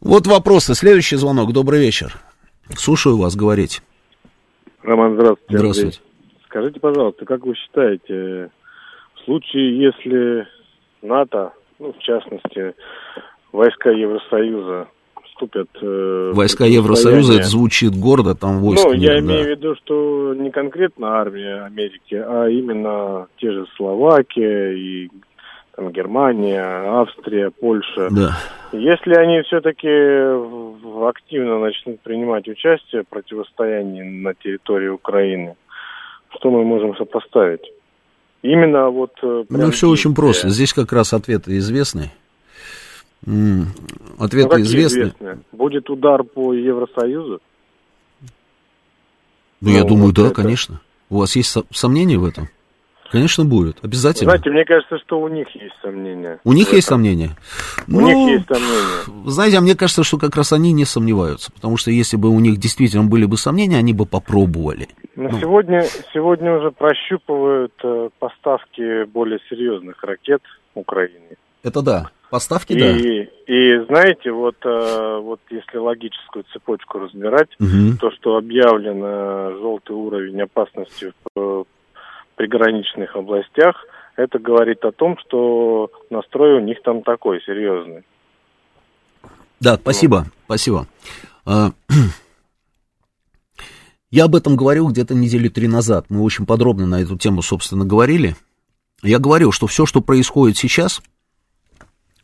Вот 0.01 0.27
вопросы. 0.27 0.75
Следующий 0.75 1.15
звонок. 1.15 1.53
Добрый 1.53 1.79
вечер. 1.79 2.15
Слушаю 2.75 3.17
вас, 3.17 3.35
говорить. 3.35 3.81
Роман, 4.81 5.13
здравствуйте. 5.13 5.57
Здравствуйте. 5.57 5.99
Андрей. 5.99 6.45
Скажите, 6.47 6.79
пожалуйста, 6.79 7.25
как 7.25 7.45
вы 7.45 7.55
считаете, 7.55 8.51
в 9.15 9.25
случае, 9.25 9.79
если 9.79 10.47
НАТО, 11.01 11.53
ну, 11.79 11.93
в 11.93 11.99
частности, 11.99 12.73
войска 13.51 13.91
Евросоюза 13.91 14.87
вступят... 15.25 15.69
э, 15.81 16.31
Войска 16.33 16.65
Евросоюза, 16.65 17.33
это 17.33 17.43
звучит 17.47 17.95
гордо, 17.95 18.35
там 18.35 18.59
войск 18.59 18.85
Ну, 18.85 18.93
я 18.93 19.15
нет, 19.15 19.25
да. 19.25 19.33
имею 19.33 19.45
в 19.45 19.49
виду, 19.49 19.75
что 19.75 20.33
не 20.35 20.51
конкретно 20.51 21.19
армия 21.19 21.65
Америки, 21.65 22.15
а 22.15 22.47
именно 22.47 23.27
те 23.37 23.51
же 23.51 23.65
Словакия 23.75 24.73
и 24.73 25.09
там, 25.75 25.91
Германия, 25.91 26.63
Австрия, 26.63 27.49
Польша. 27.49 28.09
Да. 28.11 28.37
Если 28.71 29.13
они 29.13 29.41
все-таки 29.41 29.87
активно 31.07 31.59
начнут 31.59 31.99
принимать 32.01 32.47
участие 32.47 33.03
в 33.03 33.07
противостоянии 33.07 34.03
на 34.03 34.33
территории 34.33 34.89
Украины, 34.89 35.55
что 36.35 36.49
мы 36.49 36.63
можем 36.63 36.95
сопоставить? 36.95 37.61
Именно 38.43 38.89
вот... 38.89 39.11
э, 39.23 39.45
Ну, 39.49 39.71
все 39.71 39.87
очень 39.89 40.09
действия. 40.09 40.13
просто. 40.15 40.49
Здесь 40.49 40.73
как 40.73 40.91
раз 40.93 41.13
ответы 41.13 41.57
известны. 41.57 42.11
Ну, 43.25 43.65
Ответы 44.19 44.49
какие 44.49 44.65
известны. 44.65 44.97
известны? 44.99 45.39
Будет 45.53 45.89
удар 45.89 46.23
по 46.23 46.53
Евросоюзу? 46.53 47.39
Ну, 49.61 49.69
я 49.69 49.81
Ну, 49.83 49.87
думаю, 49.87 50.05
вот 50.07 50.15
да, 50.15 50.25
это. 50.27 50.33
конечно. 50.41 50.81
У 51.09 51.19
вас 51.19 51.35
есть 51.37 51.49
со- 51.51 51.63
сомнения 51.71 52.17
в 52.17 52.25
этом? 52.25 52.49
Конечно, 53.13 53.45
будет. 53.45 53.77
Обязательно. 53.83 54.31
Знаете, 54.31 54.49
мне 54.49 54.65
кажется, 54.65 54.97
что 54.97 55.19
у 55.21 55.27
них 55.27 55.47
есть 55.55 55.75
сомнения. 55.83 56.39
У 56.43 56.51
них 56.51 56.73
есть 56.73 56.87
сомнения? 56.87 57.29
У 57.87 57.91
Ну, 58.01 58.07
них 58.07 58.39
есть 58.39 58.47
сомнения. 58.47 59.29
Знаете, 59.29 59.57
а 59.59 59.61
мне 59.61 59.75
кажется, 59.75 60.03
что 60.03 60.17
как 60.17 60.35
раз 60.35 60.51
они 60.51 60.73
не 60.73 60.83
сомневаются. 60.83 61.51
Потому 61.51 61.77
что 61.77 61.91
если 61.91 62.17
бы 62.17 62.29
у 62.29 62.39
них 62.39 62.57
действительно 62.57 63.03
были 63.03 63.25
бы 63.25 63.37
сомнения, 63.37 63.77
они 63.77 63.93
бы 63.93 64.07
попробовали. 64.07 64.87
Но 65.15 65.29
Ну. 65.29 65.39
сегодня, 65.39 65.83
сегодня 66.11 66.57
уже 66.57 66.71
прощупывают 66.71 67.73
э, 67.83 68.09
поставки 68.17 69.05
более 69.05 69.37
серьезных 69.47 70.03
ракет 70.03 70.41
Украине. 70.73 71.37
Это 71.63 71.83
да. 71.83 72.09
Поставки, 72.31 72.73
И, 72.73 72.79
да. 72.79 72.97
и 73.53 73.85
знаете, 73.85 74.31
вот, 74.31 74.55
э, 74.65 75.19
вот 75.21 75.39
если 75.51 75.77
логическую 75.77 76.43
цепочку 76.51 76.97
разбирать, 76.97 77.49
Мгм. 77.59 77.97
то, 77.99 78.09
что 78.09 78.37
объявлен 78.37 79.03
э, 79.03 79.57
желтый 79.61 79.95
уровень 79.95 80.41
опасности 80.41 81.13
в 81.35 81.65
приграничных 82.35 83.15
областях, 83.15 83.75
это 84.15 84.39
говорит 84.39 84.83
о 84.85 84.91
том, 84.91 85.17
что 85.19 85.89
настрой 86.09 86.57
у 86.57 86.59
них 86.59 86.81
там 86.83 87.03
такой 87.03 87.41
серьезный. 87.41 88.03
Да, 89.59 89.75
спасибо, 89.75 90.25
спасибо. 90.45 90.87
А, 91.45 91.71
Я 94.13 94.25
об 94.25 94.35
этом 94.35 94.55
говорил 94.55 94.89
где-то 94.89 95.15
недели 95.15 95.47
три 95.47 95.67
назад. 95.67 96.05
Мы 96.09 96.21
очень 96.21 96.45
подробно 96.45 96.85
на 96.85 97.01
эту 97.01 97.17
тему, 97.17 97.41
собственно, 97.41 97.83
говорили. 97.83 98.35
Я 99.01 99.17
говорил, 99.17 99.51
что 99.51 99.65
все, 99.65 99.87
что 99.87 100.01
происходит 100.01 100.55
сейчас, 100.55 101.01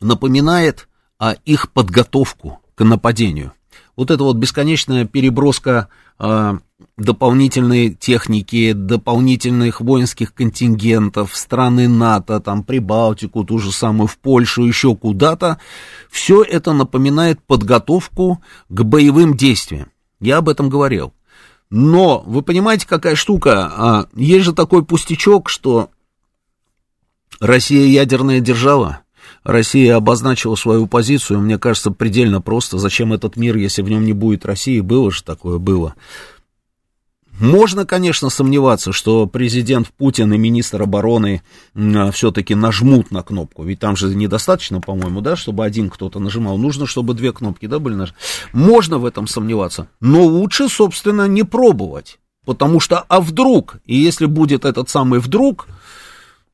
напоминает 0.00 0.86
а, 1.18 1.34
их 1.44 1.72
подготовку 1.72 2.60
к 2.76 2.84
нападению. 2.84 3.54
Вот 3.96 4.12
это 4.12 4.22
вот 4.22 4.36
бесконечная 4.36 5.04
переброска 5.04 5.88
а, 6.16 6.58
дополнительной 6.96 7.94
техники, 7.94 8.72
дополнительных 8.72 9.80
воинских 9.80 10.34
контингентов 10.34 11.36
страны 11.36 11.88
НАТО, 11.88 12.40
там, 12.40 12.62
Прибалтику, 12.62 13.44
ту 13.44 13.58
же 13.58 13.72
самую, 13.72 14.06
в 14.06 14.18
Польшу, 14.18 14.64
еще 14.64 14.94
куда-то, 14.94 15.58
все 16.10 16.42
это 16.42 16.72
напоминает 16.72 17.42
подготовку 17.42 18.42
к 18.68 18.82
боевым 18.82 19.36
действиям. 19.36 19.90
Я 20.20 20.38
об 20.38 20.48
этом 20.48 20.68
говорил. 20.68 21.12
Но 21.70 22.22
вы 22.26 22.42
понимаете, 22.42 22.86
какая 22.86 23.14
штука? 23.14 23.72
А, 23.76 24.06
есть 24.14 24.44
же 24.44 24.52
такой 24.52 24.84
пустячок, 24.84 25.48
что 25.48 25.90
Россия 27.40 27.86
ядерная 27.86 28.40
держава. 28.40 29.00
Россия 29.44 29.96
обозначила 29.96 30.54
свою 30.56 30.86
позицию, 30.86 31.40
мне 31.40 31.58
кажется, 31.58 31.90
предельно 31.90 32.40
просто. 32.40 32.78
Зачем 32.78 33.12
этот 33.12 33.36
мир, 33.36 33.56
если 33.56 33.82
в 33.82 33.88
нем 33.88 34.04
не 34.04 34.12
будет 34.12 34.44
России? 34.44 34.80
Было 34.80 35.10
же 35.10 35.22
такое, 35.22 35.58
было. 35.58 35.94
Можно, 37.40 37.86
конечно, 37.86 38.28
сомневаться, 38.28 38.92
что 38.92 39.26
президент 39.26 39.88
Путин 39.88 40.32
и 40.34 40.38
министр 40.38 40.82
обороны 40.82 41.42
все-таки 42.12 42.54
нажмут 42.54 43.10
на 43.10 43.22
кнопку. 43.22 43.64
Ведь 43.64 43.80
там 43.80 43.96
же 43.96 44.14
недостаточно, 44.14 44.80
по-моему, 44.80 45.22
да, 45.22 45.36
чтобы 45.36 45.64
один 45.64 45.88
кто-то 45.88 46.20
нажимал. 46.20 46.58
Нужно, 46.58 46.86
чтобы 46.86 47.14
две 47.14 47.32
кнопки, 47.32 47.66
да, 47.66 47.78
были 47.78 47.94
нажаты. 47.94 48.18
Можно 48.52 48.98
в 48.98 49.06
этом 49.06 49.26
сомневаться. 49.26 49.88
Но 50.00 50.22
лучше, 50.24 50.68
собственно, 50.68 51.26
не 51.26 51.42
пробовать. 51.42 52.18
Потому 52.44 52.78
что, 52.78 52.98
а 53.08 53.20
вдруг? 53.20 53.78
И 53.86 53.96
если 53.96 54.26
будет 54.26 54.66
этот 54.66 54.90
самый 54.90 55.18
вдруг, 55.18 55.66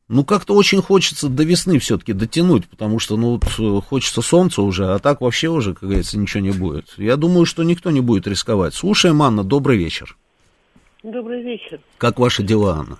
ну, 0.08 0.24
как-то 0.24 0.54
очень 0.54 0.82
хочется 0.82 1.28
до 1.28 1.42
весны 1.42 1.80
все-таки 1.80 2.12
дотянуть, 2.12 2.68
потому 2.68 3.00
что, 3.00 3.16
ну, 3.16 3.40
вот, 3.40 3.44
э, 3.58 3.80
хочется 3.88 4.22
солнца 4.22 4.62
уже, 4.62 4.92
а 4.92 5.00
так 5.00 5.20
вообще 5.20 5.48
уже, 5.48 5.74
как 5.74 5.82
говорится, 5.82 6.16
ничего 6.16 6.42
не 6.44 6.52
будет. 6.52 6.94
Я 6.96 7.16
думаю, 7.16 7.44
что 7.44 7.64
никто 7.64 7.90
не 7.90 8.00
будет 8.00 8.28
рисковать. 8.28 8.74
Слушаем, 8.74 9.20
Анна, 9.22 9.42
добрый 9.42 9.78
вечер. 9.78 10.16
Добрый 11.06 11.40
вечер. 11.40 11.78
Как 11.98 12.18
ваши 12.18 12.42
дела, 12.42 12.78
Анна? 12.80 12.98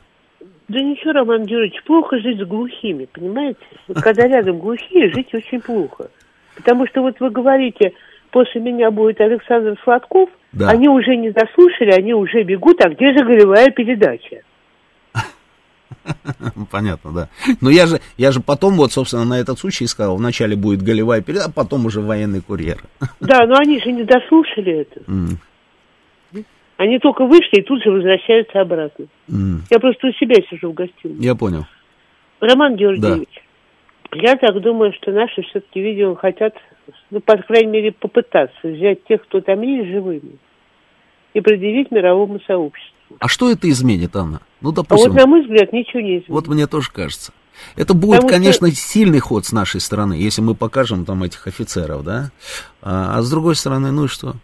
Да 0.69 0.81
ничего, 0.81 1.11
Роман 1.13 1.43
Георгиевич, 1.45 1.83
плохо 1.85 2.19
жить 2.21 2.39
с 2.41 2.45
глухими, 2.47 3.09
понимаете? 3.13 3.59
Вот 3.89 4.01
когда 4.01 4.29
рядом 4.29 4.59
глухие, 4.61 5.13
жить 5.13 5.35
очень 5.35 5.61
плохо. 5.61 6.09
Потому 6.55 6.87
что 6.87 7.03
вот 7.03 7.19
вы 7.19 7.31
говорите, 7.31 7.95
после 8.31 8.61
меня 8.61 8.93
будет 8.93 9.21
Александр 9.21 9.77
Сладков, 9.83 10.31
Да. 10.53 10.69
они 10.69 10.89
уже 10.89 11.17
не 11.17 11.31
заслушали, 11.31 11.91
они 11.91 12.15
уже 12.15 12.45
бегут, 12.45 12.81
а 12.81 12.91
где 12.91 13.13
же 13.13 13.25
голевая 13.25 13.71
передача? 13.71 14.43
Понятно, 16.71 17.11
да. 17.11 17.29
Но 17.61 17.71
я 17.71 17.87
же, 17.87 18.01
я 18.17 18.31
же 18.31 18.41
потом, 18.41 18.75
вот, 18.75 18.93
собственно, 18.93 19.25
на 19.25 19.41
этот 19.41 19.59
случай 19.59 19.85
сказал, 19.89 20.17
вначале 20.17 20.55
будет 20.55 20.81
голевая 20.81 21.23
передача, 21.23 21.49
а 21.49 21.53
потом 21.53 21.87
уже 21.87 22.01
военный 22.01 22.41
курьер. 22.41 22.79
Да, 23.19 23.45
но 23.47 23.57
они 23.57 23.81
же 23.81 23.91
не 23.91 24.05
дослушали 24.05 24.83
это. 24.83 25.01
Они 26.77 26.99
только 26.99 27.25
вышли 27.25 27.61
и 27.61 27.63
тут 27.63 27.83
же 27.83 27.91
возвращаются 27.91 28.61
обратно. 28.61 29.07
м, 29.31 29.63
Я 29.71 29.79
просто 29.79 30.09
у 30.09 30.13
себя 30.13 30.37
сижу 30.51 30.71
в 30.71 30.75
гостиной. 30.75 31.17
Я 31.25 31.35
понял. 31.35 31.65
Роман 32.41 32.77
Георгиевич, 32.77 33.29
я 34.13 34.37
так 34.37 34.61
думаю, 34.61 34.93
что 34.93 35.11
наши 35.11 35.43
все-таки, 35.43 35.81
видео 35.81 36.15
хотят, 36.17 36.55
ну, 37.11 37.21
по 37.21 37.37
крайней 37.39 37.71
мере, 37.71 37.93
попытаться 37.93 38.59
взять 38.69 39.05
тех, 39.05 39.23
кто 39.23 39.41
там 39.41 39.63
есть, 39.63 39.89
живыми 39.91 40.37
и 41.33 41.41
предъявить 41.41 41.91
мировому 41.91 42.41
сообществу. 42.47 42.93
А 43.21 43.29
что 43.29 43.51
это 43.51 43.69
изменит, 43.71 44.15
Анна? 44.17 44.41
Ну, 44.61 44.71
А 44.71 44.75
допустим, 44.75 45.13
вот, 45.13 45.19
на 45.21 45.27
мой 45.27 45.43
взгляд, 45.43 45.73
ничего 45.73 46.01
не 46.01 46.09
изменится. 46.09 46.33
вот 46.33 46.47
мне 46.49 46.67
тоже 46.67 46.91
кажется. 46.93 47.33
Это 47.75 47.95
будет, 47.95 48.17
Потому 48.21 48.29
что- 48.29 48.39
конечно, 48.39 48.71
сильный 48.71 49.19
ход 49.21 49.47
с 49.47 49.53
нашей 49.53 49.81
стороны, 49.81 50.13
если 50.13 50.43
мы 50.43 50.55
покажем 50.55 51.07
там 51.07 51.23
этих 51.23 51.47
офицеров, 51.47 52.05
да? 52.05 52.31
А, 52.83 53.17
а 53.19 53.23
с 53.23 53.31
другой 53.31 53.55
стороны, 53.55 53.93
ну 53.93 54.05
и 54.05 54.09
что? 54.09 54.35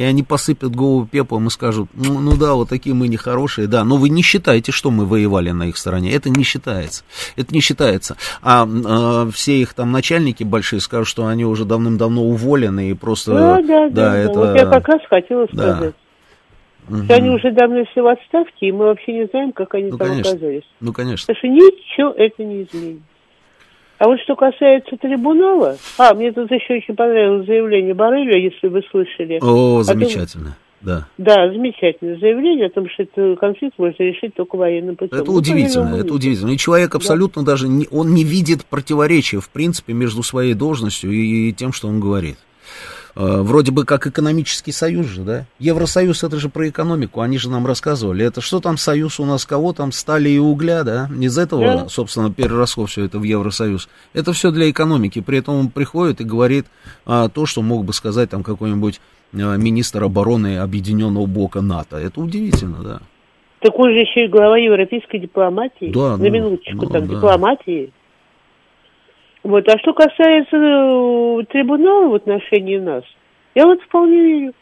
И 0.00 0.02
они 0.02 0.22
посыпят 0.22 0.74
голову 0.74 1.06
пеплом 1.06 1.48
и 1.48 1.50
скажут, 1.50 1.90
ну, 1.92 2.20
ну 2.20 2.34
да, 2.34 2.54
вот 2.54 2.70
такие 2.70 2.94
мы 2.94 3.06
нехорошие, 3.06 3.66
да, 3.66 3.84
но 3.84 3.96
вы 3.96 4.08
не 4.08 4.22
считаете, 4.22 4.72
что 4.72 4.90
мы 4.90 5.04
воевали 5.04 5.50
на 5.50 5.64
их 5.64 5.76
стороне. 5.76 6.10
Это 6.14 6.30
не 6.30 6.42
считается. 6.42 7.04
Это 7.36 7.52
не 7.52 7.60
считается. 7.60 8.16
А, 8.40 8.66
а, 8.66 9.30
все 9.30 9.60
их 9.60 9.74
там 9.74 9.92
начальники 9.92 10.42
большие 10.42 10.80
скажут, 10.80 11.06
что 11.06 11.26
они 11.26 11.44
уже 11.44 11.66
давным-давно 11.66 12.22
уволены 12.22 12.88
и 12.88 12.94
просто... 12.94 13.34
Да, 13.34 13.60
да, 13.60 13.88
да. 13.90 13.90
да. 13.90 14.16
это... 14.16 14.38
Вот 14.38 14.56
я 14.56 14.64
как 14.64 14.88
раз 14.88 15.00
хотела 15.06 15.46
Да. 15.52 15.74
сказать. 15.74 15.94
Мгм. 16.88 17.04
Что 17.04 17.14
они 17.16 17.28
уже 17.28 17.52
давно 17.52 17.84
все 17.84 18.00
в 18.00 18.06
отставке, 18.06 18.68
и 18.68 18.72
мы 18.72 18.86
вообще 18.86 19.12
не 19.12 19.26
знаем, 19.26 19.52
как 19.52 19.74
они 19.74 19.90
Ну, 19.90 19.98
там 19.98 20.08
конечно. 20.08 20.30
оказались. 20.30 20.64
Ну, 20.80 20.94
конечно. 20.94 21.26
Потому 21.34 21.36
что 21.36 21.48
ничего 21.48 22.14
это 22.16 22.42
не 22.42 22.62
изменит. 22.62 23.02
А 24.00 24.06
вот 24.06 24.18
что 24.20 24.34
касается 24.34 24.96
трибунала, 24.96 25.76
а, 25.98 26.14
мне 26.14 26.32
тут 26.32 26.50
еще 26.50 26.76
очень 26.78 26.96
понравилось 26.96 27.46
заявление 27.46 27.92
Барреля, 27.92 28.38
если 28.38 28.68
вы 28.68 28.80
слышали. 28.90 29.36
О, 29.42 29.42
том- 29.42 29.84
замечательно. 29.84 30.56
Да. 30.80 31.06
Да, 31.18 31.52
замечательное 31.52 32.18
заявление 32.18 32.68
о 32.68 32.70
том, 32.70 32.88
что 32.88 33.02
этот 33.02 33.38
конфликт 33.38 33.78
можно 33.78 34.02
решить 34.02 34.34
только 34.34 34.56
военным 34.56 34.96
путем. 34.96 35.18
Это 35.18 35.30
Ну, 35.30 35.36
удивительно, 35.36 35.96
это 35.96 36.14
удивительно. 36.14 36.52
И 36.52 36.56
человек 36.56 36.94
абсолютно 36.94 37.44
даже 37.44 37.68
не, 37.68 37.86
он 37.90 38.14
не 38.14 38.24
видит 38.24 38.64
противоречия, 38.64 39.38
в 39.38 39.50
принципе, 39.50 39.92
между 39.92 40.22
своей 40.22 40.54
должностью 40.54 41.12
и, 41.12 41.52
тем, 41.52 41.74
что 41.74 41.88
он 41.88 42.00
говорит. 42.00 42.38
Э, 43.16 43.40
Вроде 43.42 43.72
бы 43.72 43.84
как 43.84 44.06
экономический 44.06 44.72
союз 44.72 45.06
же, 45.06 45.22
да? 45.22 45.46
Евросоюз 45.58 46.22
это 46.22 46.38
же 46.38 46.48
про 46.48 46.68
экономику, 46.68 47.20
они 47.20 47.38
же 47.38 47.50
нам 47.50 47.66
рассказывали. 47.66 48.24
Это 48.24 48.40
что 48.40 48.60
там 48.60 48.76
союз 48.76 49.20
у 49.20 49.24
нас 49.24 49.44
кого 49.44 49.72
там, 49.72 49.92
стали 49.92 50.30
и 50.30 50.38
угля, 50.38 50.84
да? 50.84 51.08
Из 51.20 51.36
этого, 51.38 51.88
собственно, 51.88 52.32
переросло 52.32 52.86
все 52.86 53.04
это 53.04 53.18
в 53.18 53.22
Евросоюз. 53.22 53.88
Это 54.12 54.32
все 54.32 54.50
для 54.50 54.70
экономики. 54.70 55.20
При 55.20 55.38
этом 55.38 55.54
он 55.54 55.68
приходит 55.68 56.20
и 56.20 56.24
говорит 56.24 56.66
а, 57.06 57.28
то, 57.28 57.46
что 57.46 57.62
мог 57.62 57.84
бы 57.84 57.92
сказать 57.92 58.30
там 58.30 58.42
какой-нибудь 58.42 59.00
а, 59.34 59.56
министр 59.56 60.04
обороны 60.04 60.58
Объединенного 60.58 61.26
блока 61.26 61.60
НАТО. 61.60 61.96
Это 61.96 62.20
удивительно, 62.20 62.78
да. 62.82 63.00
Так 63.60 63.78
он 63.78 63.90
же 63.90 63.98
еще 63.98 64.24
и 64.24 64.28
глава 64.28 64.56
европейской 64.56 65.18
дипломатии. 65.18 65.92
Да, 65.92 66.16
На 66.16 66.24
ну, 66.24 66.30
минуточку, 66.30 66.76
ну, 66.76 66.86
там, 66.86 67.06
да. 67.06 67.14
дипломатии. 67.14 67.92
Вот, 69.42 69.66
а 69.68 69.78
что 69.78 69.92
касается 69.94 70.56
э, 70.56 71.44
трибунала 71.50 72.08
в 72.08 72.14
отношении 72.14 72.78
нас, 72.78 73.04
я 73.54 73.64
вот 73.66 73.80
вполне 73.82 74.20
верю. 74.20 74.52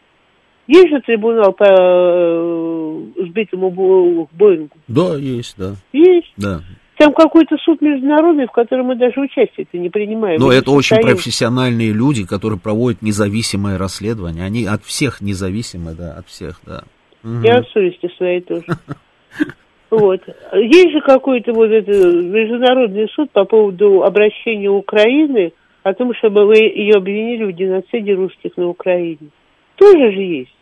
Есть 0.67 0.89
же 0.89 1.01
трибунал 1.01 1.51
по 1.51 1.65
э, 1.67 3.01
сбитому 3.27 3.71
Бо- 3.71 4.27
Боингу? 4.31 4.77
Да, 4.87 5.15
есть, 5.15 5.55
да, 5.57 5.73
Есть. 5.91 6.31
да. 6.37 6.61
Там 6.97 7.13
какой-то 7.13 7.55
суд 7.63 7.81
международный, 7.81 8.45
в 8.45 8.51
котором 8.51 8.87
мы 8.87 8.95
даже 8.95 9.21
участие-то 9.21 9.77
не 9.77 9.89
принимаем. 9.89 10.39
Но 10.39 10.51
это 10.51 10.71
очень 10.71 10.97
состоим. 10.97 11.15
профессиональные 11.15 11.93
люди, 11.93 12.25
которые 12.25 12.59
проводят 12.59 13.01
независимое 13.01 13.77
расследование. 13.77 14.43
Они 14.43 14.65
от 14.65 14.83
всех 14.83 15.21
независимы, 15.21 15.93
да, 15.93 16.13
от 16.13 16.27
всех, 16.27 16.59
да. 16.65 16.83
Мгм. 17.23 17.43
Я 17.43 17.59
от 17.59 17.69
совести 17.69 18.09
своей 18.17 18.41
тоже. 18.41 18.65
Вот. 19.89 20.21
Есть 20.53 20.91
же 20.91 21.01
какой-то 21.01 21.53
вот 21.53 21.71
это 21.71 21.91
международный 21.91 23.07
суд 23.09 23.31
по 23.31 23.45
поводу 23.45 24.03
обращения 24.03 24.69
Украины 24.69 25.53
о 25.83 25.93
том, 25.93 26.13
чтобы 26.15 26.45
вы 26.45 26.57
ее 26.57 26.95
обвинили 26.95 27.45
в 27.45 27.55
геноциде 27.55 28.13
русских 28.13 28.55
на 28.57 28.67
Украине. 28.67 29.29
Тоже 29.75 30.11
же 30.11 30.21
есть. 30.21 30.53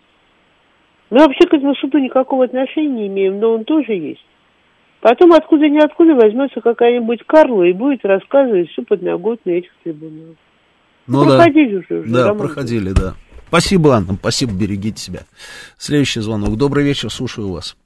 Мы 1.10 1.20
вообще 1.20 1.48
к 1.48 1.54
этому 1.54 1.76
суду 1.76 1.98
никакого 1.98 2.46
отношения 2.46 2.88
не 2.88 3.08
имеем, 3.08 3.40
но 3.40 3.54
он 3.54 3.66
тоже 3.66 3.94
есть. 3.94 4.26
Потом 5.02 5.34
откуда-ниоткуда 5.34 6.16
возьмется 6.16 6.62
какая-нибудь 6.62 7.24
Карла 7.26 7.64
и 7.64 7.74
будет 7.74 8.04
рассказывать 8.04 8.70
всю 8.70 8.84
подноготную 8.84 9.60
этих 9.60 9.72
трибуналов. 9.84 10.36
Ну 11.06 11.24
да, 11.24 11.38
проходили 11.38 11.76
уже. 11.76 12.00
уже, 12.00 12.12
да, 12.12 12.28
Роман. 12.28 12.38
проходили, 12.40 12.92
да. 12.92 13.14
Спасибо, 13.48 13.96
Анна, 13.96 14.16
спасибо, 14.20 14.52
берегите 14.54 14.98
себя. 14.98 15.20
Следующий 15.78 16.20
звонок. 16.20 16.58
Добрый 16.58 16.84
вечер, 16.84 17.10
слушаю 17.10 17.52
вас. 17.52 17.78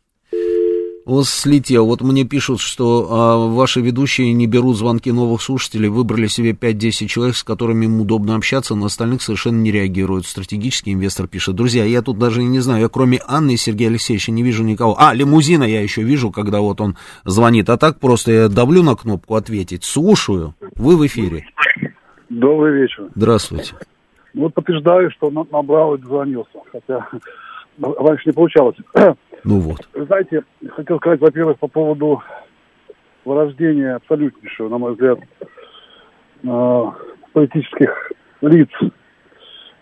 Вот 1.12 1.26
слетел. 1.26 1.88
Вот 1.88 2.00
мне 2.00 2.24
пишут, 2.24 2.62
что 2.62 3.06
а, 3.12 3.48
ваши 3.50 3.82
ведущие 3.82 4.32
не 4.32 4.48
берут 4.48 4.78
звонки 4.78 5.12
новых 5.12 5.42
слушателей, 5.42 5.90
выбрали 5.90 6.28
себе 6.28 6.52
5-10 6.52 7.08
человек, 7.08 7.36
с 7.36 7.44
которыми 7.44 7.84
им 7.84 8.00
удобно 8.00 8.38
общаться, 8.38 8.76
на 8.76 8.86
остальных 8.86 9.22
совершенно 9.22 9.58
не 9.58 9.72
реагируют. 9.72 10.26
Стратегический 10.26 10.94
инвестор 10.94 11.28
пишет. 11.28 11.56
Друзья, 11.56 11.84
я 11.84 12.02
тут 12.02 12.18
даже 12.18 12.42
не 12.42 12.62
знаю, 12.62 12.84
я 12.84 12.88
кроме 12.88 13.20
Анны 13.28 13.56
и 13.56 13.58
Сергея 13.58 13.90
Алексеевича 13.90 14.32
не 14.32 14.42
вижу 14.42 14.64
никого. 14.64 14.96
А, 14.98 15.14
лимузина 15.14 15.66
я 15.66 15.82
еще 15.82 16.02
вижу, 16.02 16.32
когда 16.32 16.62
вот 16.62 16.80
он 16.80 16.96
звонит. 17.26 17.70
А 17.70 17.76
так 17.76 18.00
просто 18.00 18.32
я 18.32 18.48
давлю 18.48 18.82
на 18.82 18.96
кнопку 18.96 19.36
ответить. 19.36 19.84
Слушаю. 19.84 20.56
Вы 20.78 20.96
в 20.96 21.06
эфире. 21.08 21.44
Добрый 22.30 22.84
вечер. 22.84 23.10
Здравствуйте. 23.16 23.74
Ну, 24.34 24.44
Вот 24.44 24.54
подтверждаю, 24.54 25.12
что 25.12 25.30
на- 25.30 25.46
набрал 25.52 25.96
и 25.96 25.98
дозвонился, 25.98 26.58
хотя 26.72 27.06
раньше 27.82 28.24
не 28.28 28.32
получалось. 28.32 28.78
Ну 29.44 29.60
вот. 29.60 29.88
Вы 29.94 30.06
знаете, 30.06 30.44
хотел 30.76 30.98
сказать, 30.98 31.20
во-первых, 31.20 31.60
по 31.60 31.68
поводу 31.68 32.22
вырождения 33.26 33.96
абсолютнейшего, 33.96 34.70
на 34.70 34.78
мой 34.78 34.94
взгляд, 34.94 35.20
э, 36.44 36.84
политических 37.34 38.12
лиц 38.42 38.70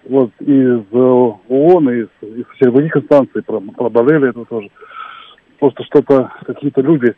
вот 0.09 0.31
из 0.39 0.81
ООН, 0.91 1.89
из, 1.89 2.07
из 2.21 2.45
всех 2.55 2.73
других 2.73 2.95
инстанций, 2.97 3.43
про, 3.43 3.59
про 3.59 3.89
Борреля 3.89 4.29
это 4.29 4.43
тоже. 4.45 4.69
Просто 5.59 5.83
что-то, 5.83 6.31
какие-то 6.45 6.81
люди, 6.81 7.13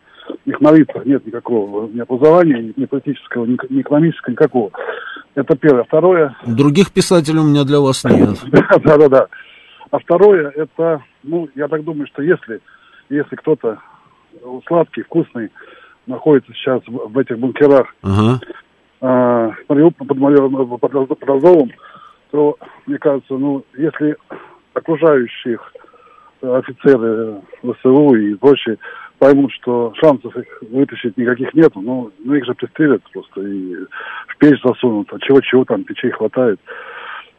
их 0.46 0.60
на 0.62 0.72
лицах 0.72 1.06
нет 1.06 1.26
никакого 1.26 1.88
ни 1.88 2.00
образования, 2.00 2.74
ни, 2.76 2.86
политического, 2.86 3.46
ни, 3.46 3.58
ни 3.70 3.82
экономического, 3.82 4.32
никакого. 4.32 4.72
Это 5.36 5.56
первое. 5.56 5.84
Второе, 5.84 6.36
Других 6.46 6.92
писателей 6.92 7.40
у 7.40 7.44
меня 7.44 7.64
для 7.64 7.80
вас 7.80 8.04
нет. 8.04 8.38
да, 8.84 8.98
да, 8.98 9.08
да. 9.10 9.28
А 9.92 10.00
второе, 10.00 10.50
это, 10.56 11.04
ну, 11.24 11.50
я 11.54 11.68
так 11.68 11.84
думаю, 11.84 12.08
что 12.08 12.22
если, 12.22 12.62
если 13.10 13.36
кто-то 13.36 13.78
э, 14.34 14.60
сладкий, 14.66 15.04
вкусный 15.04 15.52
находится 16.08 16.54
сейчас 16.54 16.82
в, 16.88 17.10
в 17.10 17.18
этих 17.18 17.38
бункерах 17.38 17.94
Ага. 18.02 18.40
э, 19.02 19.52
под 19.68 19.98
под 19.98 21.20
под 21.20 21.30
Азовом, 21.30 21.72
то, 22.32 22.58
мне 22.86 22.98
кажется, 22.98 23.34
ну, 23.34 23.66
если 23.78 24.16
окружающих 24.74 25.74
э, 26.42 26.56
офицеры 26.56 27.42
ВСУ 27.62 28.16
и 28.16 28.36
прочие 28.36 28.78
поймут, 29.20 29.52
что 29.52 29.94
шансов 30.02 30.36
их 30.38 30.48
вытащить 30.72 31.18
никаких 31.18 31.54
нету, 31.54 31.82
ну, 31.82 32.12
ну 32.20 32.34
их 32.34 32.46
же 32.46 32.54
пристрелят 32.54 33.04
просто 33.12 33.42
и 33.42 33.76
в 34.28 34.38
печь 34.40 34.62
засунут, 34.64 35.14
а 35.14 35.20
чего-чего 35.20 35.66
там 35.66 35.84
печей 35.84 36.12
хватает. 36.12 36.62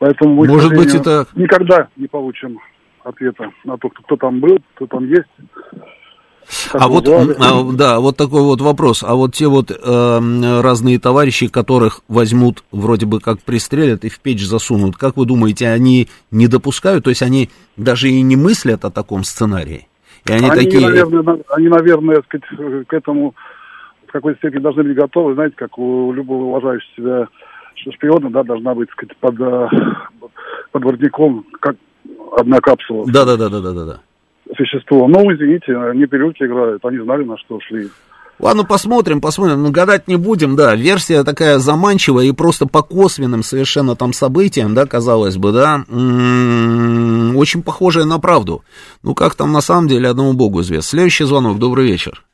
Поэтому 0.02 0.34
мы, 0.34 0.48
Может 0.48 0.74
быть, 0.74 0.92
это- 0.92 1.28
никогда 1.36 1.86
не 1.94 2.08
получим 2.08 2.58
ответа 3.04 3.52
на 3.64 3.78
то, 3.78 3.88
кто, 3.88 4.16
там 4.16 4.40
был, 4.40 4.58
кто 4.74 4.88
там 4.88 5.06
есть. 5.06 5.28
как 6.72 6.82
А 6.82 6.88
вот, 6.88 7.08
а, 7.08 7.72
да, 7.72 8.00
вот 8.00 8.16
такой 8.16 8.42
вот 8.42 8.60
вопрос. 8.60 9.04
А 9.06 9.14
вот 9.14 9.34
те 9.34 9.46
вот 9.46 9.70
эм, 9.70 10.60
разные 10.60 10.98
товарищи, 10.98 11.46
которых 11.46 12.00
возьмут, 12.08 12.64
вроде 12.72 13.06
бы 13.06 13.20
как 13.20 13.40
пристрелят 13.42 14.04
и 14.04 14.08
в 14.08 14.18
печь 14.18 14.44
засунут, 14.44 14.96
как 14.96 15.16
вы 15.16 15.24
думаете, 15.24 15.68
они 15.68 16.08
не 16.32 16.48
допускают, 16.48 17.04
то 17.04 17.10
есть 17.10 17.22
они 17.22 17.48
даже 17.76 18.08
и 18.08 18.20
не 18.22 18.34
мыслят 18.34 18.84
о 18.84 18.90
таком 18.90 19.22
сценарии? 19.22 19.86
И 20.28 20.32
они, 20.32 20.50
такие... 20.50 20.80
наверное, 20.80 21.22
на- 21.22 21.38
они, 21.50 21.68
наверное, 21.68 22.22
сказать, 22.22 22.88
к 22.88 22.92
этому 22.92 23.36
в 24.08 24.10
какой-то 24.10 24.38
степени 24.38 24.62
должны 24.62 24.82
быть 24.82 24.96
готовы. 24.96 25.34
Знаете, 25.34 25.54
как 25.56 25.78
у 25.78 26.12
любого 26.12 26.46
уважающего 26.46 26.92
себя 26.96 27.28
шпиона, 27.90 28.30
да, 28.30 28.42
должна 28.44 28.74
быть, 28.74 28.88
так 28.88 28.96
сказать, 28.96 29.16
под, 29.18 29.40
э, 29.40 29.68
под 30.70 30.84
воротником 30.84 31.44
как 31.60 31.76
одна 32.36 32.59
капсула 32.59 33.04
Да, 33.10 33.24
да, 33.24 33.36
да, 33.36 33.48
да, 33.48 33.60
да, 33.60 33.72
да, 33.72 33.84
да. 33.84 34.00
существо. 34.56 35.09
Ну, 35.09 35.32
извините, 35.34 35.76
они 35.76 36.06
пилюльки 36.06 36.44
играют, 36.44 36.84
они 36.84 36.98
знали, 36.98 37.24
на 37.24 37.36
что 37.38 37.59
шли. 37.60 37.88
Ладно, 38.38 38.64
посмотрим, 38.64 39.20
посмотрим. 39.20 39.62
Ну, 39.62 39.70
гадать 39.70 40.09
не 40.09 40.16
будем, 40.16 40.56
да. 40.56 40.74
Версия 40.74 41.22
такая 41.22 41.59
заманчивая 41.59 42.24
и 42.24 42.32
просто 42.32 42.66
по 42.66 42.82
косвенным 42.82 43.42
совершенно 43.42 43.94
там 43.94 44.12
событиям, 44.12 44.74
да, 44.74 44.84
казалось 44.86 45.36
бы, 45.36 45.52
да, 45.52 45.84
м, 45.88 47.36
очень 47.36 47.62
похожая 47.62 48.04
на 48.04 48.18
правду. 48.18 48.62
Ну, 49.02 49.14
как 49.14 49.34
там 49.36 49.52
на 49.52 49.60
самом 49.60 49.86
деле, 49.86 50.09
одному 50.09 50.32
богу 50.32 50.60
известно. 50.62 50.82
Следующий 50.90 51.24
звонок, 51.24 51.59
добрый 51.59 51.86
вечер. 51.86 52.24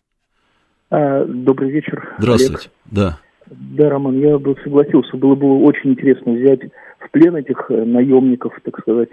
А, 0.91 1.25
добрый 1.27 1.71
вечер. 1.71 2.15
Здравствуйте. 2.19 2.71
Олег. 2.71 2.73
Да. 2.87 3.19
Да, 3.51 3.89
Роман, 3.89 4.19
я 4.19 4.39
бы 4.39 4.57
согласился. 4.63 5.17
Было 5.17 5.35
бы 5.35 5.63
очень 5.63 5.91
интересно 5.91 6.33
взять 6.33 6.61
в 6.99 7.11
плен 7.11 7.37
этих 7.37 7.71
э, 7.71 7.85
наемников, 7.85 8.59
так 8.63 8.79
сказать, 8.81 9.11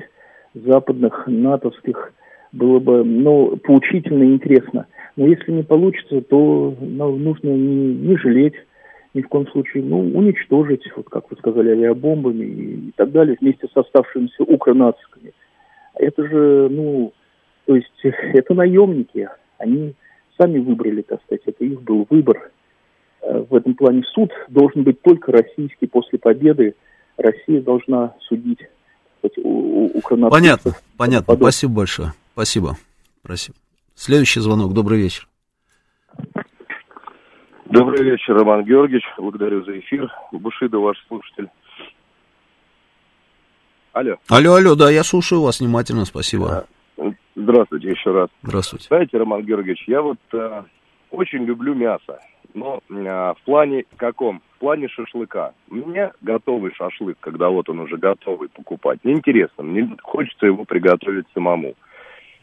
западных, 0.54 1.26
натовских. 1.28 2.14
Было 2.52 2.80
бы, 2.80 3.04
ну, 3.04 3.58
поучительно 3.58 4.24
и 4.24 4.34
интересно. 4.34 4.88
Но 5.16 5.28
если 5.28 5.52
не 5.52 5.64
получится, 5.64 6.22
то 6.22 6.76
ну, 6.80 7.16
нужно 7.16 7.50
не, 7.50 7.94
не 7.96 8.18
жалеть 8.18 8.56
ни 9.14 9.22
в 9.22 9.30
коем 9.30 9.48
случае, 9.48 9.84
ну, 9.84 10.00
уничтожить, 10.00 10.84
вот 10.96 11.08
как 11.10 11.32
вы 11.32 11.38
сказали, 11.38 11.72
авиабомбами 11.72 12.44
и, 12.44 12.90
и 12.90 12.92
так 12.98 13.12
далее, 13.12 13.38
вместе 13.40 13.68
с 13.68 13.78
оставшимися 13.78 14.44
укронациками. 14.44 15.32
Это 15.96 16.28
же, 16.28 16.68
ну, 16.70 17.14
то 17.66 17.76
есть 17.78 18.02
это 18.04 18.54
наемники, 18.54 19.30
они 19.58 19.96
сами 20.38 20.60
выбрали, 20.60 21.02
так 21.02 21.22
сказать, 21.24 21.44
это 21.46 21.64
их 21.64 21.82
был 21.82 22.06
выбор. 22.10 22.52
Э, 23.26 23.44
в 23.50 23.56
этом 23.56 23.74
плане 23.74 24.04
суд 24.14 24.32
должен 24.50 24.84
быть 24.84 25.02
только 25.02 25.32
российский 25.32 25.88
после 25.88 26.20
победы. 26.20 26.76
Россия 27.18 27.62
должна 27.62 28.14
судить 28.22 28.60
сказать, 29.20 29.38
у, 29.44 29.92
у 29.98 30.02
Понятно, 30.30 30.74
понятно. 30.98 31.26
Подобное. 31.26 31.52
Спасибо 31.52 31.74
большое. 31.74 32.14
Спасибо. 32.34 32.78
Спасибо. 33.24 33.58
Следующий 33.96 34.42
звонок. 34.42 34.74
Добрый 34.74 35.00
вечер. 35.00 35.28
Добрый 37.66 38.04
вечер, 38.04 38.36
Роман 38.36 38.64
Георгиевич. 38.64 39.04
Благодарю 39.18 39.64
за 39.66 39.80
эфир. 39.80 40.12
Бушида, 40.32 40.78
ваш 40.78 40.98
слушатель. 41.08 41.50
Алло. 43.94 44.18
Алло, 44.30 44.56
алло, 44.56 44.76
да, 44.76 44.92
я 44.92 45.04
слушаю 45.04 45.42
вас 45.42 45.62
внимательно, 45.62 46.06
спасибо. 46.06 46.66
Здравствуйте 47.36 47.90
еще 47.90 48.12
раз. 48.12 48.30
Здравствуйте. 48.44 48.88
Знаете, 48.88 49.18
Роман 49.18 49.44
Георгиевич, 49.44 49.86
я 49.88 50.02
вот 50.02 50.20
э, 50.34 50.64
очень 51.12 51.46
люблю 51.46 51.74
мясо, 51.74 52.20
но 52.56 52.80
э, 52.90 52.94
в 52.94 53.38
плане 53.46 53.86
каком? 53.98 54.42
В 54.56 54.60
плане 54.60 54.88
шашлыка. 54.88 55.54
Мне 55.68 56.12
готовый 56.22 56.72
шашлык, 56.74 57.18
когда 57.20 57.50
вот 57.50 57.70
он 57.70 57.80
уже 57.82 57.98
готовый 57.98 58.50
покупать, 58.50 59.00
неинтересно, 59.04 59.64
мне 59.64 59.96
хочется 60.02 60.48
его 60.48 60.64
приготовить 60.64 61.28
самому. 61.34 61.76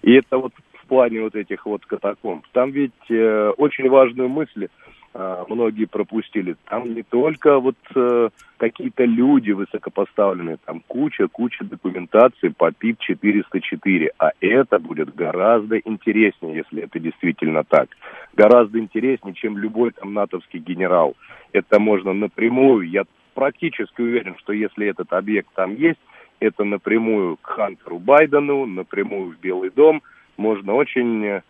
И 0.03 0.13
это 0.13 0.39
вот 0.39 0.53
в 0.75 0.87
плане 0.87 1.23
вот 1.23 1.35
этих 1.35 1.65
вот 1.65 1.85
катакомб. 1.87 2.47
Там 2.53 2.71
ведь 2.71 2.93
э, 3.09 3.53
очень 3.57 3.89
важную 3.89 4.29
мысль 4.29 4.69
а, 4.69 4.71
многие 5.15 5.85
пропустили. 5.85 6.57
Там 6.69 6.95
не 6.95 7.03
только 7.03 7.59
вот 7.59 7.77
э, 7.95 8.31
какие-то 8.57 9.05
люди 9.05 9.51
высокопоставленные, 9.51 10.57
там 10.65 10.83
куча-куча 10.87 11.65
документации 11.65 12.49
по 12.49 12.71
ПИП-404, 12.73 14.09
а 14.19 14.31
это 14.41 14.79
будет 14.79 15.15
гораздо 15.15 15.79
интереснее, 15.79 16.57
если 16.57 16.85
это 16.85 16.99
действительно 16.99 17.63
так. 17.65 17.89
Гораздо 18.35 18.79
интереснее, 18.79 19.35
чем 19.35 19.59
любой 19.59 19.91
там 19.91 20.15
натовский 20.15 20.61
генерал. 20.61 21.15
Это 21.53 21.79
можно 21.79 22.13
напрямую, 22.15 22.89
я 22.89 23.05
практически 23.35 24.01
уверен, 24.01 24.37
что 24.39 24.53
если 24.53 24.87
этот 24.87 25.13
объект 25.13 25.49
там 25.55 25.75
есть, 25.75 26.01
это 26.41 26.65
напрямую 26.65 27.37
к 27.37 27.47
Хантеру 27.47 27.99
Байдену, 27.99 28.67
напрямую 28.67 29.33
в 29.33 29.41
Белый 29.41 29.71
дом, 29.71 30.03
можно 30.37 30.75
очень 30.75 31.25
э, 31.25 31.43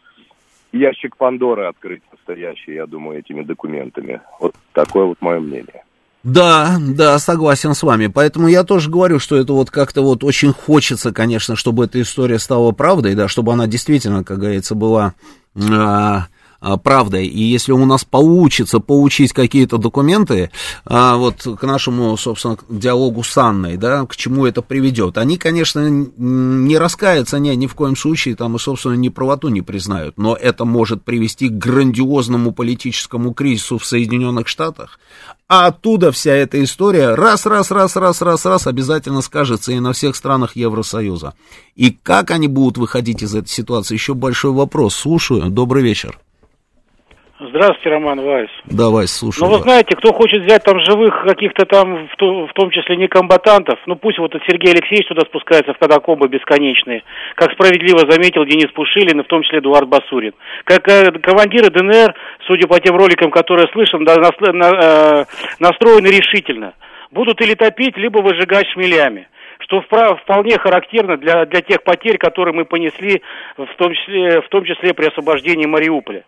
ящик 0.73 1.17
Пандоры 1.17 1.67
открыть 1.67 2.03
настоящий, 2.11 2.75
я 2.75 2.87
думаю, 2.87 3.21
этими 3.21 3.43
документами. 3.43 4.21
Вот 4.41 4.55
такое 4.73 5.05
вот 5.05 5.21
мое 5.21 5.41
мнение. 5.41 5.85
Да, 6.23 6.77
да, 6.81 7.19
согласен 7.19 7.75
с 7.75 7.83
вами. 7.83 8.07
Поэтому 8.07 8.47
я 8.47 8.63
тоже 8.63 8.91
говорю, 8.91 9.19
что 9.19 9.37
это 9.37 9.53
вот 9.53 9.71
как-то 9.71 10.03
вот 10.03 10.23
очень 10.23 10.53
хочется, 10.53 11.13
конечно, 11.13 11.57
чтобы 11.57 11.87
эта 11.87 12.01
история 12.01 12.39
стала 12.39 12.71
правдой, 12.71 13.15
да, 13.15 13.27
чтобы 13.27 13.53
она 13.53 13.67
действительно, 13.67 14.23
как 14.23 14.39
говорится, 14.39 14.77
была 14.77 15.15
а, 15.57 16.29
правдой. 16.83 17.27
И 17.27 17.43
если 17.43 17.73
у 17.73 17.85
нас 17.85 18.05
получится 18.05 18.79
получить 18.79 19.33
какие-то 19.33 19.79
документы, 19.79 20.51
а, 20.85 21.17
вот 21.17 21.43
к 21.43 21.63
нашему, 21.65 22.17
собственно, 22.17 22.57
диалогу 22.69 23.23
с 23.23 23.37
Анной, 23.37 23.77
да, 23.77 24.07
к 24.07 24.17
чему 24.17 24.47
это 24.47 24.63
приведет, 24.63 25.19
они, 25.19 25.37
конечно, 25.37 25.89
не 25.89 26.79
раскаются, 26.79 27.39
не, 27.39 27.55
ни 27.57 27.67
в 27.67 27.75
коем 27.75 27.97
случае, 27.97 28.37
там, 28.37 28.57
и, 28.57 28.59
собственно, 28.59 28.95
ни 28.95 29.09
правоту 29.09 29.49
не 29.49 29.63
признают, 29.63 30.19
но 30.19 30.37
это 30.37 30.65
может 30.65 31.03
привести 31.03 31.49
к 31.49 31.53
грандиозному 31.53 32.53
политическому 32.53 33.35
кризису 33.35 33.79
в 33.79 33.85
Соединенных 33.85 34.49
Штатах, 34.49 34.99
а 35.49 35.67
оттуда 35.67 36.13
вся 36.13 36.33
эта 36.33 36.63
история 36.65 37.15
раз, 37.15 37.45
раз, 37.45 37.71
раз, 37.71 37.97
раз, 37.97 38.23
раз, 38.23 38.47
раз 38.47 38.67
обязательно 38.67 39.21
скажется 39.21 39.73
и 39.73 39.81
на 39.81 39.93
всех 39.93 40.17
странах 40.17 40.57
Евросоюза. 40.57 41.35
И 41.75 41.91
как 41.91 42.31
они 42.31 42.49
будут 42.49 42.79
выходить 42.79 43.23
из 43.23 43.35
этой 43.35 43.49
ситуации, 43.49 43.95
еще 43.95 44.15
большой 44.15 44.53
вопрос. 44.53 44.95
Слушаю. 44.95 45.51
Добрый 45.51 45.83
вечер. 45.83 46.19
Здравствуйте, 47.49 47.91
Роман 47.91 48.21
Вайс. 48.21 48.51
Да, 48.67 48.91
Вайс, 48.91 49.11
слушаю. 49.11 49.49
Ну, 49.49 49.57
вы 49.57 49.63
знаете, 49.63 49.97
кто 49.97 50.13
хочет 50.13 50.45
взять 50.45 50.63
там 50.63 50.79
живых 50.81 51.25
каких-то 51.27 51.67
там, 51.67 52.07
в, 52.07 52.17
то, 52.17 52.47
в 52.47 52.53
том 52.53 52.71
числе 52.71 52.97
не 52.97 53.09
комбатантов, 53.09 53.81
ну 53.87 53.97
пусть 53.97 54.19
вот 54.19 54.33
Сергей 54.47 54.73
Алексеевич 54.73 55.09
туда 55.09 55.23
спускается 55.23 55.75
в 55.75 55.79
катакомбы 55.79 56.29
бесконечные, 56.29 57.03
как 57.35 57.53
справедливо 57.53 58.11
заметил 58.11 58.45
Денис 58.45 58.71
Пушилин 58.73 59.21
и 59.21 59.25
в 59.25 59.27
том 59.27 59.43
числе 59.43 59.59
Эдуард 59.59 59.89
Басурин. 59.89 60.35
Как 60.65 60.87
э, 60.89 61.11
командиры 61.21 61.71
ДНР, 61.71 62.15
судя 62.47 62.69
по 62.69 62.79
тем 62.79 62.97
роликам, 62.97 63.31
которые 63.33 63.67
я 63.67 63.73
слышал, 63.73 63.99
да, 64.05 64.17
на, 64.17 64.53
на, 64.53 64.71
э, 64.71 65.25
настроены 65.59 66.07
решительно. 66.09 66.75
Будут 67.11 67.41
или 67.41 67.55
топить, 67.55 67.97
либо 67.97 68.19
выжигать 68.19 68.67
шмелями 68.69 69.29
что 69.59 69.81
вполне 69.81 70.59
характерно 70.59 71.17
для, 71.17 71.47
для 71.47 71.61
тех 71.61 71.85
потерь, 71.85 72.19
которые 72.19 72.53
мы 72.53 72.65
понесли, 72.65 73.23
в 73.57 73.75
том 73.77 73.95
числе, 73.95 74.41
в 74.41 74.49
том 74.49 74.65
числе 74.65 74.93
при 74.93 75.07
освобождении 75.07 75.67
Мариуполя. 75.67 76.25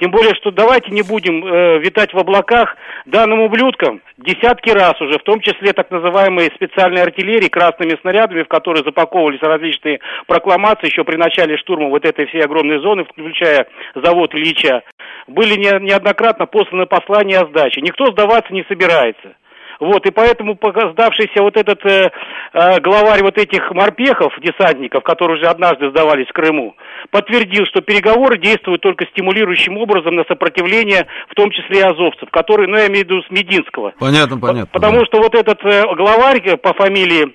Тем 0.00 0.12
более, 0.12 0.34
что 0.34 0.50
давайте 0.50 0.90
не 0.90 1.02
будем 1.02 1.44
э, 1.44 1.78
витать 1.78 2.14
в 2.14 2.18
облаках 2.18 2.76
данным 3.06 3.40
ублюдкам 3.40 4.00
десятки 4.16 4.70
раз 4.70 5.00
уже, 5.00 5.18
в 5.18 5.22
том 5.22 5.40
числе 5.40 5.72
так 5.72 5.90
называемые 5.90 6.50
специальные 6.54 7.02
артиллерии 7.02 7.48
красными 7.48 7.98
снарядами, 8.00 8.44
в 8.44 8.48
которые 8.48 8.84
запаковывались 8.84 9.42
различные 9.42 9.98
прокламации 10.26 10.86
еще 10.86 11.02
при 11.02 11.16
начале 11.16 11.56
штурма 11.56 11.88
вот 11.88 12.04
этой 12.04 12.26
всей 12.26 12.42
огромной 12.42 12.78
зоны, 12.78 13.04
включая 13.04 13.66
завод 13.94 14.34
Ильича, 14.34 14.82
были 15.26 15.54
не, 15.54 15.70
неоднократно 15.84 16.46
посланы 16.46 16.86
послания 16.86 17.40
о 17.40 17.46
сдаче. 17.46 17.80
Никто 17.80 18.06
сдаваться 18.12 18.52
не 18.52 18.64
собирается. 18.68 19.34
Вот, 19.80 20.04
и 20.06 20.10
поэтому 20.10 20.58
сдавшийся 20.92 21.40
вот 21.40 21.56
этот 21.56 21.84
э, 21.86 22.10
э, 22.52 22.80
главарь 22.80 23.22
вот 23.22 23.38
этих 23.38 23.70
морпехов, 23.70 24.32
десантников, 24.40 25.04
которые 25.04 25.38
уже 25.38 25.46
однажды 25.46 25.90
сдавались 25.90 26.26
в 26.26 26.32
Крыму, 26.32 26.74
подтвердил, 27.10 27.64
что 27.66 27.80
переговоры 27.80 28.38
действуют 28.38 28.82
только 28.82 29.06
стимулирующим 29.06 29.78
образом 29.78 30.16
на 30.16 30.24
сопротивление, 30.24 31.06
в 31.28 31.34
том 31.34 31.50
числе 31.50 31.80
и 31.80 31.82
азовцев, 31.82 32.28
которые, 32.30 32.68
ну, 32.68 32.76
я 32.76 32.88
имею 32.88 33.06
в 33.06 33.08
виду 33.08 33.22
с 33.22 33.30
Мединского. 33.30 33.92
Понятно, 34.00 34.38
понятно. 34.38 34.70
Потому 34.72 35.00
да. 35.00 35.06
что 35.06 35.18
вот 35.18 35.34
этот 35.34 35.64
э, 35.64 35.82
главарь 35.94 36.42
э, 36.44 36.56
по 36.56 36.74
фамилии... 36.74 37.34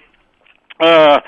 Э, 0.79 1.19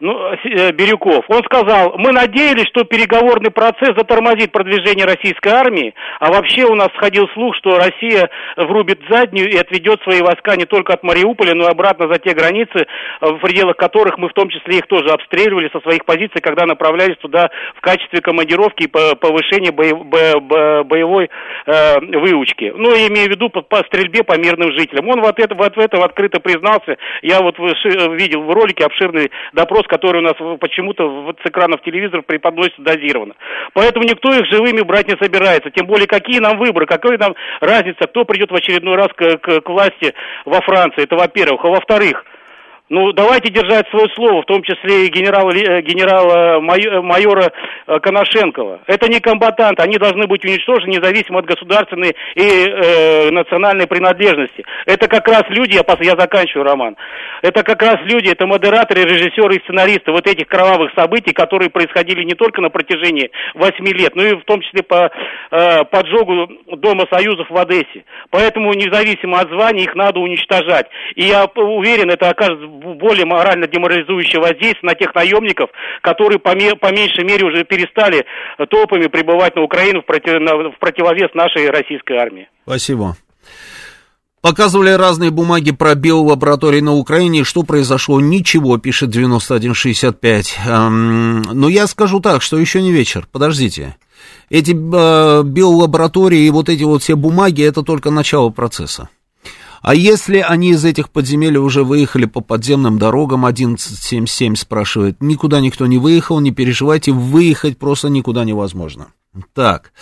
ну, 0.00 0.32
э, 0.32 0.70
Бирюков, 0.72 1.24
он 1.28 1.42
сказал, 1.44 1.94
мы 1.98 2.12
надеялись, 2.12 2.68
что 2.68 2.84
переговорный 2.84 3.50
процесс 3.50 3.96
затормозит 3.96 4.52
продвижение 4.52 5.04
российской 5.04 5.48
армии, 5.48 5.94
а 6.20 6.30
вообще 6.30 6.64
у 6.64 6.74
нас 6.74 6.88
сходил 6.96 7.28
слух, 7.34 7.56
что 7.56 7.78
Россия 7.78 8.30
врубит 8.56 9.00
заднюю 9.10 9.50
и 9.50 9.56
отведет 9.56 10.00
свои 10.02 10.20
войска 10.20 10.54
не 10.56 10.66
только 10.66 10.92
от 10.92 11.02
Мариуполя, 11.02 11.54
но 11.54 11.64
и 11.66 11.70
обратно 11.70 12.06
за 12.12 12.20
те 12.20 12.32
границы, 12.32 12.86
э, 12.86 12.86
в 13.20 13.38
пределах 13.38 13.76
которых 13.76 14.18
мы 14.18 14.28
в 14.28 14.34
том 14.34 14.48
числе 14.50 14.78
их 14.78 14.86
тоже 14.86 15.08
обстреливали 15.08 15.68
со 15.72 15.80
своих 15.80 16.04
позиций, 16.04 16.40
когда 16.40 16.64
направлялись 16.64 17.16
туда 17.18 17.50
в 17.74 17.80
качестве 17.80 18.20
командировки 18.20 18.84
и 18.84 18.86
повышения 18.86 19.72
боевой 19.72 21.28
э, 21.66 22.00
выучки. 22.00 22.72
Ну, 22.76 22.94
я 22.94 23.08
имею 23.08 23.26
в 23.26 23.30
виду 23.30 23.50
по 23.50 23.78
стрельбе 23.84 24.22
по 24.22 24.38
мирным 24.38 24.72
жителям. 24.72 25.08
Он 25.08 25.20
вот, 25.20 25.40
это, 25.40 25.54
вот 25.56 25.74
в 25.74 25.80
этом 25.80 26.02
открыто 26.02 26.38
признался. 26.38 26.96
Я 27.22 27.40
вот 27.40 27.58
видел 27.58 28.42
в 28.42 28.50
ролике 28.50 28.84
обширный 28.84 29.30
допрос, 29.52 29.87
который 29.88 30.18
у 30.18 30.24
нас 30.24 30.34
почему-то 30.60 31.34
с 31.42 31.48
экранов 31.48 31.82
телевизоров 31.82 32.24
преподносится 32.26 32.82
дозированно. 32.82 33.34
Поэтому 33.72 34.04
никто 34.04 34.32
их 34.32 34.46
живыми 34.46 34.82
брать 34.82 35.08
не 35.08 35.16
собирается. 35.20 35.70
Тем 35.70 35.86
более, 35.86 36.06
какие 36.06 36.38
нам 36.38 36.58
выборы, 36.58 36.86
какая 36.86 37.18
нам 37.18 37.34
разница, 37.60 38.06
кто 38.06 38.24
придет 38.24 38.50
в 38.50 38.54
очередной 38.54 38.96
раз 38.96 39.08
к, 39.16 39.38
к, 39.38 39.60
к 39.60 39.68
власти 39.68 40.14
во 40.44 40.60
Франции. 40.60 41.02
Это 41.02 41.16
во-первых. 41.16 41.64
А 41.64 41.68
во-вторых, 41.68 42.24
ну, 42.88 43.12
давайте 43.12 43.50
держать 43.50 43.88
свое 43.90 44.06
слово, 44.14 44.42
в 44.42 44.46
том 44.46 44.62
числе 44.62 45.06
и 45.06 45.10
генерала, 45.10 45.50
э, 45.50 45.82
генерала 45.82 46.56
э, 46.56 47.00
майора 47.02 47.52
э, 47.86 47.98
Коношенкова. 48.00 48.80
Это 48.86 49.08
не 49.08 49.20
комбатанты, 49.20 49.82
они 49.82 49.98
должны 49.98 50.26
быть 50.26 50.44
уничтожены 50.44 50.92
независимо 50.92 51.40
от 51.40 51.46
государственной 51.46 52.16
и 52.34 52.40
э, 52.42 53.30
национальной 53.30 53.86
принадлежности. 53.86 54.64
Это 54.86 55.06
как 55.08 55.28
раз 55.28 55.44
люди, 55.48 55.74
я, 55.74 55.84
я 56.00 56.16
заканчиваю, 56.18 56.64
Роман, 56.64 56.96
это 57.42 57.62
как 57.62 57.82
раз 57.82 57.98
люди, 58.04 58.30
это 58.30 58.46
модераторы, 58.46 59.02
режиссеры 59.02 59.56
и 59.56 59.62
сценаристы 59.64 60.10
вот 60.10 60.26
этих 60.26 60.46
кровавых 60.46 60.90
событий, 60.96 61.32
которые 61.32 61.70
происходили 61.70 62.24
не 62.24 62.34
только 62.34 62.62
на 62.62 62.70
протяжении 62.70 63.30
восьми 63.54 63.92
лет, 63.92 64.16
но 64.16 64.24
и 64.24 64.34
в 64.34 64.44
том 64.44 64.60
числе 64.62 64.82
по 64.82 65.10
э, 65.50 65.84
поджогу 65.84 66.48
Дома 66.76 67.06
Союзов 67.10 67.50
в 67.50 67.56
Одессе. 67.56 68.04
Поэтому 68.30 68.72
независимо 68.72 69.40
от 69.40 69.50
звания 69.50 69.84
их 69.84 69.94
надо 69.94 70.20
уничтожать. 70.20 70.86
И 71.14 71.24
я 71.24 71.44
уверен, 71.54 72.10
это 72.10 72.30
окажется 72.30 72.66
более 72.78 73.26
морально 73.26 73.66
деморализующее 73.66 74.40
воздействие 74.40 74.82
на 74.82 74.94
тех 74.94 75.14
наемников, 75.14 75.70
которые 76.02 76.38
по, 76.38 76.54
ме- 76.54 76.76
по 76.76 76.92
меньшей 76.92 77.24
мере 77.24 77.44
уже 77.46 77.64
перестали 77.64 78.24
толпами 78.70 79.06
прибывать 79.08 79.56
на 79.56 79.62
Украину 79.62 80.02
в, 80.02 80.06
против- 80.06 80.40
на- 80.40 80.70
в 80.70 80.78
противовес 80.78 81.34
нашей 81.34 81.68
российской 81.70 82.16
армии. 82.16 82.48
Спасибо. 82.64 83.16
Показывали 84.40 84.90
разные 84.90 85.30
бумаги 85.32 85.72
про 85.72 85.96
биолаборатории 85.96 86.80
на 86.80 86.94
Украине. 86.94 87.42
Что 87.42 87.64
произошло? 87.64 88.20
Ничего, 88.20 88.78
пишет 88.78 89.10
9165. 89.10 90.58
Эм, 90.66 91.42
но 91.42 91.68
я 91.68 91.88
скажу 91.88 92.20
так, 92.20 92.40
что 92.40 92.56
еще 92.56 92.80
не 92.80 92.92
вечер. 92.92 93.26
Подождите. 93.32 93.96
Эти 94.48 94.70
э, 94.70 95.42
биолаборатории 95.42 96.40
и 96.46 96.50
вот 96.50 96.68
эти 96.68 96.84
вот 96.84 97.02
все 97.02 97.16
бумаги, 97.16 97.62
это 97.62 97.82
только 97.82 98.10
начало 98.10 98.50
процесса. 98.50 99.08
А 99.82 99.94
если 99.94 100.38
они 100.38 100.70
из 100.70 100.84
этих 100.84 101.10
подземелий 101.10 101.58
уже 101.58 101.84
выехали 101.84 102.26
по 102.26 102.40
подземным 102.40 102.98
дорогам, 102.98 103.44
1177 103.44 104.56
спрашивает, 104.56 105.20
никуда 105.20 105.60
никто 105.60 105.86
не 105.86 105.98
выехал, 105.98 106.40
не 106.40 106.50
переживайте, 106.50 107.12
выехать 107.12 107.78
просто 107.78 108.08
никуда 108.08 108.44
невозможно. 108.44 109.08
Так, 109.52 109.92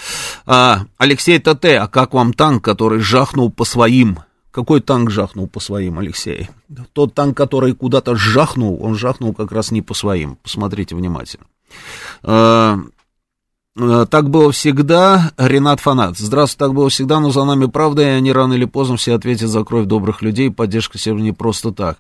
а, 0.47 0.87
Алексей 0.99 1.39
ТТ, 1.39 1.65
а 1.65 1.89
как 1.89 2.15
вам 2.15 2.33
танк, 2.33 2.65
который 2.65 3.01
жахнул 3.01 3.51
по 3.51 3.65
своим? 3.65 4.21
Какой 4.51 4.81
танк 4.81 5.11
жахнул 5.11 5.49
по 5.49 5.61
своим, 5.61 5.99
Алексей? 5.99 6.49
Тот 6.95 7.13
танк, 7.13 7.37
который 7.37 7.75
куда-то 7.75 8.17
жахнул, 8.17 8.83
он 8.83 8.95
жахнул 8.95 9.35
как 9.35 9.53
раз 9.53 9.71
не 9.71 9.83
по 9.83 9.93
своим. 9.93 10.37
Посмотрите 10.37 10.95
внимательно. 10.95 11.45
А, 13.79 14.07
так 14.07 14.31
было 14.31 14.53
всегда, 14.53 15.33
Ренат 15.37 15.81
Фанат. 15.81 16.17
Здравствуйте, 16.17 16.59
так 16.59 16.75
было 16.75 16.89
всегда, 16.89 17.21
но 17.21 17.31
за 17.31 17.45
нами 17.45 17.67
правда, 17.67 18.03
и 18.03 18.07
они 18.07 18.33
рано 18.33 18.55
или 18.55 18.65
поздно 18.65 18.97
все 18.97 19.15
ответят 19.15 19.51
за 19.51 19.65
кровь 19.65 19.87
добрых 19.87 20.23
людей, 20.23 20.51
поддержка 20.51 20.99
себе 20.99 21.17
не 21.17 21.33
просто 21.33 21.73
так. 21.73 21.99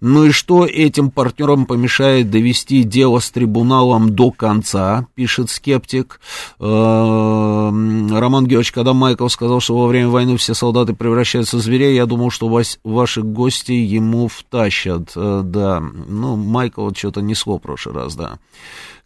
Ну 0.00 0.26
и 0.26 0.30
что 0.30 0.64
этим 0.64 1.10
партнерам 1.10 1.66
помешает 1.66 2.30
довести 2.30 2.84
дело 2.84 3.18
с 3.18 3.30
трибуналом 3.30 4.14
до 4.14 4.30
конца, 4.30 5.06
пишет 5.14 5.50
скептик. 5.50 6.20
А, 6.60 7.70
Роман 7.70 8.44
Георгиевич, 8.44 8.72
когда 8.72 8.92
Майкл 8.92 9.28
сказал, 9.28 9.60
что 9.60 9.76
во 9.76 9.88
время 9.88 10.08
войны 10.08 10.36
все 10.36 10.54
солдаты 10.54 10.94
превращаются 10.94 11.56
в 11.56 11.60
зверей, 11.60 11.96
я 11.96 12.06
думал, 12.06 12.30
что 12.30 12.48
ваши 12.84 13.22
гости 13.22 13.72
ему 13.72 14.28
втащат. 14.28 15.10
А, 15.16 15.42
да, 15.42 15.80
ну, 15.80 16.36
Майкл 16.36 16.88
что-то 16.94 17.20
несло 17.20 17.58
в 17.58 17.62
прошлый 17.62 17.96
раз, 17.96 18.14
да. 18.14 18.38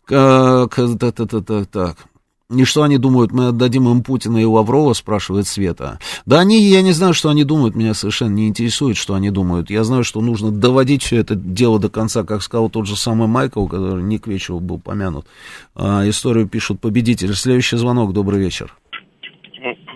Так, 0.06 0.74
так, 0.74 1.14
так, 1.14 1.44
так, 1.47 1.66
так. 1.68 2.10
И 2.51 2.64
что 2.64 2.82
они 2.82 2.98
думают, 2.98 3.31
мы 3.31 3.48
отдадим 3.48 3.89
им 3.89 4.02
Путина 4.02 4.39
и 4.39 4.44
Лаврова, 4.44 4.93
спрашивает 4.93 5.47
Света. 5.47 6.01
Да 6.27 6.40
они, 6.40 6.60
я 6.60 6.82
не 6.82 6.93
знаю, 6.93 7.14
что 7.14 7.28
они 7.28 7.44
думают, 7.44 7.77
меня 7.77 7.94
совершенно 7.94 8.35
не 8.35 8.48
интересует, 8.48 8.97
что 8.97 9.14
они 9.14 9.31
думают. 9.31 9.70
Я 9.70 9.85
знаю, 9.85 10.02
что 10.02 10.20
нужно 10.20 10.51
доводить 10.51 11.02
все 11.02 11.18
это 11.18 11.36
дело 11.36 11.78
до 11.78 11.89
конца, 11.89 12.24
как 12.24 12.43
сказал 12.43 12.68
тот 12.68 12.86
же 12.86 12.97
самый 12.97 13.28
Майкл, 13.28 13.66
который 13.66 14.02
не 14.02 14.18
к 14.18 14.27
вечеру 14.27 14.59
был 14.59 14.81
помянут. 14.81 15.27
А, 15.77 16.09
историю 16.09 16.48
пишут 16.48 16.81
победители. 16.81 17.32
Следующий 17.32 17.77
звонок, 17.77 18.12
добрый 18.12 18.40
вечер. 18.40 18.74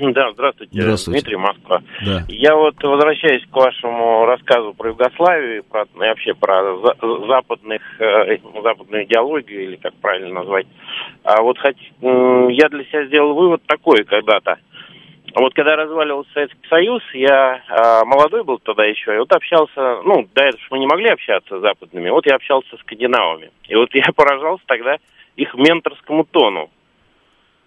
Да, 0.00 0.32
здравствуйте, 0.32 0.82
Здравствуйте. 0.82 1.20
Дмитрий 1.20 1.36
Москва. 1.36 1.82
Да. 2.04 2.24
Я 2.28 2.56
вот 2.56 2.82
возвращаюсь 2.82 3.44
к 3.50 3.54
вашему 3.54 4.24
рассказу 4.26 4.74
про 4.74 4.90
Югославию, 4.90 5.64
про, 5.64 5.82
и 5.82 5.98
вообще 5.98 6.34
про 6.34 6.76
за- 6.78 7.26
западных, 7.26 7.82
э, 8.00 8.38
западную 8.62 9.04
идеологию, 9.04 9.64
или 9.64 9.76
как 9.76 9.94
правильно 9.94 10.40
назвать. 10.40 10.66
А 11.22 11.42
вот 11.42 11.58
хоть, 11.58 11.92
м, 12.02 12.48
я 12.48 12.68
для 12.68 12.84
себя 12.84 13.06
сделал 13.06 13.34
вывод 13.34 13.62
такой 13.66 14.04
когда-то. 14.04 14.58
Вот 15.34 15.52
когда 15.54 15.74
разваливался 15.74 16.30
Советский 16.32 16.68
Союз, 16.68 17.02
я 17.12 17.60
а, 17.68 18.04
молодой 18.04 18.44
был 18.44 18.58
тогда 18.58 18.84
еще, 18.84 19.14
и 19.14 19.18
вот 19.18 19.32
общался, 19.32 20.00
ну, 20.04 20.28
до 20.32 20.44
этого 20.44 20.60
мы 20.70 20.78
не 20.78 20.86
могли 20.86 21.08
общаться 21.08 21.58
с 21.58 21.60
западными, 21.60 22.08
вот 22.10 22.24
я 22.26 22.36
общался 22.36 22.76
с 22.76 22.80
скандинавами. 22.80 23.50
И 23.66 23.74
вот 23.74 23.92
я 23.94 24.04
поражался 24.16 24.62
тогда 24.66 24.98
их 25.34 25.54
менторскому 25.54 26.24
тону. 26.24 26.70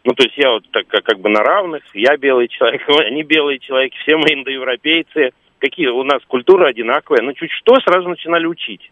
Ну, 0.08 0.14
то 0.14 0.24
есть 0.24 0.38
я 0.38 0.52
вот 0.52 0.64
так 0.72 0.88
как, 0.88 1.20
бы 1.20 1.28
на 1.28 1.42
равных, 1.42 1.84
я 1.94 2.16
белый 2.16 2.48
человек, 2.48 2.82
они 3.06 3.24
белые 3.24 3.60
человеки, 3.60 3.98
все 3.98 4.16
мы 4.16 4.34
индоевропейцы. 4.34 5.32
Какие 5.60 5.88
у 5.88 6.04
нас 6.04 6.22
культура 6.28 6.70
одинаковая. 6.70 7.22
Ну, 7.24 7.34
чуть 7.34 7.52
что, 7.52 7.76
сразу 7.82 8.08
начинали 8.08 8.46
учить. 8.46 8.90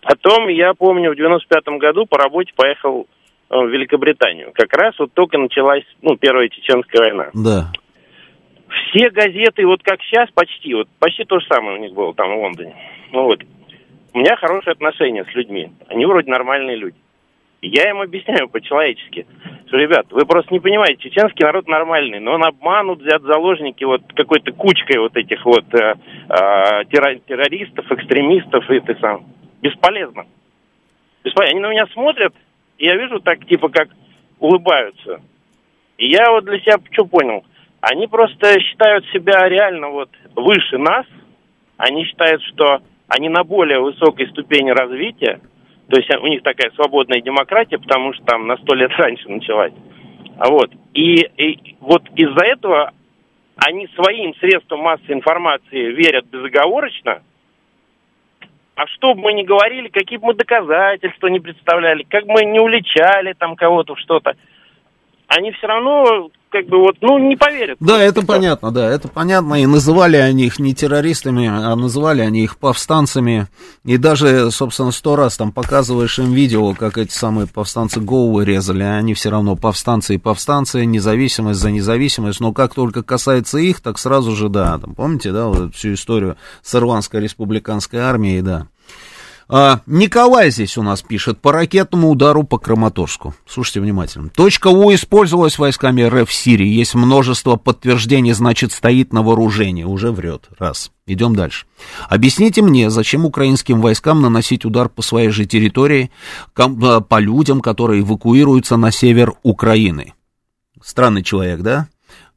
Потом, 0.00 0.48
я 0.48 0.74
помню, 0.74 1.12
в 1.12 1.16
95-м 1.16 1.78
году 1.78 2.06
по 2.06 2.18
работе 2.18 2.50
поехал 2.56 3.06
э, 3.50 3.56
в 3.56 3.68
Великобританию. 3.68 4.50
Как 4.52 4.72
раз 4.72 4.98
вот 4.98 5.12
только 5.12 5.38
началась, 5.38 5.84
ну, 6.00 6.16
Первая 6.16 6.48
Чеченская 6.48 7.02
война. 7.02 7.30
Да. 7.34 7.70
Все 8.88 9.10
газеты, 9.10 9.64
вот 9.64 9.84
как 9.84 10.02
сейчас, 10.02 10.28
почти, 10.32 10.74
вот 10.74 10.88
почти 10.98 11.24
то 11.24 11.38
же 11.38 11.46
самое 11.46 11.78
у 11.78 11.80
них 11.80 11.92
было 11.92 12.14
там 12.14 12.34
в 12.34 12.40
Лондоне. 12.40 12.74
Ну 13.12 13.24
вот. 13.26 13.42
У 14.12 14.18
меня 14.18 14.34
хорошие 14.34 14.72
отношения 14.72 15.24
с 15.24 15.34
людьми. 15.36 15.70
Они 15.86 16.04
вроде 16.04 16.28
нормальные 16.28 16.78
люди. 16.78 16.96
Я 17.62 17.88
им 17.90 18.00
объясняю 18.00 18.48
по-человечески, 18.48 19.24
что, 19.68 19.76
ребят, 19.76 20.06
вы 20.10 20.26
просто 20.26 20.52
не 20.52 20.58
понимаете, 20.58 21.08
чеченский 21.08 21.44
народ 21.44 21.68
нормальный, 21.68 22.18
но 22.18 22.32
он 22.32 22.44
обманут, 22.44 23.00
взят 23.00 23.22
заложники 23.22 23.84
вот 23.84 24.02
какой-то 24.14 24.52
кучкой 24.52 24.98
вот 24.98 25.16
этих 25.16 25.44
вот 25.44 25.72
э, 25.72 25.94
э, 26.28 26.84
терро- 26.90 27.22
террористов, 27.24 27.90
экстремистов 27.90 28.68
и 28.68 28.80
ты 28.80 28.96
сам. 28.96 29.26
Бесполезно. 29.62 30.26
Бесполезно. 31.22 31.52
Они 31.52 31.60
на 31.60 31.70
меня 31.70 31.86
смотрят, 31.92 32.34
и 32.78 32.86
я 32.86 32.96
вижу 32.96 33.20
так, 33.20 33.46
типа, 33.46 33.68
как 33.68 33.90
улыбаются. 34.40 35.20
И 35.98 36.08
я 36.08 36.32
вот 36.32 36.44
для 36.44 36.58
себя 36.58 36.78
что 36.90 37.04
понял? 37.04 37.44
Они 37.80 38.08
просто 38.08 38.60
считают 38.60 39.06
себя 39.12 39.48
реально 39.48 39.90
вот 39.90 40.10
выше 40.34 40.78
нас. 40.78 41.06
Они 41.76 42.04
считают, 42.06 42.42
что 42.42 42.80
они 43.06 43.28
на 43.28 43.44
более 43.44 43.78
высокой 43.78 44.28
ступени 44.30 44.70
развития. 44.70 45.40
То 45.92 45.98
есть 45.98 46.10
у 46.10 46.26
них 46.26 46.42
такая 46.42 46.70
свободная 46.70 47.20
демократия, 47.20 47.76
потому 47.76 48.14
что 48.14 48.24
там 48.24 48.46
на 48.46 48.56
сто 48.56 48.74
лет 48.74 48.90
раньше 48.96 49.28
началась. 49.28 49.74
А 50.38 50.48
вот. 50.48 50.70
И, 50.94 51.20
и 51.36 51.76
вот 51.80 52.02
из-за 52.16 52.46
этого 52.46 52.92
они 53.56 53.86
своим 53.88 54.34
средствам 54.36 54.80
массовой 54.80 55.16
информации 55.16 55.92
верят 55.92 56.24
безоговорочно. 56.28 57.22
А 58.74 58.86
что 58.86 59.12
бы 59.12 59.20
мы 59.20 59.34
ни 59.34 59.42
говорили, 59.42 59.88
какие 59.88 60.16
бы 60.16 60.28
мы 60.28 60.34
доказательства 60.34 61.26
не 61.26 61.40
представляли, 61.40 62.04
как 62.04 62.24
бы 62.24 62.32
мы 62.32 62.44
не 62.46 62.58
уличали 62.58 63.34
там 63.34 63.54
кого-то 63.54 63.94
в 63.94 64.00
что-то, 64.00 64.34
они 65.36 65.52
все 65.52 65.66
равно 65.66 66.30
как 66.50 66.66
бы 66.66 66.78
вот, 66.78 66.96
ну, 67.00 67.18
не 67.18 67.34
поверят. 67.34 67.78
Да, 67.80 68.00
это 68.00 68.24
понятно, 68.24 68.70
да, 68.70 68.88
это 68.88 69.08
понятно. 69.08 69.54
И 69.54 69.66
называли 69.66 70.16
они 70.16 70.44
их 70.44 70.58
не 70.58 70.74
террористами, 70.74 71.48
а 71.48 71.74
называли 71.74 72.20
они 72.20 72.44
их 72.44 72.58
повстанцами. 72.58 73.48
И 73.84 73.96
даже, 73.96 74.50
собственно, 74.50 74.90
сто 74.90 75.16
раз 75.16 75.38
там 75.38 75.50
показываешь 75.50 76.18
им 76.18 76.32
видео, 76.32 76.74
как 76.74 76.98
эти 76.98 77.12
самые 77.12 77.46
повстанцы 77.46 78.00
головы 78.00 78.44
резали, 78.44 78.82
а 78.82 78.96
они 78.96 79.14
все 79.14 79.30
равно 79.30 79.56
повстанцы 79.56 80.14
и 80.14 80.18
повстанцы, 80.18 80.84
независимость 80.84 81.60
за 81.60 81.70
независимость. 81.70 82.40
Но 82.40 82.52
как 82.52 82.74
только 82.74 83.02
касается 83.02 83.58
их, 83.58 83.80
так 83.80 83.98
сразу 83.98 84.32
же, 84.32 84.50
да, 84.50 84.78
там, 84.78 84.94
помните, 84.94 85.32
да, 85.32 85.46
вот 85.46 85.74
всю 85.74 85.94
историю 85.94 86.36
с 86.62 86.74
Ирландской 86.74 87.20
республиканской 87.20 88.00
армией, 88.00 88.42
да. 88.42 88.66
А, 89.48 89.80
Николай 89.86 90.50
здесь 90.50 90.76
у 90.78 90.82
нас 90.82 91.02
пишет 91.02 91.40
по 91.40 91.52
ракетному 91.52 92.10
удару 92.10 92.44
по 92.44 92.58
Краматорску. 92.58 93.34
Слушайте 93.46 93.80
внимательно. 93.80 94.30
Точка 94.30 94.68
У 94.68 94.92
использовалась 94.92 95.58
войсками 95.58 96.02
РФ 96.02 96.28
в 96.28 96.32
Сирии. 96.32 96.66
Есть 96.66 96.94
множество 96.94 97.56
подтверждений, 97.56 98.32
значит, 98.32 98.72
стоит 98.72 99.12
на 99.12 99.22
вооружении. 99.22 99.84
Уже 99.84 100.10
врет. 100.10 100.48
Раз. 100.58 100.90
Идем 101.06 101.34
дальше. 101.34 101.66
Объясните 102.08 102.62
мне, 102.62 102.88
зачем 102.90 103.24
украинским 103.24 103.80
войскам 103.80 104.22
наносить 104.22 104.64
удар 104.64 104.88
по 104.88 105.02
своей 105.02 105.30
же 105.30 105.46
территории, 105.46 106.10
э, 106.56 107.00
по 107.00 107.18
людям, 107.18 107.60
которые 107.60 108.02
эвакуируются 108.02 108.76
на 108.76 108.92
север 108.92 109.34
Украины? 109.42 110.14
Странный 110.82 111.22
человек, 111.22 111.60
да? 111.60 111.88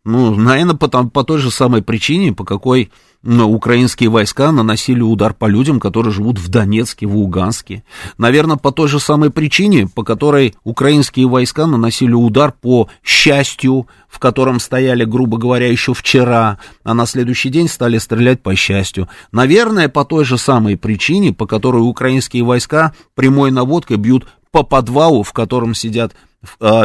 Ну, 0.04 0.36
наверное, 0.36 0.76
по, 0.76 0.88
там- 0.88 1.10
по 1.10 1.24
той 1.24 1.40
же 1.40 1.50
самой 1.50 1.82
причине, 1.82 2.32
по 2.32 2.44
какой 2.44 2.92
украинские 3.26 4.10
войска 4.10 4.52
наносили 4.52 5.02
удар 5.02 5.34
по 5.34 5.46
людям, 5.46 5.80
которые 5.80 6.14
живут 6.14 6.38
в 6.38 6.48
Донецке, 6.50 7.08
в 7.08 7.16
Луганске. 7.16 7.84
Наверное, 8.18 8.58
по 8.58 8.72
той 8.72 8.88
же 8.88 9.00
самой 9.00 9.32
причине, 9.32 9.88
по 9.88 10.04
которой 10.04 10.54
украинские 10.64 11.28
войска 11.28 11.66
наносили 11.66 12.14
удар 12.14 12.54
по 12.54 12.88
счастью, 13.04 13.88
в 14.08 14.20
котором 14.20 14.60
стояли, 14.60 15.06
грубо 15.06 15.38
говоря, 15.38 15.68
еще 15.68 15.94
вчера, 15.94 16.60
а 16.84 16.94
на 16.94 17.06
следующий 17.06 17.50
день 17.50 17.68
стали 17.68 17.98
стрелять 17.98 18.42
по 18.42 18.56
счастью. 18.56 19.10
Наверное, 19.32 19.90
по 19.90 20.06
той 20.06 20.24
же 20.24 20.38
самой 20.38 20.78
причине, 20.78 21.34
по 21.34 21.48
которой 21.48 21.80
украинские 21.80 22.44
войска 22.44 22.94
прямой 23.16 23.52
наводкой 23.52 23.98
бьют 23.98 24.28
по 24.52 24.64
подвалу, 24.64 25.24
в 25.24 25.34
котором 25.34 25.74
сидят 25.74 26.14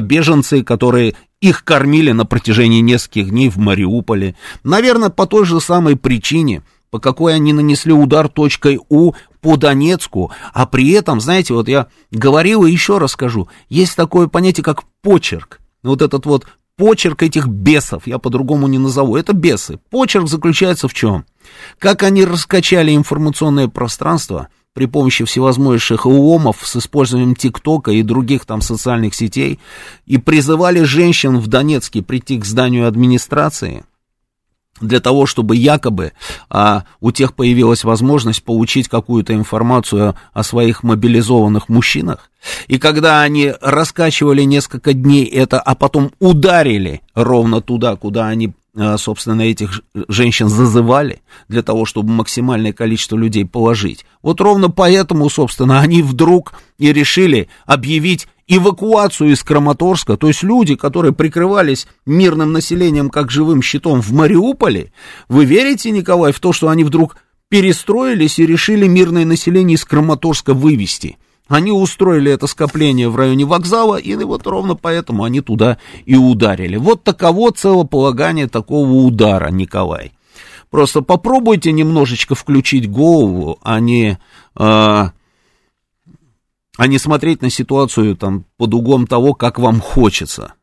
беженцы, 0.02 0.62
которые 0.62 1.14
их 1.40 1.64
кормили 1.64 2.12
на 2.12 2.26
протяжении 2.26 2.80
нескольких 2.80 3.30
дней 3.30 3.48
в 3.48 3.56
Мариуполе. 3.56 4.36
Наверное, 4.62 5.08
по 5.08 5.26
той 5.26 5.46
же 5.46 5.60
самой 5.60 5.96
причине, 5.96 6.62
по 6.90 6.98
какой 6.98 7.34
они 7.34 7.52
нанесли 7.52 7.92
удар 7.92 8.28
точкой 8.28 8.78
У 8.88 9.12
по 9.40 9.56
Донецку, 9.56 10.32
а 10.52 10.66
при 10.66 10.90
этом, 10.90 11.20
знаете, 11.20 11.54
вот 11.54 11.66
я 11.68 11.86
говорил 12.10 12.66
и 12.66 12.72
еще 12.72 12.98
раз 12.98 13.12
скажу, 13.12 13.48
есть 13.70 13.96
такое 13.96 14.26
понятие, 14.26 14.64
как 14.64 14.82
почерк. 15.00 15.60
Вот 15.82 16.02
этот 16.02 16.26
вот 16.26 16.46
почерк 16.76 17.22
этих 17.22 17.46
бесов, 17.46 18.06
я 18.06 18.18
по-другому 18.18 18.66
не 18.66 18.76
назову, 18.76 19.16
это 19.16 19.32
бесы. 19.32 19.78
Почерк 19.88 20.28
заключается 20.28 20.88
в 20.88 20.94
чем? 20.94 21.24
Как 21.78 22.02
они 22.02 22.24
раскачали 22.24 22.94
информационное 22.94 23.68
пространство, 23.68 24.48
при 24.74 24.86
помощи 24.86 25.24
всевозможных 25.24 26.06
УОМов 26.06 26.60
с 26.64 26.76
использованием 26.76 27.34
ТикТока 27.34 27.90
и 27.90 28.02
других 28.02 28.44
там 28.44 28.60
социальных 28.60 29.14
сетей 29.14 29.58
и 30.06 30.18
призывали 30.18 30.82
женщин 30.82 31.38
в 31.38 31.48
Донецке 31.48 32.02
прийти 32.02 32.38
к 32.38 32.44
зданию 32.44 32.86
администрации 32.86 33.84
для 34.80 35.00
того, 35.00 35.26
чтобы 35.26 35.56
якобы 35.56 36.12
а, 36.48 36.84
у 37.00 37.12
тех 37.12 37.34
появилась 37.34 37.84
возможность 37.84 38.42
получить 38.42 38.88
какую-то 38.88 39.34
информацию 39.34 40.14
о 40.32 40.42
своих 40.42 40.82
мобилизованных 40.82 41.68
мужчинах. 41.68 42.30
И 42.66 42.78
когда 42.78 43.20
они 43.20 43.52
раскачивали 43.60 44.42
несколько 44.42 44.94
дней 44.94 45.24
это, 45.26 45.60
а 45.60 45.74
потом 45.74 46.12
ударили 46.18 47.02
ровно 47.14 47.60
туда, 47.60 47.96
куда 47.96 48.28
они 48.28 48.52
собственно, 48.96 49.42
этих 49.42 49.82
женщин 50.08 50.48
зазывали 50.48 51.22
для 51.48 51.62
того, 51.62 51.84
чтобы 51.84 52.10
максимальное 52.12 52.72
количество 52.72 53.16
людей 53.16 53.44
положить. 53.44 54.04
Вот 54.22 54.40
ровно 54.40 54.70
поэтому, 54.70 55.28
собственно, 55.28 55.80
они 55.80 56.02
вдруг 56.02 56.54
и 56.78 56.92
решили 56.92 57.48
объявить 57.66 58.28
эвакуацию 58.46 59.30
из 59.30 59.42
Краматорска, 59.44 60.16
то 60.16 60.26
есть 60.26 60.42
люди, 60.42 60.74
которые 60.74 61.12
прикрывались 61.12 61.86
мирным 62.04 62.52
населением 62.52 63.08
как 63.08 63.30
живым 63.30 63.62
щитом 63.62 64.02
в 64.02 64.12
Мариуполе, 64.12 64.92
вы 65.28 65.44
верите, 65.44 65.92
Николай, 65.92 66.32
в 66.32 66.40
то, 66.40 66.52
что 66.52 66.68
они 66.68 66.82
вдруг 66.82 67.16
перестроились 67.48 68.40
и 68.40 68.46
решили 68.46 68.88
мирное 68.88 69.24
население 69.24 69.76
из 69.76 69.84
Краматорска 69.84 70.52
вывести? 70.52 71.18
Они 71.50 71.72
устроили 71.72 72.30
это 72.30 72.46
скопление 72.46 73.08
в 73.08 73.16
районе 73.16 73.44
вокзала, 73.44 73.96
и 73.96 74.14
вот 74.14 74.46
ровно 74.46 74.76
поэтому 74.76 75.24
они 75.24 75.40
туда 75.40 75.78
и 76.06 76.14
ударили. 76.14 76.76
Вот 76.76 77.02
таково 77.02 77.50
целополагание 77.50 78.46
такого 78.46 78.88
удара, 78.88 79.50
Николай. 79.50 80.12
Просто 80.70 81.02
попробуйте 81.02 81.72
немножечко 81.72 82.36
включить 82.36 82.88
голову, 82.88 83.58
а 83.64 83.80
не 83.80 84.10
э, 84.10 84.16
а 84.54 85.12
не 86.86 86.98
смотреть 86.98 87.42
на 87.42 87.50
ситуацию 87.50 88.16
там 88.16 88.44
под 88.56 88.72
углом 88.72 89.08
того, 89.08 89.34
как 89.34 89.58
вам 89.58 89.80
хочется. 89.80 90.54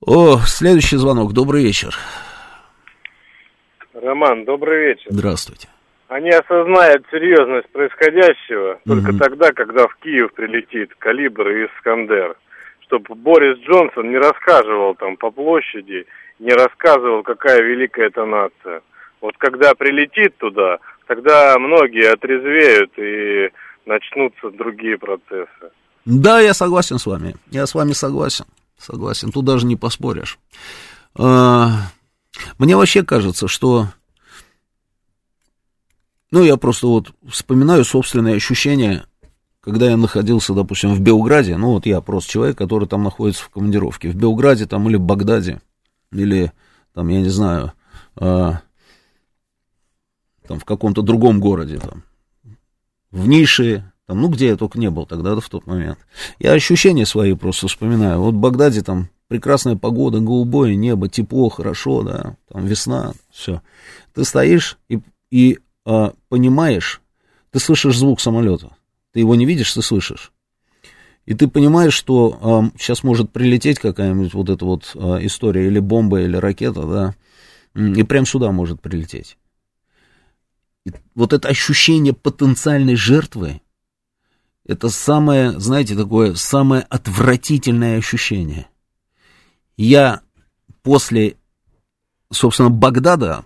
О, 0.00 0.38
следующий 0.46 0.98
звонок. 0.98 1.32
Добрый 1.32 1.64
вечер. 1.64 1.98
Роман, 3.92 4.44
добрый 4.44 4.90
вечер. 4.90 5.06
Здравствуйте. 5.10 5.66
Они 6.12 6.28
осознают 6.28 7.06
серьезность 7.10 7.70
происходящего 7.70 8.78
только 8.86 9.16
тогда, 9.16 9.50
когда 9.52 9.86
в 9.88 9.96
Киев 10.02 10.34
прилетит 10.34 10.94
Калибр 10.98 11.48
и 11.48 11.66
Искандер. 11.66 12.36
Чтобы 12.80 13.14
Борис 13.14 13.56
Джонсон 13.60 14.10
не 14.10 14.18
рассказывал 14.18 14.94
там 14.94 15.16
по 15.16 15.30
площади, 15.30 16.04
не 16.38 16.52
рассказывал, 16.52 17.22
какая 17.22 17.62
великая 17.62 18.08
эта 18.08 18.26
нация. 18.26 18.82
Вот 19.22 19.38
когда 19.38 19.74
прилетит 19.74 20.36
туда, 20.36 20.80
тогда 21.06 21.58
многие 21.58 22.12
отрезвеют 22.12 22.92
и 22.98 23.50
начнутся 23.86 24.50
другие 24.50 24.98
процессы. 24.98 25.72
Да, 26.04 26.40
я 26.40 26.52
согласен 26.52 26.98
с 26.98 27.06
вами. 27.06 27.36
Я 27.50 27.64
с 27.64 27.74
вами 27.74 27.92
согласен. 27.92 28.44
Согласен. 28.76 29.32
Тут 29.32 29.46
даже 29.46 29.64
не 29.64 29.76
поспоришь. 29.76 30.38
А, 31.18 31.68
мне 32.58 32.76
вообще 32.76 33.02
кажется, 33.02 33.48
что... 33.48 33.86
Ну, 36.32 36.42
я 36.42 36.56
просто 36.56 36.86
вот 36.86 37.12
вспоминаю 37.28 37.84
собственные 37.84 38.36
ощущения, 38.36 39.04
когда 39.60 39.90
я 39.90 39.98
находился, 39.98 40.54
допустим, 40.54 40.94
в 40.94 41.00
Белграде. 41.00 41.58
Ну, 41.58 41.72
вот 41.72 41.84
я 41.84 42.00
просто 42.00 42.32
человек, 42.32 42.56
который 42.56 42.88
там 42.88 43.04
находится 43.04 43.44
в 43.44 43.50
командировке. 43.50 44.08
В 44.08 44.16
Белграде 44.16 44.64
там 44.64 44.88
или 44.88 44.96
в 44.96 45.02
Багдаде, 45.02 45.60
или 46.10 46.50
там, 46.94 47.08
я 47.08 47.20
не 47.20 47.28
знаю, 47.28 47.74
а, 48.16 48.62
там 50.48 50.58
в 50.58 50.64
каком-то 50.64 51.02
другом 51.02 51.38
городе 51.38 51.78
там 51.78 52.02
в 53.10 53.28
нише, 53.28 53.92
там, 54.06 54.22
ну, 54.22 54.28
где 54.28 54.48
я 54.48 54.56
только 54.56 54.78
не 54.78 54.88
был 54.88 55.04
тогда, 55.04 55.38
в 55.38 55.48
тот 55.50 55.66
момент. 55.66 55.98
Я 56.38 56.52
ощущения 56.52 57.04
свои 57.04 57.34
просто 57.34 57.68
вспоминаю. 57.68 58.20
Вот 58.22 58.34
в 58.34 58.38
Багдаде 58.38 58.80
там 58.80 59.10
прекрасная 59.28 59.76
погода, 59.76 60.20
голубое 60.20 60.76
небо, 60.76 61.10
тепло, 61.10 61.50
хорошо, 61.50 62.02
да, 62.02 62.36
там 62.48 62.64
весна, 62.64 63.12
все. 63.30 63.60
Ты 64.14 64.24
стоишь 64.24 64.78
и, 64.88 65.00
и 65.30 65.58
а, 65.84 66.12
понимаешь, 66.28 67.00
ты 67.50 67.58
слышишь 67.58 67.96
звук 67.96 68.20
самолета. 68.20 68.76
Ты 69.12 69.20
его 69.20 69.34
не 69.34 69.44
видишь, 69.46 69.72
ты 69.72 69.82
слышишь. 69.82 70.32
И 71.26 71.34
ты 71.34 71.48
понимаешь, 71.48 71.94
что 71.94 72.38
а, 72.40 72.78
сейчас 72.78 73.02
может 73.02 73.30
прилететь 73.32 73.78
какая-нибудь 73.78 74.34
вот 74.34 74.50
эта 74.50 74.64
вот 74.64 74.92
а, 74.94 75.18
история, 75.24 75.66
или 75.66 75.78
бомба, 75.78 76.22
или 76.22 76.36
ракета, 76.36 76.82
да, 76.82 77.14
и 77.74 78.02
прям 78.02 78.26
сюда 78.26 78.52
может 78.52 78.80
прилететь 78.80 79.36
вот 81.14 81.32
это 81.32 81.48
ощущение 81.48 82.12
потенциальной 82.12 82.96
жертвы, 82.96 83.60
это 84.64 84.88
самое, 84.88 85.58
знаете, 85.58 85.96
такое 85.96 86.34
самое 86.34 86.82
отвратительное 86.82 87.98
ощущение. 87.98 88.68
Я 89.76 90.20
после, 90.82 91.36
собственно, 92.30 92.70
Багдада 92.70 93.44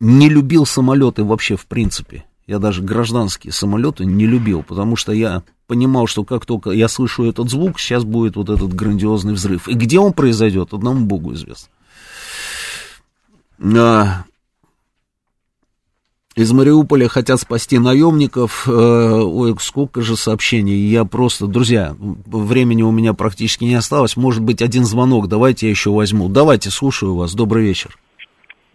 не 0.00 0.28
любил 0.28 0.66
самолеты 0.66 1.24
вообще 1.24 1.56
в 1.56 1.66
принципе. 1.66 2.24
Я 2.46 2.58
даже 2.58 2.82
гражданские 2.82 3.52
самолеты 3.52 4.04
не 4.06 4.26
любил, 4.26 4.62
потому 4.62 4.96
что 4.96 5.12
я 5.12 5.42
понимал, 5.66 6.06
что 6.06 6.24
как 6.24 6.46
только 6.46 6.70
я 6.70 6.88
слышу 6.88 7.24
этот 7.24 7.50
звук, 7.50 7.78
сейчас 7.78 8.04
будет 8.04 8.36
вот 8.36 8.48
этот 8.48 8.74
грандиозный 8.74 9.34
взрыв. 9.34 9.68
И 9.68 9.74
где 9.74 9.98
он 9.98 10.14
произойдет, 10.14 10.72
одному 10.72 11.04
Богу 11.04 11.34
известно. 11.34 11.68
А, 13.60 14.24
из 16.38 16.52
Мариуполя 16.52 17.08
хотят 17.08 17.40
спасти 17.40 17.78
наемников. 17.78 18.68
Э, 18.68 18.70
ой, 18.70 19.56
сколько 19.60 20.02
же 20.02 20.16
сообщений. 20.16 20.88
Я 20.88 21.04
просто, 21.04 21.48
друзья, 21.48 21.96
времени 21.98 22.82
у 22.82 22.92
меня 22.92 23.12
практически 23.12 23.64
не 23.64 23.74
осталось. 23.74 24.16
Может 24.16 24.40
быть, 24.42 24.62
один 24.62 24.84
звонок. 24.84 25.28
Давайте 25.28 25.66
я 25.66 25.70
еще 25.70 25.90
возьму. 25.90 26.28
Давайте, 26.28 26.70
слушаю 26.70 27.16
вас. 27.16 27.34
Добрый 27.34 27.64
вечер. 27.64 27.98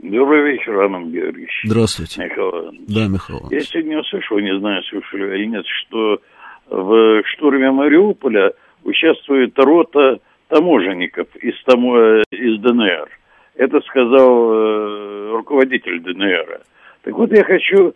Добрый 0.03 0.51
вечер, 0.51 0.73
Роман 0.73 1.11
Георгиевич. 1.11 1.61
Здравствуйте. 1.63 2.25
Михаил 2.25 2.73
Да, 2.89 3.07
Михаил 3.07 3.47
Я 3.51 3.61
сегодня 3.61 4.01
услышал, 4.01 4.37
не 4.37 4.59
знаю, 4.59 4.83
слышали 4.83 5.37
или 5.37 5.45
нет, 5.45 5.65
что 5.65 6.19
в 6.67 7.23
штурме 7.23 7.71
Мариуполя 7.71 8.51
участвует 8.83 9.57
рота 9.57 10.19
таможенников 10.49 11.33
из, 11.37 11.53
тамо... 11.63 12.21
из 12.31 12.59
ДНР. 12.59 13.07
Это 13.55 13.79
сказал 13.79 14.53
э, 14.53 15.31
руководитель 15.37 16.01
ДНР. 16.01 16.59
Так 17.03 17.13
вот 17.13 17.31
я 17.31 17.45
хочу 17.45 17.95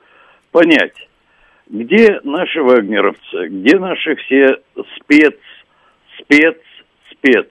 понять, 0.54 0.96
где 1.68 2.22
наши 2.24 2.64
вагнеровцы, 2.64 3.50
где 3.50 3.78
наши 3.78 4.16
все 4.16 4.62
спец, 4.96 5.36
спец, 6.20 6.58
спец. 7.12 7.48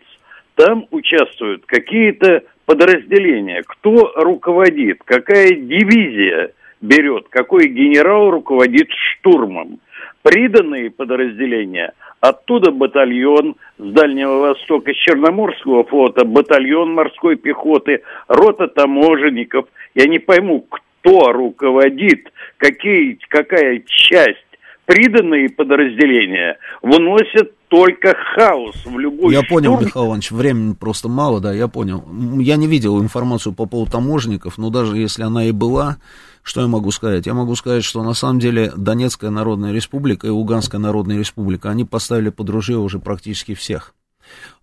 Там 0.54 0.86
участвуют 0.90 1.66
какие-то 1.66 2.42
подразделения, 2.66 3.62
кто 3.66 4.12
руководит, 4.16 4.98
какая 5.04 5.52
дивизия 5.52 6.50
берет, 6.80 7.28
какой 7.30 7.68
генерал 7.68 8.30
руководит 8.30 8.88
штурмом. 8.90 9.78
Приданные 10.22 10.90
подразделения, 10.90 11.92
оттуда 12.20 12.72
батальон 12.72 13.54
с 13.78 13.92
Дальнего 13.92 14.38
Востока, 14.38 14.92
с 14.92 14.96
Черноморского 14.96 15.84
флота, 15.84 16.24
батальон 16.24 16.92
морской 16.92 17.36
пехоты, 17.36 18.02
рота 18.26 18.66
таможенников. 18.66 19.66
Я 19.94 20.06
не 20.06 20.18
пойму, 20.18 20.66
кто 20.68 21.32
руководит, 21.32 22.32
какие, 22.56 23.18
какая 23.28 23.82
часть. 23.86 24.42
Приданные 24.86 25.48
подразделения 25.48 26.58
вносят 26.82 27.55
только 27.68 28.14
хаос 28.34 28.76
в 28.84 28.98
любой 28.98 29.32
Я 29.32 29.42
штурм. 29.42 29.48
понял, 29.48 29.80
Михаил 29.80 30.06
Иванович, 30.06 30.30
времени 30.30 30.74
просто 30.74 31.08
мало, 31.08 31.40
да, 31.40 31.52
я 31.52 31.68
понял. 31.68 32.04
Я 32.38 32.56
не 32.56 32.66
видел 32.66 33.00
информацию 33.00 33.52
по 33.52 33.66
поводу 33.66 33.90
таможенников, 33.90 34.58
но 34.58 34.70
даже 34.70 34.96
если 34.96 35.22
она 35.22 35.44
и 35.44 35.52
была, 35.52 35.96
что 36.42 36.60
я 36.60 36.68
могу 36.68 36.90
сказать? 36.92 37.26
Я 37.26 37.34
могу 37.34 37.56
сказать, 37.56 37.84
что 37.84 38.02
на 38.02 38.14
самом 38.14 38.38
деле 38.38 38.72
Донецкая 38.76 39.30
Народная 39.30 39.72
Республика 39.72 40.26
и 40.26 40.30
Луганская 40.30 40.80
Народная 40.80 41.18
Республика, 41.18 41.70
они 41.70 41.84
поставили 41.84 42.30
под 42.30 42.48
ружье 42.50 42.78
уже 42.78 42.98
практически 42.98 43.54
всех. 43.54 43.94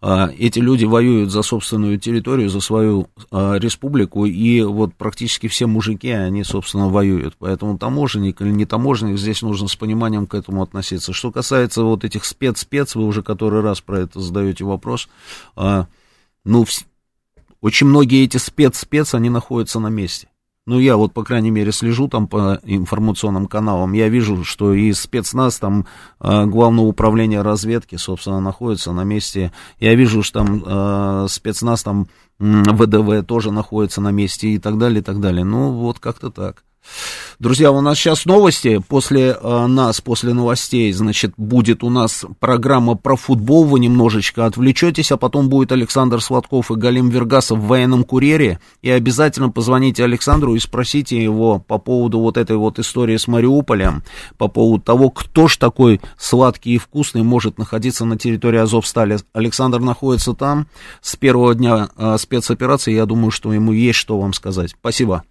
А, 0.02 0.30
эти 0.38 0.60
люди 0.60 0.86
воюют 0.86 1.32
за 1.32 1.44
собственную 1.44 1.98
территорию, 1.98 2.50
за 2.50 2.60
свою 2.60 3.08
а, 3.32 3.56
республику, 3.56 4.26
и 4.26 4.62
вот 4.62 4.94
практически 4.96 5.48
все 5.48 5.66
мужики, 5.66 6.10
они, 6.10 6.44
собственно, 6.44 6.90
воюют. 6.90 7.36
Поэтому 7.40 7.78
таможенник 7.78 8.42
или 8.42 8.50
не 8.50 8.66
таможенник, 8.66 9.18
здесь 9.18 9.42
нужно 9.42 9.68
с 9.68 9.76
пониманием 9.76 10.28
к 10.28 10.36
этому 10.36 10.62
относиться. 10.62 11.14
Что 11.14 11.32
касается 11.32 11.84
вот 11.84 12.04
этих 12.04 12.26
спец-спец, 12.26 12.96
вы 12.96 13.06
уже 13.06 13.24
который 13.24 13.62
раз 13.62 13.82
про 13.82 14.02
это 14.02 14.20
задаете 14.20 14.66
вопрос, 14.66 15.08
а, 15.56 15.88
ну, 16.44 16.66
очень 17.62 17.88
многие 17.88 18.26
эти 18.26 18.38
спец-спец, 18.38 19.16
они 19.16 19.30
находятся 19.30 19.80
на 19.80 19.88
месте. 19.88 20.28
Ну, 20.66 20.80
я 20.80 20.96
вот, 20.96 21.14
по 21.14 21.24
крайней 21.26 21.52
мере, 21.52 21.74
слежу 21.74 22.08
там 22.08 22.28
по 22.28 22.60
информационным 22.64 23.48
каналам. 23.48 23.92
Я 23.92 24.08
вижу, 24.08 24.46
что 24.46 24.74
и 24.74 24.94
спецназ, 24.94 25.60
там, 25.60 25.88
э, 26.22 26.46
Главное 26.46 26.86
управление 26.86 27.42
разведки, 27.42 27.96
собственно, 27.96 28.40
находится 28.40 28.94
на 28.94 29.04
месте. 29.04 29.52
Я 29.80 29.96
вижу, 29.96 30.24
что 30.24 30.40
там 30.40 30.64
э, 30.66 31.28
спецназ, 31.30 31.84
там, 31.84 32.08
ВДВ 32.40 33.26
тоже 33.26 33.52
находится 33.52 34.00
на 34.00 34.12
месте 34.12 34.50
и 34.50 34.58
так 34.58 34.78
далее, 34.78 35.02
и 35.02 35.04
так 35.04 35.20
далее. 35.20 35.44
Ну, 35.44 35.72
вот 35.72 36.00
как-то 36.00 36.30
так. 36.30 36.64
Друзья, 37.40 37.72
у 37.72 37.82
нас 37.82 37.98
сейчас 37.98 38.26
новости. 38.26 38.82
После 38.88 39.38
э, 39.40 39.68
нас, 39.68 40.02
после 40.02 40.34
новостей, 40.34 40.92
значит, 40.94 41.34
будет 41.36 41.84
у 41.84 41.90
нас 41.90 42.26
программа 42.40 42.96
про 42.96 43.16
футбол. 43.16 43.66
Вы 43.66 43.80
немножечко 43.80 44.46
отвлечетесь, 44.46 45.12
а 45.12 45.18
потом 45.18 45.50
будет 45.50 45.72
Александр 45.72 46.22
Сладков 46.22 46.72
и 46.72 46.76
Галим 46.76 47.10
Вергасов 47.10 47.60
в 47.60 47.68
военном 47.68 48.04
курьере. 48.04 48.60
И 48.82 48.90
обязательно 48.90 49.50
позвоните 49.50 50.04
Александру 50.04 50.56
и 50.56 50.60
спросите 50.60 51.22
его 51.22 51.60
по 51.60 51.80
поводу 51.80 52.20
вот 52.20 52.38
этой 52.38 52.56
вот 52.56 52.80
истории 52.80 53.18
с 53.18 53.28
Мариуполем, 53.28 54.04
по 54.38 54.48
поводу 54.48 54.82
того, 54.84 55.10
кто 55.10 55.48
ж 55.48 55.58
такой 55.58 56.00
сладкий 56.18 56.76
и 56.76 56.78
вкусный 56.78 57.24
может 57.24 57.58
находиться 57.58 58.06
на 58.06 58.18
территории 58.18 58.60
Азовстали. 58.60 59.18
Александр 59.34 59.80
находится 59.80 60.34
там 60.34 60.68
с 61.02 61.16
первого 61.16 61.56
дня 61.56 61.90
э, 61.98 62.18
спецоперации. 62.20 62.94
Я 62.94 63.06
думаю, 63.06 63.32
что 63.32 63.52
ему 63.54 63.72
есть 63.72 64.00
что 64.00 64.20
вам 64.20 64.34
сказать. 64.34 64.72
Спасибо. 64.80 65.24